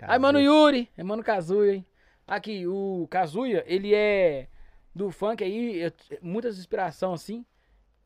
[0.00, 0.18] Kazuya.
[0.18, 1.86] mano Yuri, é mano Kazuya, hein?
[2.26, 4.46] Aqui, o Kazuya, ele é
[4.94, 5.92] do funk aí,
[6.22, 7.44] muitas inspiração assim.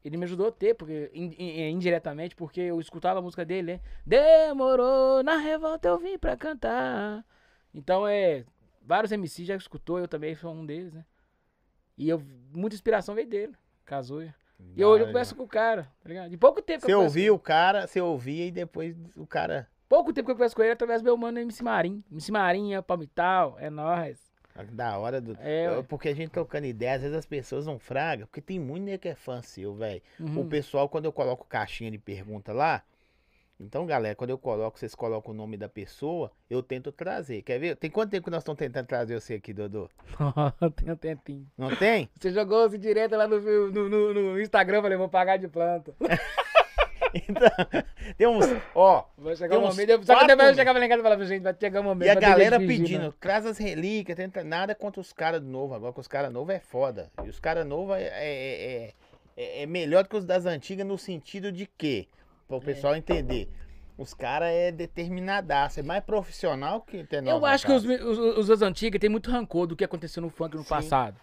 [0.04, 3.74] Ele me ajudou a ter, porque in- in- indiretamente, porque eu escutava a música dele,
[3.74, 3.80] né?
[4.06, 7.24] Demorou, na revolta eu vim pra cantar.
[7.74, 8.44] Então é.
[8.82, 11.04] Vários MCs já escutou, eu também sou um deles, né?
[11.96, 12.20] E eu,
[12.52, 13.54] muita inspiração veio dele,
[13.84, 14.34] Kazuya.
[14.76, 16.30] E hoje eu converso com o cara, tá ligado?
[16.30, 19.26] De pouco tempo que Você eu converso ouvia o cara, você ouvia e depois o
[19.26, 19.68] cara.
[19.88, 22.02] Pouco tempo que eu converso com ele através do meu mano MC Marim.
[22.10, 24.29] MC Marinha, Palmital, é nóis.
[24.64, 25.36] Da hora do.
[25.40, 28.84] É, porque a gente trocando ideia, às vezes as pessoas não fragam, porque tem muito
[28.84, 30.02] nego que é fã seu, velho.
[30.18, 30.40] Uhum.
[30.40, 32.82] O pessoal, quando eu coloco caixinha de pergunta lá,
[33.62, 37.42] então, galera, quando eu coloco, vocês colocam o nome da pessoa, eu tento trazer.
[37.42, 37.76] Quer ver?
[37.76, 39.86] Tem quanto tempo que nós estamos tentando trazer você aqui, Dodô?
[40.76, 41.46] Tem um tempinho.
[41.58, 42.08] Não tem?
[42.18, 45.94] Você jogou assim direto lá no, no, no- no Instagram, falei, vou pagar de planta.
[47.28, 47.50] Então,
[48.16, 48.46] tem uns.
[48.74, 49.88] Ó, Vai chegar Tem um momento.
[50.04, 51.84] Só que quatro- depois eu chegava lá em casa e falava, gente, vai chegar um
[51.84, 52.06] momento.
[52.06, 53.12] e a galera pedindo, né?
[53.20, 56.60] traz as relíquias, tenta nada contra os caras novos agora, que os caras novos é
[56.60, 57.10] foda.
[57.24, 58.92] E os caras novos é, é, é,
[59.36, 62.08] é- é melhor do que os das antigas no sentido de que,
[62.46, 63.48] para o pessoal entender,
[63.98, 68.46] os caras é determinadaço, é mais profissional que ter Eu acho que os, os, os
[68.48, 71.16] das antigas tem muito rancor do que aconteceu no funk no passado.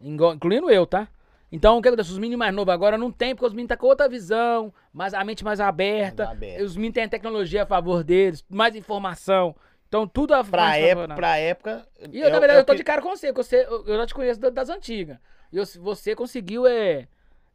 [0.00, 1.08] Ingo- Incluindo eu, tá?
[1.50, 2.10] Então, o que acontece?
[2.10, 5.14] Os meninos mais novos agora não tem, porque os meninos tá com outra visão, mais,
[5.14, 6.24] a mente mais aberta.
[6.26, 6.64] Mais aberta.
[6.64, 9.56] Os meninos têm a tecnologia a favor deles, mais informação.
[9.88, 11.88] Então, tudo a Pra época, pra época.
[12.12, 13.64] E eu, é na verdade, é eu tô que- de cara com você, que você
[13.66, 15.16] eu eu já te conheço da- das antigas.
[15.50, 17.08] E eu- você conseguiu, é,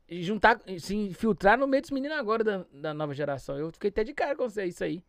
[0.10, 3.56] juntar, se infiltrar no meio dos meninos agora da, da nova geração.
[3.60, 5.04] Eu fiquei até de cara com você, isso aí.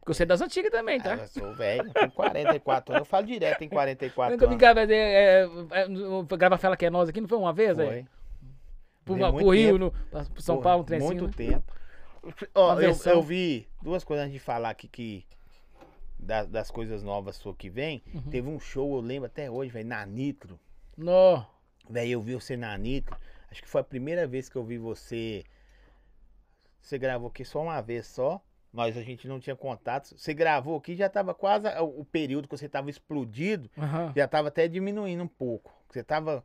[0.00, 1.14] Porque você é das antigas também, Ah, tá?
[1.16, 3.00] eu sou velho, tenho 44 anos.
[3.02, 4.54] Eu falo direto, tem 44 Nunca anos.
[4.54, 7.78] vim gravar, é, é, é, gravar Fela Que é Nós aqui, não foi uma vez,
[7.78, 7.86] é?
[7.86, 8.06] Foi.
[9.16, 11.32] Pro, pro Rio, no, pro São Porra, Paulo, um Muito né?
[11.36, 11.72] tempo.
[12.54, 15.26] Ó, eu, eu vi duas coisas antes de falar aqui que.
[16.18, 18.02] da- das coisas novas sua que vem.
[18.14, 18.22] Uhum.
[18.30, 20.58] Teve um show, eu lembro até hoje, velho, na Nitro.
[20.96, 21.44] Nó.
[21.88, 23.16] Velho, eu vi você na Nitro.
[23.50, 25.44] Acho que foi a primeira vez que eu vi você.
[26.80, 28.40] Você gravou aqui só uma vez só.
[28.72, 30.16] Nós a gente não tinha contato.
[30.16, 33.68] Você gravou aqui, já tava quase o período que você tava explodido.
[33.76, 34.12] Aham.
[34.14, 35.72] Já tava até diminuindo um pouco.
[35.88, 36.44] Você tava.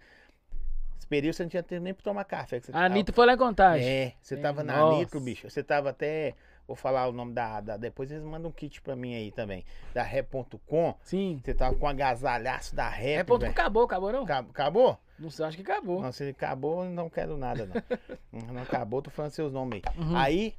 [0.98, 2.60] Esse período você não tinha tempo nem pra tomar café.
[2.60, 3.88] que você A tava- foi lá em contagem.
[3.88, 4.98] É, você É, tava na nossa.
[5.00, 5.50] Nitro, bicho.
[5.50, 6.34] Você tava até.
[6.68, 7.62] Vou falar o nome da.
[7.62, 9.64] da- depois eles mandam um kit pra mim aí também.
[9.94, 10.96] Da Ré.com.
[11.04, 11.40] Sim.
[11.44, 13.24] Você tava com agasalhaço da Ré.
[13.24, 14.24] Que acabou, acabou não?
[14.24, 14.98] Acabou?
[15.20, 16.02] Não sei, acho que acabou.
[16.02, 17.66] Não, se acabou, eu não quero nada,
[18.34, 18.54] não.
[18.54, 19.98] não acabou, tô falando seus nomes aí.
[20.04, 20.16] Uhum.
[20.18, 20.56] Aí,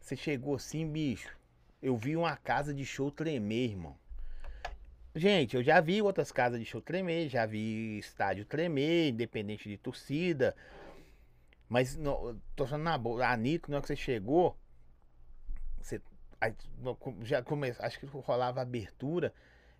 [0.00, 1.28] você chegou assim, bicho.
[1.82, 3.94] Eu vi uma casa de show tremer, irmão.
[5.14, 9.76] Gente, eu já vi outras casas de show tremer, já vi estádio tremer, independente de
[9.76, 10.56] torcida.
[11.68, 14.56] Mas, não, tô falando na boa, a Nitro, na hora que você chegou,
[15.78, 16.00] você
[17.22, 19.32] já começou, acho que rolava abertura,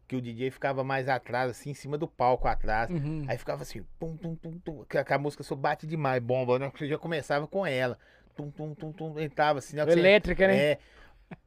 [0.07, 2.89] que o DJ ficava mais atrás, assim, em cima do palco atrás.
[2.91, 3.25] Uhum.
[3.27, 6.71] Aí ficava assim, pum, tum, tum, tum, que a, música só bate demais, bomba, né?
[6.77, 7.99] Você já começava com ela.
[8.37, 10.57] Tum, tum, tum, tum, entrava assim, que você- Elétrica, né?
[10.57, 10.79] É.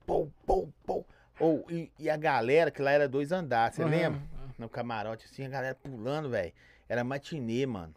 [0.05, 1.05] Pou, pou, pou.
[1.39, 3.91] Ou, e, e a galera, que lá era dois andares, você Aham.
[3.91, 4.21] lembra?
[4.57, 6.51] No camarote, assim, a galera pulando, velho.
[6.89, 7.93] Era matinê, mano.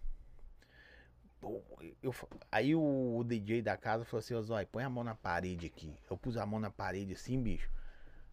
[2.03, 2.15] Eu
[2.53, 5.95] aí o, DJ da casa falou assim, Zói, põe a mão na parede aqui.
[6.11, 7.71] Eu pus a mão na parede assim, bicho.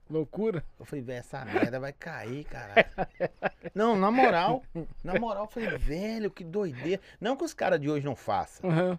[0.09, 0.63] Loucura.
[0.79, 2.85] Eu falei, velho, essa merda vai cair, caralho.
[3.73, 4.63] Não, na moral.
[5.03, 7.01] Na moral, eu falei, velho, que doideira.
[7.19, 8.69] Não que os caras de hoje não façam.
[8.69, 8.97] Uhum.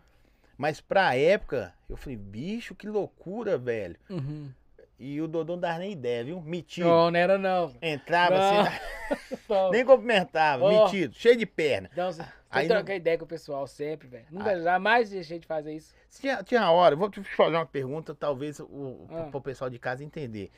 [0.56, 3.96] Mas pra época, eu falei, bicho, que loucura, velho.
[4.10, 4.50] Uhum.
[4.98, 6.40] E o Dodô não dava nem ideia, viu?
[6.40, 6.88] Metido.
[6.88, 7.72] Não, não era não.
[7.80, 8.60] Entrava Não.
[8.60, 8.70] assim,
[9.48, 9.70] Não.
[9.70, 10.84] nem cumprimentava, Ó.
[10.86, 11.88] metido, cheio de perna.
[11.96, 14.26] Não, você Aí que não- ideia com o pessoal sempre, velho.
[14.30, 14.60] Nunca, Ah.
[14.60, 15.94] jamais deixei de fazer isso.
[16.18, 19.28] Tinha, tinha hora, vou te fazer uma pergunta, talvez o, Ah.
[19.30, 20.50] pro pessoal de casa entender.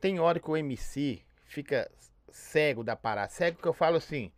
[0.00, 1.90] Tem hora que o MC fica
[2.30, 3.28] cego da parada.
[3.30, 4.32] Cego que eu falo assim,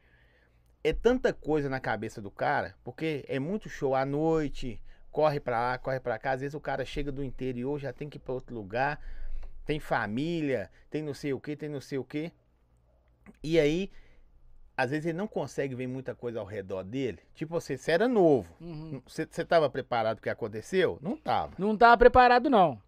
[0.82, 4.81] é tanta coisa na cabeça do cara, porque é muito show à noite,
[5.15, 6.32] corre pra lá, corre pra cá.
[6.32, 9.01] Às vezes o cara chega do interior, já tem que ir pra outro lugar,
[9.65, 12.32] tem família, tem não sei o que, tem não sei o que.
[13.41, 13.93] E aí,
[14.77, 17.20] às vezes ele não consegue ver muita coisa ao redor dele.
[17.32, 18.53] Tipo você, você era novo.
[18.61, 19.01] Uhum.
[19.07, 20.99] Você você tava preparado pro que aconteceu?
[21.01, 21.55] Não tava.
[21.59, 22.82] Não tava preparado, não.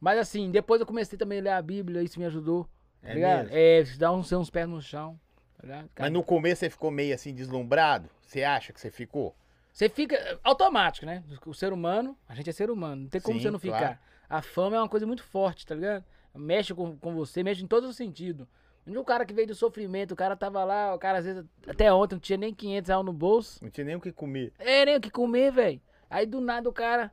[0.00, 2.64] Mas assim, depois eu comecei também a ler a Bíblia, isso me ajudou.
[3.00, 3.50] Tá É mesmo?
[3.52, 5.16] É, dar uns, uns pés no chão.
[5.60, 8.10] Tá Mas no começo você ficou meio assim deslumbrado?
[8.20, 9.32] Você acha que você ficou?
[9.72, 11.22] Você fica é, automático, né?
[11.46, 13.76] O ser humano, a gente é ser humano, não tem como Sim, você não claro.
[13.84, 14.02] ficar.
[14.28, 16.04] A fama é uma coisa muito forte, tá ligado?
[16.34, 18.46] Mexe com, com você, mexe em todos os sentidos.
[18.86, 21.92] O cara que veio do sofrimento, o cara tava lá, o cara às vezes, até
[21.92, 23.62] ontem, não tinha nem 500 reais no bolso.
[23.62, 24.52] Não tinha nem o que comer.
[24.58, 25.80] É, nem o que comer, velho.
[26.10, 27.12] Aí do nada o cara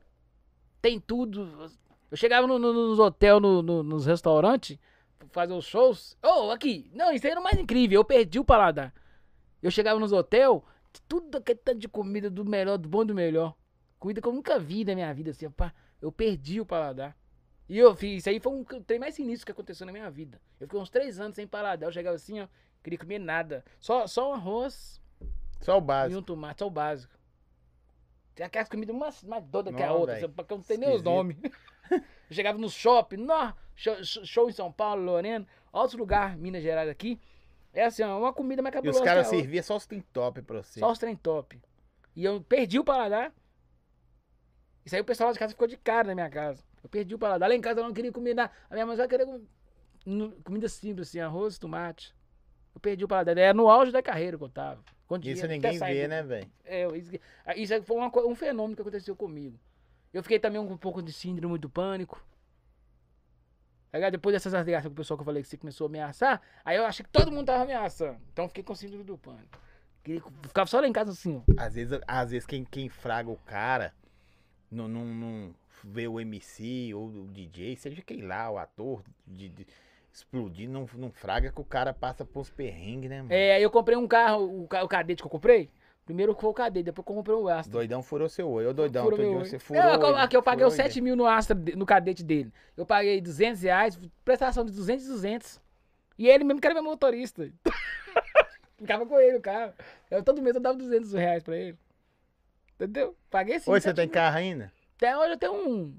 [0.81, 1.69] tem tudo.
[2.10, 4.77] Eu chegava no- no- nos hotéis, no, no- nos restaurantes,
[5.31, 6.18] fazer os shows.
[6.23, 7.99] Ô, aqui, não, isso aí era o mais incrível.
[7.99, 8.94] Eu perdi o paladar.
[9.61, 10.60] Eu chegava nos hotéis,
[11.07, 13.56] tudo aquele tanto de comida do melhor, do bom e do melhor.
[13.99, 15.74] Comida que eu nunca vi na minha vida, assim, pá.
[16.02, 17.16] Eu perdi o paladar.
[17.68, 20.41] E eu fiz, isso aí foi um trem mais sinistro que aconteceu na minha vida.
[20.60, 21.88] Eu fiquei uns três anos sem paladar.
[21.88, 22.48] Eu chegava assim, ó,
[22.82, 23.64] queria comer nada.
[23.80, 24.99] Só, só um arroz,
[25.61, 26.20] Só o e básico.
[26.20, 27.14] um tomate, só o básico.
[28.34, 30.34] Tem aquelas comidas mais, mais doidas que a outra, sabe?
[30.34, 31.38] porque eu não tenho nem os nomes.
[31.91, 32.02] eu
[32.32, 37.20] chegava no shopping, nó, show, show em São Paulo, Lorena, outro lugar, Minas Gerais aqui.
[37.73, 40.41] É assim, ó, uma comida mais E cabulosa os caras serviam só os tem top
[40.41, 40.79] pra você.
[40.79, 41.59] Só os trem top.
[42.15, 43.33] E eu perdi o paladar.
[44.85, 46.63] Isso aí o pessoal lá de casa ficou de cara na minha casa.
[46.83, 47.47] Eu perdi o paladar.
[47.49, 48.51] Lá em casa eu não queria comer nada.
[48.69, 49.27] A minha mãe só queria
[50.43, 52.15] comida simples, assim, arroz, tomate.
[52.73, 53.37] Eu perdi o paladar.
[53.37, 54.83] Era no auge da carreira que eu tava.
[55.07, 56.51] Com Isso ninguém vê, do- né, velho?
[56.63, 57.11] é, isso,
[57.43, 59.59] ah, isso aí foi uma um fenômeno que aconteceu comigo.
[60.13, 62.23] Eu fiquei também com um pouco de síndrome do pânico.
[63.91, 66.41] Aí, depois dessas ligações com o pessoal que eu falei que você começou a ameaçar,
[66.64, 68.20] aí eu achei que todo mundo tava ameaçando.
[68.32, 69.60] Então eu fiquei com síndrome do pânico.
[70.03, 71.53] Queria- Ficava só lá em casa assim, ó.
[71.61, 73.94] Às vezes, às vezes quem, quem fraga o cara
[74.72, 79.49] não, não, não vê o MC ou o DJ, seja quem lá, o ator, de,
[79.49, 79.68] de
[80.14, 83.34] explodir, não, não fraga que o cara passa por uns perrengues, né, mano?
[83.34, 85.70] É, aí eu comprei um carro, o, o cadete que eu comprei.
[86.10, 87.72] Primeiro foi o cadete, depois eu comprei o Astra.
[87.72, 88.72] Doidão furou seu olho.
[88.72, 89.45] Ô, doidão, Furou meu olho.
[89.45, 89.80] você furou.
[89.80, 90.81] É, olho, aqui eu paguei os olho.
[90.81, 92.52] 7 mil no Astra, no cadete dele.
[92.76, 95.61] Eu paguei 200 reais, prestação de 200 e 200.
[96.18, 97.48] E ele mesmo que era meu motorista.
[98.76, 99.72] Ficava com ele o carro.
[100.10, 101.77] Eu, todo mês eu dava 200 reais pra ele.
[102.73, 103.15] Entendeu?
[103.30, 103.69] Paguei sim.
[103.69, 104.14] Hoje você 7 tem mil.
[104.15, 104.72] carro ainda?
[104.98, 105.95] Até hoje eu tenho um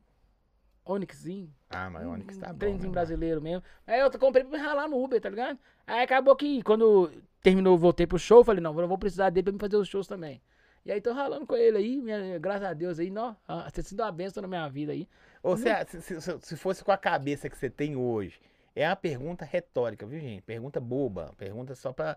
[0.85, 1.55] Onixzinho.
[1.71, 2.59] Ah, mas o Onix tá um bom.
[2.59, 3.63] trenzinho né, brasileiro mesmo.
[3.87, 5.57] Aí eu comprei pra me ralar no Uber, tá ligado?
[5.87, 7.13] Aí acabou que quando
[7.43, 10.07] terminou, voltei pro show, falei, não, eu vou precisar dele pra me fazer os shows
[10.07, 10.41] também.
[10.85, 13.37] E aí tô ralando com ele aí, minha- graças a Deus aí, não,
[13.71, 15.09] você sido uma benção na minha vida aí.
[15.43, 18.41] Ô, você- se, se- se- se fosse com a cabeça que você tem hoje,
[18.75, 20.43] é uma pergunta retórica, viu, gente?
[20.43, 22.17] Pergunta boba, pergunta só pra,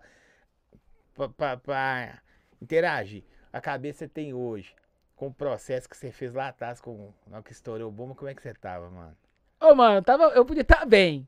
[1.14, 2.18] pra, pra- pra
[2.60, 3.22] interagir.
[3.52, 4.74] A cabeça que você tem hoje,
[5.14, 8.14] com o processo que você fez lá atrás, com na hora que estourou o bomba,
[8.14, 9.16] como é que você tava, mano?
[9.60, 11.26] Ô, mano, tava, eu podia estar bem.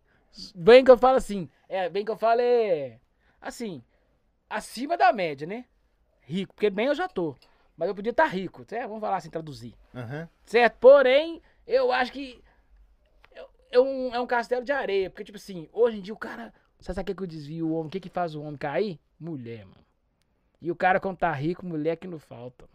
[0.54, 2.98] Bem que eu falo assim, é, bem que eu falo é,
[3.40, 3.82] assim,
[4.48, 5.64] acima da média, né?
[6.22, 7.36] Rico, porque bem eu já tô.
[7.76, 8.88] Mas eu podia estar rico, certo?
[8.88, 9.74] Vamos falar assim, traduzir.
[9.94, 10.28] Aham.
[10.44, 10.76] Certo?
[10.78, 12.42] Porém, eu acho que
[13.34, 15.10] é- é um, é um castelo de areia.
[15.10, 16.52] Porque, tipo assim, hoje em dia o cara.
[16.78, 17.86] Você sabe o que, que eu desvio o homem?
[17.86, 18.98] O que, que faz o homem cair?
[19.18, 19.84] Mulher, mano.
[20.60, 22.66] E o cara, quando tá rico, mulher que não falta.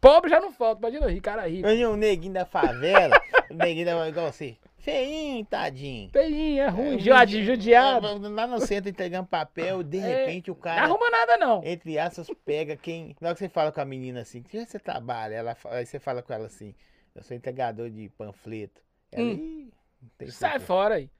[0.00, 1.66] Pobre já não falta, imagina o rico, cara rico.
[1.68, 3.20] O neguinho da favela,
[3.50, 6.10] o neguinho da, igual você, feinho, tadinho.
[6.10, 8.06] Feinho, é ruim, É, judiado, judiado.
[8.06, 10.82] é, Lá no centro entregando papel, de É, repente o Não cara.
[10.82, 11.62] arruma nada, não.
[11.64, 13.16] entre aspas, pega quem.
[13.20, 15.34] Na hora que você fala com a menina assim, que você trabalha?
[15.34, 16.74] Ela, aí você fala com ela assim,
[17.14, 18.80] eu sou entregador de panfleto.
[19.12, 19.30] Ela, Hum.
[19.32, 19.70] "Ih,
[20.20, 21.10] não Sai futuro." fora aí.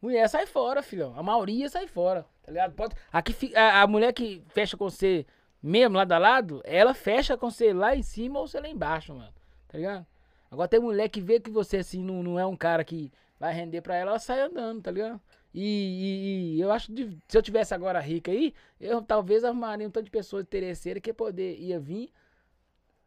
[0.00, 1.12] Mulher sai fora, filhão.
[1.18, 2.24] A maioria sai fora.
[2.44, 2.72] Tá ligado?
[2.74, 2.94] Pode...
[3.12, 5.26] Aqui a, a mulher que fecha com você
[5.60, 9.12] mesmo lado a lado, ela fecha com você lá em cima ou você lá embaixo,
[9.12, 9.34] mano.
[9.66, 10.06] Tá ligado?
[10.50, 13.52] Agora tem mulher que vê que você assim não, não é um cara que vai
[13.54, 15.20] render pra ela, ela sai andando, tá ligado?
[15.54, 19.86] E, e- e eu acho que se eu tivesse agora rica aí, eu talvez arrumaria
[19.86, 22.10] um tanto de pessoas interesseiras que poder ia vir.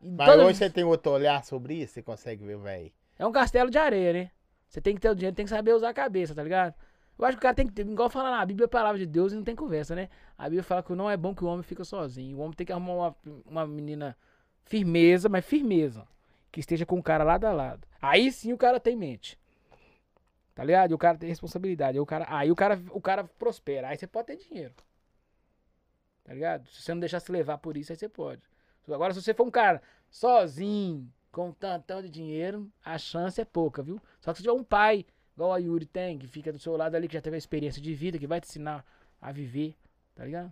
[0.02, 2.92] Mas toda- hoje você tem outro olhar sobre isso, você consegue ver, velho.
[3.20, 4.32] é um castelo de areia, né?
[4.68, 6.74] Você tem que ter o dinheiro, tem que saber usar a cabeça, tá ligado?
[7.20, 9.06] Eu acho que o cara tem que ter, igual fala na Bíblia, a palavra de
[9.06, 10.10] Deus e não tem conversa, né?
[10.36, 12.38] A Bíblia fala que não é bom que o homem fica sozinho.
[12.38, 13.16] O homem tem que arrumar uma,
[13.46, 14.18] uma menina
[14.66, 16.08] firmeza, mas firmeza.
[16.52, 17.88] Que esteja com o cara lado a lado.
[18.02, 19.40] Aí sim o cara tem mente.
[20.54, 20.92] Tá ligado?
[20.92, 21.98] E o cara tem responsabilidade.
[21.98, 23.88] Aí o cara, aí o cara, o cara prospera.
[23.88, 24.74] Aí você pode ter dinheiro.
[26.24, 26.68] Tá ligado?
[26.70, 28.42] Se você não deixar se levar por isso, aí você pode.
[28.88, 33.46] Agora, se você for um cara sozinho, com um tantão de dinheiro, a chance é
[33.46, 34.02] pouca, viu?
[34.20, 36.96] Só que se tiver um pai, igual a Yuri tem, que fica do seu lado
[36.96, 38.86] ali, que já teve a experiência de vida, que vai te ensinar
[39.20, 39.76] a viver,
[40.14, 40.52] tá ligado?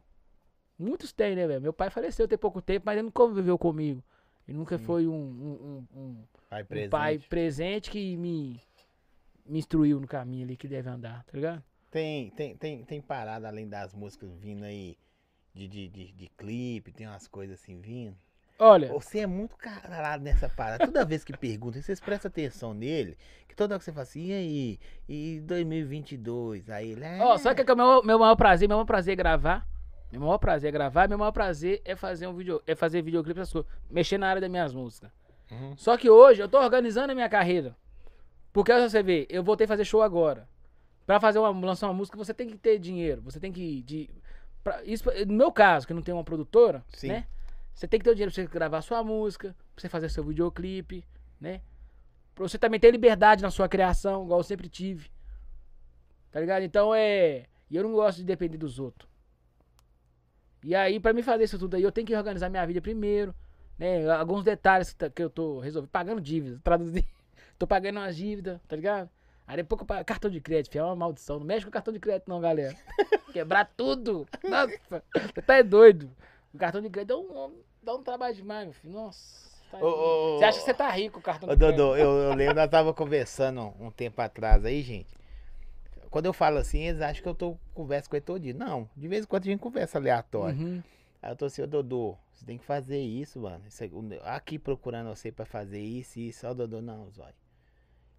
[0.77, 1.61] Muitos têm, né, velho?
[1.61, 4.01] Meu pai faleceu tem pouco tempo, mas ele não conviveu comigo.
[4.49, 4.83] Ele nunca Sim.
[4.83, 6.89] foi um, um, um- um- Pai presente.
[6.89, 8.59] pai presente que me,
[9.45, 11.63] me instruiu no caminho ali que deve andar, tá ligado?
[11.91, 14.97] Tem, tem, tem, tem parada além das músicas vindo aí
[15.53, 18.17] de, de, de, de clipe, tem umas coisas assim vindo.
[18.57, 20.83] Olha, Você é muito caralho nessa parada.
[20.83, 23.15] Toda vez que pergunta, vocês prestam atenção nele,
[23.47, 24.79] que toda hora que você fala assim, e aí?
[25.07, 26.69] E 2022?
[26.71, 27.05] Aí ele.
[27.21, 28.67] Ó, "Ah, sabe o que é, que é o meu, meu maior prazer?
[28.67, 29.65] Meu maior prazer é gravar.
[30.11, 31.07] Meu maior prazer é gravar.
[31.07, 33.71] Meu maior prazer é fazer um vídeo, é fazer videoclipe, essas coisas.
[33.89, 35.11] Mexer na área das minhas músicas.
[35.51, 35.75] Uhum.
[35.77, 37.75] Só que hoje eu tô organizando a minha carreira.
[38.51, 40.47] Porque olha você vê, eu voltei a fazer show agora.
[41.05, 43.21] Pra fazer uma, lançar uma música, você tem que ter dinheiro.
[43.23, 43.81] Você tem que.
[43.83, 44.09] De,
[44.63, 47.07] pra- isso, no meu caso, que não tem uma produtora, Sim.
[47.09, 47.27] né?
[47.73, 50.23] Você tem que ter o dinheiro pra você gravar sua música, pra você fazer seu
[50.23, 51.03] videoclipe,
[51.39, 51.61] né?
[52.35, 55.09] Pra você também ter liberdade na sua criação, igual eu sempre tive.
[56.31, 56.63] Tá ligado?
[56.63, 57.45] Então é.
[57.71, 59.08] E eu não gosto de depender dos outros.
[60.63, 63.33] E aí, pra mim fazer isso tudo aí, eu tenho que organizar minha vida primeiro,
[63.77, 64.09] né?
[64.11, 65.89] Alguns detalhes que, tá- eu tô resolvendo.
[65.89, 67.05] Pagando dívidas, traduzir.
[67.57, 69.09] tô pagando umas dívidas, tá ligado?
[69.47, 71.39] Aí depois eu pago cartão de crédito, filho, é uma maldição.
[71.39, 72.75] Não mexe com cartão de crédito, não, galera.
[73.33, 74.27] Quebrar tudo.
[74.43, 74.73] Nossa,
[75.33, 76.09] você tá é doido.
[76.53, 78.93] O cartão de crédito dá um, dá um trabalho demais, meu filho.
[78.93, 79.49] Nossa.
[79.71, 81.77] tá Ô, ô, você acha que você tá rico o cartão Ô, de crédito?
[81.77, 85.18] Dodô, eu, eu lembro, nós tava conversando um tempo atrás aí, gente.
[86.09, 88.53] Quando eu falo assim, eles acham que eu tô conversa com ele todo dia.
[88.53, 90.57] Não, de vez em quando a gente conversa aleatório.
[90.59, 90.83] Uhum.
[91.21, 93.61] Aí eu tô assim, ô Dodô, você tem que fazer isso, mano.
[93.67, 96.47] Isso o- aqui procurando você pra fazer isso e isso.
[96.47, 97.31] Ó, Dodô, não, Zói.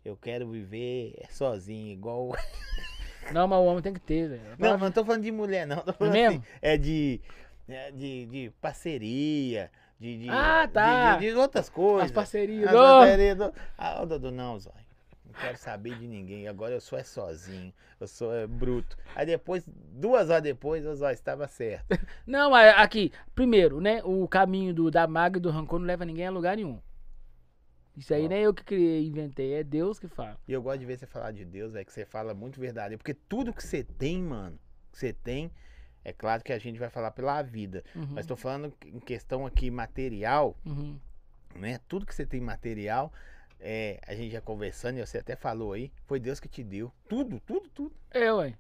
[0.04, 2.30] Eu quero viver sozinho, igual.
[3.32, 4.42] Não, mas o homem tem que ter, velho.
[4.58, 5.76] Não, mas não tô falando de mulher, não.
[5.82, 6.38] Tô falando mesmo?
[6.38, 7.20] assim, é de.
[7.68, 11.16] é de, de parceria, de, de, Ah, tá.
[11.18, 12.06] de, de- de outras coisas.
[12.06, 12.66] As parcerias.
[12.68, 14.72] As parcerias do- Ah, ô Dodô, não, Zói.
[15.40, 16.46] Não quero saber de ninguém.
[16.46, 17.72] Agora eu sou é sozinho.
[17.98, 18.96] Eu sou é bruto.
[19.14, 21.86] Aí depois, duas horas depois, ô Zói, estava certo.
[22.26, 24.02] Não, mas aqui, primeiro, né?
[24.04, 26.78] O caminho do, da maga e do rancor não leva ninguém a lugar nenhum.
[27.96, 28.28] Isso aí Ó.
[28.28, 30.38] nem eu que criei, inventei, é Deus que fala.
[30.46, 32.96] E eu gosto de ver você falar de Deus, é que você fala muito verdade.
[32.96, 34.58] Porque tudo que você tem, mano,
[34.92, 35.50] que você tem,
[36.04, 37.82] é claro que a gente vai falar pela vida.
[37.94, 40.98] Uhum, Mas tô falando em questão aqui material, uhum.
[41.54, 41.80] né?
[41.88, 43.12] Tudo que você tem material,
[43.60, 46.90] é, a gente já conversando, e você até falou aí, foi Deus que te deu.
[47.08, 47.92] Tudo, tudo, tudo.
[48.10, 48.54] É, ué.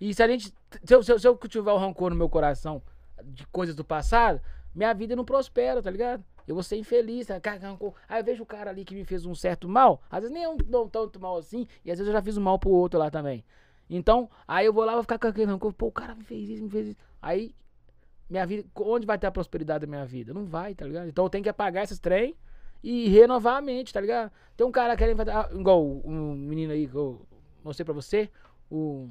[0.00, 0.52] E se a gente.
[0.84, 2.82] Se eu, se eu, cultivar o rancor no meu coração
[3.24, 4.40] de coisas do passado,
[4.74, 6.24] minha vida não prospera, tá ligado?
[6.46, 7.40] Eu vou ser infeliz, tá?
[7.60, 7.94] Rancor.
[8.08, 10.44] Aí eu vejo o cara ali que me fez um certo mal, às vezes nem
[10.44, 12.70] é um não tanto mal assim, e às vezes eu já fiz um mal pro
[12.70, 13.44] outro lá também.
[13.88, 16.48] Então, aí eu vou lá, vou ficar com aquele rancor, pô, o cara me fez
[16.48, 16.98] isso, me fez isso.
[17.22, 17.54] Aí,
[18.28, 20.34] minha vida, onde vai ter a prosperidade da minha vida?
[20.34, 21.08] Não vai, tá ligado?
[21.08, 22.36] Então eu tenho que apagar esses trem
[22.82, 24.30] e renovar a mente, tá ligado?
[24.56, 27.20] Tem um cara querendo fazer, ah, igual um menino aí que eu
[27.64, 28.30] mostrei pra você,
[28.70, 29.08] o.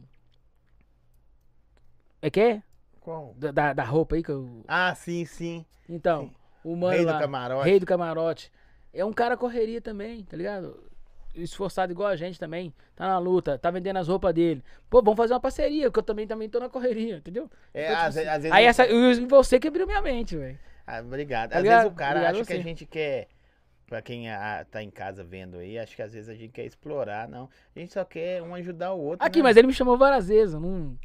[2.22, 2.64] É que é?
[3.02, 3.34] Qual?
[3.38, 4.64] Da, da, da roupa aí que eu.
[4.68, 5.66] Ah, sim, sim.
[5.88, 6.32] Então,
[6.64, 6.96] o mano.
[6.96, 7.70] Rei do lá, camarote.
[7.70, 8.52] Rei do camarote.
[8.94, 10.84] É um cara correria também, tá ligado?
[11.36, 12.74] Esforçado igual a gente também.
[12.96, 14.64] Tá na luta, tá vendendo as roupas dele.
[14.90, 17.50] Pô, vamos fazer uma parceria, porque eu também, também tô na correria, entendeu?
[17.74, 18.52] É, Então, tipo às, assim, às vezes.
[18.52, 20.58] Aí essa, e você que abriu minha mente, velho.
[20.88, 21.52] Ah, obrigado.
[21.52, 21.82] Tá às ligado?
[21.82, 22.62] vezes o cara Obrigado acha que a você.
[22.64, 23.28] gente quer.
[23.88, 26.66] Pra quem ah, tá em casa vendo aí, acho que às vezes a gente quer
[26.66, 27.48] explorar, não.
[27.76, 29.26] A gente só quer um ajudar o outro.
[29.26, 29.44] Aqui, né?
[29.44, 30.98] mas ele me chamou várias vezes, eu não.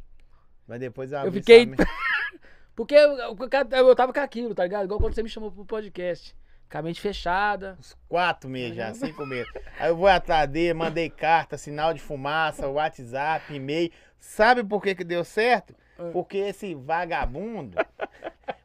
[0.67, 1.67] Mas depois eu, Eu fiquei-
[2.75, 3.37] Porque eu, eu,
[3.87, 4.85] eu tava com aquilo, tá ligado?
[4.85, 6.35] Igual quando você me chamou pro podcast.
[6.71, 7.75] Com a mente fechada.
[7.77, 8.95] uns quatro meses já, Uhum.
[8.95, 9.51] cinco meses.
[9.77, 13.91] Aí eu vou atrás dele, mandei carta, sinal de fumaça, WhatsApp, e-mail.
[14.17, 15.75] Sabe por que que deu certo?
[15.99, 16.09] Ah.
[16.13, 17.77] Porque esse vagabundo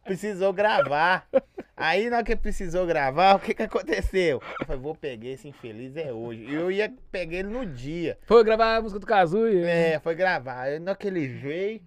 [0.07, 1.28] precisou gravar.
[1.77, 4.41] Aí na hora que precisou gravar, o que que aconteceu?
[4.61, 6.45] Eu falei, vou pegar esse infeliz é hoje.
[6.45, 8.19] E eu ia pegar ele no dia.
[8.23, 9.62] Foi gravar a música do Kazu e.
[9.62, 10.62] É, foi gravar.
[10.62, 11.83] Aí na hora que ele veio,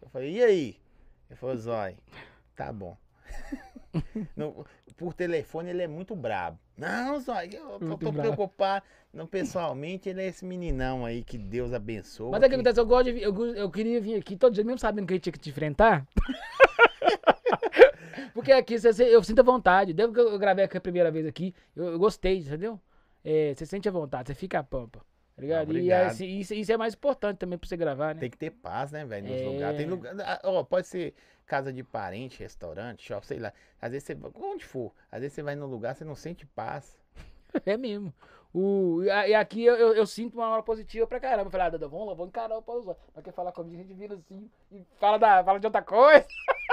[0.00, 0.76] eu falei, e aí?
[1.28, 1.96] Ele falou, Zói,
[2.54, 2.96] tá bom.
[4.96, 6.58] Por telefone ele é muito brabo.
[6.76, 8.20] Não, Zói, eu, tô brabo.
[8.20, 8.84] preocupado.
[9.12, 12.30] Não, pessoalmente, ele é esse meninão aí que Deus abençoe.
[12.30, 14.78] Mas é que acontece, eu gosto de eu, eu queria vir aqui todo dia, mesmo
[14.78, 16.06] sabendo que a gente tinha que te enfrentar.
[18.34, 19.92] Porque aqui você, eu sinto a vontade.
[19.92, 22.80] Desde que eu gravei aqui a primeira vez aqui, eu, eu gostei, entendeu?
[23.24, 25.00] É, você sente a vontade, você fica a pampa.
[25.34, 25.60] Tá ligado?
[25.68, 26.06] E Obrigado.
[26.06, 28.20] assim, isso, isso é mais importante também pra você gravar, né?
[28.20, 29.44] Tem que ter paz, né, velho, nos É.
[29.44, 29.76] lugares.
[29.76, 31.14] Tem lugar, ah, ó, pode ser
[31.44, 33.52] casa de parente, restaurante, shopping, sei lá.
[33.80, 36.46] Às vezes você, vai- onde for, às vezes você vai num lugar, você não sente
[36.46, 36.96] paz.
[37.64, 38.12] É mesmo.
[38.52, 41.46] O, e e aqui eu, eu, eu sinto uma hora positiva pra caramba.
[41.48, 42.94] Eu falei, ah, Dada, vamos lá, vamos encarar o Paulo.
[43.14, 46.26] Mas quer falar comigo, a gente vira assim e fala, da, fala de outra coisa.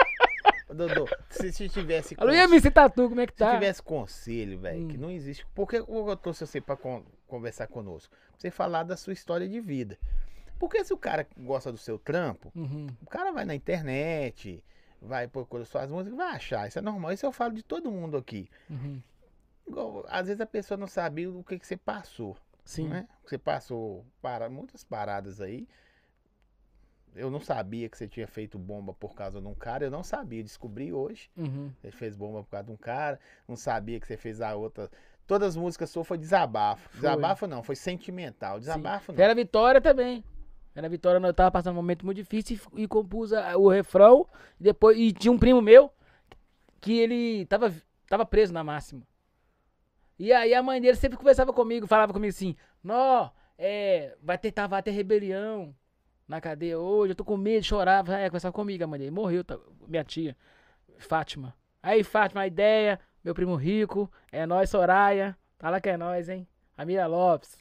[0.67, 2.15] Dodô, se, se tivesse.
[2.17, 3.53] Alô, aí, você tatu, como é que Se tá?
[3.53, 5.01] tivesse conselho, velho, que Hum.
[5.01, 5.45] não existe.
[5.53, 8.09] Por que eu trouxe você pra con- conversar conosco?
[8.15, 9.97] Pra você falar da sua história de vida.
[10.59, 12.87] Porque se o cara gosta do seu trampo, Uhum.
[13.01, 14.63] o cara vai na internet,
[15.01, 16.67] vai procurar suas músicas, vai achar.
[16.67, 17.11] Isso é normal.
[17.11, 18.49] Isso eu falo de todo mundo aqui.
[18.69, 19.01] Uhum.
[19.67, 22.37] Igual, às vezes a pessoa não sabia o que, que você passou.
[22.65, 22.87] Sim.
[22.87, 23.05] né?
[23.25, 25.67] Você passou para muitas paradas aí.
[27.15, 29.85] Eu não sabia que você tinha feito bomba por causa de um cara.
[29.85, 31.29] Eu não sabia, descobri hoje.
[31.37, 31.71] Uhum.
[31.81, 33.19] Você fez bomba por causa de um cara.
[33.47, 34.89] Não sabia que você fez a outra.
[35.27, 36.89] Todas as músicas suas foi desabafo.
[36.89, 37.01] Foi.
[37.01, 38.59] Desabafo não, foi sentimental.
[38.59, 39.23] Desabafo não.
[39.23, 40.23] Era Vitória também.
[40.75, 44.27] Era Vitória, eu tava passando um momento muito difícil e, e compus a- o refrão.
[44.59, 45.91] E depois, e tinha um primo meu
[46.81, 47.71] que ele tava,
[48.09, 49.03] tava preso na máxima.
[50.17, 54.51] E aí a mãe dele sempre conversava comigo, falava comigo assim: Nó, é, vai ter,
[54.51, 55.75] tá, vai ter rebelião
[56.33, 58.17] na cadeia hoje, eu tô com medo, chorava.
[58.17, 59.11] É, conversava comigo, a mãe dele.
[59.11, 60.35] Morreu, tá- minha tia,
[60.97, 61.55] Fátima.
[61.81, 65.37] Aí, Fátima, a ideia, meu primo rico, é nós, Soraya.
[65.59, 66.47] Fala que é nós, hein?
[66.75, 67.57] A Mira Lopes.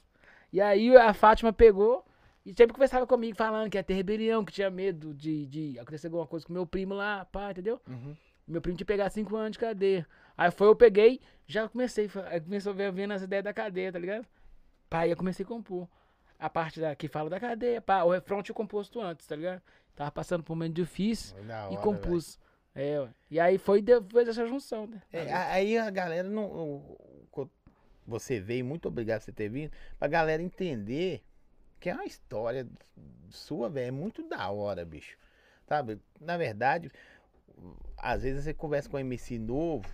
[0.52, 2.04] E aí a Fátima pegou
[2.44, 6.06] e sempre conversava comigo, falando que ia ter rebelião, que tinha medo de, de acontecer
[6.06, 7.80] alguma coisa com meu primo lá, pá, entendeu?
[7.86, 8.16] Uhum.
[8.46, 10.06] Meu primo tinha pegar cinco anos de cadeia.
[10.36, 12.10] Aí foi, eu peguei, já comecei,
[12.44, 14.26] começou a ver vendo as ideias da cadeia, tá ligado?
[14.88, 15.86] Pá, aí eu comecei a compor.
[16.42, 19.62] A parte da, que fala da cadeia, pá, o refrão tinha composto antes, tá ligado?
[19.94, 22.38] Tava passando por um momento difícil da e hora, compus.
[22.74, 23.08] É, ué.
[23.30, 25.00] E aí foi depois dessa junção, né?
[25.12, 26.44] É, aí a galera não.
[26.46, 26.98] o-
[27.32, 27.50] o-
[28.04, 29.70] Você veio, muito obrigado por você ter vindo.
[29.98, 31.22] Pra galera entender
[31.78, 32.66] que é uma história
[33.30, 33.86] sua, velho.
[33.88, 35.16] É muito da hora, bicho.
[35.68, 36.00] Sabe?
[36.20, 36.90] Na verdade,
[37.96, 39.88] às vezes você conversa com um MC novo,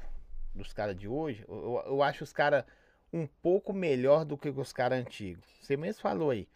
[0.55, 2.65] dos caras de hoje, eu- eu acho os caras
[3.13, 5.45] um pouco melhor do que os caras antigos.
[5.63, 6.49] Você mesmo falou aí.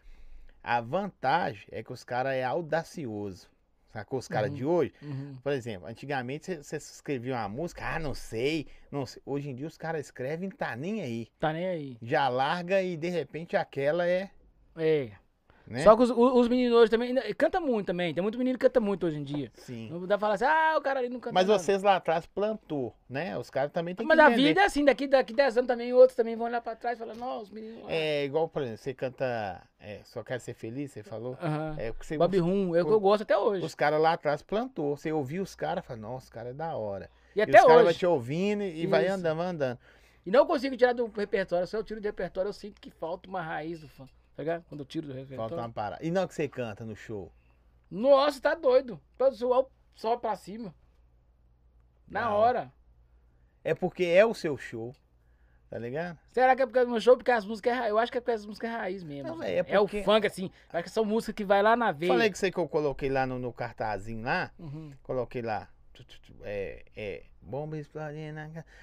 [0.63, 3.49] A vantagem é que os caras é audacioso.
[3.91, 4.17] Sacou?
[4.17, 4.55] Os caras Uhum.
[4.55, 4.93] de hoje.
[5.03, 5.37] Uhum.
[5.43, 9.21] Por exemplo, antigamente você- escrevia uma música, ah, não sei, não sei.
[9.25, 11.27] Hoje em dia os caras escrevem e tá nem aí.
[11.39, 11.97] Tá nem aí.
[12.01, 14.31] Já larga e de repente aquela é.
[14.75, 15.11] É.
[15.65, 15.81] Né?
[15.81, 17.15] Só que os, os os meninos hoje também.
[17.37, 18.13] Canta muito também.
[18.13, 19.49] Tem muito menino que canta muito hoje em dia.
[19.55, 19.89] Sim.
[19.89, 21.57] Não dá pra falar assim, ah, o cara ali não canta Mas nada.
[21.57, 23.37] vocês lá atrás plantou, né?
[23.37, 24.47] Os caras também têm Mas que a entender.
[24.49, 26.99] vida é assim, daqui, daqui 10 anos também, outros também vão olhar pra trás e
[26.99, 27.91] falar, nossa, os meninos lá.
[27.91, 31.37] É igual, por exemplo, você canta é, Só Quero Ser Feliz, você falou?
[31.41, 31.75] Aham.
[31.77, 33.65] É, você, Bob Rum, é o que eu gosto até hoje.
[33.65, 34.97] os caras lá atrás plantou.
[34.97, 37.09] Você ouviu os caras, fala, nossa, os caras é da hora.
[37.35, 37.99] E E, até os caras vão hoje.
[37.99, 39.13] te ouvindo e vai Isso.
[39.15, 39.79] andando, vai andando.
[40.25, 41.65] E não consigo tirar do repertório.
[41.67, 44.05] Se eu tiro do repertório, eu sinto que falta uma raiz do fã.
[44.35, 44.61] Tá?
[44.67, 45.49] Quando eu tiro do repertório.
[45.49, 46.03] Falta uma parada.
[46.05, 47.31] E não que você canta no show.
[47.89, 48.99] Nossa, tá doido.
[49.33, 50.73] Suor só pra cima.
[52.07, 52.73] Na Da hora.
[53.63, 54.95] É porque é o seu show.
[55.69, 56.19] Tá ligado?
[56.31, 57.15] Será que é por causa do meu show?
[57.17, 57.89] Porque as músicas é raiz.
[57.89, 59.27] Eu acho que é por causa das músicas raiz mesmo.
[59.29, 59.43] Não, assim.
[59.43, 60.51] véi, é é, porque- o funk, assim.
[60.71, 62.11] Eu acho que são músicas que vai lá na veia.
[62.13, 64.51] Falei que você que eu coloquei lá no, no cartazinho lá.
[64.59, 64.91] Uhum.
[65.01, 65.67] Coloquei lá.
[66.41, 68.39] É, é, bomba explodindo.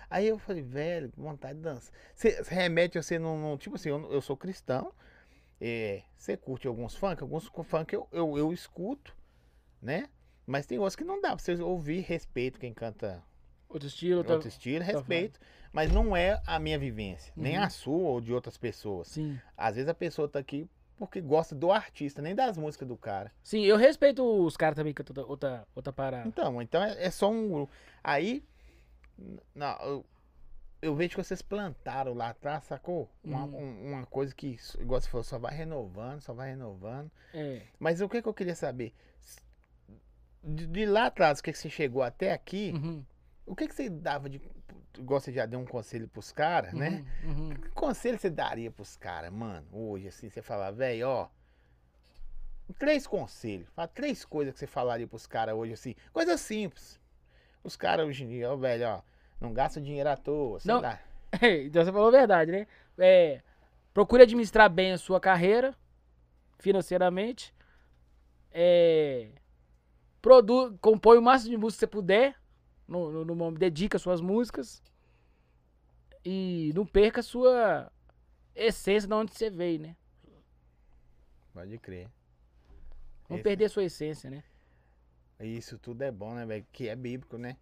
[0.09, 1.93] Aí eu falei, velho, que vontade de dançar.
[2.14, 4.93] Você você remete você não, não- Tipo assim, eu, eu sou cristão.
[5.61, 7.23] É, Você curte alguns funk?
[7.23, 9.16] Alguns funk eu, eu, eu escuto,
[9.81, 10.09] né?
[10.47, 12.01] Mas tem outros que não dá pra você ouvir.
[12.01, 13.23] Respeito quem canta
[13.69, 14.49] Outro estilo, outro, outro...
[14.49, 15.39] estilo, tá respeito.
[15.73, 17.32] Mas não é a minha vivência.
[17.37, 17.62] Nem Uhum.
[17.62, 19.07] a sua ou de outras pessoas.
[19.09, 19.39] Sim.
[19.57, 23.32] Às vezes a pessoa tá aqui porque gosta do artista, nem das músicas do cara.
[23.43, 26.28] Sim, eu respeito os caras também que outra, outra, outra parada.
[26.28, 27.66] Então, então é, é só um.
[28.03, 28.45] Aí,
[29.55, 30.07] não, eu,
[30.82, 33.11] eu vejo que vocês plantaram lá atrás, sacou?
[33.23, 33.59] Uma, Uhum.
[33.59, 37.11] um- uma coisa que, igual você falou, só vai renovando, só vai renovando.
[37.35, 37.62] É.
[37.78, 38.94] Mas o que, que eu queria saber?
[40.43, 43.05] De, de lá atrás, o que, que você chegou até aqui, Uhum,
[43.47, 44.40] o que, que você dava de.
[44.98, 47.05] Igual você já deu um conselho pros caras, né?
[47.24, 47.55] uhum, uhum.
[47.55, 51.28] Que conselho você daria pros caras, mano, hoje, assim, você falar, velho, ó.
[52.78, 53.69] Três conselhos.
[53.74, 55.94] Fala três coisas que você falaria pros caras hoje, assim.
[56.12, 56.98] Coisa simples.
[57.65, 59.02] Os caras hoje em dia, ó, velho, ó.
[59.41, 60.81] Não gasta dinheiro à toa, sei Não.
[60.81, 61.01] lá.
[61.65, 62.67] então você falou a verdade, né?
[62.99, 63.41] É,
[63.95, 65.75] procure administrar bem a sua carreira
[66.59, 67.55] financeiramente.
[68.53, 69.31] É,
[70.21, 72.37] produ compõe o máximo de música que você puder.
[72.87, 74.83] No, no, no dedica suas músicas.
[76.25, 77.91] E não perca a sua
[78.55, 79.97] essência de onde você veio, né?
[81.55, 82.09] Pode crer.
[83.29, 84.43] Não Esse- perder a sua essência, né?
[85.39, 86.67] Isso tudo é bom, né, velho?
[86.73, 87.57] Que é bíblico, né?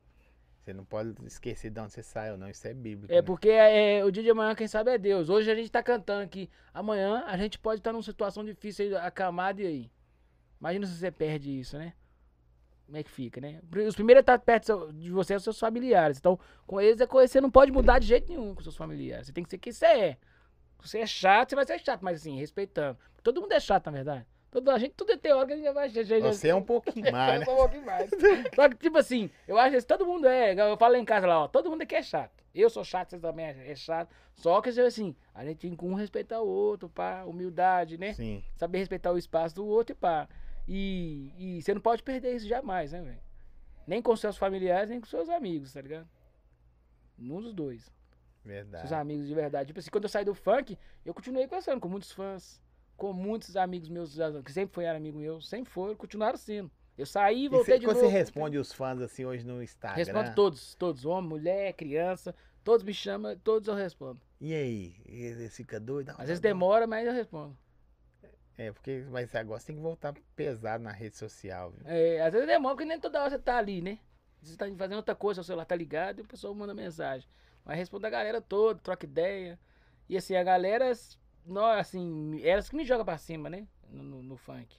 [0.68, 2.46] Você não pode esquecer de onde você saiu, não.
[2.46, 3.10] Isso é bíblico.
[3.10, 3.22] É né?
[3.22, 5.30] porque é, o dia de amanhã, quem sabe, é Deus.
[5.30, 6.50] Hoje a gente tá cantando aqui.
[6.74, 9.90] Amanhã a gente pode estar numa situação difícil aí, acamada e aí.
[10.60, 11.94] Imagina se você perde isso, né?
[12.84, 13.62] Como é que fica, né?
[13.86, 16.18] Os primeiros a estar perto de você são seus familiares.
[16.18, 19.28] Então, com eles, é você não pode mudar de jeito nenhum com seus familiares.
[19.28, 20.18] Você tem que ser quem você é.
[20.82, 22.98] Se você é chato, você vai ser chato, mas assim, respeitando.
[23.22, 24.26] Todo mundo é chato, na verdade.
[24.50, 25.88] Todo, a gente, tudo é teórico, a gente já vai.
[25.90, 27.44] Já, já, Você é um pouquinho mais, né?
[27.44, 28.10] sou um pouquinho mais.
[28.54, 30.54] Só que, tipo assim, eu acho que todo mundo é.
[30.54, 32.42] Eu falo lá em casa lá, ó, todo mundo aqui é chato.
[32.54, 34.14] Eu sou chato, você também é é chato.
[34.34, 38.14] Só que, assim, a gente tem que um respeitar o outro, pá, humildade, né?
[38.14, 38.42] Sim.
[38.56, 40.28] Saber respeitar o espaço do outro e pá.
[40.66, 43.20] E, e você não pode perder isso jamais, né, velho?
[43.86, 46.08] Nem com seus familiares, nem com seus amigos, tá ligado?
[47.18, 47.90] Um dos dois.
[48.44, 48.88] Verdade.
[48.88, 49.68] Seus amigos de verdade.
[49.68, 52.60] Tipo assim, quando eu saí do funk, eu continuei conversando com muitos fãs,
[52.98, 54.14] com muitos amigos meus,
[54.44, 56.70] que sempre foi amigo meu, sempre foram, continuaram sendo.
[56.98, 57.98] Eu saí e E voltei cê, de novo.
[57.98, 59.96] você responde os fãs assim hoje no Instagram.
[59.96, 62.34] Respondo todos, todos, homem, mulher, criança,
[62.64, 64.20] todos me chamam, todos eu respondo.
[64.40, 64.96] E aí?
[65.06, 66.08] E Ele fica doido?
[66.08, 66.56] Não, Às vezes não, não.
[66.56, 67.56] demora, mas eu respondo.
[68.56, 71.82] É, porque mas agora você tem que voltar pesado na rede social, viu?
[71.86, 74.00] É, às vezes demora, porque nem toda hora você tá ali, né?
[74.42, 77.28] Você tá fazendo outra coisa, o celular tá ligado e o pessoal manda mensagem.
[77.64, 79.56] Mas respondo a galera toda, troca ideia.
[80.08, 80.90] E assim, a galera,
[81.78, 83.66] assim, elas que me jogam pra cima, né?
[83.90, 84.76] No, no- no funk.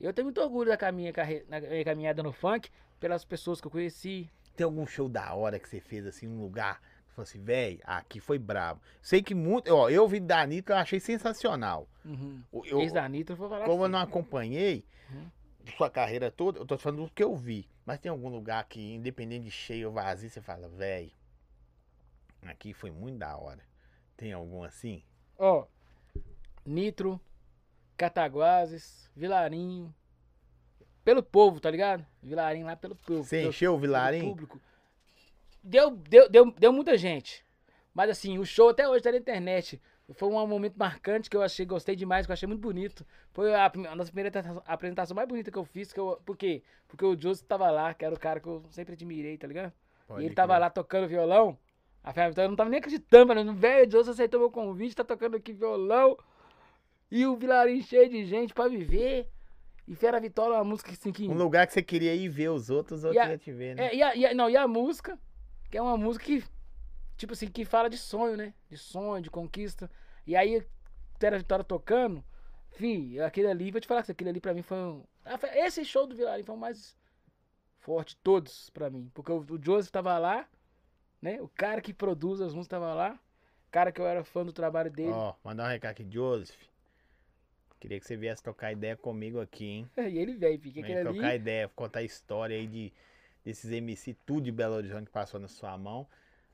[0.00, 3.66] Eu tenho muito orgulho da caminha, carre- na minha caminhada no funk, pelas pessoas que
[3.66, 4.30] eu conheci.
[4.56, 6.80] Tem algum show da hora que você fez assim, um lugar?
[7.08, 8.80] Que falou assim, velho, aqui foi brabo.
[9.02, 9.72] Sei que muito.
[9.72, 11.88] Ó, eu vi da Anitta, eu achei sensacional.
[12.04, 12.42] Uhum.
[12.52, 13.92] Eu, Ex da Anitta, eu vou falar como eu assim.
[13.92, 15.30] não acompanhei Uhum.
[15.76, 17.68] sua carreira toda, eu tô te falando do que eu vi.
[17.86, 21.10] Mas tem algum lugar que, independente de cheio ou vazio, você fala, velho,
[22.42, 23.60] aqui foi muito da hora.
[24.16, 25.02] Tem algum assim?
[25.38, 25.66] Ó,
[26.64, 27.20] Nitro,
[27.96, 29.94] Cataguases, Vilarinho.
[31.04, 32.04] Pelo povo, tá ligado?
[32.22, 33.24] Vilarinho lá pelo povo.
[33.24, 34.20] Você encheu o Vilarim?
[34.20, 34.60] público.
[35.62, 37.44] Deu, deu, deu, deu muita gente.
[37.92, 39.80] Mas assim, o show até hoje tá na internet.
[40.12, 43.06] Foi um momento marcante que eu achei, gostei demais, que eu achei muito bonito.
[43.32, 44.30] Foi a, a nossa primeira
[44.66, 45.92] apresentação- mais bonita que eu fiz.
[45.92, 46.62] Que eu, por quê?
[46.86, 49.72] Porque o Joseph tava lá, que era o cara que eu sempre admirei, tá ligado?
[50.06, 50.60] Pode e ele tava crer.
[50.60, 51.58] lá tocando violão.
[52.04, 55.36] A Fé Vitória não tava nem acreditando, falando, velho, Joseph aceitou meu convite, tá tocando
[55.36, 56.16] aqui violão.
[57.10, 59.28] E o Vilarinho cheio de gente pra viver.
[59.88, 61.26] E Fera Vitória é uma música assim que.
[61.28, 63.74] Um lugar que você queria ir ver os outros, os outros a- iam te ver,
[63.76, 63.86] né?
[63.88, 65.18] É, e, a, e a- não, e a música,
[65.70, 66.44] que é uma música que,
[67.16, 68.54] tipo assim, que fala de sonho, né?
[68.68, 69.90] De sonho, de conquista.
[70.26, 70.62] E aí,
[71.18, 72.22] Fera Vitória tocando,
[72.72, 75.04] enfim, aquele ali, vou te falar que aquele ali pra mim foi um.
[75.54, 76.96] Esse show do Vilarinho foi o mais
[77.78, 79.10] forte de todos pra mim.
[79.14, 80.46] Porque o, o Joseph tava lá,
[81.24, 81.40] né?
[81.40, 83.18] O cara que produz as músicas tava lá.
[83.70, 85.10] Cara que eu era fã do trabalho dele.
[85.10, 86.54] Ó, mandar um recado aqui, Joseph.
[87.80, 89.90] Queria que você viesse trocar ideia comigo aqui, hein?
[89.96, 91.36] E ele veio, porque Vem aquele trocar ali.
[91.36, 92.92] ideia, contar a história aí de,
[93.42, 96.06] desses MC, tudo de Belo Horizonte que passou na sua mão.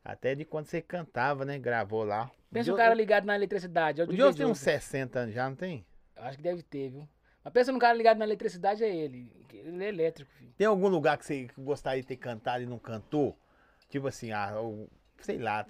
[0.04, 1.58] Até de quando você cantava, né?
[1.58, 2.30] Gravou lá.
[2.50, 4.00] Pensa um cara ligado na eletricidade.
[4.00, 4.82] É o, O Joseph tem uns Joseph.
[4.82, 5.84] 60 anos já, não tem?
[6.16, 7.08] Eu Acho que deve ter, viu?
[7.44, 9.30] Mas pensa num cara ligado na eletricidade, é ele.
[9.52, 10.52] Ele é elétrico, filho.
[10.56, 13.36] Tem algum lugar que você gostaria de ter cantado e não cantou?
[13.90, 14.54] Tipo assim, ah,
[15.18, 15.66] sei lá.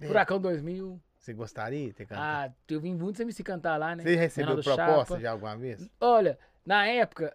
[0.00, 0.98] Furacão 2000.
[1.18, 2.54] Você gostaria de ter cantado?
[2.54, 4.02] Ah, eu vi muitos MC cantar lá, né?
[4.02, 5.20] você recebeu proposta Chapa.
[5.20, 5.88] já alguma vez?
[6.00, 7.34] Olha, na época,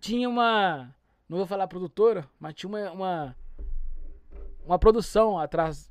[0.00, 0.94] tinha uma.
[1.28, 2.90] Não vou falar produtora, mas tinha uma.
[2.90, 3.36] Uma,
[4.64, 5.90] uma produção atrás,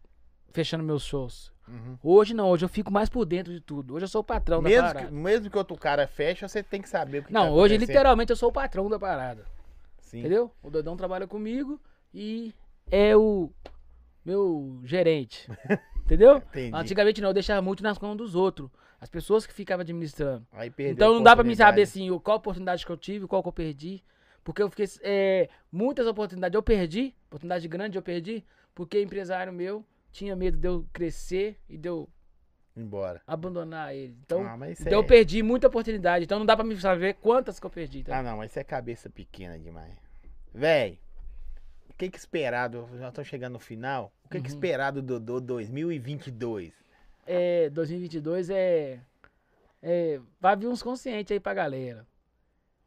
[0.51, 1.51] fechando meus shows.
[1.67, 1.97] Uhum.
[2.03, 3.95] Hoje não, hoje eu fico mais por dentro de tudo.
[3.95, 5.11] Hoje eu sou o patrão da Mesmo que, parada.
[5.11, 8.31] mesmo que outro cara feche, você tem que saber o que Não, tá hoje literalmente
[8.31, 9.45] eu sou o patrão da parada.
[9.99, 10.19] Sim.
[10.19, 10.51] Entendeu?
[10.61, 11.79] O Dodão trabalha comigo
[12.13, 12.53] e
[12.91, 13.51] é o
[14.25, 15.49] meu gerente.
[16.05, 16.37] Entendeu?
[16.37, 16.71] Entendi.
[16.73, 18.69] Antigamente não, eu deixava muito nas mãos dos outros.
[18.99, 20.47] As pessoas que ficavam administrando.
[20.79, 23.53] Então não dá pra mim saber assim, qual oportunidade que eu tive, qual que eu
[23.53, 24.03] perdi.
[24.43, 24.85] Porque eu fiquei.
[25.01, 30.67] é, muitas oportunidades eu perdi, oportunidade grande eu perdi, porque empresário meu tinha medo de
[30.67, 32.09] eu crescer e de eu
[32.75, 33.21] Embora.
[33.27, 34.17] abandonar ele.
[34.25, 35.03] Então, ah, então eu é...
[35.03, 36.23] perdi muita oportunidade.
[36.23, 38.03] Então não dá pra me saber quantas que eu perdi.
[38.03, 38.19] Tá?
[38.19, 39.93] Ah, não, mas isso é cabeça pequena demais.
[40.53, 40.99] Véi,
[41.97, 42.69] que que esperar?
[42.69, 44.11] do- Já tô chegando no final.
[44.25, 44.55] O que que Uhum.
[44.55, 46.73] esperar do Dodô 2022?
[47.25, 48.99] É, 2022 é,
[49.81, 50.19] é.
[50.39, 52.05] Vai vir uns conscientes aí pra galera.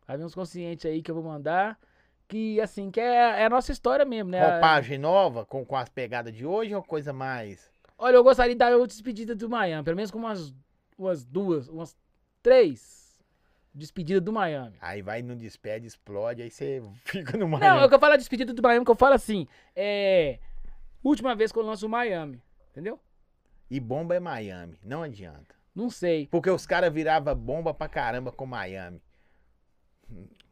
[0.06, 1.78] Vai vir uns conscientes aí que eu vou mandar.
[2.28, 4.40] Que, assim, que é, é a nossa história mesmo, né?
[4.52, 7.68] Roupagem nova com, com as pegadas de hoje ou coisa mais?
[7.98, 9.82] Olha, eu gostaria de dar uma despedida do Miami.
[9.82, 10.54] Pelo menos com umas,
[10.96, 11.96] umas duas, umas
[12.40, 12.99] três
[13.74, 14.76] despedidas do Miami.
[14.80, 17.84] Aí vai no despede, explode, aí você fica no Não, Miami.
[17.84, 19.46] é que eu falo a despedida do Miami, que eu falo assim.
[19.74, 20.38] É.
[21.02, 22.42] Última vez que eu lanço o Miami.
[22.70, 22.98] Entendeu?
[23.70, 25.54] E bomba é Miami, não adianta.
[25.74, 26.26] Não sei.
[26.26, 29.00] Porque os caras viravam bomba pra caramba com Miami.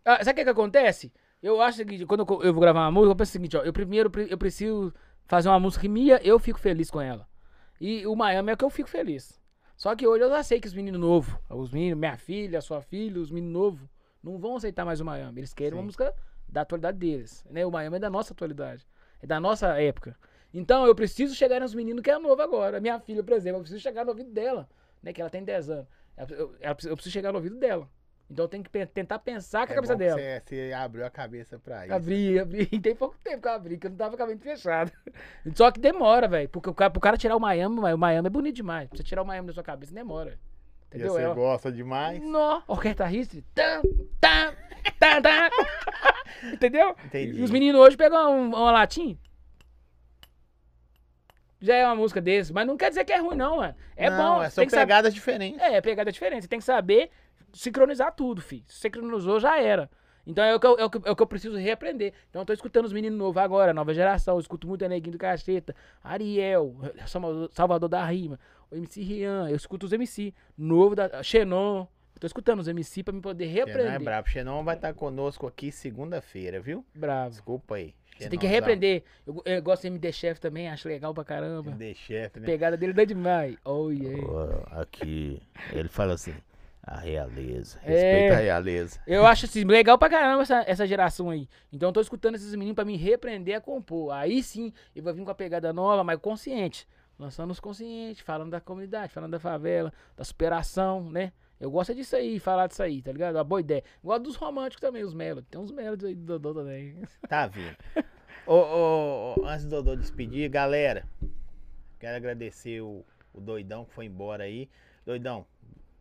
[0.04, 1.12] Ah, sabe o que, que acontece?
[1.42, 3.72] Eu acho seguinte, quando eu, vou gravar uma música, eu penso o seguinte, ó, eu
[3.72, 4.92] primeiro eu preciso
[5.26, 7.28] fazer uma música minha, eu fico feliz com ela.
[7.80, 9.40] E o Miami é que eu fico feliz.
[9.78, 12.82] Só que hoje eu já sei que os meninos novos, os meninos, minha filha, sua
[12.82, 13.88] filha, os meninos novos,
[14.20, 15.38] não vão aceitar mais o Miami.
[15.38, 15.86] Eles querem uma Sim.
[15.86, 16.12] música
[16.48, 17.46] da atualidade deles.
[17.48, 17.64] Né?
[17.64, 18.84] O Miami é da nossa atualidade.
[19.22, 20.16] É da nossa época.
[20.52, 22.80] Então eu preciso chegar nos meninos que é novo agora.
[22.80, 24.68] Minha filha, por exemplo, eu preciso chegar no ouvido dela.
[25.00, 25.12] Né?
[25.12, 25.86] Que ela tem 10 anos.
[26.28, 27.88] Eu, ela- eu preciso chegar no ouvido dela.
[28.30, 30.20] Então tenho que pe- tentar pensar com a É cabeça bom que dela.
[30.20, 31.94] Você, você abriu a cabeça pra isso.
[31.94, 32.68] Abri, abri.
[32.70, 34.92] E tem pouco tempo que eu abri, que eu não tava com a mente fechada.
[35.54, 36.48] Só que demora, velho.
[36.50, 38.86] Porque o cara, pro cara tirar o Miami, o Miami é bonito demais.
[38.88, 40.38] Pra você tirar o Miami da sua cabeça, demora.
[40.92, 41.12] E Entendeu?
[41.14, 42.20] você É, gosta demais.
[42.22, 43.42] Nó, orquestra Ristre.
[43.54, 43.80] Tam,
[44.20, 44.52] tam,
[44.98, 45.50] tam, tam.
[46.52, 46.94] Entendeu?
[47.06, 47.38] Entendi.
[47.38, 49.16] E os meninos hoje pegam um- uma latinha.
[51.60, 53.74] Já é uma música desse, mas não quer dizer que é ruim, não, mano.
[53.96, 54.42] É não, bom.
[54.44, 55.60] é só tem que saber- pegadas diferentes.
[55.60, 56.42] é, pegada diferente.
[56.42, 57.10] Você tem que saber
[57.60, 58.64] sincronizar tudo, filho.
[58.66, 59.90] Se sincronizou, já era.
[60.26, 62.12] Então é o, que eu, é, o que, é o que eu preciso reaprender.
[62.28, 64.36] Então eu tô escutando os meninos novos agora, nova geração.
[64.36, 65.74] Eu escuto muito a Neguinho do Cacheta,
[66.04, 66.76] Ariel,
[67.50, 68.38] Salvador, da Rima,
[68.70, 69.48] o MC Rian.
[69.48, 70.34] Eu escuto os MC.
[70.56, 71.86] Novo da Xenon.
[72.20, 74.00] Tô escutando os MC pra me poder Xenon é reaprender.
[74.04, 74.28] brabo.
[74.28, 76.84] Xenon vai estar conosco aqui segunda-feira, viu?
[76.94, 77.30] Bravo.
[77.30, 77.94] Desculpa aí.
[78.18, 79.04] Você tem que reaprender.
[79.24, 81.70] Eu, eu gosto de MD Chef também, acho legal pra caramba.
[81.70, 82.46] De chefe, A né?
[82.46, 83.56] pegada dele dá demais.
[83.64, 84.20] Oh, yeah.
[84.72, 85.40] Aqui,
[85.72, 86.34] ele fala assim,
[86.90, 87.78] a realeza.
[87.82, 87.90] É.
[87.90, 89.00] Respeita a realeza.
[89.06, 91.48] Eu acho assim, legal pra caramba essa, essa geração aí.
[91.70, 94.12] Então eu tô escutando esses meninos pra me repreender a compor.
[94.12, 96.88] Aí sim, eu vou vir com a pegada nova, mas consciente.
[97.18, 101.32] Lançando os conscientes, falando da comunidade, falando da favela, da superação, né?
[101.60, 103.34] Eu gosto é disso aí, falar disso aí, tá ligado?
[103.34, 103.82] Uma boa ideia.
[104.02, 105.50] Gosto dos românticos também, os melodies.
[105.50, 106.96] Tem uns melodies aí do Dodô também.
[107.28, 107.76] Tá vendo?
[108.46, 111.04] Ô, ô, ô, antes do Dodô despedir, galera,
[111.98, 113.04] quero agradecer o,
[113.34, 114.70] o Doidão que foi embora aí.
[115.04, 115.44] Doidão,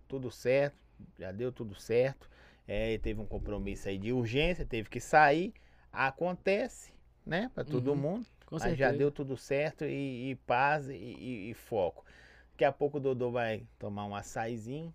[0.08, 0.78] tudo certo,
[1.20, 2.30] já deu tudo certo.
[2.68, 5.54] É, teve um compromisso aí de urgência, teve que sair.
[5.92, 6.92] Acontece,
[7.26, 8.26] né, pra todo Uhum, mundo.
[8.52, 8.92] Mas certeza.
[8.92, 12.06] já deu tudo certo e, e paz e, e- e foco.
[12.52, 14.94] Daqui a pouco o Dodô vai tomar um açaizinho.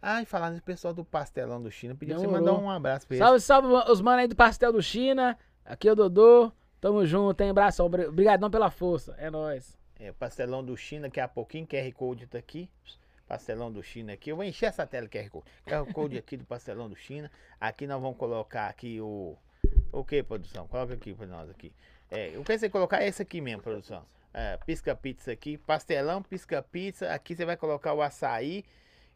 [0.00, 3.06] Ah, e falando do pessoal do Pastelão do China, pediu pra você mandar um abraço
[3.06, 3.26] pra eles.
[3.26, 5.38] Salve, salve os manos aí do Pastel do China.
[5.64, 6.52] Aqui é o Dodô.
[6.80, 7.50] Tamo junto, hein?
[7.50, 7.86] Abração.
[7.86, 9.14] Obri- Obrigadão pela força.
[9.18, 9.78] É nóis.
[9.98, 12.68] É, Pastelão do China, daqui a pouquinho, QR Code tá aqui.
[13.26, 14.30] Pastelão do China aqui.
[14.30, 15.46] Eu vou encher essa tela QR Code.
[15.66, 17.30] QR Code aqui do Pastelão do China.
[17.60, 19.36] Aqui nós vamos colocar aqui o.
[19.90, 20.66] O que, produção?
[20.68, 21.72] Coloca aqui pra nós aqui.
[22.10, 24.04] É, eu pensei em colocar esse aqui mesmo, produção.
[24.32, 25.56] É, pisca pizza aqui.
[25.56, 27.12] Pastelão, pisca pizza.
[27.12, 28.64] Aqui você vai colocar o açaí.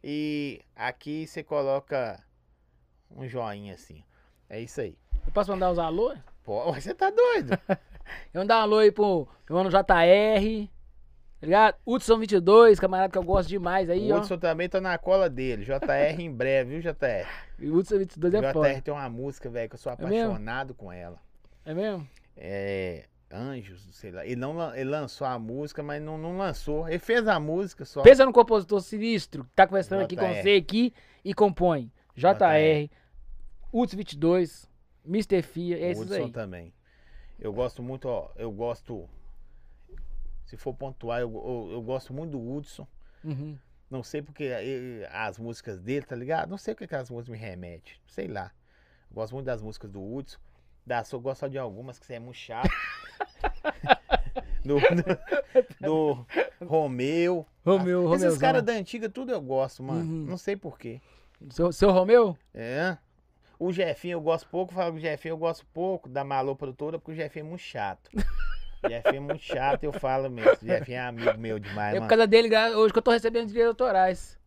[0.02, 2.22] E aqui você coloca
[3.10, 4.04] um joinha assim.
[4.48, 4.96] É isso aí.
[5.26, 6.14] Eu posso mandar os alô?
[6.44, 7.58] Pô, você tá doido?
[8.32, 10.77] Eu mandar um alô aí pro meu mano JR.
[11.40, 11.76] Tá ligado?
[11.86, 14.18] Hudson 22, camarada que eu gosto demais aí, o ó.
[14.18, 15.64] Hudson também tá na cola dele.
[15.64, 17.28] JR em breve, viu, JR?
[17.60, 18.80] E Hudson 22 é JR foda.
[18.82, 20.06] tem uma música, velho, que eu sou mesmo?
[20.06, 21.20] apaixonado com ela.
[21.64, 22.08] É mesmo?
[22.36, 23.04] É.
[23.30, 24.24] Anjos, sei lá.
[24.24, 26.88] Ele, não, ele lançou a música, mas não, não lançou.
[26.88, 28.02] Ele fez a música só.
[28.02, 30.42] Pensa no compositor sinistro que tá conversando aqui com JR.
[30.42, 30.94] você aqui
[31.24, 31.92] e compõe.
[32.16, 32.90] JR,
[33.72, 34.68] Hudson 22,
[35.06, 35.42] Mr.
[35.42, 36.30] Fia, o esses Hudson aí.
[36.30, 36.72] também.
[37.38, 38.30] Eu gosto muito, ó.
[38.34, 39.08] Eu gosto.
[40.48, 42.86] Se for pontuar, eu, eu, eu gosto muito do Hudson.
[43.22, 43.58] Uhum.
[43.90, 46.48] Não sei porque eh, as músicas dele, tá ligado?
[46.48, 47.92] Não sei o que, que as músicas me remetem.
[48.06, 48.50] Sei lá.
[49.10, 50.38] Eu gosto muito das músicas do Hudson.
[50.86, 52.70] Da eu gosto só de algumas que você é muito chato.
[54.64, 56.26] do, do, do
[56.64, 57.46] Romeu.
[57.62, 58.14] Romeu, Romeu.
[58.14, 60.00] Esses caras da antiga, tudo eu gosto, mano.
[60.00, 60.24] Uhum.
[60.24, 60.98] Não sei porquê.
[61.50, 62.38] Seu, seu Romeu?
[62.54, 62.96] É.
[63.58, 66.98] O Jefinho eu gosto pouco, falo que o Jefinho eu gosto pouco da Malô produtora,
[66.98, 68.10] porque o Jefinho é muito chato.
[68.86, 70.66] Jefinho é muito chato, eu falo mesmo.
[70.66, 72.08] Jefinho é amigo meu demais, É por mano.
[72.10, 74.38] causa dele, gra- hoje que eu tô recebendo direitos autorais.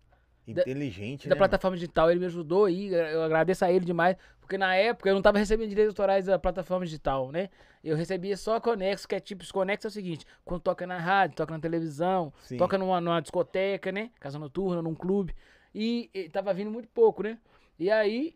[0.47, 1.39] Inteligente, da né?
[1.39, 5.13] plataforma digital, ele me ajudou aí, eu agradeço a ele demais, porque na época eu
[5.13, 7.49] não tava recebendo direitos autorais da plataforma digital, né?
[7.83, 10.97] Eu recebia só Conexo, que é tipo, os Conexo é o seguinte, quando toca na
[10.97, 12.57] rádio, toca na televisão, Sim.
[12.57, 14.09] toca numa, numa discoteca, né?
[14.19, 15.33] Casa noturna, num clube,
[15.73, 17.37] e, e tava vindo muito pouco, né?
[17.79, 18.35] E aí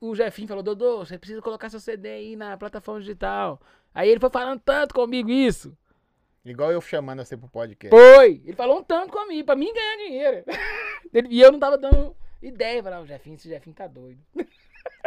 [0.00, 3.60] o Jefinho falou, Dodô, você precisa colocar seu CD aí na plataforma digital.
[3.94, 5.76] Aí ele foi falando tanto comigo isso.
[6.44, 7.90] Igual eu chamando você pro podcast.
[7.96, 8.42] Foi!
[8.44, 10.44] Ele falou um tanto comigo, pra mim ganhar dinheiro.
[11.14, 12.82] Ele- e eu não tava dando ideia.
[12.82, 14.20] Falei, ah, o Jefinho, esse Jefinho tá doido.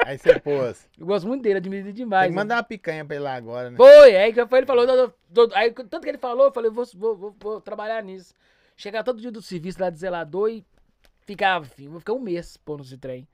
[0.03, 0.87] Aí você pôs.
[0.97, 2.27] Eu gosto muito dele, admiro ele Tem demais.
[2.27, 2.35] que né?
[2.41, 3.77] mandar uma picanha pra ele lá agora, né?
[3.77, 6.71] Foi, aí que foi, ele falou, "Dodô, Dodô", aí tanto que ele falou, eu falei,
[6.71, 8.33] vou, vou, vou, vou trabalhar nisso.
[8.75, 10.65] Chegar todo dia do serviço lá de zelador e
[11.21, 13.27] ficava, filho, vou ficar um mês pondo esse trem.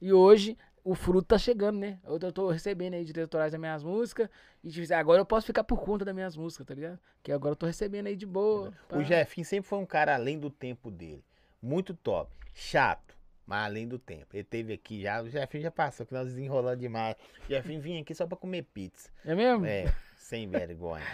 [0.00, 1.98] E hoje o fruto tá chegando, né?
[2.04, 4.28] Eu tô, eu tô recebendo aí direitos autorais das minhas músicas.
[4.62, 7.00] E tipo, agora eu posso ficar por conta das minhas músicas, tá ligado?
[7.22, 8.70] Que agora eu tô recebendo aí de boa.
[8.86, 8.98] pá.
[8.98, 11.24] O Jefinho sempre foi um cara além do tempo dele.
[11.60, 12.30] Muito top.
[12.52, 13.16] Chato.
[13.46, 14.26] Mas além do tempo.
[14.34, 17.16] Ele teve aqui já, o Jefinho já passou, que nós desenrolando demais.
[17.44, 19.10] O Jefinho vinha aqui só pra comer pizza.
[19.24, 19.64] É mesmo?
[19.64, 21.04] É, sem vergonha.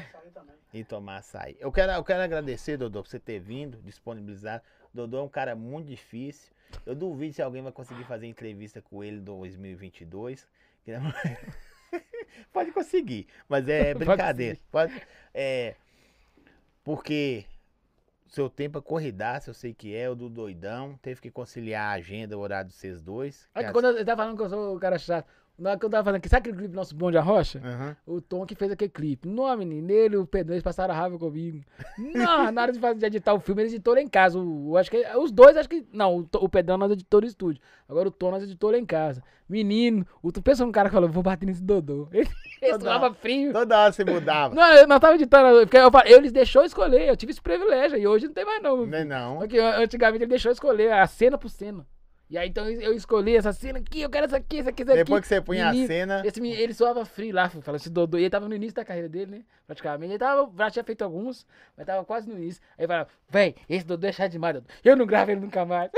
[0.75, 1.57] E tomar açaí.
[1.61, 4.63] Eu quero, eu quero agradecer, Dodô, por você ter vindo, disponibilizado.
[4.93, 6.53] Dodô é um cara muito difícil.
[6.87, 10.47] Eu duvido se alguém vai conseguir fazer entrevista com ele em 2022.
[10.85, 11.13] que não-
[12.53, 14.59] Pode conseguir, mas é brincadeira.
[14.71, 14.93] Pode,
[15.35, 15.75] é,
[16.85, 17.45] porque
[18.29, 20.99] seu tempo é corridaço, eu sei que é, o do doidão.
[21.03, 23.49] Teve que conciliar a agenda, o horário de vocês dois.
[23.53, 25.29] Que que quando eu tava falando que eu sou o cara chato.
[25.61, 27.61] Na hora que eu tava falando aqui, sabe aquele clipe nosso Bonde a Rocha?
[27.63, 27.95] Aham.
[28.07, 29.29] O Tom que fez aquele clipe.
[29.29, 31.63] Não, menino, ele e o Pedro, eles passaram a raiva comigo.
[31.99, 34.39] Não, na hora de, fazer, de editar o filme, eles editaram em casa.
[34.39, 35.87] O, eu acho que, os dois, acho que.
[35.93, 37.61] Não, o, o Pedrão nós editou no estúdio.
[37.87, 39.23] Agora o Tom nós editou lá em casa.
[39.47, 42.09] Menino, o, tu pensa num cara que falou, vou bater nesse Dodô.
[42.11, 42.27] Ele,
[42.63, 43.53] ele Toda tava frio.
[43.53, 44.55] Toda hora você mudava.
[44.57, 45.61] Não, eu não tava editando.
[45.61, 47.99] Porque eu, falei, eles deixou escolher, eu tive esse privilégio.
[47.99, 48.87] E hoje não tem mais, não.
[48.87, 49.39] Não é não.
[49.39, 51.87] Porque antigamente ele deixou escolher a cena por cena.
[52.31, 54.93] E aí então eu escolhi essa cena aqui, eu quero essa aqui, essa aqui, essa
[54.93, 55.03] aqui.
[55.03, 56.23] Depois que você punha a cena.
[56.25, 58.19] Esse, menino, ele soava frio lá, falando esse Dodô.
[58.19, 59.43] E ele tava no início da carreira dele, né?
[59.67, 60.13] Praticamente.
[60.13, 61.45] Ele tava, já tinha feito alguns,
[61.77, 62.63] mas tava quase no início.
[62.79, 64.69] Aí falava, véi, esse Dodô é chato demais, Dodô.
[64.85, 65.91] Eu não gravo ele nunca mais.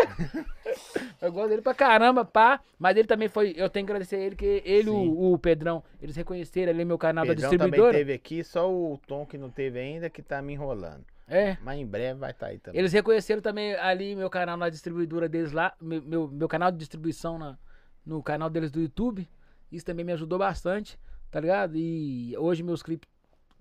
[1.21, 2.61] eu gosto dele pra caramba, pá.
[2.79, 3.53] Mas ele também foi.
[3.55, 7.27] Eu tenho que agradecer ele, que ele, o, o Pedrão, eles reconheceram ali meu canal
[7.27, 7.99] da Pedrão também distribuidora.
[7.99, 11.05] teve aqui, só o Tom que não teve ainda, que tá me enrolando.
[11.33, 11.57] É.
[11.63, 12.79] Mas em breve vai estar aí também.
[12.79, 16.77] Eles reconheceram também ali meu canal na distribuidora deles lá, meu, meu, meu canal de
[16.77, 17.59] distribuição na,
[18.05, 19.27] no canal deles do YouTube.
[19.71, 20.99] Isso também me ajudou bastante,
[21.31, 21.75] tá ligado?
[21.75, 23.09] E hoje meus clipes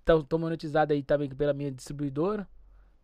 [0.06, 2.45] estão monetizados aí também pela minha distribuidora.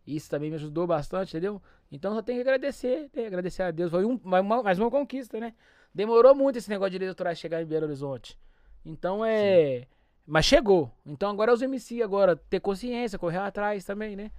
[0.06, 1.62] Isso também me ajudou bastante, entendeu?
[1.90, 3.26] Então só tenho que agradecer, né?
[3.26, 3.90] agradecer a Deus.
[3.90, 5.54] Foi um, mais, uma, mais uma conquista, né?
[5.94, 8.38] Demorou muito esse negócio de autorais chegar em Belo Horizonte.
[8.84, 9.86] Então é.
[10.26, 10.92] Mas chegou.
[11.06, 14.30] Então agora é os MC agora ter consciência, correr atrás também, né?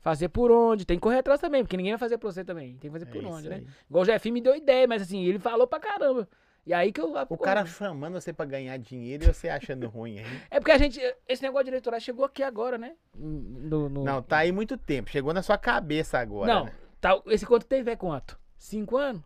[0.00, 2.76] Fazer por onde, tem que correr atrás também, porque ninguém vai fazer pra você também.
[2.76, 3.56] Tem que fazer É por onde, né?
[3.56, 3.66] aí.
[3.90, 6.28] Igual o Jefinho me deu ideia, mas assim, ele falou pra caramba.
[6.64, 7.14] E aí que eu.
[7.30, 10.24] O cara chamando você pra ganhar dinheiro e você achando ruim aí.
[10.50, 11.00] É porque a gente.
[11.26, 12.94] Esse negócio de eleitoral chegou aqui agora, né?
[13.14, 15.10] No, no- Não, tá aí muito tempo.
[15.10, 16.52] Chegou na sua cabeça agora.
[16.52, 16.72] Não, né?
[17.00, 18.38] tá, esse quanto tempo é quanto?
[18.56, 19.22] Cinco anos?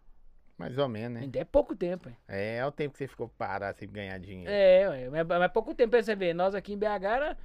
[0.57, 1.21] Mais ou menos, né?
[1.23, 2.17] Ainda é pouco tempo, hein?
[2.29, 4.51] É, é o tempo que você ficou parado sem ganhar dinheiro.
[4.53, 6.35] É, mas, mas é pouco tempo pra você ver.
[6.35, 7.39] Nós aqui em BH, era-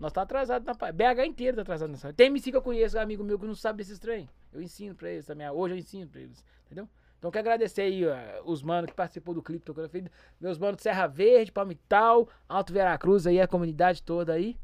[0.00, 2.10] nós tá atrasado na BH inteiro tá atrasado nessa.
[2.10, 4.28] Tem MC que eu conheço, amigo meu, que não sabe desses trem.
[4.50, 5.48] Eu ensino pra eles também.
[5.50, 6.88] Hoje eu ensino pra eles, entendeu?
[7.18, 10.10] Então quero agradecer aí ó, os manos que participou do clipe feito.
[10.40, 14.56] Meus manos de Serra Verde, Palmital, Alto Veracruz aí, a comunidade toda aí.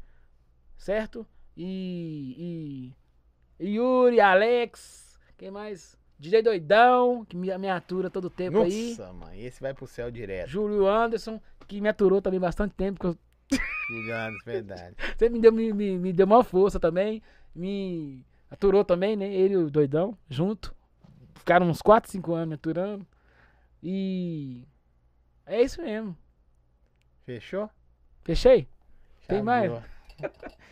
[0.75, 1.25] Certo?
[1.55, 2.95] E.
[3.59, 3.67] E.
[3.75, 5.95] Yuri, Alex, quem mais?
[6.17, 8.89] DJ Doidão, que me, me atura todo o tempo aí.
[8.89, 10.49] Nossa, mãe, esse vai pro céu direto.
[10.49, 13.15] Júlio Anderson, que me aturou também bastante tempo, eu
[13.89, 14.95] Juliano, verdade.
[15.17, 17.21] Você me deu, me, me, me deu uma força também.
[17.55, 19.31] Me aturou também, né?
[19.33, 20.75] Ele e o doidão, junto.
[21.35, 23.07] Ficaram uns 4, 5 anos me aturando.
[23.81, 24.63] E.
[25.45, 26.17] É isso mesmo.
[27.25, 27.69] Fechou?
[28.23, 28.67] Fechei?
[29.27, 29.71] Tem mais?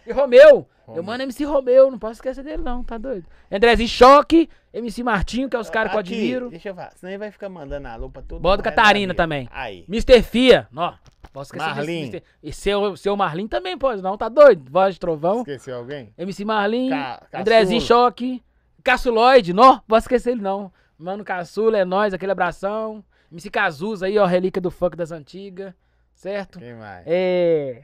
[0.08, 0.68] E Romeu!
[0.88, 1.04] Eu Romeu.
[1.04, 3.26] mando MC Romeu, não posso esquecer dele, não, tá doido?
[3.52, 6.50] Andrezinho Choque, MC Martinho, que é os caras que eu admiro.
[6.52, 6.92] Deixa eu falar.
[6.96, 9.48] Senão ele vai ficar mandando alô pra todo Bota Catarina também.
[9.52, 9.84] Aí.
[9.90, 10.22] Mr.
[10.22, 10.94] Fia, ó.
[11.34, 12.02] Posso esquecer desse Marlin.
[12.02, 12.24] Mr.
[12.44, 14.70] E seu, seu Marlin também pode, não, tá doido?
[14.72, 15.40] Voz de trovão.
[15.40, 16.14] Esqueceu alguém?
[16.18, 17.42] MC Marlin, Ca- Caçula.
[17.42, 18.44] Andrezinho Choque,
[18.84, 20.72] Caçuloide, não, posso esquecer ele não.
[20.98, 23.04] Mano Caçula, é nóis, aquele abração.
[23.32, 25.74] MC Cazuza aí, ó, relíquia do funk das antigas,
[26.14, 26.60] certo?
[26.60, 27.04] Quem mais?
[27.08, 27.82] É.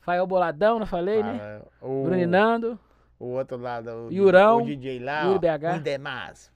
[0.00, 1.38] Fael Boladão, não falei, né?
[1.38, 2.78] Fala, o, Bruninando.
[3.18, 5.76] o outro lado, o, Yurão, o DJ lá, Yuri ó, BH.
[5.76, 6.52] o Demás.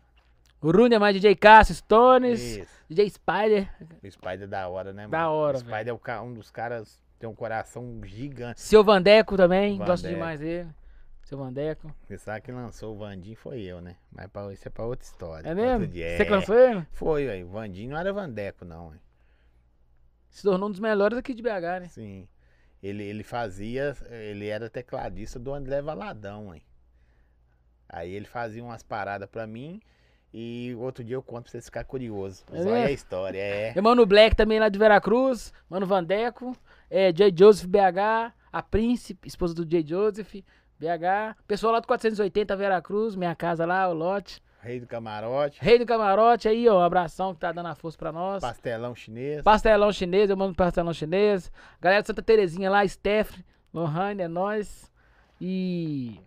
[0.63, 2.85] O Rune é mais DJ Cássio, Stones, Isso.
[2.89, 3.69] DJ Spider,
[4.03, 5.11] O Spider é da hora, né, mano?
[5.11, 8.63] Da hora, O Spider é o ca- um dos caras, tem um coração gigante.
[8.63, 10.15] seu Vandeco também, gosto Vandeco.
[10.15, 10.71] demais dele.
[11.23, 11.95] Seu Vandeco.
[12.07, 13.97] Você sabe que lançou o Vandinho foi eu, né?
[14.11, 15.49] Mas pra, isso é pra outra história.
[15.49, 15.87] É mesmo?
[15.87, 16.25] Você É.
[16.25, 16.87] cansou ele?
[16.93, 17.43] Foi, aí.
[17.45, 19.01] O Vandinho não era Vandeco, não, hein?
[20.31, 21.89] Se tornou um dos melhores aqui de BH, né?
[21.89, 22.27] Sim.
[22.85, 26.63] Ele, ele fazia, ele era tecladista do André Valadão, hein?
[27.89, 29.81] Aí ele fazia umas paradas pra mim
[30.35, 32.45] e outro dia eu conto pra vocês ficarem curiosos.
[32.51, 33.73] É Mas olha a história, é.
[33.75, 36.55] E Mano Black também lá de Veracruz, Mano Vandeco,
[36.91, 37.33] é, J.
[37.35, 39.83] Joseph BH, a Príncipe, esposa do J.
[39.83, 40.35] Joseph,
[40.79, 44.43] BH, pessoal lá do 480 Veracruz, minha casa lá, o lote.
[44.65, 47.99] Rei do Camarote, Rei do Camarote aí, ó, um abração que tá dando a força
[47.99, 48.41] pra nós.
[48.41, 49.43] pastelão chinês.
[49.43, 51.53] Pastelão chinês, eu mando pastelão chinês.
[51.81, 53.45] Galera de Santa Terezinha lá, Stephanie,
[53.75, 54.91] Lohane, é nóis.
[55.39, 56.19] E.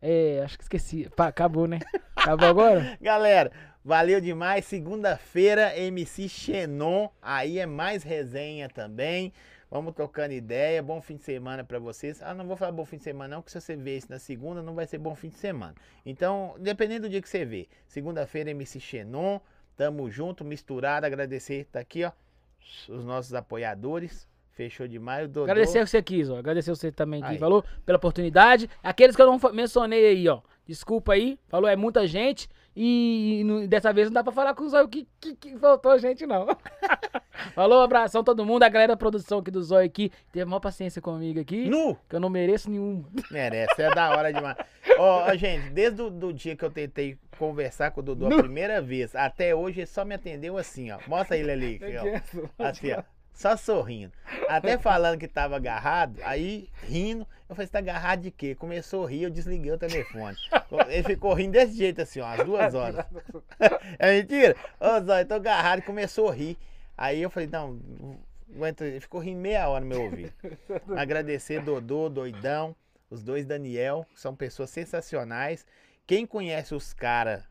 [0.00, 1.10] É, acho que esqueci.
[1.16, 1.80] Pá, acabou, né?
[2.14, 2.96] Acabou agora?
[3.02, 3.50] Galera,
[3.84, 4.64] valeu demais.
[4.64, 7.08] Segunda-feira, MC Xenon.
[7.20, 9.32] Aí é mais resenha também.
[9.72, 10.82] Vamos trocando ideia.
[10.82, 12.20] Bom fim de semana pra vocês.
[12.22, 14.18] Ah, não vou falar bom fim de semana, não, porque se você ver isso na
[14.18, 15.74] segunda, não vai ser bom fim de semana.
[16.04, 17.66] Então, dependendo do dia que você vê.
[17.86, 19.40] Segunda-feira, MC Xenon.
[19.74, 21.06] Tamo junto, misturado.
[21.06, 22.12] Agradecer, tá aqui, ó.
[22.86, 24.28] Os nossos apoiadores.
[24.50, 25.26] Fechou demais.
[25.26, 25.50] Dodô.
[25.50, 26.36] Agradecer você aqui, ó.
[26.36, 27.38] Agradecer você também que Aí.
[27.38, 28.68] falou pela oportunidade.
[28.82, 30.42] Aqueles que eu não mencionei aí, ó.
[30.66, 31.38] Desculpa aí.
[31.48, 32.46] Falou, é muita gente.
[32.74, 35.98] E, e dessa vez não dá pra falar com o Zóio que, que, que faltou
[35.98, 36.46] gente, não.
[37.54, 38.62] falou, abração todo mundo.
[38.62, 40.10] A galera da produção aqui do Zóio aqui.
[40.32, 41.68] Teve maior paciência comigo aqui.
[41.68, 41.96] Nu!
[42.08, 43.04] Que eu não mereço nenhum.
[43.30, 44.56] Merece, é da hora demais.
[44.98, 48.38] Ó, ó, gente, desde o do dia que eu tentei conversar com o Dudu a
[48.38, 50.98] primeira vez, até hoje ele só me atendeu assim, ó.
[51.06, 51.96] Mostra ele ali, aqui,
[52.58, 52.64] ó.
[52.64, 53.02] Assim, ó.
[53.32, 54.12] Só sorrindo.
[54.48, 57.26] Até falando que tava agarrado, aí rindo.
[57.48, 58.54] Eu falei, você tá agarrado de quê?
[58.54, 60.36] Começou a rir, eu desliguei o telefone.
[60.88, 63.04] Ele ficou rindo desse jeito assim, ó, as duas horas.
[63.98, 64.56] É mentira?
[64.80, 66.56] Ô, Zóio, tô agarrado e começou a rir.
[66.96, 67.78] Aí eu falei, não,
[68.54, 68.84] aguenta.
[68.84, 70.32] Ele ficou rindo meia hora no meu ouvido.
[70.96, 72.74] Agradecer Dodô, Doidão,
[73.10, 75.66] os dois Daniel, são pessoas sensacionais.
[76.06, 77.42] Quem conhece os caras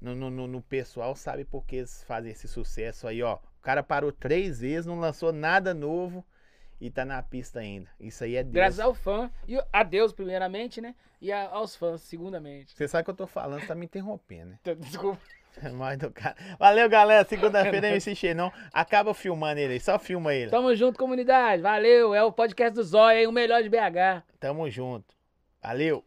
[0.00, 3.38] no, no, no- pessoal sabe por que eles fazem esse sucesso aí, ó.
[3.60, 6.24] O cara parou três vezes, não lançou nada novo
[6.80, 7.88] e tá na pista ainda.
[8.00, 8.54] Isso aí é Deus.
[8.54, 9.30] Graças ao fã.
[9.46, 10.94] E a Deus, primeiramente, né?
[11.20, 12.72] E a- aos fãs, segundamente.
[12.74, 14.58] Você sabe que eu tô falando, você tá me interrompendo, né?
[14.80, 15.20] Desculpa.
[15.74, 16.36] Mais do cara.
[16.58, 17.24] Valeu, galera.
[17.28, 18.50] Segunda-feira é MC Xenon.
[18.72, 20.50] Acaba filmando ele aí, só filma ele.
[20.50, 21.60] Tamo junto, comunidade.
[21.60, 22.14] Valeu.
[22.14, 23.26] É o podcast do Zóio, hein?
[23.26, 24.22] O melhor de BH.
[24.38, 25.12] Tamo junto.
[25.60, 26.02] Valeu.